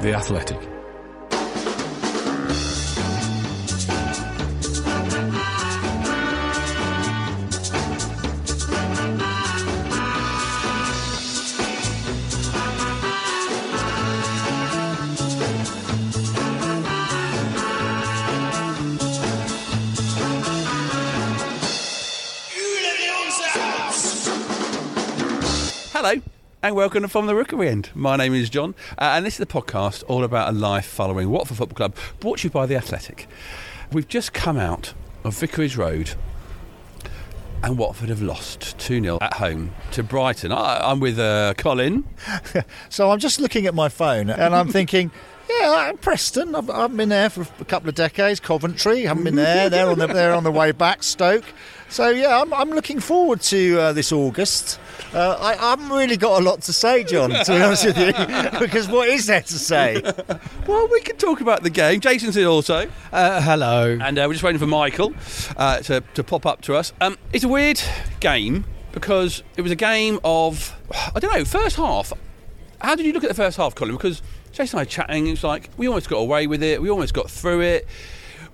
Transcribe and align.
The 0.00 0.14
Athletic. 0.14 0.56
Hello, 25.92 26.14
and 26.62 26.74
welcome 26.74 27.02
to 27.02 27.08
From 27.08 27.26
the 27.26 27.34
Rookery 27.34 27.68
End. 27.68 27.90
My 27.94 28.16
name 28.16 28.34
is 28.34 28.50
John, 28.50 28.74
uh, 28.98 29.12
and 29.14 29.24
this 29.24 29.34
is 29.34 29.38
the 29.38 29.46
podcast 29.46 30.04
all 30.08 30.24
about 30.24 30.50
a 30.50 30.52
life 30.52 30.84
following 30.84 31.30
Watford 31.30 31.56
Football 31.56 31.76
Club, 31.76 31.96
brought 32.20 32.38
to 32.40 32.48
you 32.48 32.50
by 32.50 32.66
The 32.66 32.76
Athletic. 32.76 33.26
We've 33.92 34.06
just 34.06 34.32
come 34.32 34.58
out 34.58 34.92
of 35.24 35.38
Vicarage 35.38 35.76
Road, 35.76 36.12
and 37.62 37.78
Watford 37.78 38.10
have 38.10 38.20
lost 38.20 38.78
2 38.78 39.00
0 39.02 39.18
at 39.20 39.34
home 39.34 39.72
to 39.92 40.02
Brighton. 40.02 40.52
I, 40.52 40.90
I'm 40.90 41.00
with 41.00 41.18
uh, 41.18 41.54
Colin. 41.56 42.04
So 42.88 43.10
I'm 43.10 43.18
just 43.18 43.40
looking 43.40 43.66
at 43.66 43.74
my 43.74 43.88
phone 43.88 44.28
and 44.30 44.54
I'm 44.54 44.68
thinking, 44.68 45.10
yeah, 45.48 45.92
Preston. 46.00 46.54
I've, 46.54 46.68
I've 46.68 46.96
been 46.96 47.08
there 47.08 47.30
for 47.30 47.46
a 47.60 47.64
couple 47.64 47.88
of 47.88 47.94
decades. 47.94 48.40
Coventry, 48.40 49.02
haven't 49.02 49.24
been 49.24 49.36
there. 49.36 49.70
They're 49.70 49.88
on 49.88 49.98
the 49.98 50.06
they're 50.06 50.34
on 50.34 50.44
the 50.44 50.50
way 50.50 50.72
back. 50.72 51.02
Stoke. 51.02 51.44
So 51.90 52.08
yeah, 52.10 52.40
I'm, 52.40 52.54
I'm 52.54 52.70
looking 52.70 53.00
forward 53.00 53.40
to 53.42 53.80
uh, 53.80 53.92
this 53.92 54.12
August. 54.12 54.78
Uh, 55.12 55.36
I, 55.40 55.54
I 55.54 55.70
haven't 55.70 55.88
really 55.88 56.16
got 56.16 56.40
a 56.40 56.44
lot 56.44 56.62
to 56.62 56.72
say, 56.72 57.02
John. 57.02 57.30
To 57.30 57.44
be 57.52 57.60
honest 57.60 57.84
with 57.84 57.98
you, 57.98 58.12
because 58.60 58.86
what 58.86 59.08
is 59.08 59.26
there 59.26 59.42
to 59.42 59.58
say? 59.58 60.00
Well, 60.66 60.86
we 60.86 61.00
can 61.00 61.16
talk 61.16 61.40
about 61.40 61.64
the 61.64 61.70
game. 61.70 61.98
Jason's 61.98 62.36
here 62.36 62.46
also. 62.46 62.88
Uh, 63.12 63.40
hello. 63.42 63.98
And 64.00 64.16
uh, 64.16 64.24
we're 64.28 64.34
just 64.34 64.44
waiting 64.44 64.60
for 64.60 64.68
Michael 64.68 65.12
uh, 65.56 65.80
to, 65.80 66.00
to 66.14 66.22
pop 66.22 66.46
up 66.46 66.60
to 66.62 66.76
us. 66.76 66.92
Um, 67.00 67.18
it's 67.32 67.42
a 67.42 67.48
weird 67.48 67.82
game 68.20 68.64
because 68.92 69.42
it 69.56 69.62
was 69.62 69.72
a 69.72 69.76
game 69.76 70.20
of, 70.22 70.76
I 71.12 71.18
don't 71.18 71.32
know, 71.36 71.44
first 71.44 71.74
half. 71.74 72.12
How 72.80 72.94
did 72.94 73.04
you 73.04 73.12
look 73.12 73.24
at 73.24 73.30
the 73.30 73.34
first 73.34 73.56
half, 73.56 73.74
Colin? 73.74 73.96
Because 73.96 74.22
Jason 74.52 74.78
and 74.78 74.80
I 74.80 74.82
were 74.82 74.90
chatting, 74.90 75.26
it 75.26 75.30
was 75.32 75.42
like 75.42 75.70
we 75.76 75.88
almost 75.88 76.08
got 76.08 76.18
away 76.18 76.46
with 76.46 76.62
it, 76.62 76.80
we 76.80 76.88
almost 76.88 77.14
got 77.14 77.28
through 77.28 77.62
it. 77.62 77.88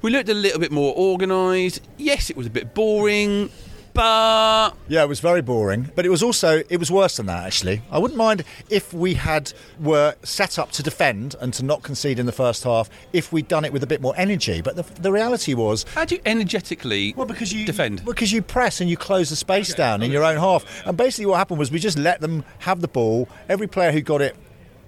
We 0.03 0.11
looked 0.11 0.29
a 0.29 0.35
little 0.35 0.61
bit 0.61 0.71
more 0.73 0.95
organised. 0.97 1.81
Yes, 1.97 2.31
it 2.31 2.37
was 2.37 2.47
a 2.47 2.51
bit 2.51 2.75
boring, 2.75 3.51
but 3.93 4.73
Yeah, 4.89 5.03
it 5.03 5.09
was 5.09 5.21
very 5.21 5.41
boring, 5.41 5.91
but 5.97 6.05
it 6.05 6.11
was 6.11 6.23
also 6.23 6.63
it 6.69 6.77
was 6.77 6.91
worse 6.93 7.17
than 7.17 7.27
that. 7.27 7.45
Actually, 7.45 7.81
I 7.91 7.99
wouldn't 7.99 8.19
mind 8.19 8.45
if 8.71 8.93
we 8.93 9.15
had 9.15 9.53
were 9.81 10.15
set 10.23 10.59
up 10.59 10.71
to 10.73 10.83
defend 10.83 11.35
and 11.41 11.53
to 11.55 11.65
not 11.65 11.83
concede 11.83 12.19
in 12.19 12.27
the 12.27 12.33
first 12.33 12.63
half. 12.65 12.91
If 13.13 13.33
we'd 13.33 13.49
done 13.49 13.65
it 13.65 13.73
with 13.73 13.83
a 13.83 13.87
bit 13.87 14.01
more 14.03 14.15
energy, 14.17 14.61
but 14.61 14.77
the, 14.77 14.83
the 15.01 15.11
reality 15.11 15.55
was 15.55 15.85
how 15.95 16.05
do 16.05 16.17
you 16.17 16.21
energetically 16.27 17.15
Well, 17.17 17.27
because 17.27 17.53
you 17.53 17.65
defend? 17.65 18.05
because 18.05 18.31
you 18.33 18.43
press 18.43 18.81
and 18.83 18.89
you 18.91 18.97
close 18.99 19.31
the 19.31 19.37
space 19.37 19.75
down 19.75 20.03
in 20.03 20.11
your 20.13 20.25
own 20.25 20.37
half. 20.37 20.87
And 20.87 20.97
basically, 20.97 21.27
what 21.27 21.39
happened 21.39 21.59
was 21.59 21.71
we 21.73 21.79
just 21.79 21.99
let 21.99 22.21
them 22.21 22.45
have 22.61 22.81
the 22.83 22.89
ball. 22.89 23.29
Every 23.49 23.67
player 23.67 23.93
who 23.93 24.03
got 24.03 24.21
it 24.21 24.37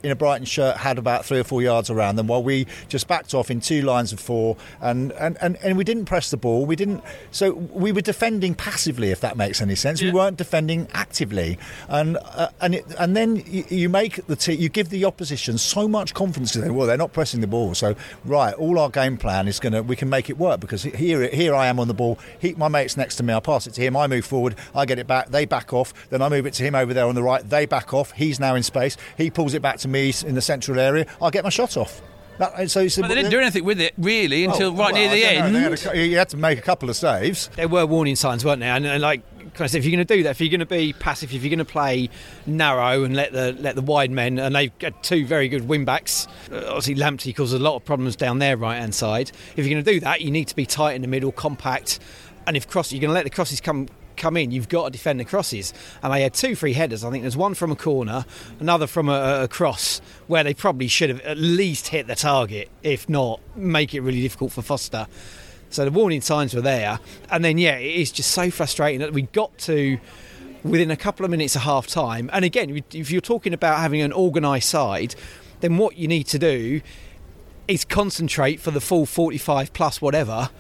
in 0.03 0.11
a 0.11 0.17
Brighton 0.17 0.45
shirt 0.45 0.77
had 0.79 0.99
about 0.99 1.25
three 1.25 1.39
or 1.39 1.45
four 1.45 1.63
yards 1.63 1.91
around 1.91 2.17
them, 2.17 2.27
while 2.27 2.43
we 2.43 2.67
just 2.89 3.09
backed 3.09 3.35
off 3.35 3.51
in 3.51 3.61
two 3.61 3.83
lines 3.83 4.13
of 4.13 4.21
four, 4.21 4.57
and 4.81 5.13
and, 5.13 5.37
and, 5.41 5.57
and 5.63 5.77
we 5.77 5.85
didn't 5.85 6.07
press 6.07 6.31
the 6.31 6.37
ball. 6.37 6.67
We 6.67 6.77
didn't. 6.77 7.03
So 7.31 7.53
we 7.53 7.93
were 7.93 8.01
defending 8.01 8.55
passively, 8.55 9.11
if 9.11 9.21
that 9.21 9.37
makes 9.37 9.61
any 9.61 9.75
sense. 9.75 10.03
We 10.03 10.13
weren't 10.13 10.37
defending 10.37 10.89
actively, 10.93 11.59
and 11.89 12.17
uh, 12.17 12.49
and 12.61 12.75
it, 12.77 12.87
and 12.99 13.17
then 13.17 13.37
you, 13.47 13.65
you 13.69 13.89
make 13.89 14.27
the 14.27 14.55
you 14.55 14.69
give 14.69 14.91
the 14.91 15.05
opposition 15.05 15.59
so 15.59 15.89
much 15.89 16.15
confidence. 16.15 16.53
To 16.53 16.61
them. 16.61 16.75
Well, 16.75 16.87
they're 16.87 16.97
not 16.97 17.13
pressing 17.13 17.41
the 17.41 17.47
ball, 17.47 17.75
so 17.75 17.95
right. 18.25 18.55
All 18.55 18.79
our 18.79 18.91
game 18.91 19.17
plan 19.17 19.49
is 19.49 19.61
gonna 19.61 19.83
we 19.83 19.97
can 19.97 20.09
make 20.09 20.31
it 20.31 20.39
work 20.39 20.61
because 20.61 20.83
here 20.83 21.29
here 21.29 21.55
I 21.55 21.67
am 21.67 21.81
on 21.81 21.89
the 21.89 21.95
ball. 21.95 22.19
He, 22.39 22.55
my 22.55 22.69
mate's 22.69 22.97
next 22.97 23.17
to 23.17 23.23
me. 23.23 23.35
I 23.35 23.41
pass 23.41 23.67
it 23.67 23.75
to 23.75 23.81
him. 23.81 23.97
I 23.97 24.07
move 24.07 24.25
forward. 24.25 24.55
I 24.75 24.87
get 24.87 24.99
it 24.99 25.07
back. 25.07 25.29
They 25.29 25.45
back 25.45 25.73
off. 25.73 25.93
Then 26.11 26.23
I 26.23 26.29
move 26.29 26.47
it 26.47 26.55
to 26.55 26.63
him 26.63 26.75
over 26.75 26.95
there 26.95 27.07
on 27.07 27.15
the 27.15 27.23
right. 27.23 27.49
They 27.49 27.67
back 27.67 27.93
off. 27.93 28.13
He's 28.13 28.39
now 28.39 28.55
in 28.55 28.63
space. 28.63 28.97
He 29.17 29.31
pulls 29.31 29.55
it 29.55 29.63
back 29.63 29.79
to 29.79 29.88
me 29.89 30.13
in 30.27 30.35
the 30.35 30.43
central 30.43 30.79
area. 30.79 31.07
I 31.21 31.31
get 31.31 31.45
my 31.45 31.51
shot 31.51 31.77
off. 31.77 32.01
That, 32.39 32.71
so 32.71 32.83
it's 32.83 32.97
a- 32.97 33.01
but 33.01 33.09
they 33.09 33.17
didn't 33.17 33.33
do 33.33 33.41
anything 33.41 33.65
with 33.65 33.81
it 33.81 33.95
really 33.99 34.45
until 34.45 34.69
Oh, 34.71 34.77
right 34.77 34.95
near 34.95 35.11
the 35.11 35.25
end. 35.25 35.53
know. 35.53 35.59
Had 35.61 35.73
a 35.73 35.77
cou- 35.77 35.93
you 35.99 36.17
had 36.19 36.29
to 36.29 36.37
make 36.37 36.57
a 36.57 36.63
couple 36.63 36.89
of 36.89 36.95
saves. 36.95 37.49
There 37.57 37.67
were 37.67 37.85
warning 37.85 38.15
signs, 38.15 38.45
weren't 38.45 38.61
there? 38.61 38.75
And, 38.75 38.87
and 38.87 39.03
like 39.03 39.23
kind 39.55 39.69
said, 39.69 39.79
if 39.79 39.85
you're 39.85 39.97
going 39.97 40.07
to 40.07 40.17
do 40.17 40.23
that, 40.23 40.31
if 40.31 40.41
you're 40.41 40.51
going 40.51 40.61
to 40.61 40.67
be 40.67 40.93
passive, 40.93 41.35
if 41.35 41.43
you're 41.43 41.51
going 41.51 41.59
to 41.59 41.65
play 41.65 42.11
narrow 42.47 43.03
and 43.03 43.17
let 43.17 43.33
the 43.33 43.57
let 43.59 43.75
the 43.75 43.83
wide 43.83 44.13
men, 44.13 44.39
and 44.39 44.55
they've 44.55 44.77
got 44.79 45.03
two 45.03 45.27
very 45.27 45.49
good 45.49 45.67
wing 45.67 45.85
backs. 45.85 46.29
Uh, 46.53 46.59
obviously, 46.69 46.95
Lamptey 46.95 47.35
causes 47.35 47.55
a 47.55 47.63
lot 47.63 47.75
of 47.75 47.85
problems 47.85 48.15
down 48.15 48.39
their 48.39 48.57
right 48.57 48.79
hand 48.79 48.95
side. 48.95 49.33
If 49.57 49.67
you're 49.67 49.75
going 49.75 49.85
to 49.85 49.93
do 49.95 49.99
that, 50.01 50.21
you 50.21 50.31
need 50.31 50.47
to 50.47 50.55
be 50.55 50.65
tight 50.65 50.93
in 50.95 51.03
the 51.03 51.09
middle, 51.09 51.33
compact, 51.33 51.99
and 52.47 52.57
if 52.57 52.69
cross, 52.69 52.93
you're 52.93 53.01
going 53.01 53.11
to 53.11 53.15
let 53.15 53.25
the 53.25 53.31
crosses 53.31 53.61
come. 53.61 53.89
Come 54.19 54.37
in, 54.37 54.51
you've 54.51 54.69
got 54.69 54.87
to 54.87 54.91
defend 54.91 55.21
the 55.21 55.25
crosses. 55.25 55.73
And 56.03 56.13
they 56.13 56.23
had 56.23 56.35
two 56.35 56.55
free 56.55 56.73
headers. 56.73 57.05
I 57.05 57.11
think 57.11 57.23
there's 57.23 57.37
one 57.37 57.55
from 57.55 57.73
a 57.73 57.77
corner, 57.77 58.25
another 58.61 58.87
from 58.87 59.09
a, 59.09 59.45
a 59.45 59.49
cross, 59.49 60.01
where 60.27 60.45
they 60.45 60.55
probably 60.55 60.89
should 60.89 61.09
have 61.09 61.21
at 61.21 61.39
least 61.39 61.89
hit 61.89 62.07
the 62.07 62.15
target, 62.15 62.69
if 62.83 63.09
not, 63.09 63.41
make 63.57 63.95
it 63.95 64.01
really 64.01 64.21
difficult 64.23 64.53
for 64.53 64.63
Foster. 64.63 65.07
So 65.71 65.85
the 65.85 65.91
warning 65.91 66.21
signs 66.21 66.55
were 66.55 66.63
there, 66.63 66.99
and 67.31 67.45
then 67.45 67.59
yeah, 67.59 67.77
it 67.77 67.95
is 67.95 68.11
just 68.11 68.31
so 68.31 68.51
frustrating 68.51 69.01
that 69.01 69.13
we 69.13 69.23
got 69.23 69.57
to 69.59 69.99
within 70.65 70.91
a 70.91 70.97
couple 70.97 71.25
of 71.25 71.31
minutes 71.31 71.57
of 71.57 71.63
half 71.63 71.87
time. 71.87 72.31
And 72.33 72.45
again, 72.45 72.83
if 72.93 73.11
you're 73.11 73.21
talking 73.21 73.53
about 73.53 73.79
having 73.79 74.01
an 74.01 74.13
organised 74.13 74.69
side, 74.69 75.15
then 75.61 75.77
what 75.77 75.97
you 75.97 76.09
need 76.09 76.25
to 76.29 76.39
do 76.39 76.81
is 77.67 77.85
concentrate 77.85 78.61
for 78.61 78.71
the 78.71 78.81
full 78.81 79.07
45 79.07 79.73
plus 79.73 80.01
whatever. 80.01 80.51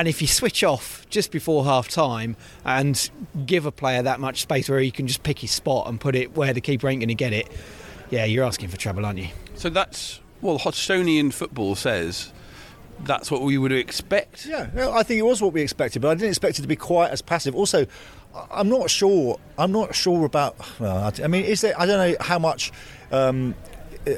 And 0.00 0.08
if 0.08 0.22
you 0.22 0.28
switch 0.28 0.64
off 0.64 1.04
just 1.10 1.30
before 1.30 1.62
half 1.66 1.86
time 1.88 2.34
and 2.64 3.10
give 3.44 3.66
a 3.66 3.70
player 3.70 4.00
that 4.00 4.18
much 4.18 4.40
space 4.40 4.66
where 4.70 4.80
he 4.80 4.90
can 4.90 5.06
just 5.06 5.22
pick 5.22 5.40
his 5.40 5.50
spot 5.50 5.88
and 5.88 6.00
put 6.00 6.16
it 6.16 6.34
where 6.34 6.54
the 6.54 6.62
keeper 6.62 6.88
ain't 6.88 7.00
going 7.00 7.08
to 7.08 7.14
get 7.14 7.34
it, 7.34 7.52
yeah, 8.08 8.24
you're 8.24 8.46
asking 8.46 8.70
for 8.70 8.78
trouble, 8.78 9.04
aren't 9.04 9.18
you? 9.18 9.28
So 9.56 9.68
that's 9.68 10.20
well, 10.40 10.58
Hodgsonian 10.58 11.34
football 11.34 11.74
says 11.74 12.32
that's 13.00 13.30
what 13.30 13.42
we 13.42 13.58
would 13.58 13.72
expect. 13.72 14.46
Yeah, 14.46 14.70
no, 14.72 14.90
I 14.90 15.02
think 15.02 15.18
it 15.18 15.24
was 15.26 15.42
what 15.42 15.52
we 15.52 15.60
expected, 15.60 16.00
but 16.00 16.08
I 16.08 16.14
didn't 16.14 16.30
expect 16.30 16.58
it 16.58 16.62
to 16.62 16.68
be 16.68 16.76
quite 16.76 17.10
as 17.10 17.20
passive. 17.20 17.54
Also, 17.54 17.84
I- 18.34 18.46
I'm 18.52 18.70
not 18.70 18.88
sure. 18.88 19.38
I'm 19.58 19.70
not 19.70 19.94
sure 19.94 20.24
about. 20.24 20.56
Well, 20.80 20.96
I 20.96 21.12
I 21.22 21.26
mean, 21.26 21.44
is 21.44 21.60
there? 21.60 21.78
I 21.78 21.84
don't 21.84 21.98
know 22.12 22.16
how 22.22 22.38
much 22.38 22.72
um, 23.12 23.54
uh, 24.06 24.10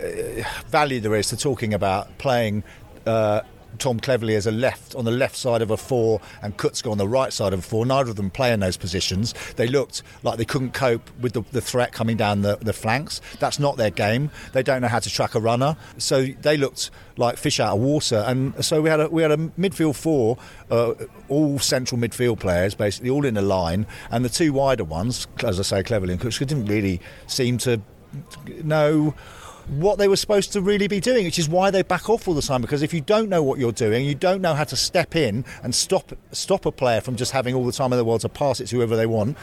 value 0.69 1.01
there 1.01 1.17
is 1.17 1.27
to 1.31 1.37
talking 1.37 1.75
about 1.75 2.19
playing. 2.19 2.63
Uh, 3.05 3.41
Tom 3.83 3.99
Cleverley 3.99 4.37
as 4.37 4.47
a 4.47 4.53
left 4.53 4.95
on 4.95 5.05
the 5.05 5.11
left 5.11 5.35
side 5.35 5.61
of 5.61 5.73
a 5.73 5.77
four 5.77 6.21
and 6.41 6.57
Kucka 6.57 6.89
on 6.89 6.99
the 6.99 7.09
right 7.09 7.33
side 7.33 7.53
of 7.53 7.59
a 7.59 7.63
four. 7.63 7.85
Neither 7.85 8.11
of 8.11 8.17
them 8.17 8.31
play 8.31 8.53
in 8.53 8.61
those 8.61 8.77
positions. 8.77 9.35
They 9.57 9.67
looked 9.67 10.05
like 10.23 10.39
they 10.39 10.45
couldn't 10.45 10.73
cope 10.73 11.11
with 11.21 11.33
the, 11.33 11.43
the 11.51 11.61
threat 11.61 11.93
coming 11.93 12.17
down 12.17 12.43
the, 12.43 12.57
the 12.61 12.73
flanks. 12.73 13.21
That's 13.41 13.59
not 13.59 13.77
their 13.77 13.91
game. 13.91 14.31
They 14.53 14.63
don't 14.63 14.83
know 14.83 14.89
how 14.89 15.01
to 15.01 15.11
track 15.11 15.35
a 15.35 15.41
runner. 15.41 15.77
So 15.99 16.27
they 16.27 16.57
looked 16.57 16.93
like 17.17 17.39
fish 17.39 17.59
out 17.59 17.75
of 17.75 17.81
water. 17.81 18.23
And 18.25 18.65
so 18.65 18.81
we 18.81 18.89
had 18.89 19.01
a, 19.01 19.09
we 19.09 19.23
had 19.23 19.33
a 19.33 19.37
midfield 19.37 19.97
four, 19.97 20.39
uh, 20.71 20.95
all 21.29 21.59
central 21.59 22.01
midfield 22.01 22.39
players, 22.39 22.77
basically 22.77 23.11
all 23.11 23.27
in 23.27 23.37
a 23.37 23.43
line, 23.43 23.87
and 24.13 24.25
the 24.25 24.29
two 24.29 24.53
wider 24.53 24.85
ones, 24.85 25.27
as 25.45 25.59
I 25.59 25.65
say, 25.65 25.83
Cleverley 25.83 26.13
and 26.13 26.21
Kucka, 26.21 26.47
didn't 26.47 26.67
really 26.67 27.01
seem 27.27 27.59
to 27.59 27.81
know 28.63 29.15
what 29.69 29.99
they 29.99 30.09
were 30.09 30.17
supposed 30.17 30.53
to 30.53 30.61
really 30.61 30.89
be 30.89 31.01
doing, 31.01 31.25
which 31.25 31.39
is 31.39 31.49
why 31.49 31.71
they 31.71 31.83
back 31.83 32.09
off 32.09 32.29
all 32.29 32.35
the 32.35 32.43
time. 32.43 32.61
Because 32.63 32.83
if 32.83 32.93
you 32.93 33.01
don't 33.01 33.29
know 33.29 33.43
what 33.43 33.59
you're 33.59 33.73
doing, 33.73 34.05
you 34.05 34.15
don't 34.15 34.41
know 34.41 34.55
how 34.55 34.65
to 34.65 34.77
step 34.77 35.17
in 35.17 35.45
and 35.63 35.75
stop 35.75 36.13
stop 36.33 36.67
a 36.67 36.73
player 36.73 37.01
from 37.01 37.17
just 37.17 37.33
having 37.33 37.55
all 37.55 37.65
the 37.65 37.73
time 37.73 37.93
in 37.93 37.99
the 37.99 38.05
world 38.05 38.23
to 38.23 38.29
pass 38.29 38.61
it 38.61 38.67
to 38.67 38.77
whoever 38.77 38.97
they 38.97 39.07
want. 39.07 39.37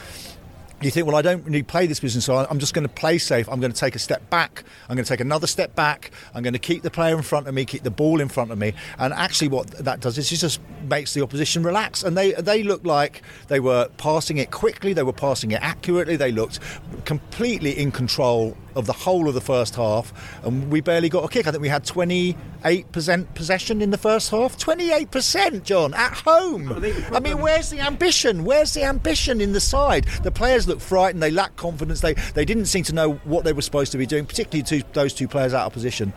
You 0.82 0.92
think, 0.92 1.06
well, 1.06 1.18
I 1.18 1.22
don't 1.22 1.44
really 1.44 1.62
play 1.62 1.88
this 1.88 2.00
position, 2.00 2.22
so 2.22 2.38
I'm 2.38 2.58
just 2.58 2.74
going 2.74 2.88
to 2.88 2.94
play 2.94 3.18
safe. 3.18 3.50
I'm 3.50 3.60
going 3.60 3.74
to 3.74 3.78
take 3.78 3.96
a 3.96 4.00
step 4.00 4.30
back. 4.30 4.64
I'm 4.88 4.96
going 4.96 5.04
to 5.04 5.10
take 5.10 5.20
another 5.20 5.46
step 5.46 5.76
back. 5.76 6.12
I'm 6.34 6.42
going 6.42 6.54
to 6.54 6.60
keep 6.60 6.84
the 6.84 6.90
player 6.90 7.18
in 7.18 7.22
front 7.22 7.50
of 7.50 7.54
me, 7.54 7.66
keep 7.66 7.84
the 7.84 7.92
ball 7.92 8.22
in 8.22 8.30
front 8.30 8.52
of 8.52 8.58
me. 8.58 8.74
And 8.98 9.14
actually, 9.14 9.50
what 9.50 9.68
that 9.72 10.00
does 10.00 10.18
is 10.18 10.32
it 10.32 10.38
just 10.38 10.62
makes 10.88 11.14
the 11.14 11.22
opposition 11.22 11.64
relax. 11.64 12.04
And 12.04 12.18
they 12.18 12.32
they 12.32 12.64
looked 12.64 12.86
like 12.86 13.24
they 13.50 13.60
were 13.60 13.90
passing 13.98 14.38
it 14.38 14.52
quickly. 14.52 14.94
They 14.94 15.04
were 15.04 15.12
passing 15.12 15.52
it 15.52 15.62
accurately. 15.62 16.16
They 16.16 16.32
looked 16.32 16.62
completely 17.04 17.78
in 17.78 17.92
control 17.92 18.56
of 18.80 18.88
the 18.88 18.94
whole 18.94 19.28
of 19.28 19.34
the 19.34 19.42
first 19.42 19.76
half, 19.76 20.12
and 20.44 20.72
we 20.72 20.82
barely 20.82 21.10
got 21.10 21.24
a 21.24 21.28
kick. 21.28 21.48
I 21.48 21.52
think 21.52 21.62
we 21.62 21.70
had 21.70 21.84
28% 21.84 23.34
possession 23.36 23.82
in 23.82 23.92
the 23.92 23.98
first 23.98 24.32
half. 24.32 24.58
28%, 24.58 25.64
John, 25.64 25.94
at 25.94 26.14
home. 26.14 26.72
I 27.14 27.20
mean, 27.20 27.40
where's 27.40 27.70
the 27.70 27.80
ambition? 27.80 28.44
Where's 28.46 28.74
the 28.74 28.84
ambition 28.84 29.42
in 29.42 29.54
the 29.54 29.60
side? 29.60 30.06
The 30.24 30.32
players 30.32 30.68
look 30.68 30.80
frightened. 30.80 31.22
They 31.22 31.32
lack 31.32 31.56
confidence. 31.56 32.02
They 32.02 32.14
they 32.14 32.46
didn't 32.46 32.66
seem 32.66 32.84
to 32.86 32.96
know 32.96 33.14
what 33.26 33.44
they 33.44 33.54
were 33.54 33.62
supposed 33.62 33.92
to 33.92 33.98
be 33.98 34.06
doing, 34.06 34.26
particularly 34.26 34.64
two, 34.64 34.82
those 34.94 35.14
two 35.14 35.28
players 35.28 35.54
out 35.54 35.68
of 35.68 35.74
position. 35.74 36.14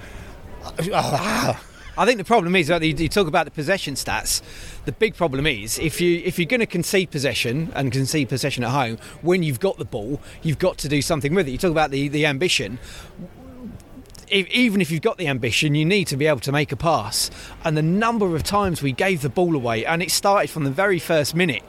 Ah. 0.93 1.61
I 1.97 2.07
think 2.07 2.17
the 2.17 2.25
problem 2.25 2.57
is 2.57 2.69
that 2.69 2.83
you, 2.83 3.09
talk 3.09 3.27
about 3.27 3.45
the 3.45 3.51
possession 3.51 3.95
stats. 3.95 4.41
The 4.87 4.93
big 4.93 5.15
problem 5.15 5.47
is 5.47 5.79
if 5.79 6.01
you 6.01 6.23
if 6.25 6.39
you're 6.39 6.47
going 6.47 6.61
to 6.61 6.67
concede 6.67 7.11
possession 7.11 7.71
and 7.75 7.93
concede 7.93 8.31
possession 8.31 8.65
at 8.65 8.71
home 8.71 8.97
when 9.21 9.43
you've 9.43 9.61
got 9.61 9.77
the 9.77 9.85
ball, 9.85 10.21
you've 10.43 10.59
got 10.59 10.79
to 10.79 10.89
do 10.89 11.03
something 11.03 11.35
with 11.35 11.49
it. 11.49 11.51
You 11.51 11.59
talk 11.59 11.71
about 11.71 11.91
the 11.91 12.09
the 12.09 12.25
ambition. 12.25 12.79
even 14.31 14.81
if 14.81 14.91
you've 14.91 15.03
got 15.03 15.19
the 15.19 15.29
ambition, 15.29 15.75
you 15.75 15.85
need 15.85 16.07
to 16.07 16.17
be 16.17 16.27
able 16.27 16.41
to 16.41 16.53
make 16.53 16.73
a 16.73 16.77
pass. 16.77 17.31
And 17.63 17.77
the 17.77 17.83
number 17.83 18.35
of 18.35 18.43
times 18.43 18.81
we 18.81 18.93
gave 18.93 19.21
the 19.21 19.29
ball 19.29 19.55
away, 19.55 19.85
and 19.85 20.03
it 20.03 20.11
started 20.11 20.49
from 20.49 20.65
the 20.65 20.71
very 20.71 20.99
first 20.99 21.35
minute. 21.35 21.63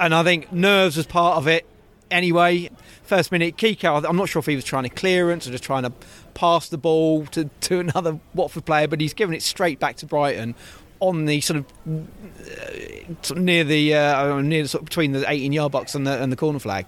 And 0.00 0.12
I 0.12 0.24
think 0.24 0.52
nerves 0.52 0.96
was 0.96 1.06
part 1.06 1.36
of 1.36 1.46
it 1.46 1.64
anyway. 2.10 2.70
First 3.04 3.30
minute, 3.30 3.56
Kiko, 3.56 4.04
I'm 4.08 4.16
not 4.16 4.28
sure 4.28 4.40
if 4.40 4.46
he 4.46 4.56
was 4.56 4.64
trying 4.64 4.84
to 4.84 4.88
clearance 4.88 5.46
or 5.46 5.52
just 5.52 5.64
trying 5.64 5.84
to 5.84 5.92
pass 6.34 6.68
the 6.68 6.78
ball 6.78 7.26
to, 7.26 7.44
to 7.62 7.80
another 7.80 8.18
Watford 8.34 8.64
player, 8.64 8.88
but 8.88 9.00
he's 9.00 9.14
given 9.14 9.34
it 9.34 9.42
straight 9.42 9.78
back 9.78 9.96
to 9.96 10.06
Brighton 10.06 10.54
on 11.00 11.24
the 11.24 11.40
sort 11.40 11.58
of, 11.58 11.66
uh, 11.88 13.14
sort 13.22 13.38
of 13.38 13.44
near 13.44 13.64
the 13.64 13.94
uh, 13.94 14.40
near 14.40 14.62
the, 14.62 14.68
sort 14.68 14.82
of 14.82 14.86
between 14.86 15.12
the 15.12 15.28
18 15.28 15.52
yard 15.52 15.72
box 15.72 15.94
and 15.94 16.06
the, 16.06 16.22
and 16.22 16.30
the 16.30 16.36
corner 16.36 16.58
flag. 16.58 16.86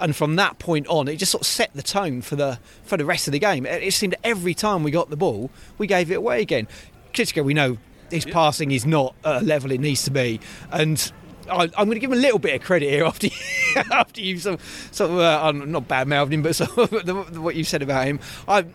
And 0.00 0.14
from 0.14 0.34
that 0.36 0.58
point 0.58 0.88
on, 0.88 1.06
it 1.06 1.16
just 1.16 1.30
sort 1.30 1.42
of 1.42 1.46
set 1.46 1.72
the 1.72 1.82
tone 1.82 2.20
for 2.20 2.34
the 2.34 2.58
for 2.82 2.96
the 2.96 3.04
rest 3.04 3.28
of 3.28 3.32
the 3.32 3.38
game. 3.38 3.64
It, 3.64 3.82
it 3.82 3.92
seemed 3.92 4.16
every 4.24 4.54
time 4.54 4.82
we 4.82 4.90
got 4.90 5.08
the 5.08 5.16
ball, 5.16 5.50
we 5.78 5.86
gave 5.86 6.10
it 6.10 6.16
away 6.16 6.42
again. 6.42 6.66
Kucka, 7.12 7.44
we 7.44 7.54
know 7.54 7.78
his 8.10 8.24
passing 8.24 8.72
is 8.72 8.84
not 8.84 9.14
at 9.24 9.42
a 9.42 9.44
level 9.44 9.70
it 9.70 9.80
needs 9.80 10.02
to 10.04 10.10
be, 10.10 10.40
and 10.72 11.12
I, 11.50 11.64
am 11.64 11.70
going 11.86 11.92
to 11.92 11.98
give 11.98 12.12
him 12.12 12.18
a 12.18 12.20
little 12.20 12.38
bit 12.38 12.54
of 12.54 12.62
credit 12.62 12.90
here 12.90 13.04
after 13.06 13.26
you, 13.26 13.32
after 13.76 14.20
you 14.20 14.38
sort 14.38 14.60
sort 14.90 15.10
of 15.10 15.18
uh, 15.18 15.40
I'm 15.42 15.70
not 15.70 15.88
bad 15.88 16.08
mouthing 16.08 16.34
him, 16.34 16.42
but 16.42 16.56
sort 16.56 16.76
of 16.76 16.90
the, 17.06 17.40
what 17.40 17.54
you 17.56 17.64
said 17.64 17.82
about 17.82 18.06
him. 18.06 18.20
I 18.48 18.66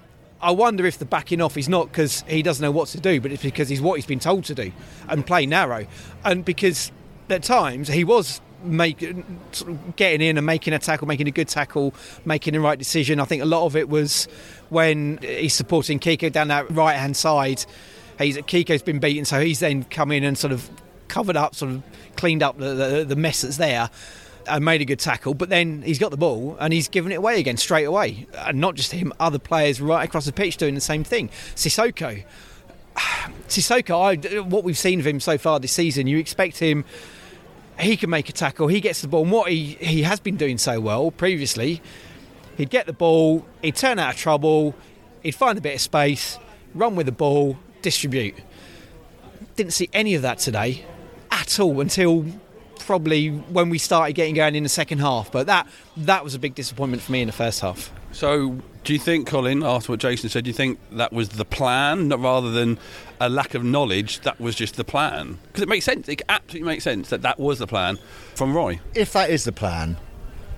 I 0.42 0.51
wonder 0.51 0.86
if 0.86 0.98
the 0.98 1.06
backing 1.06 1.42
off 1.42 1.57
is 1.57 1.68
not 1.68 1.88
because 1.88 2.21
he 2.27 2.42
doesn't 2.42 2.63
know 2.63 2.71
what 2.71 2.88
to 2.89 3.00
do, 3.00 3.19
but 3.19 3.31
it's 3.31 3.44
because 3.44 3.68
he's 3.68 3.81
what 3.81 3.95
he's 3.95 4.06
been 4.06 4.19
told 4.19 4.45
to 4.45 4.56
do 4.56 4.71
and 5.07 5.25
play 5.25 5.45
narrow, 5.45 5.86
and 6.24 6.45
because 6.45 6.92
at 7.30 7.44
times 7.44 7.88
he 7.88 8.04
was 8.04 8.42
make 8.63 9.00
sort 9.51 9.72
of 9.72 9.95
getting 9.95 10.27
in 10.27 10.38
and 10.38 10.45
making 10.45 10.74
a 10.74 10.80
tackle, 10.80 11.07
making 11.07 11.27
a 11.27 11.31
good 11.31 11.48
tackle, 11.48 11.94
making 12.25 12.54
the 12.54 12.60
right 12.60 12.77
decision. 12.77 13.19
I 13.19 13.25
think 13.25 13.42
a 13.42 13.45
lot 13.45 13.65
of 13.65 13.75
it 13.75 13.89
was 13.89 14.27
when 14.69 15.19
he's 15.22 15.54
supporting 15.54 16.00
Kiko 16.00 16.31
down 16.31 16.50
that 16.50 16.69
right 16.72 16.95
hand 16.95 17.15
side. 17.15 17.65
He's 18.18 18.38
Kiko's 18.38 18.81
been 18.81 19.00
beaten, 19.00 19.25
so 19.25 19.39
he's 19.39 19.60
then 19.60 19.86
come 19.86 20.12
in 20.12 20.24
and 20.24 20.38
sort 20.38 20.51
of 20.51 20.69
covered 21.09 21.35
up, 21.35 21.56
sort 21.56 21.71
of 21.71 21.83
cleaned 22.15 22.44
up 22.44 22.57
the, 22.57 22.73
the, 22.73 23.06
the 23.06 23.15
mess 23.15 23.41
that's 23.41 23.57
there 23.57 23.89
and 24.47 24.63
made 24.65 24.81
a 24.81 24.85
good 24.85 25.00
tackle, 25.00 25.33
but 25.33 25.50
then 25.50 25.81
he's 25.81 26.00
got 26.00 26.11
the 26.11 26.17
ball 26.17 26.57
and 26.59 26.73
he's 26.73 26.88
given 26.88 27.11
it 27.11 27.15
away 27.15 27.39
again 27.39 27.57
straight 27.57 27.85
away. 27.85 28.27
And 28.38 28.59
not 28.59 28.75
just 28.75 28.91
him, 28.91 29.13
other 29.19 29.39
players 29.39 29.81
right 29.81 30.07
across 30.07 30.25
the 30.25 30.33
pitch 30.33 30.57
doing 30.57 30.75
the 30.75 30.81
same 30.81 31.03
thing. 31.03 31.29
Sissoko. 31.56 32.23
Sissoko, 33.47 34.35
I, 34.35 34.39
what 34.41 34.63
we've 34.63 34.77
seen 34.77 35.00
of 35.00 35.07
him 35.07 35.19
so 35.19 35.38
far 35.38 35.59
this 35.59 35.73
season, 35.73 36.07
you 36.07 36.17
expect 36.17 36.59
him 36.59 36.85
he 37.79 37.95
can 37.95 38.09
make 38.09 38.29
a 38.29 38.33
tackle, 38.33 38.67
he 38.67 38.81
gets 38.81 39.01
the 39.01 39.07
ball, 39.07 39.23
and 39.23 39.31
what 39.31 39.50
he, 39.50 39.77
he 39.79 40.03
has 40.03 40.19
been 40.19 40.35
doing 40.35 40.57
so 40.57 40.79
well 40.79 41.12
previously, 41.12 41.81
he'd 42.57 42.69
get 42.69 42.85
the 42.85 42.94
ball, 42.94 43.45
he'd 43.62 43.75
turn 43.75 44.00
out 44.00 44.15
of 44.15 44.19
trouble, 44.19 44.75
he'd 45.23 45.35
find 45.35 45.57
a 45.57 45.62
bit 45.62 45.75
of 45.75 45.81
space, 45.81 46.38
run 46.73 46.95
with 46.95 47.05
the 47.05 47.12
ball, 47.12 47.57
distribute. 47.81 48.35
Didn't 49.55 49.73
see 49.73 49.89
any 49.94 50.15
of 50.15 50.21
that 50.23 50.39
today 50.39 50.85
at 51.39 51.59
all 51.59 51.80
until 51.81 52.25
probably 52.80 53.30
when 53.30 53.69
we 53.69 53.77
started 53.77 54.13
getting 54.13 54.33
going 54.33 54.56
in 54.56 54.63
the 54.63 54.69
second 54.69 55.00
half. 55.00 55.31
But 55.31 55.47
that 55.47 55.68
that 55.97 56.24
was 56.24 56.36
a 56.36 56.39
big 56.39 56.56
disappointment 56.56 57.01
for 57.01 57.12
me 57.12 57.21
in 57.21 57.27
the 57.27 57.33
first 57.33 57.62
half. 57.62 57.91
So, 58.12 58.57
do 58.83 58.94
you 58.94 58.97
think, 58.97 59.27
Colin, 59.27 59.62
after 59.62 59.91
what 59.91 60.00
Jason 60.00 60.30
said, 60.30 60.44
do 60.45 60.50
you 60.50 60.53
think 60.53 60.80
that 60.94 61.13
was 61.13 61.30
the 61.30 61.45
plan 61.45 62.09
rather 62.09 62.50
than 62.50 62.80
a 63.21 63.30
lack 63.30 63.53
of 63.53 63.63
knowledge? 63.63 64.21
That 64.21 64.39
was 64.39 64.56
just 64.56 64.77
the 64.77 64.83
plan 64.83 65.38
because 65.47 65.62
it 65.62 65.69
makes 65.69 65.86
sense. 65.86 66.09
It 66.09 66.24
absolutely 66.27 66.65
makes 66.65 66.83
sense 66.83 67.09
that 67.09 67.21
that 67.21 67.39
was 67.39 67.59
the 67.59 67.68
plan 67.68 68.00
from 68.33 68.56
Roy. 68.56 68.80
If 68.95 69.13
that 69.13 69.30
is 69.30 69.44
the 69.44 69.51
plan, 69.51 69.97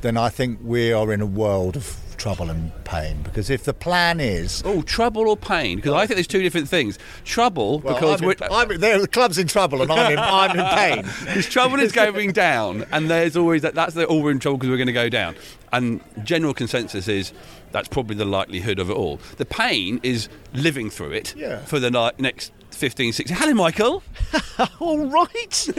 then 0.01 0.17
I 0.17 0.29
think 0.29 0.59
we 0.63 0.91
are 0.91 1.11
in 1.11 1.21
a 1.21 1.25
world 1.25 1.75
of 1.75 1.97
trouble 2.21 2.51
and 2.51 2.71
pain. 2.83 3.17
Because 3.23 3.49
if 3.49 3.63
the 3.63 3.73
plan 3.73 4.19
is 4.19 4.61
oh 4.63 4.83
trouble 4.83 5.27
or 5.27 5.35
pain, 5.35 5.77
because 5.77 5.93
I 5.93 6.05
think 6.05 6.17
there's 6.17 6.27
two 6.27 6.43
different 6.43 6.69
things. 6.69 6.99
Trouble 7.25 7.79
well, 7.79 7.95
because 7.95 8.21
I'm 8.21 8.71
in, 8.71 8.83
I'm, 8.83 9.01
the 9.01 9.07
club's 9.07 9.39
in 9.39 9.47
trouble 9.47 9.81
and 9.81 9.91
I'm 9.91 10.11
in, 10.11 10.19
I'm 10.19 10.59
in 10.59 10.65
pain. 10.75 11.11
Because 11.25 11.47
trouble 11.47 11.79
is 11.79 11.91
going 11.91 12.31
down, 12.31 12.85
and 12.91 13.09
there's 13.09 13.35
always 13.35 13.61
that. 13.63 13.73
That's 13.73 13.95
the 13.95 14.05
all 14.05 14.21
we're 14.21 14.31
in 14.31 14.39
trouble 14.39 14.57
because 14.57 14.69
we're 14.69 14.77
going 14.77 14.87
to 14.87 14.93
go 14.93 15.09
down. 15.09 15.35
And 15.71 16.01
general 16.23 16.53
consensus 16.53 17.07
is 17.07 17.33
that's 17.71 17.87
probably 17.87 18.15
the 18.15 18.25
likelihood 18.25 18.79
of 18.79 18.89
it 18.89 18.93
all. 18.93 19.19
The 19.37 19.45
pain 19.45 19.99
is 20.03 20.29
living 20.53 20.89
through 20.89 21.11
it 21.11 21.35
yeah. 21.35 21.59
for 21.65 21.79
the 21.79 22.13
next 22.17 22.51
15, 22.81 23.13
16. 23.13 23.37
Hello, 23.37 23.53
Michael. 23.53 24.01
All 24.79 25.05
right. 25.05 25.69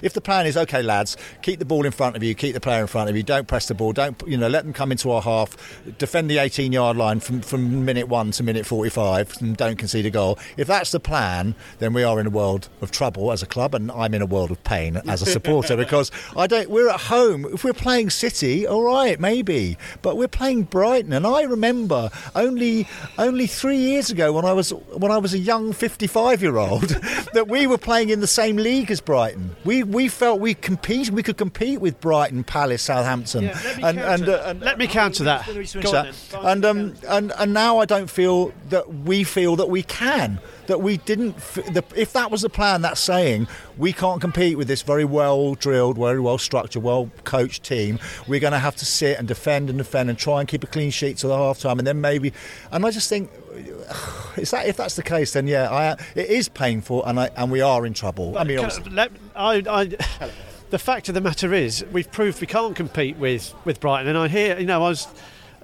if 0.00 0.14
the 0.14 0.20
plan 0.22 0.46
is 0.46 0.56
okay, 0.56 0.80
lads, 0.82 1.18
keep 1.42 1.58
the 1.58 1.66
ball 1.66 1.84
in 1.84 1.92
front 1.92 2.16
of 2.16 2.22
you, 2.22 2.34
keep 2.34 2.54
the 2.54 2.60
player 2.60 2.80
in 2.80 2.86
front 2.86 3.10
of 3.10 3.16
you, 3.18 3.22
don't 3.22 3.46
press 3.46 3.68
the 3.68 3.74
ball, 3.74 3.92
don't 3.92 4.22
you 4.26 4.38
know, 4.38 4.48
let 4.48 4.64
them 4.64 4.72
come 4.72 4.90
into 4.90 5.10
our 5.10 5.20
half, 5.20 5.54
defend 5.98 6.30
the 6.30 6.38
18-yard 6.38 6.96
line 6.96 7.20
from, 7.20 7.42
from 7.42 7.84
minute 7.84 8.08
one 8.08 8.30
to 8.30 8.42
minute 8.42 8.64
45, 8.64 9.42
and 9.42 9.54
don't 9.54 9.76
concede 9.76 10.06
a 10.06 10.10
goal. 10.10 10.38
If 10.56 10.68
that's 10.68 10.90
the 10.90 11.00
plan, 11.00 11.54
then 11.80 11.92
we 11.92 12.02
are 12.02 12.18
in 12.18 12.26
a 12.26 12.30
world 12.30 12.70
of 12.80 12.90
trouble 12.90 13.30
as 13.30 13.42
a 13.42 13.46
club, 13.46 13.74
and 13.74 13.92
I'm 13.92 14.14
in 14.14 14.22
a 14.22 14.26
world 14.26 14.52
of 14.52 14.64
pain 14.64 15.02
as 15.06 15.20
a 15.20 15.26
supporter 15.26 15.76
because 15.84 16.10
I 16.34 16.46
don't. 16.46 16.70
We're 16.70 16.88
at 16.88 16.98
home. 16.98 17.44
If 17.52 17.62
we're 17.62 17.74
playing 17.74 18.08
City, 18.08 18.66
all 18.66 18.84
right, 18.84 19.20
maybe, 19.20 19.76
but 20.00 20.16
we're 20.16 20.28
playing 20.28 20.62
Brighton, 20.62 21.12
and 21.12 21.26
I 21.26 21.42
remember 21.42 22.08
only 22.34 22.88
only 23.18 23.46
three 23.46 23.76
years 23.76 24.08
ago 24.08 24.32
when 24.32 24.46
I 24.46 24.54
was 24.54 24.70
when 24.70 25.12
I 25.12 25.18
was 25.18 25.34
a 25.34 25.41
young 25.42 25.72
55 25.72 26.42
year 26.42 26.56
old 26.56 26.88
that 27.34 27.48
we 27.48 27.66
were 27.66 27.78
playing 27.78 28.10
in 28.10 28.20
the 28.20 28.26
same 28.26 28.56
league 28.56 28.90
as 28.90 29.00
Brighton. 29.00 29.54
We 29.64 29.82
we 29.82 30.08
felt 30.08 30.40
we 30.40 30.54
compete 30.54 31.10
we 31.10 31.22
could 31.22 31.36
compete 31.36 31.80
with 31.80 32.00
Brighton, 32.00 32.44
Palace, 32.44 32.82
Southampton. 32.82 33.44
Yeah, 33.44 33.58
and, 33.82 33.98
and, 33.98 34.28
uh, 34.28 34.42
and, 34.46 34.60
let 34.60 34.78
me 34.78 34.86
counter 34.86 35.24
that. 35.24 35.48
And 36.42 36.64
um 36.64 36.94
and 37.08 37.32
and 37.38 37.52
now 37.52 37.78
I 37.78 37.84
don't 37.84 38.10
feel 38.10 38.52
that 38.70 38.92
we 38.92 39.24
feel 39.24 39.56
that 39.56 39.68
we 39.68 39.82
can 39.82 40.38
that 40.66 40.80
we 40.80 40.96
didn't. 40.98 41.36
The, 41.38 41.84
if 41.96 42.12
that 42.12 42.30
was 42.30 42.42
the 42.42 42.48
plan, 42.48 42.82
that's 42.82 43.00
saying 43.00 43.48
we 43.76 43.92
can't 43.92 44.20
compete 44.20 44.56
with 44.56 44.68
this 44.68 44.82
very 44.82 45.04
well 45.04 45.54
drilled, 45.54 45.98
very 45.98 46.20
well 46.20 46.38
structured, 46.38 46.82
well 46.82 47.10
coached 47.24 47.62
team. 47.62 47.98
We're 48.26 48.40
going 48.40 48.52
to 48.52 48.58
have 48.58 48.76
to 48.76 48.84
sit 48.84 49.18
and 49.18 49.26
defend 49.26 49.68
and 49.68 49.78
defend 49.78 50.10
and 50.10 50.18
try 50.18 50.40
and 50.40 50.48
keep 50.48 50.64
a 50.64 50.66
clean 50.66 50.90
sheet 50.90 51.18
to 51.18 51.26
the 51.26 51.36
half 51.36 51.58
time, 51.58 51.78
and 51.78 51.86
then 51.86 52.00
maybe. 52.00 52.32
And 52.70 52.84
I 52.84 52.90
just 52.90 53.08
think, 53.08 53.30
is 54.36 54.50
that 54.50 54.66
if 54.66 54.76
that's 54.76 54.96
the 54.96 55.02
case, 55.02 55.32
then 55.32 55.46
yeah, 55.46 55.70
I, 55.70 55.92
it 56.14 56.28
is 56.28 56.48
painful, 56.48 57.04
and 57.04 57.18
I, 57.18 57.30
and 57.36 57.50
we 57.50 57.60
are 57.60 57.86
in 57.86 57.94
trouble. 57.94 58.36
I 58.38 58.44
mean, 58.44 58.68
let, 58.90 59.12
I, 59.34 59.62
I, 59.68 59.84
the 60.70 60.78
fact 60.78 61.08
of 61.08 61.14
the 61.14 61.20
matter 61.20 61.52
is, 61.52 61.84
we've 61.92 62.10
proved 62.10 62.40
we 62.40 62.46
can't 62.46 62.76
compete 62.76 63.16
with 63.16 63.54
with 63.64 63.80
Brighton, 63.80 64.08
and 64.08 64.18
I 64.18 64.28
hear, 64.28 64.58
you 64.58 64.66
know, 64.66 64.82
I 64.84 64.88
was 64.88 65.06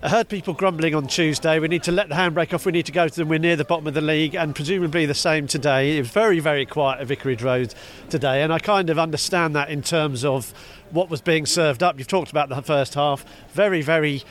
I 0.01 0.11
heard 0.11 0.29
people 0.29 0.55
grumbling 0.55 0.95
on 0.95 1.09
Tuesday. 1.09 1.59
We 1.59 1.67
need 1.67 1.83
to 1.83 1.91
let 1.91 2.09
the 2.09 2.15
handbrake 2.15 2.55
off. 2.55 2.65
We 2.65 2.71
need 2.71 2.87
to 2.87 2.93
go 2.93 3.09
to 3.09 3.15
them. 3.17 3.29
We're 3.29 3.41
near 3.41 3.57
the 3.57 3.65
bottom 3.65 3.89
of 3.89 3.95
the 3.95 4.01
league, 4.01 4.37
and 4.37 4.55
presumably 4.55 5.07
the 5.07 5.15
same 5.15 5.49
today. 5.49 5.97
It 5.97 6.03
was 6.03 6.11
very, 6.11 6.39
very 6.39 6.65
quiet 6.65 7.01
at 7.01 7.09
Vicarage 7.09 7.43
Road 7.43 7.75
today, 8.09 8.45
and 8.45 8.53
I 8.53 8.61
kind 8.61 8.91
of 8.91 8.99
understand 9.01 9.57
that 9.57 9.71
in 9.71 9.83
terms 9.83 10.25
of 10.25 10.55
what 10.93 11.11
was 11.11 11.21
being 11.21 11.47
served 11.47 11.83
up. 11.83 11.99
You've 11.99 12.07
talked 12.07 12.31
about 12.31 12.49
the 12.49 12.63
first 12.63 12.95
half. 12.95 13.25
Very, 13.55 13.83
very 13.83 14.23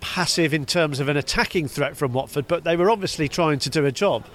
passive 0.00 0.52
in 0.52 0.66
terms 0.66 0.98
of 0.98 1.08
an 1.08 1.16
attacking 1.16 1.68
threat 1.68 1.96
from 1.96 2.12
Watford, 2.12 2.48
but 2.48 2.64
they 2.64 2.76
were 2.76 2.90
obviously 2.90 3.28
trying 3.28 3.60
to 3.60 3.70
do 3.70 3.86
a 3.86 3.92
job. 3.92 4.26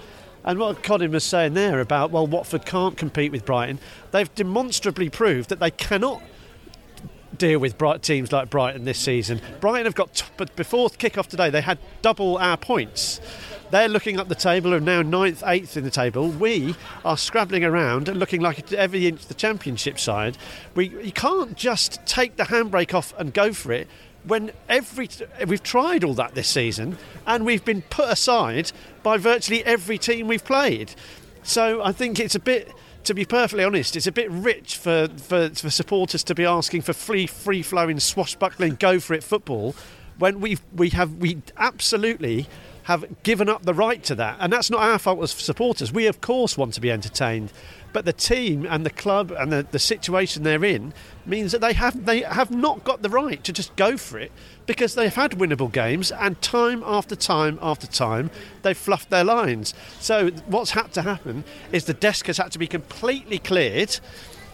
And 0.42 0.58
what 0.58 0.82
Colin 0.82 1.10
was 1.10 1.24
saying 1.24 1.52
there 1.52 1.80
about, 1.80 2.12
well, 2.12 2.26
Watford 2.26 2.64
can't 2.64 2.96
compete 2.96 3.30
with 3.30 3.44
Brighton, 3.44 3.78
they've 4.12 4.34
demonstrably 4.34 5.10
proved 5.10 5.50
that 5.50 5.60
they 5.60 5.70
cannot 5.70 6.22
deal 7.38 7.58
with 7.58 7.78
bright 7.78 8.02
teams 8.02 8.32
like 8.32 8.50
Brighton 8.50 8.84
this 8.84 8.98
season. 8.98 9.40
Brighton 9.60 9.86
have 9.86 9.94
got, 9.94 10.28
but 10.36 10.54
before 10.56 10.90
kick-off 10.90 11.28
today, 11.28 11.50
they 11.50 11.60
had 11.60 11.78
double 12.02 12.36
our 12.38 12.56
points. 12.56 13.20
They're 13.70 13.88
looking 13.88 14.18
up 14.18 14.28
the 14.28 14.34
table 14.34 14.72
and 14.72 14.84
now 14.84 15.02
ninth, 15.02 15.42
eighth 15.46 15.76
in 15.76 15.84
the 15.84 15.90
table. 15.90 16.28
We 16.28 16.74
are 17.04 17.18
scrabbling 17.18 17.64
around 17.64 18.08
and 18.08 18.18
looking 18.18 18.40
like 18.40 18.72
every 18.72 19.06
inch 19.06 19.26
the 19.26 19.34
championship 19.34 19.98
side. 19.98 20.38
We 20.74 20.88
you 20.88 21.12
can't 21.12 21.54
just 21.54 22.04
take 22.06 22.36
the 22.36 22.44
handbrake 22.44 22.94
off 22.94 23.12
and 23.18 23.34
go 23.34 23.52
for 23.52 23.72
it 23.72 23.86
when 24.24 24.52
every 24.70 25.08
we've 25.46 25.62
tried 25.62 26.02
all 26.02 26.14
that 26.14 26.34
this 26.34 26.48
season 26.48 26.96
and 27.26 27.44
we've 27.44 27.64
been 27.64 27.82
put 27.82 28.10
aside 28.10 28.72
by 29.02 29.18
virtually 29.18 29.62
every 29.64 29.98
team 29.98 30.28
we've 30.28 30.44
played. 30.44 30.94
So 31.42 31.82
I 31.82 31.92
think 31.92 32.18
it's 32.18 32.34
a 32.34 32.40
bit 32.40 32.72
to 33.04 33.14
be 33.14 33.24
perfectly 33.24 33.64
honest, 33.64 33.96
it's 33.96 34.06
a 34.06 34.12
bit 34.12 34.30
rich 34.30 34.76
for, 34.76 35.08
for, 35.16 35.50
for 35.50 35.70
supporters 35.70 36.22
to 36.24 36.34
be 36.34 36.44
asking 36.44 36.82
for 36.82 36.92
free, 36.92 37.26
free 37.26 37.62
flowing, 37.62 38.00
swashbuckling, 38.00 38.76
go 38.76 39.00
for 39.00 39.14
it 39.14 39.24
football 39.24 39.74
when 40.18 40.40
we 40.40 40.58
we 40.74 40.90
have 40.90 41.14
we 41.16 41.40
absolutely 41.56 42.46
have 42.84 43.22
given 43.22 43.48
up 43.48 43.62
the 43.64 43.74
right 43.74 44.02
to 44.02 44.14
that, 44.14 44.36
and 44.40 44.52
that's 44.52 44.70
not 44.70 44.80
our 44.80 44.98
fault 44.98 45.22
as 45.22 45.30
supporters. 45.30 45.92
We 45.92 46.06
of 46.06 46.20
course 46.20 46.56
want 46.56 46.74
to 46.74 46.80
be 46.80 46.90
entertained, 46.90 47.52
but 47.92 48.04
the 48.04 48.12
team 48.12 48.66
and 48.68 48.84
the 48.84 48.90
club 48.90 49.32
and 49.32 49.52
the, 49.52 49.66
the 49.70 49.78
situation 49.78 50.42
they're 50.42 50.64
in 50.64 50.92
means 51.26 51.52
that 51.52 51.60
they 51.60 51.72
have 51.72 52.06
they 52.06 52.20
have 52.22 52.50
not 52.50 52.84
got 52.84 53.02
the 53.02 53.08
right 53.08 53.42
to 53.44 53.52
just 53.52 53.74
go 53.76 53.96
for 53.96 54.18
it 54.18 54.32
because 54.66 54.94
they've 54.94 55.14
had 55.14 55.32
winnable 55.32 55.70
games 55.70 56.10
and 56.12 56.40
time 56.42 56.82
after 56.84 57.16
time 57.16 57.58
after 57.62 57.86
time 57.86 58.30
they've 58.62 58.76
fluffed 58.76 59.10
their 59.10 59.24
lines. 59.24 59.74
So 60.00 60.30
what's 60.46 60.72
had 60.72 60.92
to 60.94 61.02
happen 61.02 61.44
is 61.72 61.84
the 61.84 61.94
desk 61.94 62.26
has 62.26 62.38
had 62.38 62.52
to 62.52 62.58
be 62.58 62.66
completely 62.66 63.38
cleared 63.38 63.98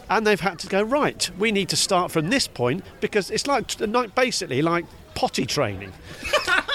and 0.09 0.25
they've 0.25 0.39
had 0.39 0.59
to 0.59 0.67
go 0.67 0.81
right. 0.83 1.29
We 1.37 1.51
need 1.51 1.69
to 1.69 1.75
start 1.75 2.11
from 2.11 2.29
this 2.29 2.47
point 2.47 2.83
because 3.01 3.31
it's 3.31 3.47
like 3.47 3.75
basically 4.15 4.61
like 4.61 4.85
potty 5.15 5.45
training. 5.45 5.93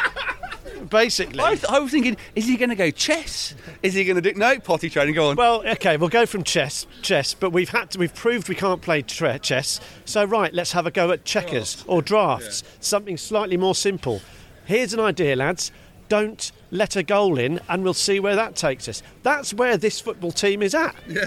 basically. 0.88 1.40
I, 1.40 1.58
I 1.68 1.78
was 1.78 1.90
thinking, 1.90 2.16
is 2.34 2.46
he 2.46 2.56
going 2.56 2.70
to 2.70 2.76
go 2.76 2.90
chess? 2.90 3.54
Is 3.82 3.94
he 3.94 4.04
going 4.04 4.20
to 4.20 4.32
do 4.32 4.38
no 4.38 4.58
potty 4.58 4.90
training? 4.90 5.14
Go 5.14 5.30
on. 5.30 5.36
Well, 5.36 5.66
okay, 5.66 5.96
we'll 5.96 6.08
go 6.08 6.26
from 6.26 6.44
chess, 6.44 6.86
chess, 7.02 7.34
but 7.34 7.50
we've 7.50 7.68
had 7.68 7.90
to, 7.92 7.98
we've 7.98 8.14
proved 8.14 8.48
we 8.48 8.54
can't 8.54 8.80
play 8.80 9.02
tre- 9.02 9.38
chess. 9.38 9.80
So 10.04 10.24
right, 10.24 10.52
let's 10.52 10.72
have 10.72 10.86
a 10.86 10.90
go 10.90 11.10
at 11.10 11.24
checkers 11.24 11.84
or 11.86 12.02
drafts, 12.02 12.62
something 12.80 13.16
slightly 13.16 13.56
more 13.56 13.74
simple. 13.74 14.20
Here's 14.64 14.94
an 14.94 15.00
idea, 15.00 15.36
lads. 15.36 15.72
Don't 16.08 16.50
let 16.70 16.96
a 16.96 17.02
goal 17.02 17.38
in, 17.38 17.60
and 17.68 17.84
we'll 17.84 17.94
see 17.94 18.18
where 18.18 18.34
that 18.36 18.56
takes 18.56 18.88
us. 18.88 19.02
That's 19.22 19.54
where 19.54 19.76
this 19.76 20.00
football 20.00 20.32
team 20.32 20.62
is 20.62 20.74
at. 20.74 20.94
Yeah 21.06 21.26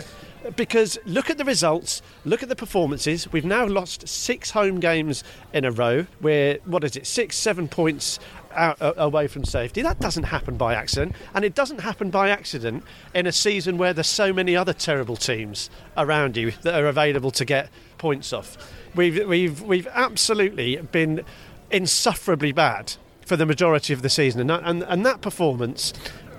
Because 0.56 1.00
look 1.06 1.30
at 1.30 1.38
the 1.38 1.46
results, 1.46 2.02
look 2.26 2.44
at 2.44 2.50
the 2.50 2.56
performances. 2.56 3.32
We've 3.32 3.46
now 3.46 3.66
lost 3.66 4.08
six 4.08 4.52
home 4.52 4.80
games 4.80 5.24
in 5.54 5.64
a 5.66 5.72
row. 5.72 6.06
We're, 6.22 6.60
what 6.66 6.84
is 6.84 6.96
it, 6.96 7.08
six, 7.08 7.38
seven 7.38 7.68
points 7.68 8.20
out, 8.56 8.82
uh, 8.82 8.94
away 8.98 9.28
from 9.28 9.46
safety. 9.46 9.82
That 9.82 10.00
doesn't 10.00 10.24
happen 10.24 10.58
by 10.58 10.76
accident. 10.76 11.16
And 11.34 11.44
it 11.46 11.56
doesn't 11.56 11.80
happen 11.80 12.10
by 12.10 12.30
accident 12.30 12.84
in 13.14 13.28
a 13.28 13.32
season 13.32 13.78
where 13.78 13.94
there's 13.94 14.08
so 14.08 14.34
many 14.34 14.56
other 14.56 14.74
terrible 14.74 15.16
teams 15.16 15.70
around 15.98 16.38
you 16.38 16.52
that 16.62 16.74
are 16.74 16.88
available 16.88 17.32
to 17.32 17.46
get 17.46 17.70
points 17.98 18.34
off. 18.34 18.58
We've, 18.96 19.28
we've, 19.28 19.62
we've 19.62 19.88
absolutely 19.88 20.78
been 20.78 21.24
insufferably 21.72 22.52
bad 22.52 22.94
for 23.26 23.36
the 23.36 23.46
majority 23.46 23.94
of 23.94 24.02
the 24.02 24.10
season. 24.10 24.42
And 24.42 24.52
and, 24.52 24.84
and 24.84 25.06
that 25.06 25.22
performance 25.22 25.94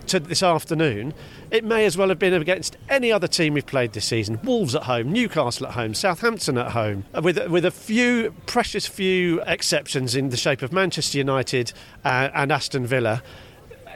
to 0.07 0.21
this 0.21 0.43
afternoon, 0.43 1.15
it 1.55 1.63
may 1.63 1.87
as 1.87 1.97
well 1.97 2.09
have 2.09 2.19
been 2.19 2.35
against 2.35 2.77
any 2.89 3.13
other 3.13 3.29
team 3.29 3.55
we've 3.55 3.65
played 3.65 3.93
this 3.93 4.07
season. 4.07 4.41
Wolves 4.43 4.75
at 4.75 4.83
home, 4.83 5.13
Newcastle 5.13 5.69
at 5.69 5.75
home, 5.75 5.95
Southampton 5.95 6.59
at 6.59 6.73
home, 6.73 7.05
with 7.23 7.39
with 7.49 7.65
a 7.65 7.71
few 7.71 8.35
precious 8.47 8.89
few 8.89 9.41
exceptions 9.43 10.17
in 10.17 10.31
the 10.31 10.37
shape 10.37 10.63
of 10.63 10.73
Manchester 10.73 11.17
United 11.17 11.73
uh, 12.05 12.29
and 12.35 12.51
Aston 12.51 12.85
Villa. 12.87 13.23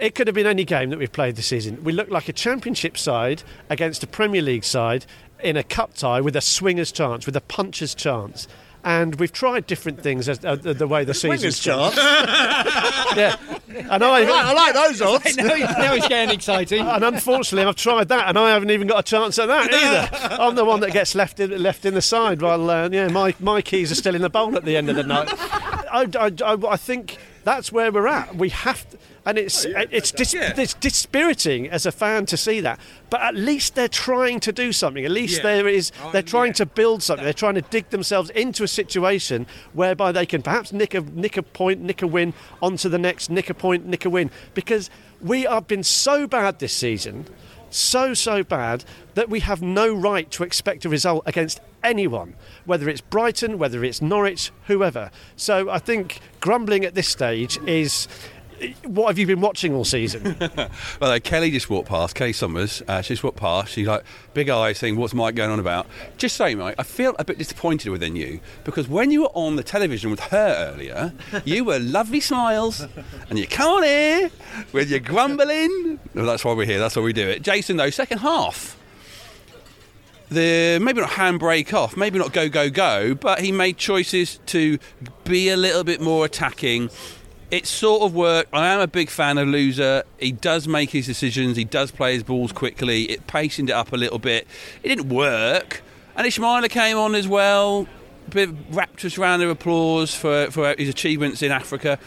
It 0.00 0.14
could 0.14 0.28
have 0.28 0.34
been 0.34 0.46
any 0.46 0.64
game 0.64 0.90
that 0.90 1.00
we've 1.00 1.10
played 1.10 1.34
this 1.34 1.48
season. 1.48 1.82
We 1.82 1.92
look 1.92 2.08
like 2.08 2.28
a 2.28 2.32
championship 2.32 2.96
side 2.96 3.42
against 3.68 4.04
a 4.04 4.06
Premier 4.06 4.40
League 4.40 4.62
side 4.62 5.04
in 5.42 5.56
a 5.56 5.64
cup 5.64 5.94
tie 5.94 6.20
with 6.20 6.36
a 6.36 6.40
swingers 6.40 6.92
chance, 6.92 7.26
with 7.26 7.34
a 7.34 7.40
puncher's 7.40 7.92
chance. 7.92 8.46
And 8.84 9.16
we've 9.16 9.32
tried 9.32 9.66
different 9.66 10.02
things 10.02 10.28
as 10.28 10.44
uh, 10.44 10.54
the 10.56 10.86
way 10.86 11.04
the 11.04 11.14
season's 11.14 11.58
chance. 11.58 11.96
Yeah, 13.16 13.36
and 13.68 14.04
I, 14.04 14.20
I 14.22 14.52
like 14.52 14.74
those 14.74 15.00
odds. 15.02 15.36
now, 15.36 15.94
he's 15.94 16.06
getting 16.08 16.32
exciting. 16.32 16.86
and 16.86 17.02
unfortunately, 17.02 17.66
I've 17.66 17.74
tried 17.74 18.08
that, 18.08 18.28
and 18.28 18.38
I 18.38 18.50
haven't 18.50 18.70
even 18.70 18.86
got 18.86 19.00
a 19.00 19.02
chance 19.02 19.38
at 19.38 19.46
that 19.46 19.72
either. 19.72 20.36
I'm 20.42 20.54
the 20.54 20.64
one 20.64 20.80
that 20.80 20.92
gets 20.92 21.14
left 21.14 21.40
in, 21.40 21.60
left 21.60 21.84
in 21.84 21.94
the 21.94 22.02
side, 22.02 22.40
while 22.42 22.68
uh, 22.70 22.88
yeah, 22.90 23.08
my 23.08 23.34
my 23.40 23.60
keys 23.62 23.90
are 23.90 23.96
still 23.96 24.14
in 24.14 24.22
the 24.22 24.30
bowl 24.30 24.54
at 24.56 24.64
the 24.64 24.76
end 24.76 24.90
of 24.90 24.96
the 24.96 25.02
night. 25.02 25.28
I, 25.30 26.06
I, 26.18 26.32
I, 26.44 26.72
I 26.72 26.76
think 26.76 27.18
that's 27.48 27.72
where 27.72 27.90
we're 27.90 28.06
at. 28.06 28.34
We 28.36 28.50
have, 28.50 28.88
to, 28.90 28.98
and 29.24 29.38
it's 29.38 29.64
it's 29.64 30.12
dis, 30.12 30.34
yeah. 30.34 30.52
it's 30.56 30.74
dispiriting 30.74 31.68
as 31.70 31.86
a 31.86 31.92
fan 31.92 32.26
to 32.26 32.36
see 32.36 32.60
that. 32.60 32.78
But 33.08 33.20
at 33.22 33.34
least 33.34 33.74
they're 33.74 33.88
trying 33.88 34.40
to 34.40 34.52
do 34.52 34.72
something. 34.72 35.04
At 35.04 35.10
least 35.10 35.38
Yeah. 35.38 35.54
there 35.54 35.68
is 35.68 35.90
Oh, 36.02 36.10
they're 36.12 36.22
trying 36.22 36.48
yeah. 36.48 36.64
to 36.64 36.66
build 36.66 37.02
something. 37.02 37.24
They're 37.24 37.32
trying 37.32 37.54
to 37.54 37.62
dig 37.62 37.88
themselves 37.90 38.28
into 38.30 38.64
a 38.64 38.68
situation 38.68 39.46
whereby 39.72 40.12
they 40.12 40.26
can 40.26 40.42
perhaps 40.42 40.72
nick 40.72 40.92
a 40.94 41.00
nick 41.00 41.36
a 41.36 41.42
point, 41.42 41.80
nick 41.80 42.02
a 42.02 42.06
win 42.06 42.34
onto 42.60 42.88
the 42.88 42.98
next, 42.98 43.30
nick 43.30 43.48
a 43.48 43.54
point, 43.54 43.86
nick 43.86 44.04
a 44.04 44.10
win. 44.10 44.30
Because 44.54 44.90
we 45.20 45.42
have 45.42 45.66
been 45.66 45.82
so 45.82 46.26
bad 46.26 46.58
this 46.58 46.72
season, 46.74 47.26
so 47.70 48.14
so 48.14 48.42
bad 48.42 48.84
that 49.14 49.28
we 49.28 49.40
have 49.40 49.62
no 49.62 49.94
right 49.94 50.30
to 50.32 50.42
expect 50.42 50.84
a 50.84 50.88
result 50.88 51.22
against 51.26 51.60
anyone, 51.82 52.34
whether 52.64 52.88
it's 52.88 53.00
Brighton, 53.00 53.58
whether 53.58 53.84
it's 53.84 54.02
Norwich, 54.02 54.50
whoever. 54.66 55.10
So 55.36 55.70
I 55.70 55.78
think 55.78 56.20
grumbling 56.40 56.84
at 56.84 56.94
this 56.94 57.08
stage 57.08 57.58
is. 57.66 58.08
What 58.84 59.08
have 59.08 59.18
you 59.18 59.26
been 59.26 59.40
watching 59.40 59.74
all 59.74 59.84
season? 59.84 60.36
Well, 61.00 61.12
uh, 61.12 61.20
Kelly 61.20 61.50
just 61.50 61.70
walked 61.70 61.88
past. 61.88 62.14
Kelly 62.14 62.32
Somers, 62.32 62.82
uh, 62.88 63.00
she 63.02 63.12
just 63.14 63.22
walked 63.22 63.36
past. 63.36 63.72
She's 63.72 63.86
like, 63.86 64.04
big 64.34 64.48
eyes, 64.48 64.78
saying, 64.78 64.96
"What's 64.96 65.14
Mike 65.14 65.34
going 65.36 65.50
on 65.50 65.60
about?" 65.60 65.86
Just 66.16 66.36
saying, 66.36 66.58
Mike, 66.58 66.74
I 66.78 66.82
feel 66.82 67.14
a 67.18 67.24
bit 67.24 67.38
disappointed 67.38 67.90
within 67.90 68.16
you 68.16 68.40
because 68.64 68.88
when 68.88 69.10
you 69.10 69.22
were 69.22 69.30
on 69.34 69.56
the 69.56 69.62
television 69.62 70.10
with 70.10 70.20
her 70.20 70.72
earlier, 70.72 71.12
you 71.44 71.64
were 71.64 71.78
lovely 71.78 72.20
smiles, 72.20 72.84
and 73.30 73.38
you 73.38 73.46
come 73.46 73.70
on 73.70 73.82
here 73.84 74.30
with 74.72 74.90
your 74.90 75.00
grumbling. 75.00 76.00
Well, 76.14 76.26
that's 76.26 76.44
why 76.44 76.52
we're 76.54 76.66
here. 76.66 76.78
That's 76.78 76.96
why 76.96 77.02
we 77.02 77.12
do 77.12 77.28
it. 77.28 77.42
Jason, 77.42 77.76
though, 77.76 77.90
second 77.90 78.18
half. 78.18 78.76
The 80.30 80.78
maybe 80.82 81.00
not 81.00 81.10
handbrake 81.10 81.72
off, 81.72 81.96
maybe 81.96 82.18
not 82.18 82.32
go 82.34 82.48
go 82.50 82.68
go, 82.68 83.14
but 83.14 83.40
he 83.40 83.50
made 83.50 83.78
choices 83.78 84.38
to 84.46 84.78
be 85.24 85.48
a 85.48 85.56
little 85.56 85.84
bit 85.84 86.00
more 86.02 86.26
attacking. 86.26 86.90
It 87.50 87.66
sort 87.66 88.02
of 88.02 88.14
worked. 88.14 88.52
I 88.52 88.68
am 88.68 88.80
a 88.80 88.86
big 88.86 89.08
fan 89.08 89.38
of 89.38 89.48
Louza. 89.48 90.02
He 90.18 90.32
does 90.32 90.68
make 90.68 90.90
his 90.90 91.06
decisions. 91.06 91.56
He 91.56 91.64
does 91.64 91.90
play 91.90 92.12
his 92.12 92.22
balls 92.22 92.52
quickly. 92.52 93.04
It 93.04 93.26
pacing 93.26 93.68
it 93.68 93.72
up 93.72 93.92
a 93.92 93.96
little 93.96 94.18
bit. 94.18 94.46
It 94.82 94.88
didn't 94.88 95.08
work. 95.08 95.82
And 96.14 96.26
Ismaila 96.26 96.68
came 96.68 96.98
on 96.98 97.14
as 97.14 97.26
well. 97.26 97.86
A 98.26 98.30
Bit 98.30 98.48
of 98.50 98.76
rapturous 98.76 99.16
round 99.16 99.42
of 99.42 99.48
applause 99.48 100.14
for, 100.14 100.50
for 100.50 100.74
his 100.76 100.90
achievements 100.90 101.40
in 101.40 101.50
Africa. 101.50 101.98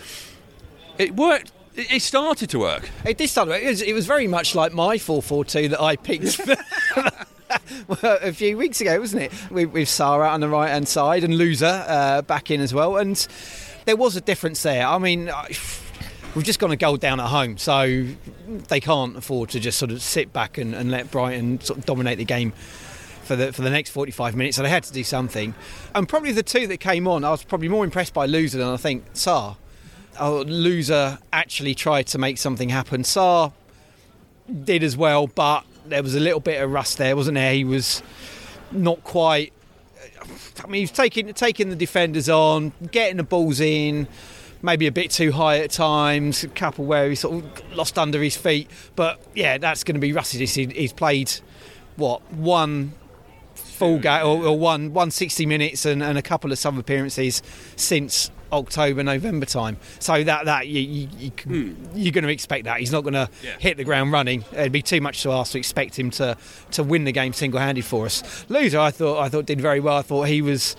It 1.00 1.16
worked. 1.16 1.52
It 1.76 2.02
started 2.02 2.50
to 2.52 2.60
work. 2.60 2.90
It 3.06 3.18
did 3.18 3.30
start. 3.30 3.50
It 3.50 3.66
was, 3.66 3.82
it 3.82 3.94
was 3.94 4.06
very 4.06 4.28
much 4.28 4.54
like 4.54 4.74
my 4.74 4.98
4-4-2 4.98 5.70
that 5.72 5.82
I 5.82 5.96
picked 5.96 6.40
a 8.04 8.34
few 8.34 8.58
weeks 8.58 8.82
ago, 8.82 9.00
wasn't 9.00 9.24
it? 9.24 9.32
With, 9.50 9.72
with 9.72 9.88
Sarr 9.88 10.30
on 10.30 10.42
the 10.42 10.50
right 10.50 10.70
hand 10.70 10.88
side 10.88 11.24
and 11.24 11.34
Louza 11.34 11.86
uh, 11.88 12.22
back 12.22 12.52
in 12.52 12.62
as 12.62 12.74
well. 12.74 12.98
And 12.98 13.26
there 13.86 13.96
was 13.96 14.16
a 14.16 14.22
difference 14.22 14.64
there. 14.64 14.86
I 14.86 14.98
mean, 14.98 15.32
we've 16.36 16.46
just 16.46 16.60
gone 16.60 16.72
a 16.72 16.76
goal 16.76 16.98
down 16.98 17.20
at 17.20 17.28
home, 17.28 17.58
so 17.58 18.06
they 18.68 18.80
can't 18.80 19.18
afford 19.18 19.50
to 19.52 19.60
just 19.60 19.78
sort 19.78 19.92
of 19.92 20.02
sit 20.02 20.32
back 20.34 20.58
and, 20.58 20.74
and 20.74 20.92
let 20.92 21.12
Brighton 21.12 21.62
sort 21.62 21.80
of 21.80 21.86
dominate 21.86 22.18
the 22.18 22.26
game. 22.26 22.54
For 23.24 23.36
the, 23.36 23.54
for 23.54 23.62
the 23.62 23.70
next 23.70 23.92
45 23.92 24.36
minutes, 24.36 24.58
so 24.58 24.64
they 24.64 24.70
had 24.70 24.84
to 24.84 24.92
do 24.92 25.06
something. 25.06 25.54
And 25.96 26.10
probably 26.10 26.34
the 26.34 26.44
two 26.44 26.68
that 26.68 26.80
came 26.80 27.08
on, 27.08 27.24
I 27.24 27.30
was 27.30 27.44
probably 27.44 27.70
more 27.70 27.86
impressed 27.86 28.14
by 28.14 28.28
Louza 28.28 28.54
than 28.54 28.68
I 28.68 28.76
think 28.76 29.14
Sarr. 29.14 29.56
Oh, 30.20 30.44
Louza 30.46 31.20
actually 31.32 31.74
tried 31.74 32.08
to 32.08 32.18
make 32.18 32.40
something 32.40 32.68
happen. 32.68 33.04
Sarr 33.04 33.54
did 34.66 34.84
as 34.84 34.98
well, 34.98 35.28
but 35.28 35.64
there 35.86 36.04
was 36.04 36.16
a 36.16 36.20
little 36.20 36.40
bit 36.40 36.62
of 36.62 36.72
rust 36.72 36.98
there, 36.98 37.16
wasn't 37.16 37.36
there? 37.36 37.54
He 37.54 37.64
was 37.64 38.04
not 38.72 39.04
quite. 39.04 39.54
I 40.64 40.68
mean, 40.68 40.82
he's 40.82 40.92
taking 40.92 41.34
taking 41.34 41.70
the 41.70 41.76
defenders 41.76 42.30
on, 42.30 42.74
getting 42.92 43.18
the 43.18 43.24
balls 43.24 43.60
in, 43.60 44.08
maybe 44.62 44.88
a 44.88 44.92
bit 44.92 45.12
too 45.12 45.32
high 45.32 45.60
at 45.60 45.72
times. 45.72 46.44
A 46.44 46.48
couple 46.50 46.86
where 46.86 47.10
he 47.10 47.16
sort 47.16 47.44
of 47.44 47.76
lost 47.76 47.98
under 47.98 48.22
his 48.22 48.36
feet, 48.36 48.70
but 48.96 49.22
yeah, 49.34 49.58
that's 49.58 49.84
going 49.84 49.96
to 49.96 50.02
be 50.02 50.14
rusty. 50.14 50.40
He's, 50.40 50.56
he's 50.56 50.94
played 50.94 51.32
what 51.96 52.22
one 52.34 52.94
full 53.56 54.00
game 54.00 54.26
or, 54.26 54.46
or 54.46 54.58
one 54.58 54.94
160 54.94 55.46
minutes 55.46 55.86
and, 55.86 56.04
and 56.04 56.18
a 56.18 56.22
couple 56.22 56.52
of 56.52 56.58
sub 56.60 56.78
appearances 56.78 57.42
since 57.76 58.32
October 58.52 59.04
November 59.04 59.46
time. 59.46 59.78
So 60.00 60.24
that 60.24 60.46
that 60.46 60.68
you, 60.68 60.82
you, 60.82 61.08
you 61.18 61.32
can, 61.32 61.90
you're 61.96 62.12
going 62.12 62.24
to 62.26 62.30
expect 62.32 62.66
that 62.66 62.80
he's 62.80 62.92
not 62.92 63.02
going 63.02 63.14
to 63.14 63.30
Yeah. 63.44 63.52
hit 63.60 63.78
the 63.78 63.84
ground 63.84 64.12
running. 64.12 64.44
It'd 64.52 64.72
be 64.72 64.82
too 64.82 65.02
much 65.02 65.24
to 65.24 65.32
ask 65.32 65.52
to 65.54 65.58
expect 65.58 65.98
him 65.98 66.12
to 66.12 66.38
to 66.72 66.84
win 66.84 67.04
the 67.06 67.12
game 67.12 67.34
single 67.34 67.60
handed 67.60 67.86
for 67.86 68.06
us. 68.06 68.22
Louza, 68.50 68.80
I 68.80 68.92
thought 68.92 69.20
I 69.22 69.30
thought 69.30 69.46
did 69.46 69.62
very 69.62 69.80
well. 69.80 69.98
I 69.98 70.02
thought 70.02 70.28
he 70.28 70.42
was 70.42 70.76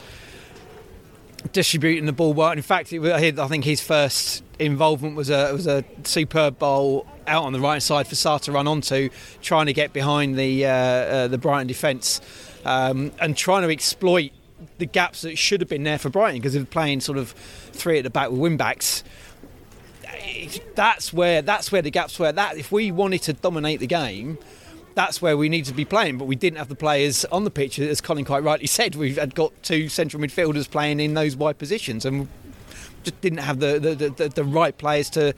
distributing 1.53 2.07
the 2.07 2.13
ball 2.13 2.33
well. 2.33 2.53
In 2.53 2.63
fact, 2.63 2.93
it 2.93 3.01
was, 3.01 3.13
I 3.13 3.49
think 3.49 3.65
his 3.65 3.81
first 3.81 4.45
involvement 4.59 5.17
was 5.17 5.29
a 5.31 5.53
was 5.53 5.67
a 5.67 5.85
superb 6.05 6.59
ball 6.59 7.07
out 7.27 7.45
on 7.45 7.53
the 7.53 7.61
right 7.61 7.83
side 7.83 8.07
for 8.07 8.15
Sarr 8.15 8.41
to 8.43 8.53
run 8.53 8.69
onto, 8.69 9.09
trying 9.41 9.67
to 9.67 9.73
get 9.73 9.93
behind 9.93 10.37
the 10.39 10.67
uh, 10.67 10.71
uh, 10.71 11.29
the 11.29 11.39
Brighton 11.39 11.67
defence 11.67 12.21
um, 12.65 13.11
and 13.21 13.37
trying 13.37 13.63
to 13.63 13.71
exploit 13.73 14.31
the 14.79 14.87
gaps 14.87 15.23
that 15.23 15.37
should 15.39 15.61
have 15.61 15.69
been 15.69 15.83
there 15.83 15.99
for 15.99 16.11
Brighton 16.11 16.41
because 16.41 16.55
they're 16.55 16.65
playing 16.65 17.01
sort 17.01 17.19
of 17.19 17.31
three 17.73 17.99
at 17.99 18.05
the 18.05 18.11
back 18.11 18.31
with 18.31 18.41
wing 18.41 18.57
backs. 18.57 19.05
That's 20.75 21.13
where 21.13 21.43
that's 21.43 21.73
where 21.73 21.83
the 21.83 21.91
gaps 21.91 22.19
were. 22.19 22.33
That 22.33 22.57
if 22.57 22.71
we 22.71 22.93
wanted 22.93 23.23
to 23.23 23.33
dominate 23.33 23.81
the 23.81 23.87
game, 23.87 24.39
that's 24.95 25.23
where 25.23 25.37
we 25.37 25.49
need 25.49 25.65
to 25.67 25.75
be 25.75 25.85
playing. 25.85 26.19
But 26.19 26.27
we 26.27 26.37
didn't 26.37 26.59
have 26.59 26.69
the 26.69 26.75
players 26.75 27.25
on 27.27 27.45
the 27.45 27.51
pitch, 27.51 27.79
as 27.79 28.01
Colin 28.01 28.25
quite 28.25 28.43
rightly 28.43 28.67
said. 28.79 28.95
We've 28.95 29.17
had 29.17 29.35
got 29.35 29.53
two 29.63 29.89
central 29.89 30.23
midfielders 30.23 30.71
playing 30.71 31.01
in 31.01 31.15
those 31.15 31.37
wide 31.37 31.59
positions, 31.59 32.05
and 32.05 32.29
just 33.03 33.21
didn't 33.21 33.39
have 33.39 33.61
the 33.61 33.79
the, 33.79 33.95
the, 33.95 34.11
the, 34.11 34.29
the 34.29 34.45
right 34.45 34.77
players 34.77 35.11
to 35.11 35.35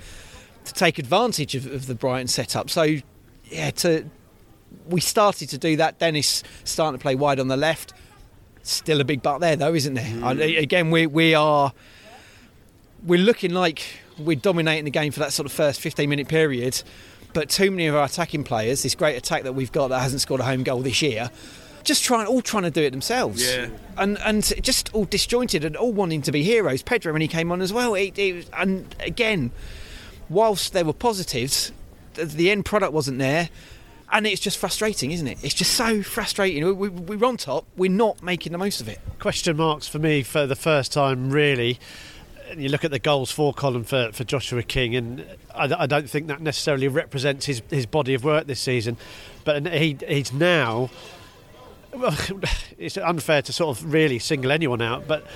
to 0.65 0.73
take 0.73 0.99
advantage 0.99 1.55
of, 1.55 1.67
of 1.67 1.87
the 1.87 1.95
Brighton 1.95 2.29
setup. 2.29 2.71
So 2.71 2.97
yeah, 3.45 3.71
to 3.71 4.09
we 4.89 5.01
started 5.01 5.49
to 5.51 5.59
do 5.59 5.77
that. 5.77 5.99
Dennis 5.99 6.43
starting 6.65 6.99
to 6.99 7.03
play 7.03 7.15
wide 7.15 7.41
on 7.41 7.49
the 7.49 7.57
left. 7.57 7.95
Still 8.65 9.01
a 9.01 9.05
big 9.05 9.23
butt 9.23 9.41
there, 9.41 9.57
though, 9.57 9.75
isn't 9.75 9.95
there? 9.95 10.05
I- 10.25 10.35
mm. 10.35 10.59
again, 10.61 10.91
we 10.91 11.07
we 11.07 11.35
are 11.35 11.73
we're 13.05 13.19
looking 13.19 13.53
like 13.53 13.85
we're 14.19 14.37
dominating 14.37 14.85
the 14.85 14.91
game 14.91 15.13
for 15.13 15.21
that 15.21 15.33
sort 15.33 15.47
of 15.47 15.53
first 15.53 15.81
15 15.81 16.09
minute 16.09 16.29
period. 16.29 16.83
But 17.35 17.51
too 17.51 17.71
many 17.71 17.87
of 17.89 17.95
our 17.95 18.05
attacking 18.05 18.45
players, 18.45 18.83
this 18.83 18.95
great 18.95 19.17
attack 19.17 19.43
that 19.43 19.55
we've 19.55 19.73
got 19.73 19.89
that 19.89 20.01
hasn't 20.01 20.23
scored 20.23 20.41
a 20.41 20.45
home 20.45 20.63
goal 20.63 20.81
this 20.81 21.03
year, 21.03 21.31
just 21.83 22.05
trying 22.05 22.27
all 22.27 22.41
trying 22.41 22.63
to 22.63 22.71
do 22.71 22.83
it 22.83 22.91
themselves. 22.91 23.45
Yeah. 23.45 23.69
And 23.99 24.19
and 24.21 24.43
just 24.63 24.95
all 24.95 25.05
disjointed 25.05 25.65
and 25.65 25.77
all 25.77 25.93
wanting 25.93 26.23
to 26.23 26.33
be 26.33 26.43
heroes. 26.43 26.83
Pedro 26.83 27.13
when 27.13 27.23
he 27.23 27.29
came 27.29 27.53
on 27.53 27.61
as 27.61 27.73
well. 27.73 27.95
It, 27.95 28.19
it, 28.19 28.49
and 28.57 28.95
again, 29.01 29.51
whilst 30.31 30.73
there 30.73 30.85
were 30.85 30.93
positives, 30.95 31.73
the 32.15 32.51
end 32.51 32.65
product 32.65 32.93
wasn't 32.93 33.19
there. 33.19 33.51
And 34.13 34.27
it's 34.27 34.41
just 34.41 34.59
frustrating, 34.59 35.11
isn't 35.11 35.27
it? 35.27 35.39
It's 35.43 35.55
just 35.55 35.73
so 35.73 36.03
frustrating. 36.03 36.65
We, 36.65 36.89
we, 36.89 37.17
we're 37.17 37.27
on 37.27 37.37
top, 37.37 37.65
we're 37.77 37.91
not 37.91 38.23
making 38.23 38.53
the 38.53 38.59
most 38.59 38.81
of 38.81 38.89
it. 38.89 39.01
Question 39.19 39.57
marks 39.57 39.89
for 39.89 39.99
me 39.99 40.23
for 40.23 40.47
the 40.47 40.57
first 40.57 40.93
time, 40.93 41.31
really. 41.31 41.79
You 42.57 42.69
look 42.69 42.85
at 42.85 42.91
the 42.91 42.99
goals 42.99 43.31
for 43.31 43.53
column 43.53 43.85
for, 43.85 44.13
for 44.13 44.23
Joshua 44.23 44.63
King, 44.63 44.95
and 44.95 45.27
I, 45.55 45.75
I 45.81 45.87
don't 45.87 46.09
think 46.09 46.29
that 46.29 46.41
necessarily 46.41 46.87
represents 46.89 47.47
his, 47.47 47.63
his 47.71 47.87
body 47.87 48.15
of 48.15 48.23
work 48.23 48.47
this 48.47 48.61
season. 48.61 48.97
But 49.45 49.67
he 49.67 49.97
he's 50.07 50.33
now. 50.33 50.91
Well, 51.93 52.17
it's 52.79 52.97
unfair 52.99 53.43
to 53.43 53.53
sort 53.53 53.77
of 53.77 53.93
really 53.93 54.19
single 54.19 54.53
anyone 54.53 54.83
out, 54.83 55.09
but 55.09 55.27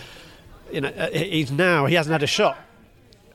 you 0.71 0.83
know 0.83 0.91
uh, 0.91 1.11
he's 1.11 1.51
now 1.51 1.87
he 1.87 1.95
hasn't 1.95 2.13
had 2.13 2.23
a 2.23 2.27
shot 2.27 2.59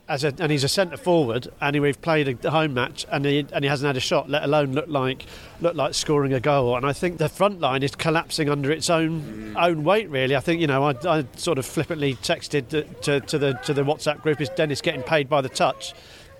as 0.08 0.22
a, 0.22 0.34
and 0.38 0.52
he's 0.52 0.64
a 0.64 0.68
centre 0.68 0.96
forward, 0.96 1.48
and 1.60 1.80
we've 1.80 2.00
played 2.00 2.44
a 2.44 2.50
home 2.50 2.74
match, 2.74 3.06
and 3.10 3.24
he 3.24 3.46
and 3.52 3.64
he 3.64 3.68
hasn't 3.68 3.86
had 3.86 3.96
a 3.96 4.00
shot, 4.00 4.28
let 4.28 4.42
alone 4.44 4.72
look 4.72 4.88
like 4.88 5.24
look 5.60 5.74
like 5.74 5.94
scoring 5.94 6.32
a 6.34 6.40
goal. 6.40 6.76
And 6.76 6.84
I 6.84 6.92
think 6.92 7.18
the 7.18 7.28
front 7.28 7.60
line 7.60 7.82
is 7.82 7.94
collapsing 7.96 8.48
under 8.50 8.70
its 8.70 8.90
own 8.90 9.54
own 9.58 9.82
weight. 9.84 10.10
Really, 10.10 10.36
I 10.36 10.40
think 10.40 10.60
you 10.60 10.66
know 10.66 10.84
I, 10.84 10.94
I 11.06 11.24
sort 11.36 11.58
of 11.58 11.64
flippantly 11.66 12.16
texted 12.16 12.68
to, 12.68 12.82
to, 12.82 13.20
to 13.20 13.38
the 13.38 13.52
to 13.64 13.72
the 13.72 13.82
WhatsApp 13.82 14.20
group: 14.20 14.40
"Is 14.40 14.50
Dennis 14.50 14.80
getting 14.82 15.02
paid 15.02 15.28
by 15.28 15.40
the 15.40 15.48
touch?" 15.48 15.94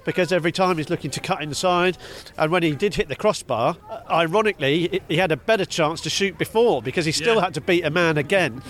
Because 0.04 0.32
every 0.32 0.52
time 0.52 0.76
he's 0.76 0.90
looking 0.90 1.10
to 1.12 1.20
cut 1.20 1.42
inside, 1.42 1.96
and 2.36 2.52
when 2.52 2.62
he 2.62 2.72
did 2.72 2.94
hit 2.94 3.08
the 3.08 3.16
crossbar, 3.16 3.78
ironically, 4.10 5.00
he 5.08 5.16
had 5.16 5.32
a 5.32 5.36
better 5.38 5.64
chance 5.64 6.02
to 6.02 6.10
shoot 6.10 6.36
before 6.36 6.82
because 6.82 7.06
he 7.06 7.12
still 7.12 7.36
Yeah. 7.36 7.44
had 7.44 7.54
to 7.54 7.62
beat 7.62 7.86
a 7.86 7.90
man 7.90 8.18
again 8.18 8.62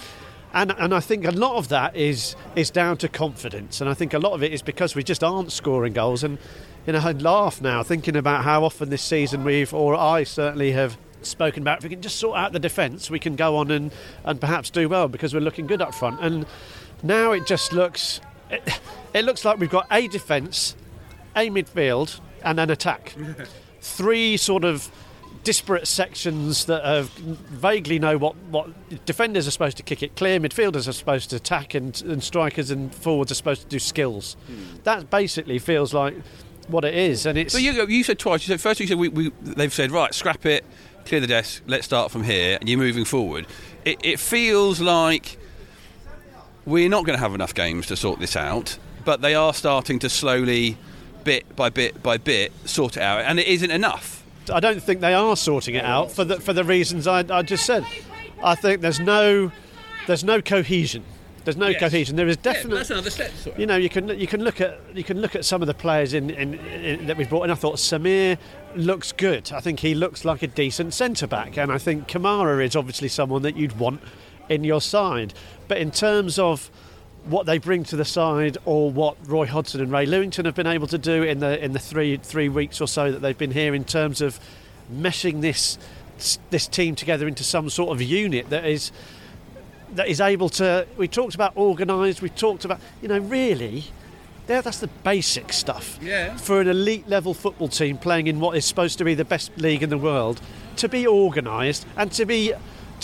and 0.54 0.72
and 0.78 0.94
I 0.94 1.00
think 1.00 1.26
a 1.26 1.30
lot 1.32 1.56
of 1.56 1.68
that 1.68 1.94
is 1.94 2.36
is 2.56 2.70
down 2.70 2.96
to 2.98 3.08
confidence, 3.08 3.80
and 3.80 3.90
I 3.90 3.94
think 3.94 4.14
a 4.14 4.18
lot 4.18 4.32
of 4.32 4.42
it 4.42 4.52
is 4.52 4.62
because 4.62 4.94
we 4.94 5.02
just 5.02 5.22
aren't 5.22 5.52
scoring 5.52 5.92
goals. 5.92 6.24
And 6.24 6.38
you 6.86 6.92
know, 6.94 7.00
I 7.00 7.12
laugh 7.12 7.60
now 7.60 7.82
thinking 7.82 8.16
about 8.16 8.44
how 8.44 8.64
often 8.64 8.88
this 8.88 9.02
season 9.02 9.44
we've, 9.44 9.74
or 9.74 9.94
I 9.94 10.24
certainly 10.24 10.72
have. 10.72 10.96
Spoken 11.22 11.62
about. 11.62 11.78
If 11.78 11.84
we 11.84 11.88
can 11.88 12.02
just 12.02 12.18
sort 12.18 12.36
out 12.36 12.52
the 12.52 12.58
defence, 12.58 13.08
we 13.10 13.18
can 13.18 13.34
go 13.34 13.56
on 13.56 13.70
and, 13.70 13.90
and 14.24 14.38
perhaps 14.38 14.68
do 14.68 14.90
well 14.90 15.08
because 15.08 15.32
we're 15.32 15.40
looking 15.40 15.66
good 15.66 15.80
up 15.80 15.94
front. 15.94 16.20
And 16.20 16.44
now 17.02 17.32
it 17.32 17.46
just 17.46 17.72
looks, 17.72 18.20
it, 18.50 18.78
it 19.14 19.24
looks 19.24 19.42
like 19.42 19.58
we've 19.58 19.70
got 19.70 19.86
a 19.90 20.06
defence, 20.06 20.76
a 21.34 21.48
midfield, 21.48 22.20
and 22.42 22.60
an 22.60 22.68
attack. 22.68 23.14
Three 23.80 24.36
sort 24.36 24.64
of 24.64 24.90
disparate 25.44 25.86
sections 25.86 26.64
that 26.64 26.84
have 26.84 27.10
vaguely 27.10 27.98
know 27.98 28.18
what, 28.18 28.34
what 28.50 28.70
defenders 29.04 29.46
are 29.46 29.50
supposed 29.50 29.76
to 29.76 29.82
kick 29.82 30.02
it 30.02 30.16
clear, 30.16 30.40
midfielders 30.40 30.88
are 30.88 30.92
supposed 30.92 31.30
to 31.30 31.36
attack, 31.36 31.74
and, 31.74 32.02
and 32.02 32.24
strikers 32.24 32.70
and 32.70 32.94
forwards 32.94 33.30
are 33.30 33.36
supposed 33.36 33.62
to 33.62 33.68
do 33.68 33.78
skills. 33.78 34.36
Hmm. 34.46 34.76
That 34.84 35.10
basically 35.10 35.58
feels 35.58 35.94
like 35.94 36.14
what 36.68 36.84
it 36.84 36.94
is, 36.94 37.26
and 37.26 37.38
it's 37.38 37.52
So 37.52 37.58
you, 37.58 37.86
you 37.86 38.02
said 38.02 38.18
twice. 38.18 38.46
You 38.46 38.52
said 38.52 38.60
first. 38.60 38.80
You 38.80 38.86
said 38.86 38.98
we, 38.98 39.08
we, 39.08 39.30
they've 39.42 39.72
said 39.72 39.90
right, 39.90 40.14
scrap 40.14 40.46
it, 40.46 40.64
clear 41.04 41.20
the 41.20 41.26
desk. 41.26 41.62
Let's 41.66 41.84
start 41.84 42.10
from 42.10 42.24
here, 42.24 42.56
and 42.58 42.68
you're 42.68 42.78
moving 42.78 43.04
forward. 43.04 43.46
It, 43.84 43.98
it 44.02 44.18
feels 44.18 44.80
like 44.80 45.38
we're 46.64 46.88
not 46.88 47.04
going 47.04 47.16
to 47.16 47.22
have 47.22 47.34
enough 47.34 47.54
games 47.54 47.86
to 47.88 47.96
sort 47.96 48.18
this 48.18 48.34
out, 48.34 48.78
but 49.04 49.20
they 49.20 49.34
are 49.34 49.52
starting 49.52 49.98
to 49.98 50.08
slowly, 50.08 50.78
bit 51.24 51.54
by 51.54 51.68
bit 51.68 52.02
by 52.02 52.16
bit, 52.16 52.52
sort 52.64 52.96
it 52.96 53.02
out, 53.02 53.20
and 53.20 53.38
it 53.38 53.46
isn't 53.46 53.70
enough. 53.70 54.23
I 54.52 54.60
don't 54.60 54.82
think 54.82 55.00
they 55.00 55.14
are 55.14 55.36
sorting 55.36 55.74
it 55.74 55.84
out 55.84 56.10
for 56.10 56.24
the 56.24 56.40
for 56.40 56.52
the 56.52 56.64
reasons 56.64 57.06
I, 57.06 57.24
I 57.30 57.42
just 57.42 57.64
said. 57.66 57.84
I 58.42 58.54
think 58.54 58.80
there's 58.80 59.00
no 59.00 59.50
there's 60.06 60.24
no 60.24 60.42
cohesion. 60.42 61.04
There's 61.44 61.56
no 61.58 61.68
Yes. 61.68 61.80
cohesion. 61.80 62.16
There 62.16 62.26
is 62.26 62.38
definitely. 62.38 62.78
that's 62.78 62.90
another 62.90 63.10
step. 63.10 63.30
you 63.58 63.66
know, 63.66 63.76
you 63.76 63.90
can 63.90 64.08
you 64.18 64.26
can 64.26 64.42
look 64.42 64.60
at 64.62 64.80
you 64.94 65.04
can 65.04 65.20
look 65.20 65.34
at 65.34 65.44
some 65.44 65.60
of 65.62 65.66
the 65.66 65.74
players 65.74 66.14
in, 66.14 66.30
in, 66.30 66.54
in 66.54 67.06
that 67.06 67.16
we've 67.18 67.28
brought 67.28 67.44
in. 67.44 67.50
I 67.50 67.54
thought 67.54 67.76
Samir 67.76 68.38
looks 68.76 69.12
good. 69.12 69.52
I 69.52 69.60
think 69.60 69.80
he 69.80 69.94
looks 69.94 70.24
like 70.24 70.42
a 70.42 70.46
decent 70.46 70.94
centre 70.94 71.26
back, 71.26 71.58
and 71.58 71.70
I 71.70 71.76
think 71.78 72.08
Kamara 72.08 72.64
is 72.64 72.74
obviously 72.74 73.08
someone 73.08 73.42
that 73.42 73.56
you'd 73.56 73.78
want 73.78 74.00
in 74.48 74.64
your 74.64 74.80
side. 74.80 75.34
But 75.68 75.78
in 75.78 75.90
terms 75.90 76.38
of 76.38 76.70
what 77.26 77.46
they 77.46 77.58
bring 77.58 77.84
to 77.84 77.96
the 77.96 78.04
side, 78.04 78.58
or 78.64 78.90
what 78.90 79.16
Roy 79.26 79.46
Hodgson 79.46 79.80
and 79.80 79.90
Ray 79.90 80.06
Lewington 80.06 80.44
have 80.44 80.54
been 80.54 80.66
able 80.66 80.86
to 80.88 80.98
do 80.98 81.22
in 81.22 81.40
the 81.40 81.62
in 81.62 81.72
the 81.72 81.78
three 81.78 82.16
three 82.18 82.48
weeks 82.48 82.80
or 82.80 82.88
so 82.88 83.10
that 83.10 83.20
they've 83.20 83.36
been 83.36 83.52
here, 83.52 83.74
in 83.74 83.84
terms 83.84 84.20
of 84.20 84.38
meshing 84.92 85.40
this 85.40 85.78
this 86.50 86.66
team 86.66 86.94
together 86.94 87.26
into 87.26 87.42
some 87.42 87.68
sort 87.70 87.90
of 87.90 88.00
unit 88.00 88.50
that 88.50 88.64
is 88.64 88.92
that 89.92 90.08
is 90.08 90.20
able 90.20 90.48
to. 90.50 90.86
We 90.96 91.08
talked 91.08 91.34
about 91.34 91.56
organised. 91.56 92.22
We 92.22 92.30
talked 92.30 92.64
about 92.64 92.80
you 93.00 93.08
know 93.08 93.18
really. 93.18 93.84
There, 94.46 94.60
that's 94.60 94.80
the 94.80 94.88
basic 94.88 95.54
stuff. 95.54 95.98
Yeah. 96.02 96.36
For 96.36 96.60
an 96.60 96.68
elite 96.68 97.08
level 97.08 97.32
football 97.32 97.68
team 97.68 97.96
playing 97.96 98.26
in 98.26 98.40
what 98.40 98.58
is 98.58 98.66
supposed 98.66 98.98
to 98.98 99.04
be 99.04 99.14
the 99.14 99.24
best 99.24 99.50
league 99.56 99.82
in 99.82 99.88
the 99.88 99.96
world, 99.96 100.42
to 100.76 100.86
be 100.86 101.06
organised 101.06 101.86
and 101.96 102.12
to 102.12 102.26
be 102.26 102.52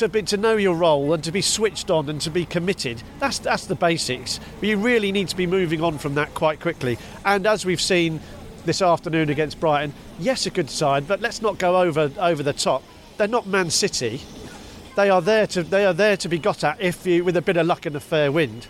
to 0.00 0.08
be 0.08 0.22
to 0.22 0.36
know 0.36 0.56
your 0.56 0.74
role 0.74 1.12
and 1.12 1.22
to 1.22 1.30
be 1.30 1.42
switched 1.42 1.90
on 1.90 2.08
and 2.08 2.20
to 2.22 2.30
be 2.30 2.46
committed. 2.46 3.02
That's 3.18 3.38
that's 3.38 3.66
the 3.66 3.74
basics. 3.74 4.40
But 4.58 4.68
you 4.68 4.78
really 4.78 5.12
need 5.12 5.28
to 5.28 5.36
be 5.36 5.46
moving 5.46 5.82
on 5.82 5.98
from 5.98 6.14
that 6.14 6.34
quite 6.34 6.58
quickly. 6.58 6.98
And 7.24 7.46
as 7.46 7.66
we've 7.66 7.80
seen 7.80 8.20
this 8.64 8.80
afternoon 8.80 9.28
against 9.28 9.60
Brighton, 9.60 9.92
yes, 10.18 10.46
a 10.46 10.50
good 10.50 10.70
side, 10.70 11.06
but 11.06 11.20
let's 11.20 11.42
not 11.42 11.58
go 11.58 11.80
over 11.80 12.10
over 12.18 12.42
the 12.42 12.54
top. 12.54 12.82
They're 13.18 13.28
not 13.28 13.46
Man 13.46 13.68
City. 13.68 14.22
They 14.96 15.10
are 15.10 15.20
there 15.20 15.46
to 15.48 15.62
they 15.62 15.84
are 15.84 15.92
there 15.92 16.16
to 16.16 16.28
be 16.28 16.38
got 16.38 16.64
at 16.64 16.80
if 16.80 17.06
you 17.06 17.22
with 17.22 17.36
a 17.36 17.42
bit 17.42 17.58
of 17.58 17.66
luck 17.66 17.84
and 17.84 17.94
a 17.94 18.00
fair 18.00 18.32
wind. 18.32 18.68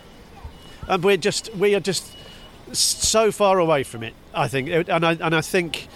And 0.87 1.01
we're 1.01 1.17
just 1.17 1.55
we 1.55 1.75
are 1.75 1.79
just 1.79 2.13
so 2.73 3.31
far 3.31 3.57
away 3.57 3.83
from 3.83 4.03
it. 4.03 4.13
I 4.33 4.49
think, 4.49 4.69
and 4.69 5.05
I 5.05 5.13
and 5.13 5.33
I 5.33 5.41
think. 5.41 5.87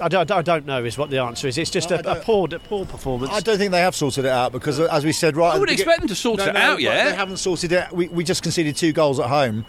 I 0.00 0.08
don't, 0.08 0.30
I 0.30 0.42
don't 0.42 0.66
know 0.66 0.84
is 0.84 0.98
what 0.98 1.10
the 1.10 1.18
answer 1.18 1.48
is. 1.48 1.56
It's 1.58 1.70
just 1.70 1.90
I 1.90 1.96
a, 1.96 1.98
a 2.00 2.02
don't- 2.02 2.22
poor, 2.24 2.48
a 2.54 2.58
poor 2.58 2.84
performance. 2.84 3.32
I 3.32 3.40
don't 3.40 3.58
think 3.58 3.70
they 3.72 3.80
have 3.80 3.94
sorted 3.96 4.24
it 4.24 4.30
out 4.30 4.52
because, 4.52 4.78
as 4.80 5.04
we 5.04 5.12
said, 5.12 5.36
right. 5.36 5.54
I 5.54 5.58
would 5.58 5.70
expect 5.70 6.00
them 6.00 6.08
to 6.08 6.14
sort 6.14 6.38
No, 6.38 6.46
it 6.46 6.52
no, 6.54 6.60
out, 6.60 6.80
yeah. 6.80 7.10
They 7.10 7.16
haven't 7.16 7.38
sorted 7.38 7.72
it. 7.72 7.92
We, 7.92 8.08
we 8.08 8.22
just 8.24 8.42
conceded 8.42 8.76
two 8.76 8.92
goals 8.92 9.18
at 9.18 9.26
home, 9.28 9.64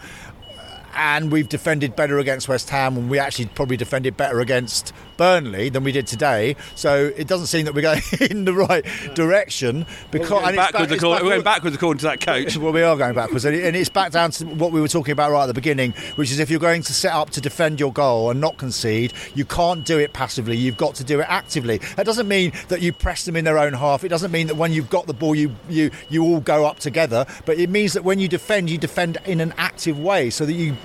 and 0.96 1.32
we've 1.32 1.48
defended 1.48 1.96
better 1.96 2.20
against 2.20 2.48
West 2.50 2.70
Ham, 2.72 2.98
and 2.98 3.10
we 3.10 3.20
actually 3.20 3.46
probably 3.48 3.78
defended 3.78 4.18
better 4.18 4.40
against 4.42 4.94
Burnley 5.17 5.69
than 5.69 5.84
we 5.84 5.91
did 5.91 6.08
today. 6.08 6.56
So 6.75 7.12
it 7.17 7.27
doesn't 7.27 7.47
seem 7.47 7.65
that 7.65 7.73
we're 7.73 7.82
going 7.82 8.01
in 8.30 8.45
the 8.45 8.53
right 8.53 8.86
direction. 9.15 9.86
Because 10.12 10.30
We're 10.32 10.38
going, 10.38 10.47
and 10.49 10.56
backwards 10.58 10.88
back- 10.89 10.97
according, 10.97 11.17
back- 11.17 11.23
we're 11.23 11.30
going 11.32 11.43
backwards 11.43 11.75
according 11.75 11.99
to 11.99 12.06
that 12.06 12.21
coach. 12.21 12.58
well, 12.58 12.71
we 12.71 12.82
are 12.84 12.95
going 12.95 13.15
backwards, 13.15 13.45
and 13.45 13.56
and 13.56 13.75
it's 13.75 13.89
back 13.89 14.12
down 14.12 14.32
to 14.32 14.45
what 14.45 14.71
we 14.71 14.80
were 14.82 14.88
talking 14.88 15.12
about 15.12 15.32
right 15.32 15.43
at 15.43 15.47
the 15.47 15.53
beginning, 15.53 15.93
which 16.15 16.32
is 16.32 16.39
if 16.39 16.49
you're 16.49 16.60
going 16.60 16.82
to 16.84 16.93
set 16.93 17.13
up 17.13 17.30
to 17.32 17.41
defend 17.41 17.80
your 17.80 17.91
goal 17.91 18.30
and 18.32 18.39
not 18.39 18.58
concede, 18.58 19.13
you 19.36 19.45
can't 19.45 19.84
do 19.86 19.97
it 19.99 20.13
passively. 20.13 20.56
You've 20.56 20.77
got 20.77 20.95
to 20.95 21.03
do 21.03 21.19
it 21.19 21.25
actively. 21.27 21.80
That 21.95 22.06
doesn't 22.06 22.27
mean 22.27 22.51
that 22.69 22.82
you 22.82 22.93
press 22.93 23.25
them 23.25 23.36
in 23.36 23.45
their 23.45 23.58
own 23.58 23.73
half. 23.73 24.03
It 24.03 24.10
doesn't 24.10 24.32
mean 24.32 24.47
that 24.47 24.56
when 24.56 24.71
you've 24.71 24.89
got 24.89 25.08
the 25.08 25.13
ball, 25.13 25.36
you 25.36 25.56
you 25.69 25.91
you 26.10 26.23
all 26.23 26.39
go 26.39 26.65
up 26.65 26.80
together. 26.80 27.25
But 27.45 27.58
it 27.58 27.69
means 27.69 27.93
that 27.93 28.03
when 28.03 28.19
you 28.19 28.27
defend, 28.27 28.69
you 28.69 28.77
defend 28.77 29.17
in 29.25 29.41
an 29.41 29.53
active 29.58 29.99
way, 29.99 30.30
so 30.30 30.45
that 30.45 30.53
you 30.53 30.75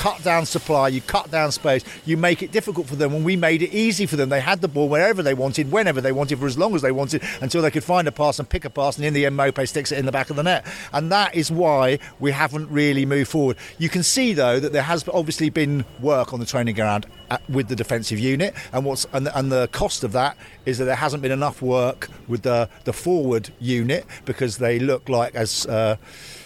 cut 0.00 0.22
down 0.24 0.46
supply, 0.46 0.88
you 0.88 1.02
cut 1.02 1.30
down 1.30 1.52
space, 1.52 1.84
you 2.06 2.16
make 2.16 2.42
it 2.42 2.50
difficult 2.52 2.86
for 2.86 2.96
them. 2.96 3.12
And 3.12 3.22
we 3.22 3.36
made 3.36 3.60
it 3.60 3.70
easy 3.74 4.06
for 4.06 4.16
them. 4.16 4.30
They 4.30 4.40
had 4.40 4.62
the 4.62 4.68
ball 4.68 4.88
wherever 4.88 5.22
they 5.22 5.34
wanted, 5.34 5.70
whenever 5.70 6.00
they 6.00 6.10
wanted, 6.10 6.38
for 6.38 6.46
as 6.46 6.56
long 6.56 6.74
as 6.74 6.80
they 6.80 6.90
wanted, 6.90 7.22
until 7.42 7.60
they 7.60 7.70
could 7.70 7.84
find 7.84 8.08
a 8.08 8.12
pass 8.12 8.38
and 8.38 8.48
pick 8.48 8.64
a 8.64 8.70
pass. 8.70 8.96
And 8.96 9.04
in 9.04 9.12
the 9.12 9.26
end, 9.26 9.36
Maupay 9.38 9.68
sticks 9.68 9.92
it 9.92 9.98
in 9.98 10.06
the 10.06 10.12
back 10.12 10.30
of 10.30 10.36
the 10.36 10.42
net. 10.42 10.64
And 10.94 11.12
that 11.12 11.34
is 11.34 11.50
why 11.50 11.98
we 12.18 12.32
haven't 12.32 12.70
really 12.70 13.04
moved 13.04 13.28
forward. 13.30 13.58
You 13.76 13.90
can 13.90 14.02
see, 14.02 14.32
though, 14.32 14.58
that 14.58 14.72
there 14.72 14.80
has 14.84 15.06
obviously 15.12 15.50
been 15.50 15.84
work 16.00 16.32
on 16.32 16.40
the 16.40 16.46
training 16.46 16.76
ground 16.76 17.04
at, 17.30 17.42
with 17.50 17.68
the 17.68 17.76
defensive 17.76 18.18
unit. 18.18 18.54
And 18.72 18.86
what's 18.86 19.06
and, 19.12 19.26
the- 19.26 19.38
and 19.38 19.52
the 19.52 19.68
cost 19.68 20.02
of 20.02 20.12
that 20.12 20.34
is 20.64 20.78
that 20.78 20.86
there 20.86 20.96
hasn't 20.96 21.22
been 21.22 21.30
enough 21.30 21.60
work 21.60 22.08
with 22.26 22.40
the, 22.40 22.70
the 22.84 22.94
forward 22.94 23.50
unit 23.60 24.06
because 24.24 24.56
they 24.56 24.78
look 24.78 25.10
like, 25.10 25.34
as. 25.34 25.66
Uh, 25.66 25.96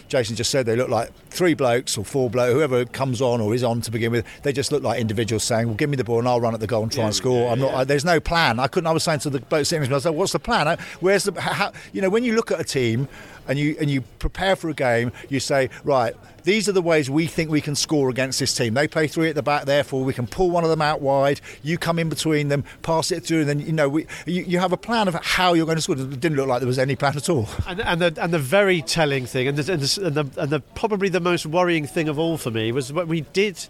Jason 0.08 0.36
just 0.36 0.50
said 0.50 0.66
they 0.66 0.76
look 0.76 0.88
like 0.88 1.12
three 1.28 1.54
blokes 1.54 1.96
or 1.98 2.04
four 2.04 2.30
blokes, 2.30 2.52
whoever 2.52 2.84
comes 2.84 3.20
on 3.20 3.40
or 3.40 3.54
is 3.54 3.64
on 3.64 3.80
to 3.82 3.90
begin 3.90 4.12
with. 4.12 4.26
They 4.42 4.52
just 4.52 4.70
look 4.72 4.82
like 4.82 5.00
individuals 5.00 5.44
saying, 5.44 5.66
"Well, 5.66 5.76
give 5.76 5.90
me 5.90 5.96
the 5.96 6.04
ball 6.04 6.18
and 6.18 6.28
I'll 6.28 6.40
run 6.40 6.54
at 6.54 6.60
the 6.60 6.66
goal 6.66 6.82
and 6.82 6.92
try 6.92 7.04
and 7.04 7.14
score." 7.14 7.50
I'm 7.50 7.60
not. 7.60 7.74
I, 7.74 7.84
there's 7.84 8.04
no 8.04 8.20
plan. 8.20 8.60
I 8.60 8.66
couldn't. 8.66 8.86
I 8.86 8.92
was 8.92 9.02
saying 9.02 9.20
to 9.20 9.30
the 9.30 9.40
bloke 9.40 9.66
sitting 9.66 9.80
with 9.80 9.90
me, 9.90 9.96
I 9.96 9.98
said, 10.00 10.10
"What's 10.10 10.32
the 10.32 10.38
plan? 10.38 10.78
Where's 11.00 11.24
the? 11.24 11.40
How, 11.40 11.72
you 11.92 12.02
know, 12.02 12.10
when 12.10 12.24
you 12.24 12.34
look 12.34 12.50
at 12.50 12.60
a 12.60 12.64
team 12.64 13.08
and 13.46 13.58
you 13.58 13.76
and 13.80 13.90
you 13.90 14.02
prepare 14.18 14.56
for 14.56 14.68
a 14.68 14.74
game, 14.74 15.12
you 15.28 15.40
say, 15.40 15.70
right." 15.84 16.14
These 16.44 16.68
are 16.68 16.72
the 16.72 16.82
ways 16.82 17.08
we 17.08 17.26
think 17.26 17.50
we 17.50 17.62
can 17.62 17.74
score 17.74 18.10
against 18.10 18.38
this 18.38 18.54
team. 18.54 18.74
They 18.74 18.86
play 18.86 19.06
three 19.06 19.30
at 19.30 19.34
the 19.34 19.42
back, 19.42 19.64
therefore 19.64 20.04
we 20.04 20.12
can 20.12 20.26
pull 20.26 20.50
one 20.50 20.62
of 20.62 20.68
them 20.68 20.82
out 20.82 21.00
wide. 21.00 21.40
You 21.62 21.78
come 21.78 21.98
in 21.98 22.10
between 22.10 22.48
them, 22.48 22.64
pass 22.82 23.10
it 23.10 23.24
through, 23.24 23.40
and 23.40 23.48
then 23.48 23.60
you 23.60 23.72
know 23.72 23.88
we, 23.88 24.06
you, 24.26 24.42
you 24.42 24.58
have 24.58 24.72
a 24.72 24.76
plan 24.76 25.08
of 25.08 25.14
how 25.14 25.54
you're 25.54 25.64
going 25.64 25.76
to 25.76 25.82
score. 25.82 25.96
It 25.96 26.20
didn't 26.20 26.36
look 26.36 26.46
like 26.46 26.60
there 26.60 26.66
was 26.66 26.78
any 26.78 26.96
plan 26.96 27.16
at 27.16 27.30
all. 27.30 27.48
And, 27.66 27.80
and 27.80 28.00
the 28.00 28.22
and 28.22 28.32
the 28.32 28.38
very 28.38 28.82
telling 28.82 29.24
thing, 29.24 29.48
and 29.48 29.56
the, 29.56 29.72
and 29.72 29.82
the, 30.14 30.40
and 30.40 30.50
the 30.50 30.60
probably 30.74 31.08
the 31.08 31.20
most 31.20 31.46
worrying 31.46 31.86
thing 31.86 32.08
of 32.08 32.18
all 32.18 32.36
for 32.36 32.50
me 32.50 32.72
was 32.72 32.92
when 32.92 33.08
we 33.08 33.22
did 33.22 33.66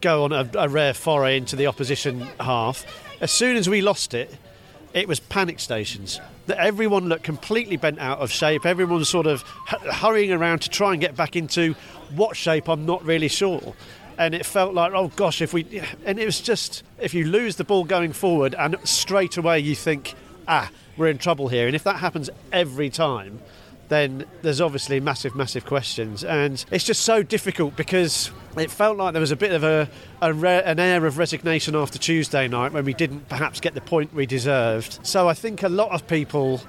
go 0.00 0.24
on 0.24 0.32
a, 0.32 0.48
a 0.54 0.68
rare 0.68 0.94
foray 0.94 1.36
into 1.36 1.56
the 1.56 1.66
opposition 1.66 2.26
half. 2.40 2.84
As 3.20 3.30
soon 3.30 3.56
as 3.56 3.68
we 3.68 3.80
lost 3.80 4.14
it, 4.14 4.34
it 4.94 5.08
was 5.08 5.20
panic 5.20 5.60
stations. 5.60 6.20
That 6.46 6.58
everyone 6.58 7.08
looked 7.08 7.22
completely 7.22 7.76
bent 7.76 7.98
out 8.00 8.18
of 8.18 8.30
shape. 8.32 8.66
Everyone 8.66 8.98
was 8.98 9.08
sort 9.08 9.26
of 9.26 9.42
hurrying 9.42 10.32
around 10.32 10.62
to 10.62 10.70
try 10.70 10.92
and 10.92 11.00
get 11.00 11.16
back 11.16 11.36
into 11.36 11.74
what 12.14 12.36
shape 12.36 12.68
I'm 12.68 12.86
not 12.86 13.04
really 13.04 13.28
sure. 13.28 13.74
and 14.20 14.34
it 14.34 14.44
felt 14.44 14.74
like, 14.74 14.92
oh 14.92 15.08
gosh, 15.16 15.40
if 15.40 15.54
we, 15.54 15.82
and 16.04 16.18
it 16.18 16.26
was 16.26 16.40
just 16.42 16.82
if 17.00 17.14
you 17.14 17.24
lose 17.24 17.56
the 17.56 17.64
ball 17.64 17.84
going 17.84 18.12
forward, 18.12 18.54
and 18.54 18.76
straight 18.84 19.38
away 19.38 19.60
you 19.60 19.74
think, 19.74 20.14
ah, 20.46 20.70
we're 20.98 21.08
in 21.08 21.16
trouble 21.16 21.48
here, 21.48 21.66
and 21.66 21.74
if 21.74 21.84
that 21.84 21.96
happens 21.96 22.28
every 22.52 22.90
time. 22.90 23.40
Then 23.90 24.24
there's 24.42 24.60
obviously 24.60 25.00
massive, 25.00 25.34
massive 25.34 25.66
questions, 25.66 26.22
and 26.22 26.64
it's 26.70 26.84
just 26.84 27.02
so 27.02 27.24
difficult 27.24 27.74
because 27.74 28.30
it 28.56 28.70
felt 28.70 28.96
like 28.96 29.14
there 29.14 29.20
was 29.20 29.32
a 29.32 29.36
bit 29.36 29.50
of 29.50 29.64
a, 29.64 29.88
a 30.22 30.32
re- 30.32 30.62
an 30.64 30.78
air 30.78 31.06
of 31.06 31.18
resignation 31.18 31.74
after 31.74 31.98
Tuesday 31.98 32.46
night 32.46 32.72
when 32.72 32.84
we 32.84 32.94
didn't 32.94 33.28
perhaps 33.28 33.58
get 33.58 33.74
the 33.74 33.80
point 33.80 34.14
we 34.14 34.26
deserved. 34.26 35.00
So 35.02 35.28
I 35.28 35.34
think 35.34 35.64
a 35.64 35.68
lot 35.68 35.90
of 35.90 36.06
people 36.06 36.60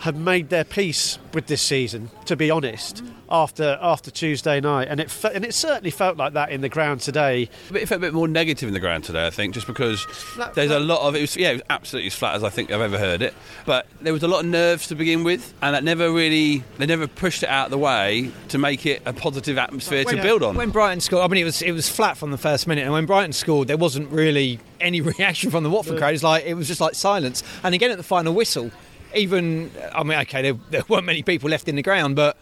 have 0.00 0.16
made 0.16 0.50
their 0.50 0.64
peace 0.64 1.18
with 1.32 1.46
this 1.46 1.62
season, 1.62 2.10
to 2.26 2.36
be 2.36 2.50
honest, 2.50 3.02
after 3.30 3.78
after 3.80 4.10
Tuesday 4.10 4.60
night, 4.60 4.88
and 4.88 5.00
it 5.00 5.10
fe- 5.10 5.32
and 5.34 5.44
it 5.44 5.54
certainly 5.54 5.90
felt 5.90 6.16
like 6.16 6.34
that 6.34 6.50
in 6.50 6.60
the 6.60 6.68
ground 6.68 7.00
today. 7.00 7.48
It 7.74 7.86
felt 7.86 7.98
a 7.98 8.00
bit 8.00 8.14
more 8.14 8.28
negative 8.28 8.68
in 8.68 8.74
the 8.74 8.80
ground 8.80 9.04
today, 9.04 9.26
I 9.26 9.30
think, 9.30 9.54
just 9.54 9.66
because 9.66 10.02
Flat- 10.04 10.54
there's 10.54 10.70
a 10.70 10.78
lot 10.78 11.00
of 11.06 11.14
it 11.16 11.20
was 11.20 11.36
yeah, 11.36 11.50
it 11.50 11.54
was 11.54 11.62
absolutely 11.70 12.08
as 12.08 12.14
flat 12.14 12.36
as 12.36 12.44
I 12.44 12.50
think 12.50 12.70
I've 12.70 12.80
ever 12.80 12.98
heard 12.98 13.22
it. 13.22 13.34
But 13.64 13.86
there 14.00 14.12
was 14.12 14.22
a 14.22 14.28
lot 14.28 14.40
of 14.40 14.46
nerves 14.50 14.88
to 14.88 14.94
begin 14.94 15.24
with, 15.24 15.52
and 15.62 15.74
that 15.74 15.82
never 15.82 16.10
really 16.10 16.62
they 16.78 16.86
never 16.86 17.06
pushed 17.06 17.42
it 17.42 17.48
out 17.48 17.66
of 17.66 17.70
the 17.70 17.78
way 17.78 18.30
to 18.48 18.58
make 18.58 18.86
it 18.86 19.02
a 19.06 19.12
positive 19.12 19.58
atmosphere 19.58 20.04
to 20.04 20.22
build 20.22 20.42
on. 20.42 20.56
When 20.56 20.70
Brighton 20.70 21.00
scored, 21.00 21.24
I 21.24 21.28
mean, 21.32 21.40
it 21.40 21.44
was 21.44 21.62
it 21.62 21.72
was 21.72 21.88
flat 21.88 22.16
from 22.16 22.30
the 22.30 22.38
first 22.38 22.66
minute, 22.66 22.82
and 22.84 22.92
when 22.92 23.06
Brighton 23.06 23.32
scored, 23.32 23.68
there 23.68 23.76
wasn't 23.76 24.10
really 24.10 24.60
any 24.80 25.00
reaction 25.00 25.50
from 25.50 25.64
the 25.64 25.70
Watford 25.70 25.98
crowd. 25.98 26.14
It's 26.14 26.22
like 26.22 26.44
it 26.44 26.54
was 26.54 26.68
just 26.68 26.80
like 26.80 26.94
silence. 26.94 27.42
And 27.62 27.74
again 27.74 27.90
at 27.90 27.96
the 27.96 28.02
final 28.02 28.34
whistle, 28.34 28.70
even 29.16 29.70
I 29.92 30.02
mean, 30.02 30.18
okay, 30.20 30.42
there, 30.42 30.54
there 30.70 30.82
weren't 30.88 31.04
many 31.04 31.22
people 31.22 31.50
left 31.50 31.68
in 31.68 31.76
the 31.76 31.82
ground, 31.82 32.16
but 32.16 32.36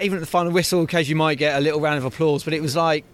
even 0.00 0.18
at 0.18 0.20
the 0.20 0.26
final 0.26 0.52
whistle, 0.52 0.82
occasionally 0.82 1.08
you 1.10 1.16
might 1.16 1.38
get 1.38 1.56
a 1.56 1.60
little 1.60 1.80
round 1.80 1.98
of 1.98 2.04
applause, 2.04 2.44
but 2.44 2.52
it 2.52 2.60
was 2.62 2.76
like 2.76 3.04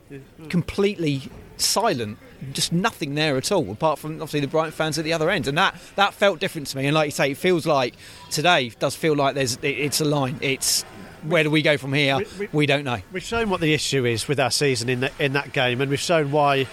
completely 0.49 1.23
silent. 1.57 2.19
Just 2.53 2.73
nothing 2.73 3.15
there 3.17 3.37
at 3.37 3.53
all, 3.53 3.71
apart 3.71 3.99
from 3.99 4.13
obviously 4.15 4.41
the 4.41 4.47
Brighton 4.49 4.73
fans 4.73 4.99
at 4.99 5.05
the 5.05 5.13
other 5.13 5.29
end, 5.29 5.47
and 5.47 5.59
that 5.59 5.75
that 5.97 6.15
felt 6.15 6.41
different 6.41 6.69
to 6.69 6.77
me. 6.79 6.87
And 6.87 6.95
like 6.95 7.09
you 7.09 7.11
say, 7.13 7.33
it 7.33 7.37
feels 7.37 7.67
like 7.67 7.95
today 8.31 8.71
does 8.79 8.97
feel 8.97 9.15
like 9.15 9.35
there's 9.35 9.57
it, 9.57 9.67
it's 9.69 10.01
a 10.01 10.07
line. 10.07 10.39
It's 10.41 10.83
where 11.23 11.43
do 11.43 11.51
we 11.51 11.61
go 11.61 11.77
from 11.77 11.93
here? 11.93 12.17
We- 12.17 12.25
we- 12.39 12.49
we 12.53 12.67
don't 12.67 12.85
know. 12.85 13.01
We've 13.13 13.23
shown 13.23 13.51
what 13.51 13.61
the 13.61 13.75
issue 13.75 14.07
is 14.07 14.27
with 14.27 14.41
our 14.41 14.51
season 14.51 14.89
in 14.89 15.01
that 15.01 15.13
in 15.21 15.35
that 15.35 15.53
game, 15.53 15.83
and 15.83 15.91
we've 15.91 16.01
shown 16.01 16.31
why, 16.33 16.65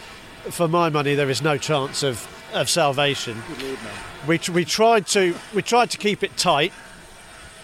for 0.49 0.69
my 0.69 0.87
money, 0.87 1.15
there 1.15 1.29
is 1.29 1.41
no 1.41 1.57
chance 1.57 2.01
of, 2.01 2.25
of 2.53 2.69
salvation. 2.69 3.35
We, 4.27 4.39
we 4.53 4.65
tried 4.65 5.07
to 5.07 5.35
we 5.55 5.61
tried 5.61 5.89
to 5.91 5.97
keep 5.97 6.21
it 6.23 6.35
tight, 6.37 6.73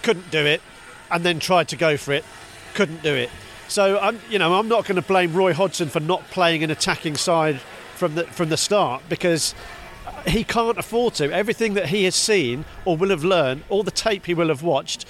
couldn't 0.02 0.30
do 0.30 0.44
it, 0.46 0.62
and 1.10 1.24
then 1.24 1.38
tried 1.38 1.68
to 1.68 1.76
go 1.76 1.96
for 1.96 2.12
it, 2.12 2.24
couldn't 2.74 3.02
do 3.02 3.14
it. 3.14 3.30
So 3.68 3.98
I'm 3.98 4.20
you 4.30 4.38
know 4.38 4.54
I'm 4.54 4.68
not 4.68 4.86
going 4.86 4.96
to 4.96 5.02
blame 5.02 5.34
Roy 5.34 5.52
Hodgson 5.52 5.88
for 5.88 6.00
not 6.00 6.28
playing 6.30 6.62
an 6.64 6.70
attacking 6.70 7.16
side 7.16 7.60
from 7.94 8.14
the 8.14 8.24
from 8.24 8.48
the 8.48 8.56
start 8.56 9.02
because 9.08 9.54
he 10.26 10.44
can't 10.44 10.78
afford 10.78 11.14
to. 11.14 11.30
Everything 11.32 11.74
that 11.74 11.86
he 11.86 12.04
has 12.04 12.14
seen 12.14 12.64
or 12.84 12.96
will 12.96 13.10
have 13.10 13.24
learned, 13.24 13.64
all 13.68 13.82
the 13.82 13.90
tape 13.90 14.26
he 14.26 14.34
will 14.34 14.48
have 14.48 14.62
watched. 14.62 15.06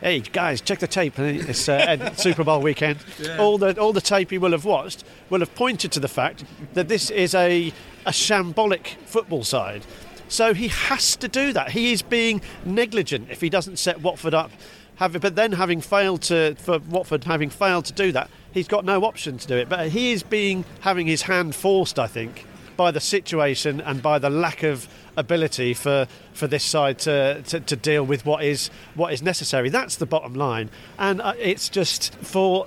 Hey 0.00 0.20
guys, 0.20 0.60
check 0.60 0.78
the 0.78 0.86
tape. 0.86 1.18
It's 1.18 1.68
uh, 1.68 2.12
Super 2.16 2.44
Bowl 2.44 2.60
weekend. 2.60 2.98
All 3.38 3.58
the 3.58 3.78
all 3.80 3.92
the 3.92 4.00
tape 4.00 4.30
he 4.30 4.38
will 4.38 4.52
have 4.52 4.64
watched 4.64 5.04
will 5.28 5.40
have 5.40 5.54
pointed 5.54 5.92
to 5.92 6.00
the 6.00 6.08
fact 6.08 6.44
that 6.74 6.88
this 6.88 7.10
is 7.10 7.34
a 7.34 7.72
a 8.06 8.10
shambolic 8.10 8.96
football 9.06 9.42
side. 9.42 9.82
So 10.28 10.54
he 10.54 10.68
has 10.68 11.16
to 11.16 11.28
do 11.28 11.52
that. 11.52 11.70
He 11.70 11.92
is 11.92 12.02
being 12.02 12.40
negligent 12.64 13.30
if 13.30 13.40
he 13.40 13.48
doesn't 13.48 13.78
set 13.78 14.00
Watford 14.00 14.34
up. 14.34 14.50
But 14.98 15.36
then 15.36 15.52
having 15.52 15.80
failed 15.80 16.22
to 16.22 16.54
for 16.56 16.80
Watford 16.80 17.24
having 17.24 17.50
failed 17.50 17.84
to 17.86 17.92
do 17.92 18.12
that, 18.12 18.30
he's 18.52 18.68
got 18.68 18.84
no 18.84 19.04
option 19.04 19.38
to 19.38 19.46
do 19.46 19.56
it. 19.56 19.68
But 19.68 19.90
he 19.90 20.12
is 20.12 20.22
being 20.22 20.64
having 20.80 21.06
his 21.06 21.22
hand 21.22 21.54
forced, 21.54 21.98
I 21.98 22.08
think, 22.08 22.46
by 22.76 22.90
the 22.90 23.00
situation 23.00 23.80
and 23.80 24.02
by 24.02 24.18
the 24.18 24.28
lack 24.28 24.64
of 24.64 24.88
ability 25.16 25.74
for, 25.74 26.06
for 26.32 26.46
this 26.46 26.64
side 26.64 26.98
to, 27.00 27.42
to, 27.42 27.60
to 27.60 27.76
deal 27.76 28.04
with 28.04 28.26
what 28.26 28.42
is 28.42 28.70
what 28.94 29.12
is 29.12 29.22
necessary. 29.22 29.68
That's 29.68 29.96
the 29.96 30.06
bottom 30.06 30.34
line, 30.34 30.68
and 30.98 31.20
uh, 31.20 31.34
it's 31.38 31.68
just 31.68 32.14
for. 32.16 32.66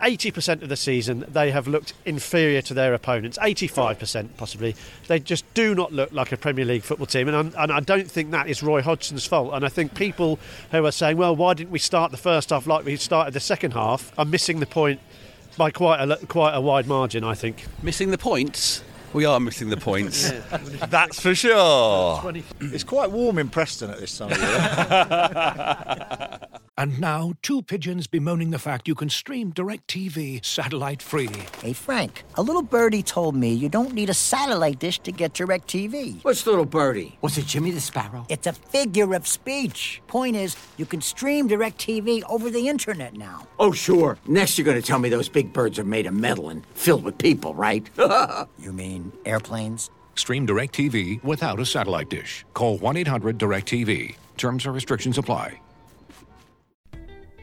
80% 0.00 0.62
of 0.62 0.68
the 0.68 0.76
season, 0.76 1.24
they 1.28 1.50
have 1.50 1.68
looked 1.68 1.92
inferior 2.04 2.62
to 2.62 2.74
their 2.74 2.94
opponents. 2.94 3.38
85% 3.38 4.36
possibly. 4.36 4.74
They 5.06 5.20
just 5.20 5.52
do 5.54 5.74
not 5.74 5.92
look 5.92 6.12
like 6.12 6.32
a 6.32 6.36
Premier 6.36 6.64
League 6.64 6.82
football 6.82 7.06
team. 7.06 7.28
And, 7.28 7.54
and 7.54 7.72
I 7.72 7.80
don't 7.80 8.10
think 8.10 8.30
that 8.30 8.48
is 8.48 8.62
Roy 8.62 8.82
Hodgson's 8.82 9.26
fault. 9.26 9.54
And 9.54 9.64
I 9.64 9.68
think 9.68 9.94
people 9.94 10.38
who 10.70 10.84
are 10.84 10.92
saying, 10.92 11.16
well, 11.16 11.36
why 11.36 11.54
didn't 11.54 11.70
we 11.70 11.78
start 11.78 12.10
the 12.10 12.16
first 12.16 12.50
half 12.50 12.66
like 12.66 12.84
we 12.84 12.96
started 12.96 13.34
the 13.34 13.40
second 13.40 13.72
half, 13.72 14.12
are 14.18 14.24
missing 14.24 14.60
the 14.60 14.66
point 14.66 15.00
by 15.56 15.70
quite 15.70 16.00
a, 16.00 16.26
quite 16.26 16.54
a 16.54 16.60
wide 16.60 16.86
margin, 16.86 17.24
I 17.24 17.34
think. 17.34 17.66
Missing 17.82 18.10
the 18.10 18.18
points. 18.18 18.82
We 19.12 19.24
are 19.24 19.40
missing 19.40 19.70
the 19.70 19.76
points. 19.76 20.30
That's 20.88 21.20
for 21.20 21.34
sure. 21.34 22.32
It's 22.60 22.84
quite 22.84 23.10
warm 23.10 23.38
in 23.38 23.48
Preston 23.48 23.90
at 23.90 23.98
this 23.98 24.16
time 24.16 24.30
of 24.32 24.38
year. 24.38 26.38
And 26.80 26.98
now, 26.98 27.34
two 27.42 27.60
pigeons 27.60 28.06
bemoaning 28.06 28.52
the 28.52 28.58
fact 28.58 28.88
you 28.88 28.94
can 28.94 29.10
stream 29.10 29.52
DirecTV 29.52 30.42
satellite 30.42 31.02
free. 31.02 31.28
Hey, 31.60 31.74
Frank, 31.74 32.24
a 32.36 32.42
little 32.42 32.62
birdie 32.62 33.02
told 33.02 33.36
me 33.36 33.52
you 33.52 33.68
don't 33.68 33.92
need 33.92 34.08
a 34.08 34.14
satellite 34.14 34.78
dish 34.78 34.98
to 35.00 35.12
get 35.12 35.34
DirecTV. 35.34 36.24
What's 36.24 36.46
little 36.46 36.64
birdie? 36.64 37.18
Was 37.20 37.36
it 37.36 37.44
Jimmy 37.44 37.70
the 37.70 37.82
Sparrow? 37.82 38.24
It's 38.30 38.46
a 38.46 38.54
figure 38.54 39.12
of 39.12 39.28
speech. 39.28 40.00
Point 40.06 40.36
is, 40.36 40.56
you 40.78 40.86
can 40.86 41.02
stream 41.02 41.50
DirecTV 41.50 42.22
over 42.30 42.48
the 42.48 42.66
internet 42.66 43.12
now. 43.12 43.46
Oh, 43.58 43.72
sure. 43.72 44.16
Next, 44.26 44.56
you're 44.56 44.64
going 44.64 44.80
to 44.80 44.86
tell 44.86 44.98
me 44.98 45.10
those 45.10 45.28
big 45.28 45.52
birds 45.52 45.78
are 45.78 45.84
made 45.84 46.06
of 46.06 46.14
metal 46.14 46.48
and 46.48 46.64
filled 46.74 47.04
with 47.04 47.18
people, 47.18 47.54
right? 47.54 47.86
You 48.58 48.72
mean 48.72 48.99
airplanes? 49.24 49.90
Stream 50.14 50.46
DirecTV 50.46 51.22
without 51.24 51.60
a 51.60 51.66
satellite 51.66 52.08
dish. 52.10 52.44
Call 52.54 52.78
1 52.78 52.96
800 52.96 53.38
DirecTV. 53.38 54.16
Terms 54.36 54.66
and 54.66 54.74
restrictions 54.74 55.18
apply. 55.18 55.60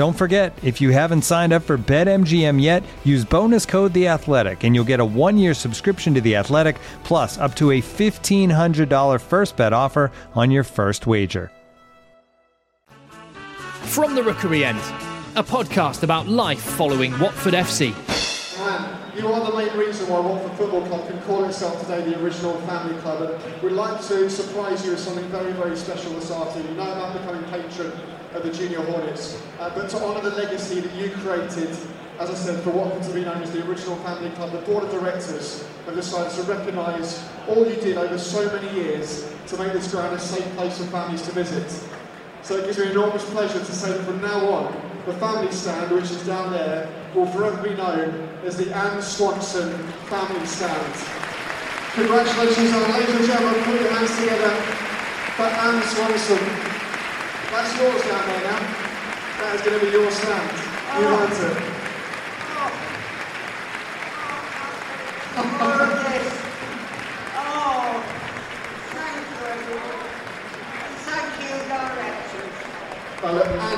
Don't 0.00 0.14
forget, 0.14 0.58
if 0.64 0.80
you 0.80 0.92
haven't 0.92 1.24
signed 1.24 1.52
up 1.52 1.62
for 1.62 1.76
BetMGM 1.76 2.58
yet, 2.58 2.82
use 3.04 3.22
bonus 3.22 3.66
code 3.66 3.92
The 3.92 4.08
Athletic, 4.08 4.64
and 4.64 4.74
you'll 4.74 4.82
get 4.82 4.98
a 4.98 5.04
one-year 5.04 5.52
subscription 5.52 6.14
to 6.14 6.22
The 6.22 6.36
Athletic, 6.36 6.76
plus 7.04 7.36
up 7.36 7.54
to 7.56 7.72
a 7.72 7.82
fifteen 7.82 8.48
hundred 8.48 8.88
dollar 8.88 9.18
first 9.18 9.58
bet 9.58 9.74
offer 9.74 10.10
on 10.34 10.50
your 10.50 10.64
first 10.64 11.06
wager. 11.06 11.50
From 13.90 14.14
the 14.14 14.22
Rookery 14.22 14.64
End, 14.64 14.78
a 15.36 15.42
podcast 15.42 16.02
about 16.02 16.26
life 16.26 16.62
following 16.62 17.12
Watford 17.18 17.52
FC. 17.52 17.92
You 19.20 19.28
are 19.28 19.50
the 19.50 19.54
main 19.54 19.76
reason 19.76 20.08
why 20.08 20.18
Watford 20.18 20.52
Football 20.52 20.80
Club 20.86 21.06
can 21.06 21.20
call 21.24 21.44
itself 21.44 21.78
today 21.82 22.00
the 22.00 22.18
original 22.22 22.58
family 22.62 22.98
club. 23.02 23.20
And 23.20 23.62
we'd 23.62 23.72
like 23.72 24.00
to 24.06 24.30
surprise 24.30 24.82
you 24.82 24.92
with 24.92 25.00
something 25.00 25.26
very, 25.26 25.52
very 25.52 25.76
special 25.76 26.14
this 26.14 26.30
afternoon. 26.30 26.70
You 26.70 26.76
know 26.76 26.90
about 26.90 27.12
becoming 27.12 27.44
patron 27.50 27.92
of 28.32 28.42
the 28.44 28.50
Junior 28.50 28.80
Hornets, 28.80 29.38
uh, 29.58 29.74
but 29.74 29.90
to 29.90 29.98
honour 29.98 30.22
the 30.22 30.34
legacy 30.36 30.80
that 30.80 30.94
you 30.94 31.10
created, 31.10 31.68
as 32.18 32.30
I 32.30 32.34
said, 32.34 32.64
for 32.64 32.70
Watford 32.70 33.02
to 33.02 33.12
be 33.12 33.22
known 33.22 33.42
as 33.42 33.50
the 33.50 33.62
original 33.68 33.96
family 33.96 34.30
club, 34.30 34.52
the 34.52 34.62
board 34.62 34.84
of 34.84 34.90
directors 34.90 35.66
have 35.84 35.94
decided 35.94 36.32
to 36.32 36.42
recognise 36.50 37.22
all 37.46 37.68
you 37.68 37.76
did 37.76 37.98
over 37.98 38.16
so 38.16 38.50
many 38.58 38.74
years 38.74 39.30
to 39.48 39.58
make 39.58 39.74
this 39.74 39.92
ground 39.92 40.16
a 40.16 40.18
safe 40.18 40.50
place 40.56 40.78
for 40.78 40.84
families 40.84 41.20
to 41.26 41.32
visit. 41.32 41.70
So 42.40 42.56
it 42.56 42.64
gives 42.64 42.78
me 42.78 42.90
enormous 42.90 43.28
pleasure 43.28 43.58
to 43.58 43.72
say 43.72 43.92
that 43.92 44.02
from 44.04 44.22
now 44.22 44.48
on, 44.48 44.89
the 45.06 45.14
family 45.14 45.50
stand, 45.52 45.90
which 45.92 46.10
is 46.10 46.26
down 46.26 46.52
there, 46.52 46.88
will 47.14 47.26
forever 47.26 47.62
be 47.62 47.74
known 47.74 48.28
as 48.44 48.56
the 48.56 48.74
Anne 48.74 49.02
Swanson 49.02 49.70
Family 50.08 50.46
Stand. 50.46 50.94
Congratulations, 51.94 52.70
and 52.70 52.92
ladies 52.92 53.14
and 53.16 53.26
gentlemen, 53.26 53.62
put 53.64 53.80
your 53.80 53.90
hands 53.92 54.16
together 54.18 54.50
for 55.36 55.44
Anne 55.44 55.82
Swanson. 55.82 56.38
That's 57.50 57.76
yours 57.78 58.02
down 58.02 58.26
there 58.28 58.44
now. 58.44 58.60
That 59.40 59.54
is 59.56 59.62
going 59.62 59.80
to 59.80 59.86
be 59.86 59.90
your 59.92 60.10
stand. 60.10 60.50
You 60.98 61.06
earned 61.06 61.32
it. 61.32 61.70
Oh, 67.36 68.04
thank 68.92 69.24
you, 69.30 69.40
everyone. 69.46 70.08
Thank 71.06 71.30
you, 71.40 71.54
directors. 71.68 72.09
Well, 73.22 73.36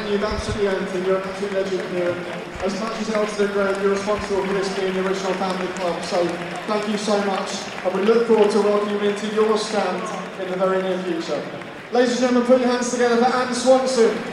you've 0.08 0.22
absolutely 0.22 0.68
earned 0.68 0.86
it. 0.86 1.04
You're 1.04 1.16
an 1.16 1.28
absolute 1.28 1.52
legend 1.52 1.90
here. 1.90 2.14
As 2.62 2.78
much 2.78 3.00
as 3.00 3.10
Elton 3.10 3.52
Grove, 3.52 3.82
you're 3.82 3.90
responsible 3.90 4.46
for 4.46 4.52
this 4.52 4.72
being 4.78 4.94
the 4.94 5.04
original 5.04 5.34
family 5.34 5.66
club. 5.72 6.00
So 6.04 6.24
thank 6.68 6.88
you 6.88 6.96
so 6.96 7.20
much. 7.24 7.50
And 7.84 7.92
we 7.92 8.02
look 8.02 8.28
forward 8.28 8.52
to 8.52 8.62
welcoming 8.62 9.02
you 9.02 9.10
into 9.10 9.34
your 9.34 9.58
stand 9.58 10.00
in 10.40 10.48
the 10.48 10.56
very 10.56 10.80
near 10.80 10.96
future. 11.02 11.44
Ladies 11.90 12.12
and 12.12 12.20
gentlemen, 12.20 12.46
put 12.46 12.60
your 12.60 12.70
hands 12.70 12.92
together 12.92 13.16
for 13.16 13.36
Anne 13.36 13.52
Swanson. 13.52 14.31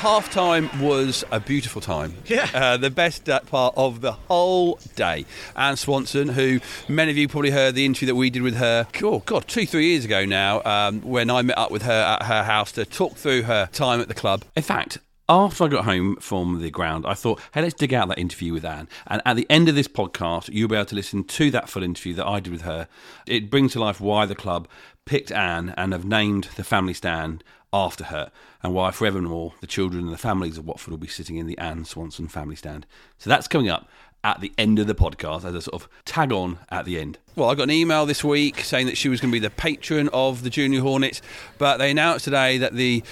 Half 0.00 0.30
time 0.30 0.70
was 0.80 1.24
a 1.30 1.38
beautiful 1.38 1.82
time. 1.82 2.14
Yeah. 2.24 2.48
Uh, 2.54 2.78
the 2.78 2.88
best 2.88 3.28
uh, 3.28 3.40
part 3.40 3.74
of 3.76 4.00
the 4.00 4.12
whole 4.12 4.80
day. 4.96 5.26
Anne 5.54 5.76
Swanson, 5.76 6.28
who 6.28 6.60
many 6.88 7.10
of 7.10 7.18
you 7.18 7.28
probably 7.28 7.50
heard 7.50 7.74
the 7.74 7.84
interview 7.84 8.06
that 8.06 8.14
we 8.14 8.30
did 8.30 8.40
with 8.40 8.56
her, 8.56 8.86
oh, 9.02 9.18
God, 9.18 9.46
two, 9.46 9.66
three 9.66 9.90
years 9.90 10.06
ago 10.06 10.24
now, 10.24 10.62
um, 10.64 11.02
when 11.02 11.28
I 11.28 11.42
met 11.42 11.58
up 11.58 11.70
with 11.70 11.82
her 11.82 11.92
at 12.18 12.22
her 12.22 12.44
house 12.44 12.72
to 12.72 12.86
talk 12.86 13.16
through 13.16 13.42
her 13.42 13.68
time 13.72 14.00
at 14.00 14.08
the 14.08 14.14
club. 14.14 14.42
In 14.56 14.62
fact, 14.62 14.96
after 15.28 15.64
I 15.64 15.68
got 15.68 15.84
home 15.84 16.16
from 16.16 16.62
the 16.62 16.70
ground, 16.70 17.04
I 17.06 17.12
thought, 17.12 17.38
hey, 17.52 17.60
let's 17.60 17.74
dig 17.74 17.92
out 17.92 18.08
that 18.08 18.18
interview 18.18 18.54
with 18.54 18.64
Anne. 18.64 18.88
And 19.06 19.20
at 19.26 19.36
the 19.36 19.46
end 19.50 19.68
of 19.68 19.74
this 19.74 19.86
podcast, 19.86 20.48
you'll 20.50 20.70
be 20.70 20.76
able 20.76 20.86
to 20.86 20.96
listen 20.96 21.24
to 21.24 21.50
that 21.50 21.68
full 21.68 21.82
interview 21.82 22.14
that 22.14 22.26
I 22.26 22.40
did 22.40 22.54
with 22.54 22.62
her. 22.62 22.88
It 23.26 23.50
brings 23.50 23.74
to 23.74 23.80
life 23.80 24.00
why 24.00 24.24
the 24.24 24.34
club 24.34 24.66
picked 25.04 25.30
Anne 25.30 25.74
and 25.76 25.92
have 25.92 26.06
named 26.06 26.48
the 26.56 26.64
family 26.64 26.94
stand 26.94 27.44
after 27.72 28.04
her, 28.04 28.30
and 28.62 28.74
why 28.74 28.90
forevermore 28.90 29.54
the 29.60 29.66
children 29.66 30.04
and 30.04 30.12
the 30.12 30.18
families 30.18 30.58
of 30.58 30.66
Watford 30.66 30.90
will 30.90 30.98
be 30.98 31.06
sitting 31.06 31.36
in 31.36 31.46
the 31.46 31.58
Anne 31.58 31.84
Swanson 31.84 32.28
family 32.28 32.56
stand. 32.56 32.86
So 33.18 33.30
that's 33.30 33.48
coming 33.48 33.68
up 33.68 33.88
at 34.22 34.40
the 34.40 34.52
end 34.58 34.78
of 34.78 34.86
the 34.86 34.94
podcast 34.94 35.44
as 35.44 35.54
a 35.54 35.62
sort 35.62 35.82
of 35.82 35.88
tag 36.04 36.32
on 36.32 36.58
at 36.68 36.84
the 36.84 36.98
end. 36.98 37.18
Well, 37.36 37.48
I 37.48 37.54
got 37.54 37.64
an 37.64 37.70
email 37.70 38.04
this 38.06 38.22
week 38.22 38.60
saying 38.60 38.86
that 38.86 38.96
she 38.96 39.08
was 39.08 39.20
going 39.20 39.30
to 39.30 39.34
be 39.34 39.38
the 39.38 39.50
patron 39.50 40.08
of 40.12 40.42
the 40.42 40.50
Junior 40.50 40.80
Hornets, 40.80 41.22
but 41.58 41.78
they 41.78 41.90
announced 41.90 42.24
today 42.24 42.58
that 42.58 42.74
the 42.74 43.02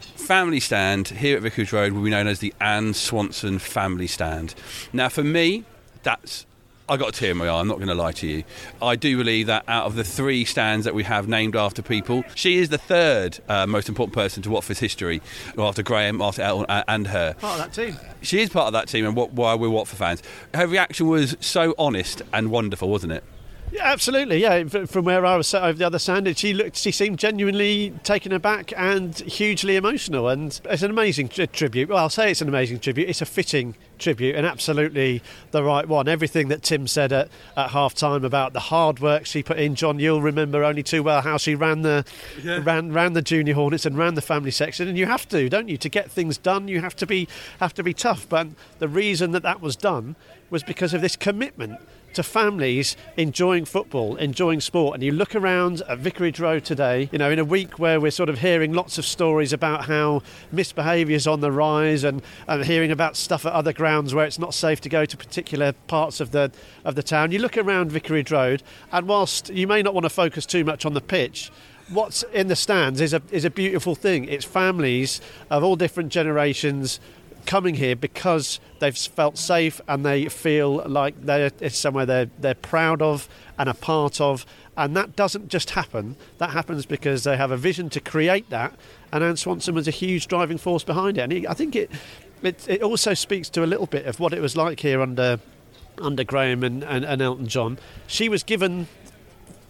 family 0.00 0.60
stand 0.60 1.08
here 1.08 1.36
at 1.36 1.42
Vicarage 1.42 1.72
Road 1.72 1.92
will 1.92 2.02
be 2.02 2.10
known 2.10 2.26
as 2.26 2.38
the 2.38 2.54
Anne 2.60 2.94
Swanson 2.94 3.58
Family 3.58 4.06
Stand. 4.06 4.54
Now, 4.92 5.08
for 5.08 5.22
me, 5.22 5.64
that's 6.02 6.46
I 6.90 6.96
got 6.96 7.10
a 7.10 7.12
tear 7.12 7.32
in 7.32 7.36
my 7.36 7.48
eye. 7.48 7.60
I'm 7.60 7.68
not 7.68 7.76
going 7.76 7.88
to 7.88 7.94
lie 7.94 8.12
to 8.12 8.26
you. 8.26 8.44
I 8.80 8.96
do 8.96 9.18
believe 9.18 9.48
that 9.48 9.64
out 9.68 9.84
of 9.84 9.94
the 9.94 10.04
three 10.04 10.46
stands 10.46 10.86
that 10.86 10.94
we 10.94 11.04
have 11.04 11.28
named 11.28 11.54
after 11.54 11.82
people, 11.82 12.24
she 12.34 12.58
is 12.58 12.70
the 12.70 12.78
third 12.78 13.38
uh, 13.46 13.66
most 13.66 13.90
important 13.90 14.14
person 14.14 14.42
to 14.44 14.50
Watford's 14.50 14.80
history, 14.80 15.20
after 15.58 15.82
Graham, 15.82 16.22
after 16.22 16.40
Elton, 16.40 16.64
uh, 16.68 16.84
and 16.88 17.06
her. 17.08 17.34
Part 17.34 17.60
of 17.60 17.66
that 17.66 17.72
team. 17.74 17.96
She 18.22 18.40
is 18.40 18.48
part 18.48 18.68
of 18.68 18.72
that 18.72 18.88
team, 18.88 19.04
and 19.04 19.14
what, 19.14 19.32
why 19.32 19.54
we're 19.54 19.68
Watford 19.68 19.98
fans. 19.98 20.22
Her 20.54 20.66
reaction 20.66 21.08
was 21.08 21.36
so 21.40 21.74
honest 21.78 22.22
and 22.32 22.50
wonderful, 22.50 22.88
wasn't 22.88 23.12
it? 23.12 23.24
Yeah, 23.70 23.84
absolutely. 23.84 24.38
Yeah, 24.38 24.64
from 24.64 25.04
where 25.04 25.26
I 25.26 25.36
was 25.36 25.46
sat 25.46 25.62
over 25.62 25.78
the 25.78 25.84
other 25.84 25.98
side, 25.98 26.38
she 26.38 26.54
looked, 26.54 26.76
she 26.76 26.90
seemed 26.90 27.18
genuinely 27.18 27.92
taken 28.02 28.32
aback 28.32 28.72
and 28.76 29.16
hugely 29.18 29.76
emotional. 29.76 30.28
And 30.28 30.58
it's 30.64 30.82
an 30.82 30.90
amazing 30.90 31.28
tri- 31.28 31.46
tribute. 31.46 31.88
Well, 31.88 31.98
I'll 31.98 32.08
say 32.08 32.30
it's 32.30 32.40
an 32.40 32.48
amazing 32.48 32.80
tribute. 32.80 33.08
It's 33.08 33.20
a 33.20 33.26
fitting 33.26 33.74
tribute 33.98 34.36
and 34.36 34.46
absolutely 34.46 35.22
the 35.50 35.62
right 35.62 35.86
one. 35.86 36.08
Everything 36.08 36.48
that 36.48 36.62
Tim 36.62 36.86
said 36.86 37.12
at, 37.12 37.28
at 37.56 37.70
half 37.70 37.94
time 37.94 38.24
about 38.24 38.52
the 38.52 38.60
hard 38.60 39.00
work 39.00 39.26
she 39.26 39.42
put 39.42 39.58
in. 39.58 39.74
John, 39.74 39.98
you'll 39.98 40.22
remember 40.22 40.64
only 40.64 40.82
too 40.82 41.02
well 41.02 41.20
how 41.20 41.36
she 41.36 41.54
ran 41.54 41.82
the 41.82 42.04
ran 42.44 42.92
ran 42.92 43.12
the 43.12 43.22
junior 43.22 43.54
Hornets 43.54 43.84
and 43.84 43.98
ran 43.98 44.14
the 44.14 44.22
family 44.22 44.50
section. 44.50 44.88
And 44.88 44.96
you 44.96 45.06
have 45.06 45.28
to, 45.28 45.48
don't 45.48 45.68
you, 45.68 45.76
to 45.78 45.88
get 45.88 46.10
things 46.10 46.38
done. 46.38 46.68
You 46.68 46.80
have 46.80 46.96
to 46.96 47.06
be 47.06 47.28
have 47.60 47.74
to 47.74 47.82
be 47.82 47.92
tough. 47.92 48.28
But 48.28 48.48
the 48.78 48.88
reason 48.88 49.32
that 49.32 49.42
that 49.42 49.60
was 49.60 49.76
done 49.76 50.16
was 50.50 50.62
because 50.62 50.94
of 50.94 51.02
this 51.02 51.16
commitment 51.16 51.78
to 52.18 52.22
families 52.24 52.96
enjoying 53.16 53.64
football, 53.64 54.16
enjoying 54.16 54.60
sport. 54.60 54.94
And 54.94 55.04
you 55.04 55.12
look 55.12 55.36
around 55.36 55.82
at 55.88 55.98
Vicarage 55.98 56.40
Road 56.40 56.64
today, 56.64 57.08
you 57.12 57.18
know, 57.18 57.30
in 57.30 57.38
a 57.38 57.44
week 57.44 57.78
where 57.78 58.00
we're 58.00 58.10
sort 58.10 58.28
of 58.28 58.40
hearing 58.40 58.72
lots 58.72 58.98
of 58.98 59.04
stories 59.04 59.52
about 59.52 59.84
how 59.84 60.22
misbehaviour 60.50 61.14
is 61.14 61.28
on 61.28 61.38
the 61.38 61.52
rise 61.52 62.02
and, 62.02 62.20
and 62.48 62.64
hearing 62.64 62.90
about 62.90 63.14
stuff 63.14 63.46
at 63.46 63.52
other 63.52 63.72
grounds 63.72 64.16
where 64.16 64.26
it's 64.26 64.40
not 64.40 64.52
safe 64.52 64.80
to 64.80 64.88
go 64.88 65.04
to 65.04 65.16
particular 65.16 65.70
parts 65.86 66.18
of 66.18 66.32
the 66.32 66.50
of 66.84 66.96
the 66.96 67.04
town. 67.04 67.30
You 67.30 67.38
look 67.38 67.56
around 67.56 67.92
Vicarage 67.92 68.32
Road, 68.32 68.64
and 68.90 69.06
whilst 69.06 69.48
you 69.50 69.68
may 69.68 69.80
not 69.80 69.94
want 69.94 70.02
to 70.04 70.10
focus 70.10 70.44
too 70.44 70.64
much 70.64 70.84
on 70.84 70.94
the 70.94 71.00
pitch, 71.00 71.52
what's 71.90 72.24
in 72.34 72.48
the 72.48 72.56
stands 72.56 73.00
is 73.00 73.14
a 73.14 73.22
is 73.30 73.44
a 73.44 73.50
beautiful 73.50 73.94
thing. 73.94 74.24
It's 74.24 74.44
families 74.44 75.20
of 75.50 75.62
all 75.62 75.76
different 75.76 76.10
generations 76.10 76.98
coming 77.48 77.76
here 77.76 77.96
because 77.96 78.60
they've 78.78 78.96
felt 78.96 79.38
safe 79.38 79.80
and 79.88 80.04
they 80.04 80.28
feel 80.28 80.86
like 80.86 81.14
they're 81.24 81.50
it's 81.60 81.78
somewhere 81.78 82.04
they're 82.04 82.30
they're 82.38 82.54
proud 82.54 83.02
of 83.02 83.28
and 83.58 83.68
a 83.68 83.74
part 83.74 84.20
of. 84.20 84.46
And 84.76 84.94
that 84.96 85.16
doesn't 85.16 85.48
just 85.48 85.70
happen. 85.70 86.14
That 86.36 86.50
happens 86.50 86.86
because 86.86 87.24
they 87.24 87.36
have 87.36 87.50
a 87.50 87.56
vision 87.56 87.90
to 87.90 88.00
create 88.00 88.48
that. 88.50 88.74
And 89.10 89.24
Anne 89.24 89.36
Swanson 89.36 89.74
was 89.74 89.88
a 89.88 89.90
huge 89.90 90.28
driving 90.28 90.58
force 90.58 90.84
behind 90.84 91.18
it. 91.18 91.22
And 91.22 91.32
he, 91.32 91.48
I 91.48 91.54
think 91.54 91.74
it, 91.74 91.90
it 92.42 92.68
it 92.68 92.82
also 92.82 93.14
speaks 93.14 93.48
to 93.50 93.64
a 93.64 93.66
little 93.66 93.86
bit 93.86 94.04
of 94.06 94.20
what 94.20 94.32
it 94.32 94.40
was 94.40 94.54
like 94.54 94.80
here 94.80 95.00
under 95.00 95.40
under 96.00 96.22
Graham 96.22 96.62
and, 96.62 96.84
and, 96.84 97.04
and 97.04 97.22
Elton 97.22 97.48
John. 97.48 97.78
She 98.06 98.28
was 98.28 98.42
given 98.42 98.86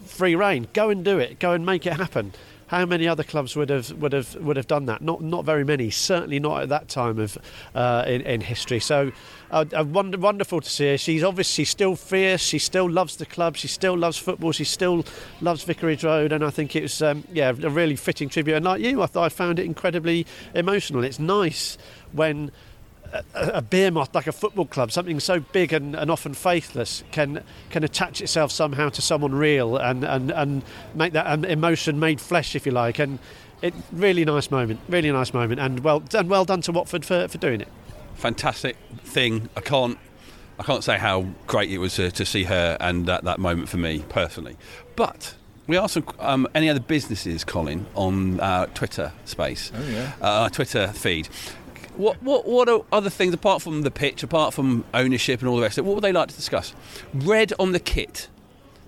free 0.05 0.35
reign. 0.35 0.67
Go 0.73 0.89
and 0.89 1.03
do 1.03 1.17
it. 1.17 1.39
Go 1.39 1.53
and 1.53 1.65
make 1.65 1.87
it 1.87 1.93
happen 1.93 2.33
how 2.69 2.85
many 2.85 3.07
other 3.07 3.23
clubs 3.23 3.55
would 3.55 3.69
have 3.71 3.91
would 3.93 4.13
have 4.13 4.35
would 4.35 4.55
have 4.55 4.67
done 4.67 4.85
that? 4.85 5.01
Not 5.01 5.21
not 5.21 5.43
very 5.43 5.63
many. 5.63 5.89
Certainly 5.89 6.39
not 6.39 6.61
at 6.61 6.69
that 6.69 6.87
time 6.87 7.17
of 7.17 7.35
uh, 7.73 8.03
in, 8.05 8.21
in 8.21 8.41
history. 8.41 8.79
So, 8.79 9.11
uh, 9.49 9.65
uh, 9.75 9.83
wonder, 9.83 10.19
wonderful 10.19 10.61
to 10.61 10.69
see 10.69 10.89
her. 10.89 10.97
She's 10.99 11.23
obviously 11.23 11.65
still 11.65 11.95
fierce. 11.95 12.41
She 12.41 12.59
still 12.59 12.87
loves 12.87 13.15
the 13.15 13.25
club. 13.25 13.57
She 13.57 13.67
still 13.67 13.97
loves 13.97 14.17
football. 14.17 14.51
She 14.51 14.65
still 14.65 15.03
loves 15.41 15.63
Vicarage 15.63 16.03
Road. 16.03 16.31
And 16.31 16.45
I 16.45 16.51
think 16.51 16.75
it 16.75 16.83
was 16.83 17.01
um, 17.01 17.23
yeah 17.33 17.49
a 17.49 17.69
really 17.69 17.95
fitting 17.95 18.29
tribute. 18.29 18.55
And 18.55 18.65
like 18.65 18.81
you, 18.81 19.01
I 19.01 19.07
I 19.15 19.29
found 19.29 19.57
it 19.57 19.65
incredibly 19.65 20.27
emotional. 20.53 21.03
It's 21.03 21.17
nice 21.17 21.79
when 22.11 22.51
a, 23.11 23.23
a 23.55 23.61
behemoth 23.61 24.13
like 24.13 24.27
a 24.27 24.31
football 24.31 24.65
club, 24.65 24.91
something 24.91 25.19
so 25.19 25.39
big 25.39 25.73
and, 25.73 25.95
and 25.95 26.09
often 26.11 26.33
faithless, 26.33 27.03
can 27.11 27.43
can 27.69 27.83
attach 27.83 28.21
itself 28.21 28.51
somehow 28.51 28.89
to 28.89 29.01
someone 29.01 29.33
real 29.33 29.77
and, 29.77 30.03
and, 30.03 30.31
and 30.31 30.63
make 30.95 31.13
that 31.13 31.27
an 31.27 31.45
emotion 31.45 31.99
made 31.99 32.19
flesh, 32.21 32.55
if 32.55 32.65
you 32.65 32.71
like. 32.71 32.99
And 32.99 33.19
it 33.61 33.73
really 33.91 34.23
nice 34.25 34.51
moment, 34.51 34.79
really 34.87 35.11
nice 35.11 35.33
moment, 35.33 35.59
and 35.59 35.79
well 35.81 35.99
done, 35.99 36.27
well 36.29 36.45
done 36.45 36.61
to 36.61 36.71
Watford 36.71 37.03
for, 37.05 37.27
for 37.27 37.37
doing 37.37 37.61
it. 37.61 37.67
Fantastic 38.15 38.75
thing. 39.03 39.49
I 39.55 39.61
can't. 39.61 39.97
I 40.59 40.63
can't 40.63 40.83
say 40.83 40.97
how 40.97 41.25
great 41.47 41.71
it 41.71 41.77
was 41.77 41.95
to, 41.95 42.11
to 42.11 42.25
see 42.25 42.43
her 42.43 42.75
and 42.81 43.05
that, 43.05 43.23
that 43.23 43.39
moment 43.39 43.69
for 43.69 43.77
me 43.77 44.03
personally. 44.09 44.57
But 44.97 45.33
we 45.67 45.77
asked 45.77 45.93
some, 45.93 46.03
um, 46.19 46.49
any 46.53 46.69
other 46.69 46.81
businesses, 46.81 47.45
Colin, 47.45 47.85
on 47.95 48.41
our 48.41 48.67
Twitter 48.67 49.13
space, 49.23 49.71
Oh, 49.73 49.87
yeah. 49.89 50.11
uh, 50.21 50.25
our 50.41 50.49
Twitter 50.49 50.89
feed. 50.89 51.29
What, 51.99 52.23
what, 52.23 52.47
what 52.47 52.69
are 52.69 52.81
other 52.93 53.09
things 53.09 53.33
apart 53.33 53.61
from 53.61 53.81
the 53.81 53.91
pitch, 53.91 54.23
apart 54.23 54.53
from 54.53 54.85
ownership 54.93 55.41
and 55.41 55.49
all 55.49 55.57
the 55.57 55.63
rest 55.63 55.77
of 55.77 55.85
it? 55.85 55.87
What 55.89 55.95
would 55.95 56.03
they 56.05 56.13
like 56.13 56.29
to 56.29 56.35
discuss? 56.35 56.73
Red 57.13 57.51
on 57.59 57.73
the 57.73 57.79
kit. 57.79 58.29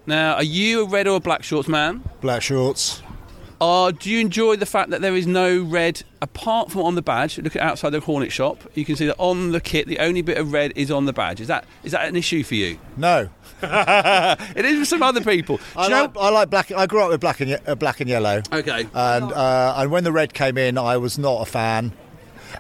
Now, 0.06 0.36
are 0.36 0.44
you 0.44 0.86
a 0.86 0.88
red 0.88 1.08
or 1.08 1.18
a 1.18 1.20
black 1.20 1.44
shorts 1.44 1.68
man? 1.68 2.06
Black 2.22 2.42
shorts. 2.42 3.04
Uh, 3.60 3.92
do 3.92 4.10
you 4.10 4.20
enjoy 4.22 4.56
the 4.56 4.66
fact 4.66 4.92
that 4.92 5.02
there 5.02 5.14
is 5.14 5.28
no 5.28 5.62
red 5.62 6.04
apart 6.22 6.72
from 6.72 6.84
on 6.84 6.96
the 6.96 7.02
badge? 7.02 7.38
Look 7.38 7.54
at 7.58 7.62
outside 7.62 7.90
the 7.90 8.00
Hornet 8.00 8.32
shop. 8.32 8.64
You 8.76 8.86
can 8.86 8.96
see 8.96 9.08
that 9.08 9.18
on 9.20 9.52
the 9.52 9.60
kit, 9.60 9.88
the 9.88 10.00
only 10.00 10.22
bit 10.22 10.38
of 10.38 10.54
red 10.54 10.72
is 10.78 10.90
on 10.90 11.04
the 11.04 11.12
badge. 11.14 11.42
Is 11.42 11.48
that 11.50 11.66
is 11.84 11.92
that 11.92 12.08
an 12.08 12.16
issue 12.16 12.44
for 12.44 12.56
you? 12.56 12.80
No. 12.96 13.30
it 13.62 14.66
is 14.66 14.80
for 14.80 14.86
some 14.86 15.04
other 15.04 15.22
people. 15.22 15.60
I 15.76 15.84
you 15.84 15.90
know- 15.90 16.02
like, 16.04 16.18
I 16.18 16.30
like 16.30 16.50
black. 16.50 16.72
I 16.72 16.88
grew 16.88 17.04
up 17.04 17.10
with 17.10 17.20
black 17.20 17.42
and 17.42 17.60
uh, 17.68 17.76
black 17.76 18.00
and 18.00 18.10
yellow. 18.10 18.42
Okay. 18.54 18.88
And 18.94 19.34
uh, 19.34 19.74
and 19.76 19.92
when 19.92 20.06
the 20.06 20.14
red 20.14 20.34
came 20.34 20.58
in, 20.58 20.78
I 20.78 20.96
was 20.96 21.18
not 21.20 21.42
a 21.42 21.46
fan. 21.46 21.92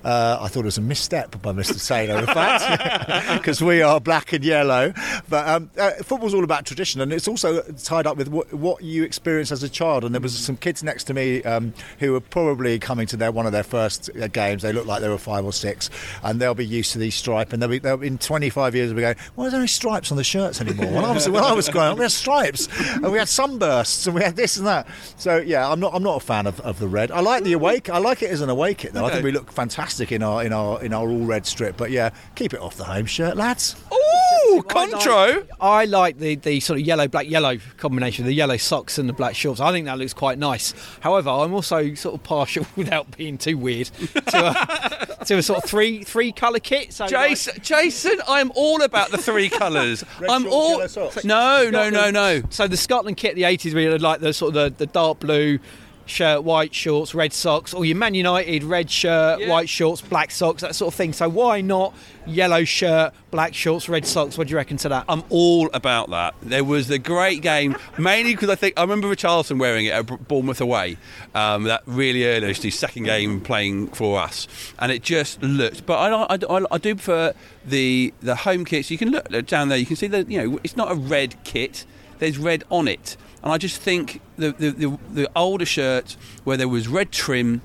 Uh, 0.03 0.37
I 0.41 0.47
thought 0.47 0.61
it 0.61 0.65
was 0.65 0.77
a 0.77 0.81
misstep 0.81 1.41
by 1.41 1.51
Mr. 1.51 1.85
Taylor, 1.85 2.19
in 2.19 2.25
fact, 2.25 3.33
because 3.37 3.61
we 3.61 3.81
are 3.81 3.99
black 3.99 4.33
and 4.33 4.43
yellow. 4.43 4.93
But 5.29 5.47
um, 5.47 5.71
uh, 5.77 5.91
football's 6.03 6.33
all 6.33 6.43
about 6.43 6.65
tradition, 6.65 7.01
and 7.01 7.13
it's 7.13 7.27
also 7.27 7.61
tied 7.83 8.07
up 8.07 8.17
with 8.17 8.27
what, 8.27 8.53
what 8.53 8.83
you 8.83 9.03
experience 9.03 9.51
as 9.51 9.63
a 9.63 9.69
child. 9.69 10.03
And 10.03 10.13
there 10.13 10.21
was 10.21 10.37
some 10.37 10.57
kids 10.57 10.83
next 10.83 11.05
to 11.05 11.13
me 11.13 11.43
um, 11.43 11.73
who 11.99 12.13
were 12.13 12.19
probably 12.19 12.79
coming 12.79 13.07
to 13.07 13.17
their 13.17 13.31
one 13.31 13.45
of 13.45 13.51
their 13.51 13.63
first 13.63 14.09
uh, 14.19 14.27
games. 14.27 14.61
They 14.61 14.73
looked 14.73 14.87
like 14.87 15.01
they 15.01 15.09
were 15.09 15.17
five 15.17 15.45
or 15.45 15.53
six, 15.53 15.89
and 16.23 16.39
they'll 16.39 16.53
be 16.53 16.65
used 16.65 16.91
to 16.93 16.97
these 16.97 17.15
stripes. 17.15 17.53
And 17.53 17.61
they'll 17.61 17.69
be, 17.69 17.79
they'll 17.79 17.97
be 17.97 18.07
in 18.07 18.17
25 18.17 18.75
years, 18.75 18.89
they'll 18.89 18.95
be 18.95 19.01
going, 19.01 19.15
"Why 19.35 19.47
are 19.47 19.49
there 19.49 19.59
no 19.59 19.65
stripes 19.65 20.11
on 20.11 20.17
the 20.17 20.23
shirts 20.23 20.61
anymore?" 20.61 20.91
When 20.91 21.05
I 21.05 21.11
was 21.11 21.29
when 21.29 21.43
I 21.43 21.53
was 21.53 21.69
growing 21.69 21.91
up, 21.93 21.97
we 21.97 22.03
had 22.03 22.11
stripes, 22.11 22.67
and 22.95 23.11
we 23.11 23.17
had 23.17 23.27
sunbursts, 23.29 24.05
and 24.07 24.15
we 24.15 24.21
had 24.21 24.35
this 24.35 24.57
and 24.57 24.67
that. 24.67 24.87
So 25.17 25.37
yeah, 25.37 25.69
I'm 25.69 25.79
not 25.79 25.93
I'm 25.93 26.03
not 26.03 26.17
a 26.17 26.25
fan 26.25 26.47
of, 26.47 26.59
of 26.61 26.79
the 26.79 26.87
red. 26.87 27.11
I 27.11 27.19
like 27.19 27.43
the 27.43 27.53
awake. 27.53 27.89
I 27.89 27.97
like 27.97 28.21
it 28.21 28.29
as 28.29 28.41
an 28.41 28.49
awake 28.49 28.79
kit, 28.79 28.93
though. 28.93 29.05
I 29.05 29.11
think 29.11 29.23
we 29.23 29.31
look 29.31 29.51
fantastic 29.51 29.80
fantastic 29.81 30.11
in 30.11 30.21
our 30.21 30.43
in 30.43 30.53
our 30.53 30.83
in 30.83 30.93
our 30.93 31.09
all 31.09 31.25
red 31.25 31.45
strip. 31.45 31.75
But 31.75 31.89
yeah, 31.89 32.11
keep 32.35 32.53
it 32.53 32.59
off 32.59 32.75
the 32.77 32.83
home 32.83 33.07
shirt, 33.07 33.35
lads. 33.35 33.75
Ooh, 33.91 34.61
contro. 34.63 35.45
I 35.59 35.85
like 35.85 36.19
the, 36.19 36.35
the 36.35 36.59
sort 36.59 36.79
of 36.79 36.85
yellow 36.85 37.07
black 37.07 37.27
yellow 37.27 37.57
combination, 37.77 38.25
the 38.25 38.33
yellow 38.33 38.57
socks 38.57 38.99
and 38.99 39.09
the 39.09 39.13
black 39.13 39.35
shorts. 39.35 39.59
I 39.59 39.71
think 39.71 39.87
that 39.87 39.97
looks 39.97 40.13
quite 40.13 40.37
nice. 40.37 40.73
However, 40.99 41.29
I'm 41.31 41.53
also 41.53 41.95
sort 41.95 42.15
of 42.15 42.23
partial, 42.23 42.65
without 42.75 43.17
being 43.17 43.37
too 43.37 43.57
weird, 43.57 43.87
to 43.87 45.17
a, 45.19 45.25
to 45.25 45.37
a 45.37 45.41
sort 45.41 45.63
of 45.63 45.69
three 45.69 46.03
three 46.03 46.31
colour 46.31 46.59
kit. 46.59 46.93
So 46.93 47.07
Jason, 47.07 47.55
Jason, 47.61 48.21
I'm 48.27 48.51
all 48.55 48.83
about 48.83 49.09
the 49.09 49.17
three 49.17 49.49
colours. 49.49 50.03
I'm 50.29 50.43
shorts, 50.43 50.55
all 50.55 50.71
yellow 50.71 50.87
socks. 50.87 51.25
no, 51.25 51.69
no, 51.71 51.89
no, 51.89 52.11
no. 52.11 52.43
So 52.49 52.67
the 52.67 52.77
Scotland 52.77 53.17
kit, 53.17 53.35
the 53.35 53.43
80s, 53.43 53.73
we 53.73 53.85
had 53.85 54.01
like 54.01 54.19
the 54.19 54.33
sort 54.33 54.55
of 54.55 54.77
the, 54.77 54.85
the 54.85 54.91
dark 54.91 55.19
blue 55.19 55.59
shirt, 56.05 56.43
white 56.43 56.73
shorts, 56.75 57.13
red 57.15 57.33
socks, 57.33 57.73
or 57.73 57.85
your 57.85 57.95
Man 57.97 58.13
United 58.13 58.63
red 58.63 58.89
shirt, 58.91 59.39
Yeah. 59.39 59.49
white 59.49 59.69
shorts, 59.69 60.01
black 60.01 60.31
socks, 60.31 60.61
that 60.61 60.75
sort 60.75 60.93
of 60.93 60.95
thing. 60.97 61.13
So 61.13 61.29
why 61.29 61.61
not 61.61 61.93
yellow 62.25 62.63
shirt, 62.63 63.13
black 63.31 63.53
shorts, 63.53 63.87
red 63.89 64.05
socks? 64.05 64.37
What 64.37 64.47
do 64.47 64.51
you 64.51 64.57
reckon 64.57 64.77
to 64.77 64.89
that? 64.89 65.05
I'm 65.07 65.23
all 65.29 65.69
about 65.73 66.09
that. 66.09 66.35
There 66.41 66.63
was 66.63 66.87
the 66.87 66.99
great 66.99 67.41
game, 67.41 67.75
mainly 67.97 68.33
because 68.35 68.49
I 68.49 68.55
think 68.55 68.73
I 68.77 68.81
remember 68.81 69.07
Richarlison 69.13 69.57
wearing 69.59 69.85
it 69.85 69.93
at 69.93 70.27
Bournemouth 70.27 70.61
away, 70.61 70.97
um, 71.33 71.63
that 71.63 71.81
really 71.85 72.25
early, 72.25 72.53
his 72.53 72.77
second 72.77 73.03
game 73.03 73.39
playing 73.41 73.87
for 73.87 74.19
us, 74.19 74.47
and 74.79 74.91
it 74.91 75.01
just 75.03 75.41
looked. 75.41 75.85
But 75.85 75.95
I, 75.97 76.35
I, 76.35 76.37
I, 76.59 76.65
I 76.71 76.77
do 76.77 76.95
prefer 76.95 77.33
the 77.65 78.13
the 78.21 78.35
home 78.35 78.65
kits. 78.65 78.91
You 78.91 78.97
can 78.97 79.09
look 79.11 79.29
down 79.47 79.69
there. 79.69 79.77
You 79.77 79.85
can 79.85 79.95
see 79.95 80.07
that 80.07 80.29
you 80.29 80.41
know 80.41 80.59
it's 80.63 80.75
not 80.75 80.91
a 80.91 80.95
red 80.95 81.35
kit. 81.43 81.85
There's 82.19 82.37
red 82.37 82.63
on 82.69 82.87
it, 82.87 83.17
and 83.43 83.51
I 83.51 83.57
just 83.57 83.81
think 83.81 84.21
the 84.37 84.51
the, 84.51 84.71
the, 84.71 84.99
the 85.11 85.31
older 85.35 85.65
shirt 85.65 86.15
where 86.43 86.57
there 86.57 86.67
was 86.67 86.87
red 86.87 87.11
trim, 87.11 87.61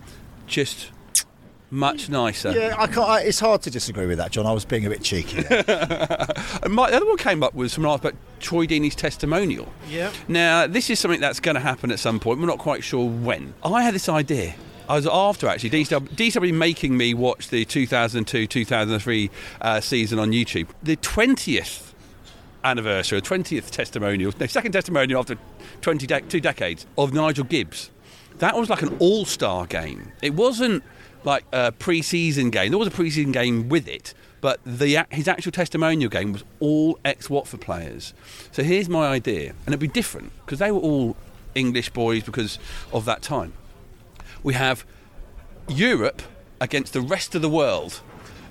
just 0.46 0.90
much 1.70 2.08
nicer. 2.08 2.52
Yeah, 2.52 2.74
I 2.78 2.86
can't. 2.86 3.08
I, 3.08 3.20
it's 3.22 3.40
hard 3.40 3.62
to 3.62 3.70
disagree 3.70 4.06
with 4.06 4.18
that, 4.18 4.30
John. 4.30 4.46
I 4.46 4.52
was 4.52 4.64
being 4.64 4.86
a 4.86 4.90
bit 4.90 5.02
cheeky. 5.02 5.42
There. 5.42 5.64
And 6.62 6.72
my, 6.74 6.90
the 6.90 6.96
other 6.96 7.06
one 7.06 7.18
came 7.18 7.42
up 7.42 7.54
was 7.54 7.74
from 7.74 7.84
last, 7.84 8.02
but 8.02 8.14
Troy 8.40 8.66
Deeney's 8.66 8.94
testimonial. 8.94 9.72
Yeah. 9.88 10.12
Now, 10.26 10.66
this 10.66 10.90
is 10.90 10.98
something 10.98 11.20
that's 11.20 11.38
going 11.38 11.54
to 11.54 11.60
happen 11.60 11.90
at 11.90 11.98
some 11.98 12.18
point. 12.18 12.40
We're 12.40 12.46
not 12.46 12.58
quite 12.58 12.82
sure 12.82 13.08
when. 13.08 13.54
I 13.62 13.82
had 13.82 13.94
this 13.94 14.08
idea. 14.08 14.54
I 14.88 14.94
was 14.94 15.06
after 15.06 15.48
actually 15.48 15.70
DCW, 15.70 16.08
DCW 16.10 16.54
making 16.54 16.96
me 16.96 17.14
watch 17.14 17.48
the 17.48 17.64
2002 17.64 18.46
2003 18.46 19.30
uh, 19.60 19.80
season 19.80 20.18
on 20.18 20.30
YouTube. 20.30 20.68
The 20.82 20.96
20th 20.96 21.92
anniversary, 22.62 23.18
or 23.18 23.20
20th 23.20 23.70
testimonial, 23.70 24.32
no, 24.38 24.46
second 24.46 24.72
testimonial 24.72 25.20
after 25.20 25.36
20 25.86 26.04
de- 26.04 26.20
two 26.22 26.40
decades 26.40 26.84
of 26.98 27.14
Nigel 27.14 27.44
Gibbs. 27.44 27.92
That 28.38 28.56
was 28.56 28.68
like 28.68 28.82
an 28.82 28.96
all 28.98 29.24
star 29.24 29.66
game. 29.66 30.10
It 30.20 30.34
wasn't 30.34 30.82
like 31.22 31.44
a 31.52 31.70
pre 31.70 32.02
season 32.02 32.50
game. 32.50 32.72
There 32.72 32.78
was 32.78 32.88
a 32.88 32.90
pre 32.90 33.08
season 33.08 33.30
game 33.30 33.68
with 33.68 33.86
it, 33.86 34.12
but 34.40 34.58
the, 34.66 35.06
his 35.10 35.28
actual 35.28 35.52
testimonial 35.52 36.10
game 36.10 36.32
was 36.32 36.42
all 36.58 36.98
ex 37.04 37.30
Watford 37.30 37.60
players. 37.60 38.14
So 38.50 38.64
here's 38.64 38.88
my 38.88 39.06
idea, 39.06 39.50
and 39.50 39.68
it'd 39.68 39.78
be 39.78 39.86
different 39.86 40.32
because 40.44 40.58
they 40.58 40.72
were 40.72 40.80
all 40.80 41.16
English 41.54 41.90
boys 41.90 42.24
because 42.24 42.58
of 42.92 43.04
that 43.04 43.22
time. 43.22 43.52
We 44.42 44.54
have 44.54 44.84
Europe 45.68 46.20
against 46.60 46.94
the 46.94 47.00
rest 47.00 47.36
of 47.36 47.42
the 47.42 47.48
world. 47.48 48.00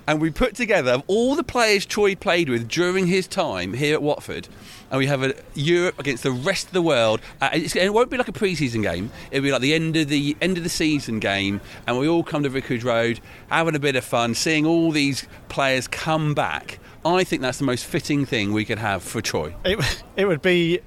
And 0.08 0.20
we 0.20 0.30
put 0.30 0.54
together 0.54 1.02
all 1.08 1.34
the 1.34 1.42
players 1.42 1.84
Troy 1.84 2.14
played 2.14 2.48
with 2.48 2.68
during 2.68 3.08
his 3.08 3.26
time 3.26 3.74
here 3.74 3.92
at 3.92 4.00
Watford, 4.00 4.48
and 4.90 4.98
we 4.98 5.06
have 5.06 5.22
a 5.22 5.34
Europe 5.54 5.98
against 5.98 6.22
the 6.22 6.30
rest 6.30 6.66
of 6.68 6.72
the 6.72 6.82
world. 6.82 7.20
Uh, 7.40 7.50
it 7.52 7.92
won't 7.92 8.10
be 8.10 8.16
like 8.16 8.28
a 8.28 8.32
pre-season 8.32 8.82
game; 8.82 9.10
it'll 9.30 9.42
be 9.42 9.52
like 9.52 9.62
the 9.62 9.74
end 9.74 9.96
of 9.96 10.08
the 10.08 10.36
end 10.40 10.56
of 10.56 10.62
the 10.62 10.70
season 10.70 11.18
game, 11.18 11.60
and 11.86 11.98
we 11.98 12.08
all 12.08 12.22
come 12.22 12.42
to 12.42 12.48
Vicarage 12.48 12.84
Road, 12.84 13.20
having 13.48 13.74
a 13.74 13.80
bit 13.80 13.96
of 13.96 14.04
fun, 14.04 14.34
seeing 14.34 14.66
all 14.66 14.90
these 14.90 15.26
players 15.48 15.88
come 15.88 16.34
back. 16.34 16.78
I 17.04 17.22
think 17.24 17.42
that's 17.42 17.58
the 17.58 17.64
most 17.64 17.84
fitting 17.84 18.26
thing 18.26 18.52
we 18.52 18.64
could 18.64 18.78
have 18.78 19.02
for 19.02 19.20
Troy. 19.20 19.54
It, 19.64 20.02
it 20.16 20.24
would 20.26 20.42
be. 20.42 20.80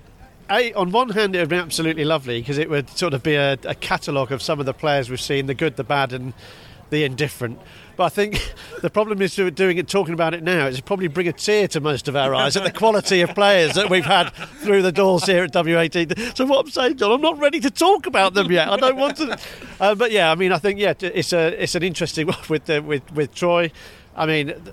On 0.76 0.92
one 0.92 1.10
hand, 1.10 1.36
it 1.36 1.40
would 1.42 1.50
be 1.50 1.58
absolutely 1.58 2.04
lovely 2.06 2.42
because 2.42 2.58
it 2.58 2.72
would 2.72 2.90
sort 2.90 3.14
of 3.14 3.22
be 3.22 3.36
a, 3.36 3.54
a 3.66 3.76
catalogue 3.76 4.32
of 4.32 4.42
some 4.42 4.60
of 4.60 4.66
the 4.66 4.74
players 4.74 5.08
we've 5.08 5.22
seen, 5.22 5.46
the 5.46 5.54
good, 5.54 5.76
the 5.76 5.84
bad, 5.84 6.12
and 6.12 6.34
the 6.90 7.04
indifferent. 7.04 7.60
But 8.00 8.06
I 8.06 8.10
think 8.10 8.54
the 8.82 8.90
problem 8.90 9.22
is 9.22 9.36
doing 9.36 9.78
it, 9.78 9.90
talking 9.90 10.14
about 10.14 10.34
it 10.34 10.42
now, 10.42 10.68
is 10.68 10.80
probably 10.80 11.10
bring 11.10 11.28
a 11.28 11.34
tear 11.34 11.68
to 11.68 11.82
most 11.82 12.08
of 12.08 12.16
our 12.16 12.34
eyes 12.34 12.56
at 12.56 12.64
the 12.64 12.72
quality 12.72 13.20
of 13.20 13.36
players 13.36 13.74
that 13.74 13.90
we've 13.90 14.06
had 14.06 14.30
through 14.62 14.84
the 14.84 14.94
doors 14.94 15.26
here 15.26 15.44
at 15.44 15.52
W18. 15.52 16.38
So 16.38 16.46
what 16.46 16.64
I'm 16.64 16.72
saying, 16.72 16.96
John, 16.96 17.12
I'm 17.12 17.20
not 17.20 17.38
ready 17.40 17.60
to 17.60 17.70
talk 17.70 18.06
about 18.06 18.36
them 18.36 18.50
yet. 18.54 18.70
I 18.70 18.78
don't 18.78 18.96
want 18.96 19.18
to. 19.18 19.38
Uh, 19.82 19.96
but 19.96 20.14
yeah, 20.14 20.32
I 20.32 20.36
mean, 20.36 20.54
I 20.54 20.60
think 20.60 20.80
yeah, 20.80 20.94
it's 20.98 21.34
a 21.34 21.62
it's 21.62 21.76
an 21.76 21.84
interesting 21.84 22.28
one 22.28 22.38
with 22.48 22.68
the, 22.68 22.82
with 22.82 23.12
with 23.12 23.36
Troy. 23.36 23.70
I 24.16 24.26
mean. 24.26 24.54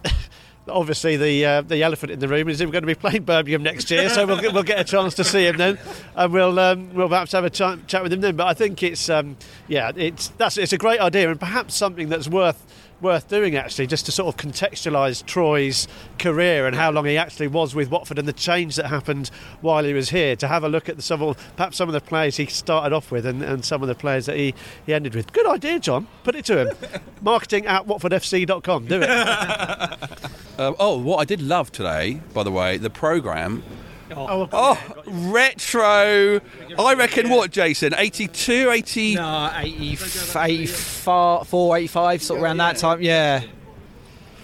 Obviously, 0.68 1.16
the 1.16 1.44
uh, 1.46 1.62
the 1.62 1.84
elephant 1.84 2.10
in 2.10 2.18
the 2.18 2.26
room 2.26 2.48
is 2.48 2.58
we're 2.58 2.72
going 2.72 2.82
to 2.82 2.88
be 2.88 2.96
playing 2.96 3.22
Birmingham 3.22 3.62
next 3.62 3.88
year, 3.88 4.08
so 4.08 4.26
we'll 4.26 4.52
we'll 4.52 4.64
get 4.64 4.80
a 4.80 4.82
chance 4.82 5.14
to 5.14 5.22
see 5.22 5.46
him 5.46 5.58
then, 5.58 5.78
and 6.16 6.32
we'll 6.32 6.58
um, 6.58 6.92
we'll 6.92 7.08
perhaps 7.08 7.30
have 7.30 7.44
a 7.44 7.50
ch- 7.50 7.86
chat 7.86 8.02
with 8.02 8.12
him 8.12 8.20
then. 8.20 8.34
But 8.34 8.48
I 8.48 8.54
think 8.54 8.82
it's 8.82 9.08
um, 9.08 9.36
yeah, 9.68 9.92
it's 9.94 10.26
that's 10.30 10.58
it's 10.58 10.72
a 10.72 10.76
great 10.76 10.98
idea 10.98 11.30
and 11.30 11.38
perhaps 11.38 11.76
something 11.76 12.08
that's 12.08 12.26
worth 12.26 12.60
worth 13.00 13.28
doing 13.28 13.56
actually, 13.56 13.86
just 13.86 14.06
to 14.06 14.12
sort 14.12 14.34
of 14.34 14.40
contextualise 14.40 15.24
Troy's 15.24 15.88
career 16.18 16.66
and 16.66 16.74
how 16.74 16.90
long 16.90 17.04
he 17.04 17.16
actually 17.16 17.48
was 17.48 17.74
with 17.74 17.90
Watford 17.90 18.18
and 18.18 18.26
the 18.26 18.32
change 18.32 18.76
that 18.76 18.86
happened 18.86 19.30
while 19.60 19.84
he 19.84 19.92
was 19.92 20.10
here. 20.10 20.36
To 20.36 20.48
have 20.48 20.64
a 20.64 20.68
look 20.68 20.88
at 20.88 20.96
the, 20.96 21.02
some 21.02 21.22
of, 21.22 21.36
perhaps 21.56 21.76
some 21.76 21.88
of 21.88 21.92
the 21.92 22.00
players 22.00 22.36
he 22.36 22.46
started 22.46 22.94
off 22.94 23.10
with 23.10 23.26
and, 23.26 23.42
and 23.42 23.64
some 23.64 23.82
of 23.82 23.88
the 23.88 23.94
players 23.94 24.26
that 24.26 24.36
he, 24.36 24.54
he 24.84 24.94
ended 24.94 25.14
with. 25.14 25.32
Good 25.32 25.46
idea, 25.46 25.78
John. 25.78 26.06
Put 26.24 26.34
it 26.34 26.44
to 26.46 26.66
him. 26.66 26.76
Marketing 27.20 27.66
at 27.66 27.86
watfordfc.com. 27.86 28.86
Do 28.86 29.00
it. 29.02 30.30
Um, 30.58 30.74
oh, 30.78 30.96
what 30.96 31.18
I 31.18 31.26
did 31.26 31.42
love 31.42 31.70
today, 31.70 32.22
by 32.32 32.42
the 32.42 32.50
way, 32.50 32.78
the 32.78 32.88
programme. 32.88 33.62
Oh, 34.14 34.48
Oh, 34.52 35.02
retro. 35.06 36.40
I 36.78 36.94
reckon 36.94 37.28
what, 37.28 37.50
Jason? 37.50 37.94
82, 37.96 38.70
80. 38.70 39.14
No, 39.16 39.50
80, 39.54 39.98
84, 40.38 41.76
85, 41.76 42.22
sort 42.22 42.38
of 42.38 42.44
around 42.44 42.58
that 42.58 42.76
time. 42.76 43.00
Yeah. 43.02 43.42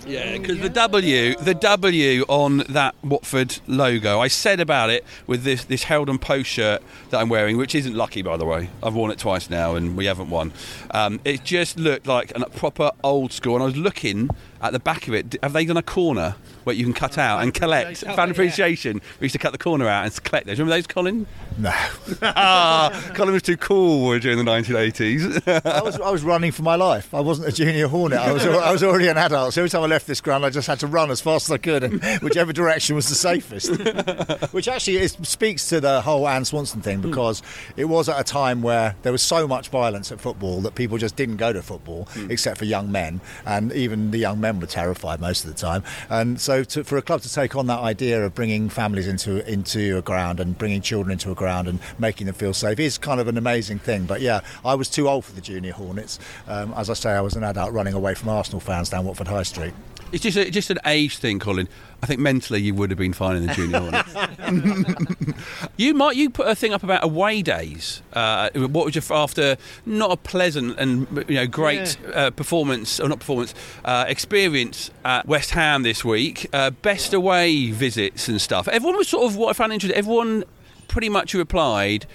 Yeah, 0.04 0.36
because 0.36 0.58
the 0.58 0.68
W, 0.68 1.36
the 1.36 1.54
W 1.54 2.22
on 2.26 2.58
that 2.70 2.96
Watford 3.04 3.60
logo, 3.68 4.18
I 4.18 4.26
said 4.26 4.58
about 4.58 4.90
it 4.90 5.04
with 5.28 5.44
this 5.44 5.64
this 5.66 5.84
Herald 5.84 6.08
and 6.08 6.20
Post 6.20 6.50
shirt 6.50 6.82
that 7.10 7.20
I'm 7.20 7.28
wearing, 7.28 7.56
which 7.56 7.76
isn't 7.76 7.94
lucky 7.94 8.20
by 8.20 8.36
the 8.36 8.44
way. 8.44 8.68
I've 8.82 8.94
worn 8.94 9.12
it 9.12 9.18
twice 9.20 9.48
now 9.48 9.76
and 9.76 9.96
we 9.96 10.06
haven't 10.06 10.28
won. 10.28 10.52
Um, 10.90 11.20
it 11.24 11.44
just 11.44 11.78
looked 11.78 12.08
like 12.08 12.32
a 12.36 12.50
proper 12.50 12.90
old 13.04 13.32
school, 13.32 13.54
and 13.54 13.62
I 13.62 13.66
was 13.66 13.76
looking 13.76 14.28
at 14.62 14.72
the 14.72 14.78
back 14.78 15.08
of 15.08 15.14
it. 15.14 15.36
Have 15.42 15.52
they 15.52 15.64
done 15.64 15.76
a 15.76 15.82
corner 15.82 16.36
where 16.64 16.76
you 16.76 16.84
can 16.84 16.94
cut 16.94 17.18
out 17.18 17.42
and 17.42 17.52
collect 17.52 17.98
fan 17.98 18.30
appreciation? 18.30 19.00
We 19.18 19.24
used 19.24 19.32
to 19.32 19.38
cut 19.38 19.52
the 19.52 19.58
corner 19.58 19.88
out 19.88 20.04
and 20.04 20.24
collect 20.24 20.46
those. 20.46 20.58
Remember 20.58 20.76
those, 20.76 20.86
Colin? 20.86 21.26
No. 21.58 21.70
ah, 22.22 23.10
Colin 23.14 23.32
was 23.32 23.42
too 23.42 23.56
cool 23.56 24.18
during 24.18 24.38
the 24.38 24.44
1980s. 24.44 25.66
I 25.66 25.82
was, 25.82 26.00
I 26.00 26.10
was 26.10 26.22
running 26.22 26.52
for 26.52 26.62
my 26.62 26.76
life. 26.76 27.12
I 27.12 27.20
wasn't 27.20 27.48
a 27.48 27.52
junior 27.52 27.88
hornet. 27.88 28.20
I 28.20 28.32
was, 28.32 28.46
I 28.46 28.70
was 28.70 28.82
already 28.82 29.08
an 29.08 29.18
adult. 29.18 29.54
So 29.54 29.62
every 29.62 29.70
time 29.70 29.82
I 29.82 29.86
left 29.86 30.06
this 30.06 30.20
ground, 30.20 30.44
I 30.44 30.50
just 30.50 30.68
had 30.68 30.78
to 30.80 30.86
run 30.86 31.10
as 31.10 31.20
fast 31.20 31.48
as 31.48 31.52
I 31.52 31.58
could, 31.58 31.82
and 31.82 32.02
whichever 32.22 32.52
direction 32.52 32.94
was 32.94 33.08
the 33.08 33.14
safest. 33.14 33.70
Which 34.52 34.68
actually 34.68 34.98
is, 34.98 35.12
speaks 35.22 35.68
to 35.70 35.80
the 35.80 36.00
whole 36.00 36.28
Anne 36.28 36.44
Swanson 36.44 36.80
thing 36.80 37.00
because 37.00 37.42
it 37.76 37.86
was 37.86 38.08
at 38.08 38.20
a 38.20 38.24
time 38.24 38.62
where 38.62 38.94
there 39.02 39.12
was 39.12 39.22
so 39.22 39.48
much 39.48 39.68
violence 39.68 40.12
at 40.12 40.20
football 40.20 40.60
that 40.60 40.74
people 40.74 40.98
just 40.98 41.16
didn't 41.16 41.36
go 41.36 41.52
to 41.52 41.62
football 41.62 42.08
except 42.28 42.58
for 42.58 42.64
young 42.64 42.92
men, 42.92 43.20
and 43.44 43.72
even 43.72 44.10
the 44.10 44.18
young 44.18 44.40
men 44.40 44.51
were 44.60 44.66
terrified 44.66 45.20
most 45.20 45.44
of 45.44 45.50
the 45.50 45.56
time. 45.56 45.82
And 46.08 46.40
so, 46.40 46.64
to, 46.64 46.84
for 46.84 46.96
a 46.96 47.02
club 47.02 47.22
to 47.22 47.32
take 47.32 47.56
on 47.56 47.66
that 47.66 47.80
idea 47.80 48.24
of 48.24 48.34
bringing 48.34 48.68
families 48.68 49.08
into 49.08 49.46
into 49.50 49.98
a 49.98 50.02
ground 50.02 50.40
and 50.40 50.56
bringing 50.56 50.80
children 50.80 51.12
into 51.12 51.30
a 51.30 51.34
ground 51.34 51.68
and 51.68 51.80
making 51.98 52.26
them 52.26 52.34
feel 52.34 52.54
safe 52.54 52.78
is 52.78 52.98
kind 52.98 53.20
of 53.20 53.28
an 53.28 53.38
amazing 53.38 53.78
thing. 53.78 54.04
But 54.04 54.20
yeah, 54.20 54.40
I 54.64 54.74
was 54.74 54.88
too 54.88 55.08
old 55.08 55.24
for 55.24 55.32
the 55.32 55.40
junior 55.40 55.72
Hornets. 55.72 56.18
Um, 56.46 56.72
as 56.76 56.90
I 56.90 56.94
say, 56.94 57.12
I 57.12 57.20
was 57.20 57.34
an 57.36 57.44
adult 57.44 57.72
running 57.72 57.94
away 57.94 58.14
from 58.14 58.28
Arsenal 58.28 58.60
fans 58.60 58.90
down 58.90 59.04
Watford 59.04 59.28
High 59.28 59.42
Street. 59.42 59.74
It's 60.12 60.22
just 60.22 60.36
a, 60.36 60.50
just 60.50 60.70
an 60.70 60.78
age 60.84 61.16
thing, 61.16 61.38
Colin. 61.38 61.68
I 62.02 62.06
think 62.06 62.20
mentally 62.20 62.60
you 62.60 62.74
would 62.74 62.90
have 62.90 62.98
been 62.98 63.12
fine 63.12 63.36
in 63.36 63.46
the 63.46 63.54
junior 63.54 65.34
you 65.76 65.94
might 65.94 66.16
you 66.16 66.30
put 66.30 66.48
a 66.48 66.54
thing 66.54 66.72
up 66.72 66.82
about 66.82 67.04
away 67.04 67.42
days. 67.42 68.02
Uh, 68.12 68.50
what 68.54 68.84
was 68.84 68.94
your 68.94 69.04
after 69.10 69.56
not 69.86 70.10
a 70.10 70.16
pleasant 70.16 70.78
and 70.78 71.06
you 71.28 71.36
know 71.36 71.46
great 71.46 71.96
uh, 72.12 72.30
performance 72.32 72.98
or 72.98 73.08
not 73.08 73.20
performance 73.20 73.54
uh, 73.84 74.04
experience 74.08 74.90
at 75.04 75.26
West 75.26 75.50
Ham 75.52 75.82
this 75.84 76.04
week? 76.04 76.48
Uh, 76.52 76.70
best 76.70 77.14
away 77.14 77.70
visits 77.70 78.28
and 78.28 78.40
stuff. 78.40 78.68
Everyone 78.68 78.96
was 78.96 79.08
sort 79.08 79.24
of 79.24 79.36
what 79.36 79.50
I 79.50 79.52
found 79.52 79.72
interesting. 79.72 79.96
Everyone 79.96 80.44
pretty 80.88 81.08
much 81.08 81.34
replied 81.34 82.06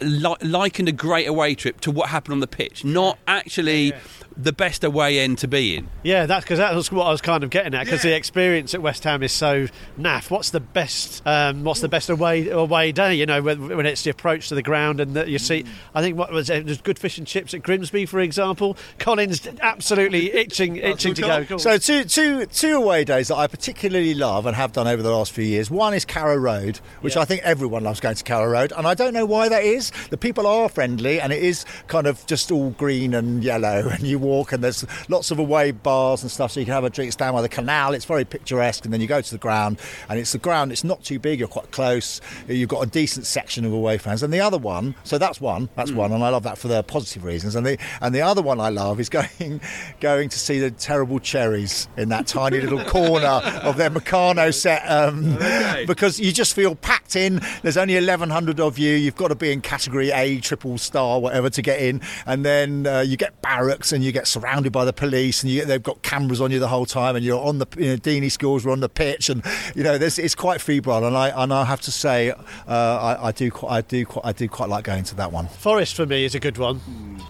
li- 0.00 0.36
likened 0.42 0.88
a 0.88 0.92
great 0.92 1.26
away 1.26 1.54
trip 1.54 1.80
to 1.80 1.90
what 1.90 2.10
happened 2.10 2.34
on 2.34 2.40
the 2.40 2.46
pitch, 2.46 2.84
not 2.84 3.18
actually 3.26 3.92
the 4.36 4.52
best 4.52 4.82
away 4.84 5.18
end 5.20 5.38
to 5.38 5.48
be 5.48 5.76
in? 5.76 5.88
Yeah, 6.02 6.26
that's 6.26 6.44
because 6.44 6.58
that's 6.58 6.90
what 6.90 7.04
I 7.06 7.10
was 7.10 7.20
kind 7.20 7.44
of 7.44 7.50
getting 7.50 7.74
at. 7.74 7.84
Because 7.84 8.04
Yeah. 8.04 8.10
the 8.12 8.16
experience 8.16 8.74
at 8.74 8.82
West 8.82 9.04
Ham 9.04 9.22
is 9.22 9.32
so 9.32 9.68
naff. 9.98 10.30
What's 10.30 10.50
the 10.50 10.60
best? 10.60 11.22
Um, 11.26 11.64
what's 11.64 11.80
the 11.80 11.88
best 11.88 12.10
away 12.10 12.48
away 12.48 12.92
day? 12.92 13.14
You 13.14 13.26
know, 13.26 13.40
when, 13.42 13.76
when 13.76 13.86
it's 13.86 14.02
the 14.02 14.10
approach 14.10 14.48
to 14.48 14.54
the 14.54 14.62
ground 14.62 15.00
and 15.00 15.14
that 15.14 15.28
you 15.28 15.38
see. 15.38 15.64
I 15.94 16.02
think 16.02 16.18
what 16.18 16.32
was 16.32 16.50
it? 16.50 16.66
There's 16.66 16.80
good 16.80 16.98
fish 16.98 17.18
and 17.18 17.26
chips 17.26 17.54
at 17.54 17.62
Grimsby, 17.62 18.06
for 18.06 18.20
example. 18.20 18.76
Collins 18.98 19.46
absolutely 19.60 20.32
itching, 20.34 20.76
itching 20.76 21.14
to 21.14 21.22
go. 21.46 21.56
So 21.58 21.78
two, 21.78 22.04
two, 22.04 22.46
two 22.46 22.76
away 22.76 23.04
days 23.04 23.28
that 23.28 23.36
I 23.36 23.46
particularly 23.46 24.14
love 24.14 24.46
and 24.46 24.56
have 24.56 24.72
done 24.72 24.86
over 24.88 25.02
the 25.02 25.10
last 25.10 25.32
few 25.32 25.44
years. 25.44 25.70
One 25.70 25.94
is 25.94 26.04
Carrow 26.04 26.36
Road, 26.36 26.78
which 27.00 27.16
I 27.16 27.24
think 27.24 27.42
everyone 27.42 27.84
loves 27.84 28.00
going 28.00 28.16
to 28.16 28.24
Carrow 28.24 28.50
Road, 28.50 28.72
and 28.76 28.86
I 28.86 28.94
don't 28.94 29.12
know 29.14 29.26
why 29.26 29.48
that 29.48 29.62
is. 29.62 29.92
The 30.10 30.16
people 30.16 30.46
are 30.46 30.68
friendly, 30.68 31.20
and 31.20 31.32
it 31.32 31.42
is 31.42 31.64
kind 31.86 32.06
of 32.06 32.24
just 32.26 32.50
all 32.50 32.70
green 32.70 33.14
and 33.14 33.42
yellow, 33.44 33.88
and 33.92 34.02
you 34.02 34.18
walk, 34.24 34.52
and 34.52 34.62
there's 34.62 34.84
lots 35.08 35.30
of 35.30 35.38
away 35.38 35.70
bars 35.70 36.22
and 36.22 36.30
stuff, 36.30 36.52
so 36.52 36.60
you 36.60 36.66
can 36.66 36.74
have 36.74 36.84
a 36.84 36.90
drink. 36.90 37.08
It's 37.08 37.16
down 37.16 37.34
by 37.34 37.42
the 37.42 37.48
canal. 37.48 37.94
It's 37.94 38.04
very 38.04 38.24
picturesque, 38.24 38.84
and 38.84 38.92
then 38.92 39.00
you 39.00 39.06
go 39.06 39.20
to 39.20 39.30
the 39.30 39.38
ground, 39.38 39.78
and 40.08 40.18
it's 40.18 40.32
the 40.32 40.38
ground. 40.38 40.72
It's 40.72 40.84
not 40.84 41.04
too 41.04 41.18
big. 41.18 41.38
You're 41.38 41.48
quite 41.48 41.70
close. 41.70 42.20
You've 42.48 42.68
got 42.68 42.82
a 42.82 42.90
decent 42.90 43.26
section 43.26 43.64
of 43.64 43.72
away 43.72 43.98
fans, 43.98 44.22
and 44.22 44.32
the 44.32 44.40
other 44.40 44.58
one. 44.58 44.94
So 45.04 45.18
that's 45.18 45.40
one. 45.40 45.68
That's 45.76 45.92
one, 45.92 46.12
and 46.12 46.24
I 46.24 46.30
love 46.30 46.42
that 46.44 46.58
for 46.58 46.68
the 46.68 46.82
positive 46.82 47.24
reasons. 47.24 47.54
And 47.54 47.66
the 47.66 47.78
and 48.00 48.14
the 48.14 48.22
other 48.22 48.42
one 48.42 48.60
I 48.60 48.70
love 48.70 49.00
is 49.00 49.08
going 49.14 49.60
going 50.00 50.28
to 50.28 50.38
see 50.38 50.58
the 50.58 50.70
terrible 50.70 51.18
cherries 51.18 51.88
in 51.96 52.08
that 52.08 52.26
tiny 52.26 52.60
little 52.60 52.84
corner 52.90 53.40
of 53.62 53.76
their 53.76 53.90
Meccano 53.90 54.52
set 54.52 54.82
um, 54.90 55.36
because 55.86 56.18
you 56.18 56.32
just 56.32 56.54
feel 56.54 56.74
packed 56.74 57.16
in. 57.16 57.40
There's 57.62 57.76
only 57.76 57.94
1,100 57.94 58.60
of 58.60 58.78
you. 58.78 58.94
You've 58.94 59.16
got 59.16 59.28
to 59.28 59.34
be 59.34 59.52
in 59.52 59.60
category 59.60 60.10
A, 60.10 60.40
triple 60.40 60.78
star, 60.78 61.20
whatever, 61.20 61.50
to 61.50 61.62
get 61.62 61.80
in. 61.80 62.00
And 62.26 62.44
then 62.44 62.86
uh, 62.86 63.00
you 63.00 63.16
get 63.16 63.40
barracks 63.42 63.92
and 63.92 64.02
you 64.04 64.12
get 64.14 64.26
surrounded 64.26 64.72
by 64.72 64.84
the 64.84 64.92
police 64.92 65.42
and 65.42 65.52
you, 65.52 65.64
they've 65.64 65.82
got 65.82 66.00
cameras 66.02 66.40
on 66.40 66.50
you 66.50 66.58
the 66.58 66.68
whole 66.68 66.86
time 66.86 67.16
and 67.16 67.24
you're 67.24 67.40
on 67.40 67.58
the 67.58 67.66
you 67.76 67.88
know, 67.88 67.96
Deeney 67.96 68.30
schools, 68.30 68.64
we're 68.64 68.72
on 68.72 68.80
the 68.80 68.88
pitch 68.88 69.28
and 69.28 69.44
you 69.74 69.82
know 69.82 69.98
there's, 69.98 70.18
it's 70.18 70.34
quite 70.34 70.60
febrile. 70.60 71.04
And 71.04 71.16
I 71.16 71.28
and 71.42 71.52
I 71.52 71.64
have 71.64 71.82
to 71.82 71.92
say 71.92 72.30
uh, 72.30 72.36
I, 72.68 73.28
I 73.28 73.32
do 73.32 73.50
quite, 73.50 73.70
I 73.70 73.80
do 73.82 74.06
quite, 74.06 74.24
I 74.24 74.32
do 74.32 74.48
quite 74.48 74.68
like 74.68 74.84
going 74.84 75.04
to 75.04 75.14
that 75.16 75.32
one. 75.32 75.48
Forest 75.48 75.96
for 75.96 76.06
me 76.06 76.24
is 76.24 76.34
a 76.34 76.40
good 76.40 76.56
one. 76.56 76.80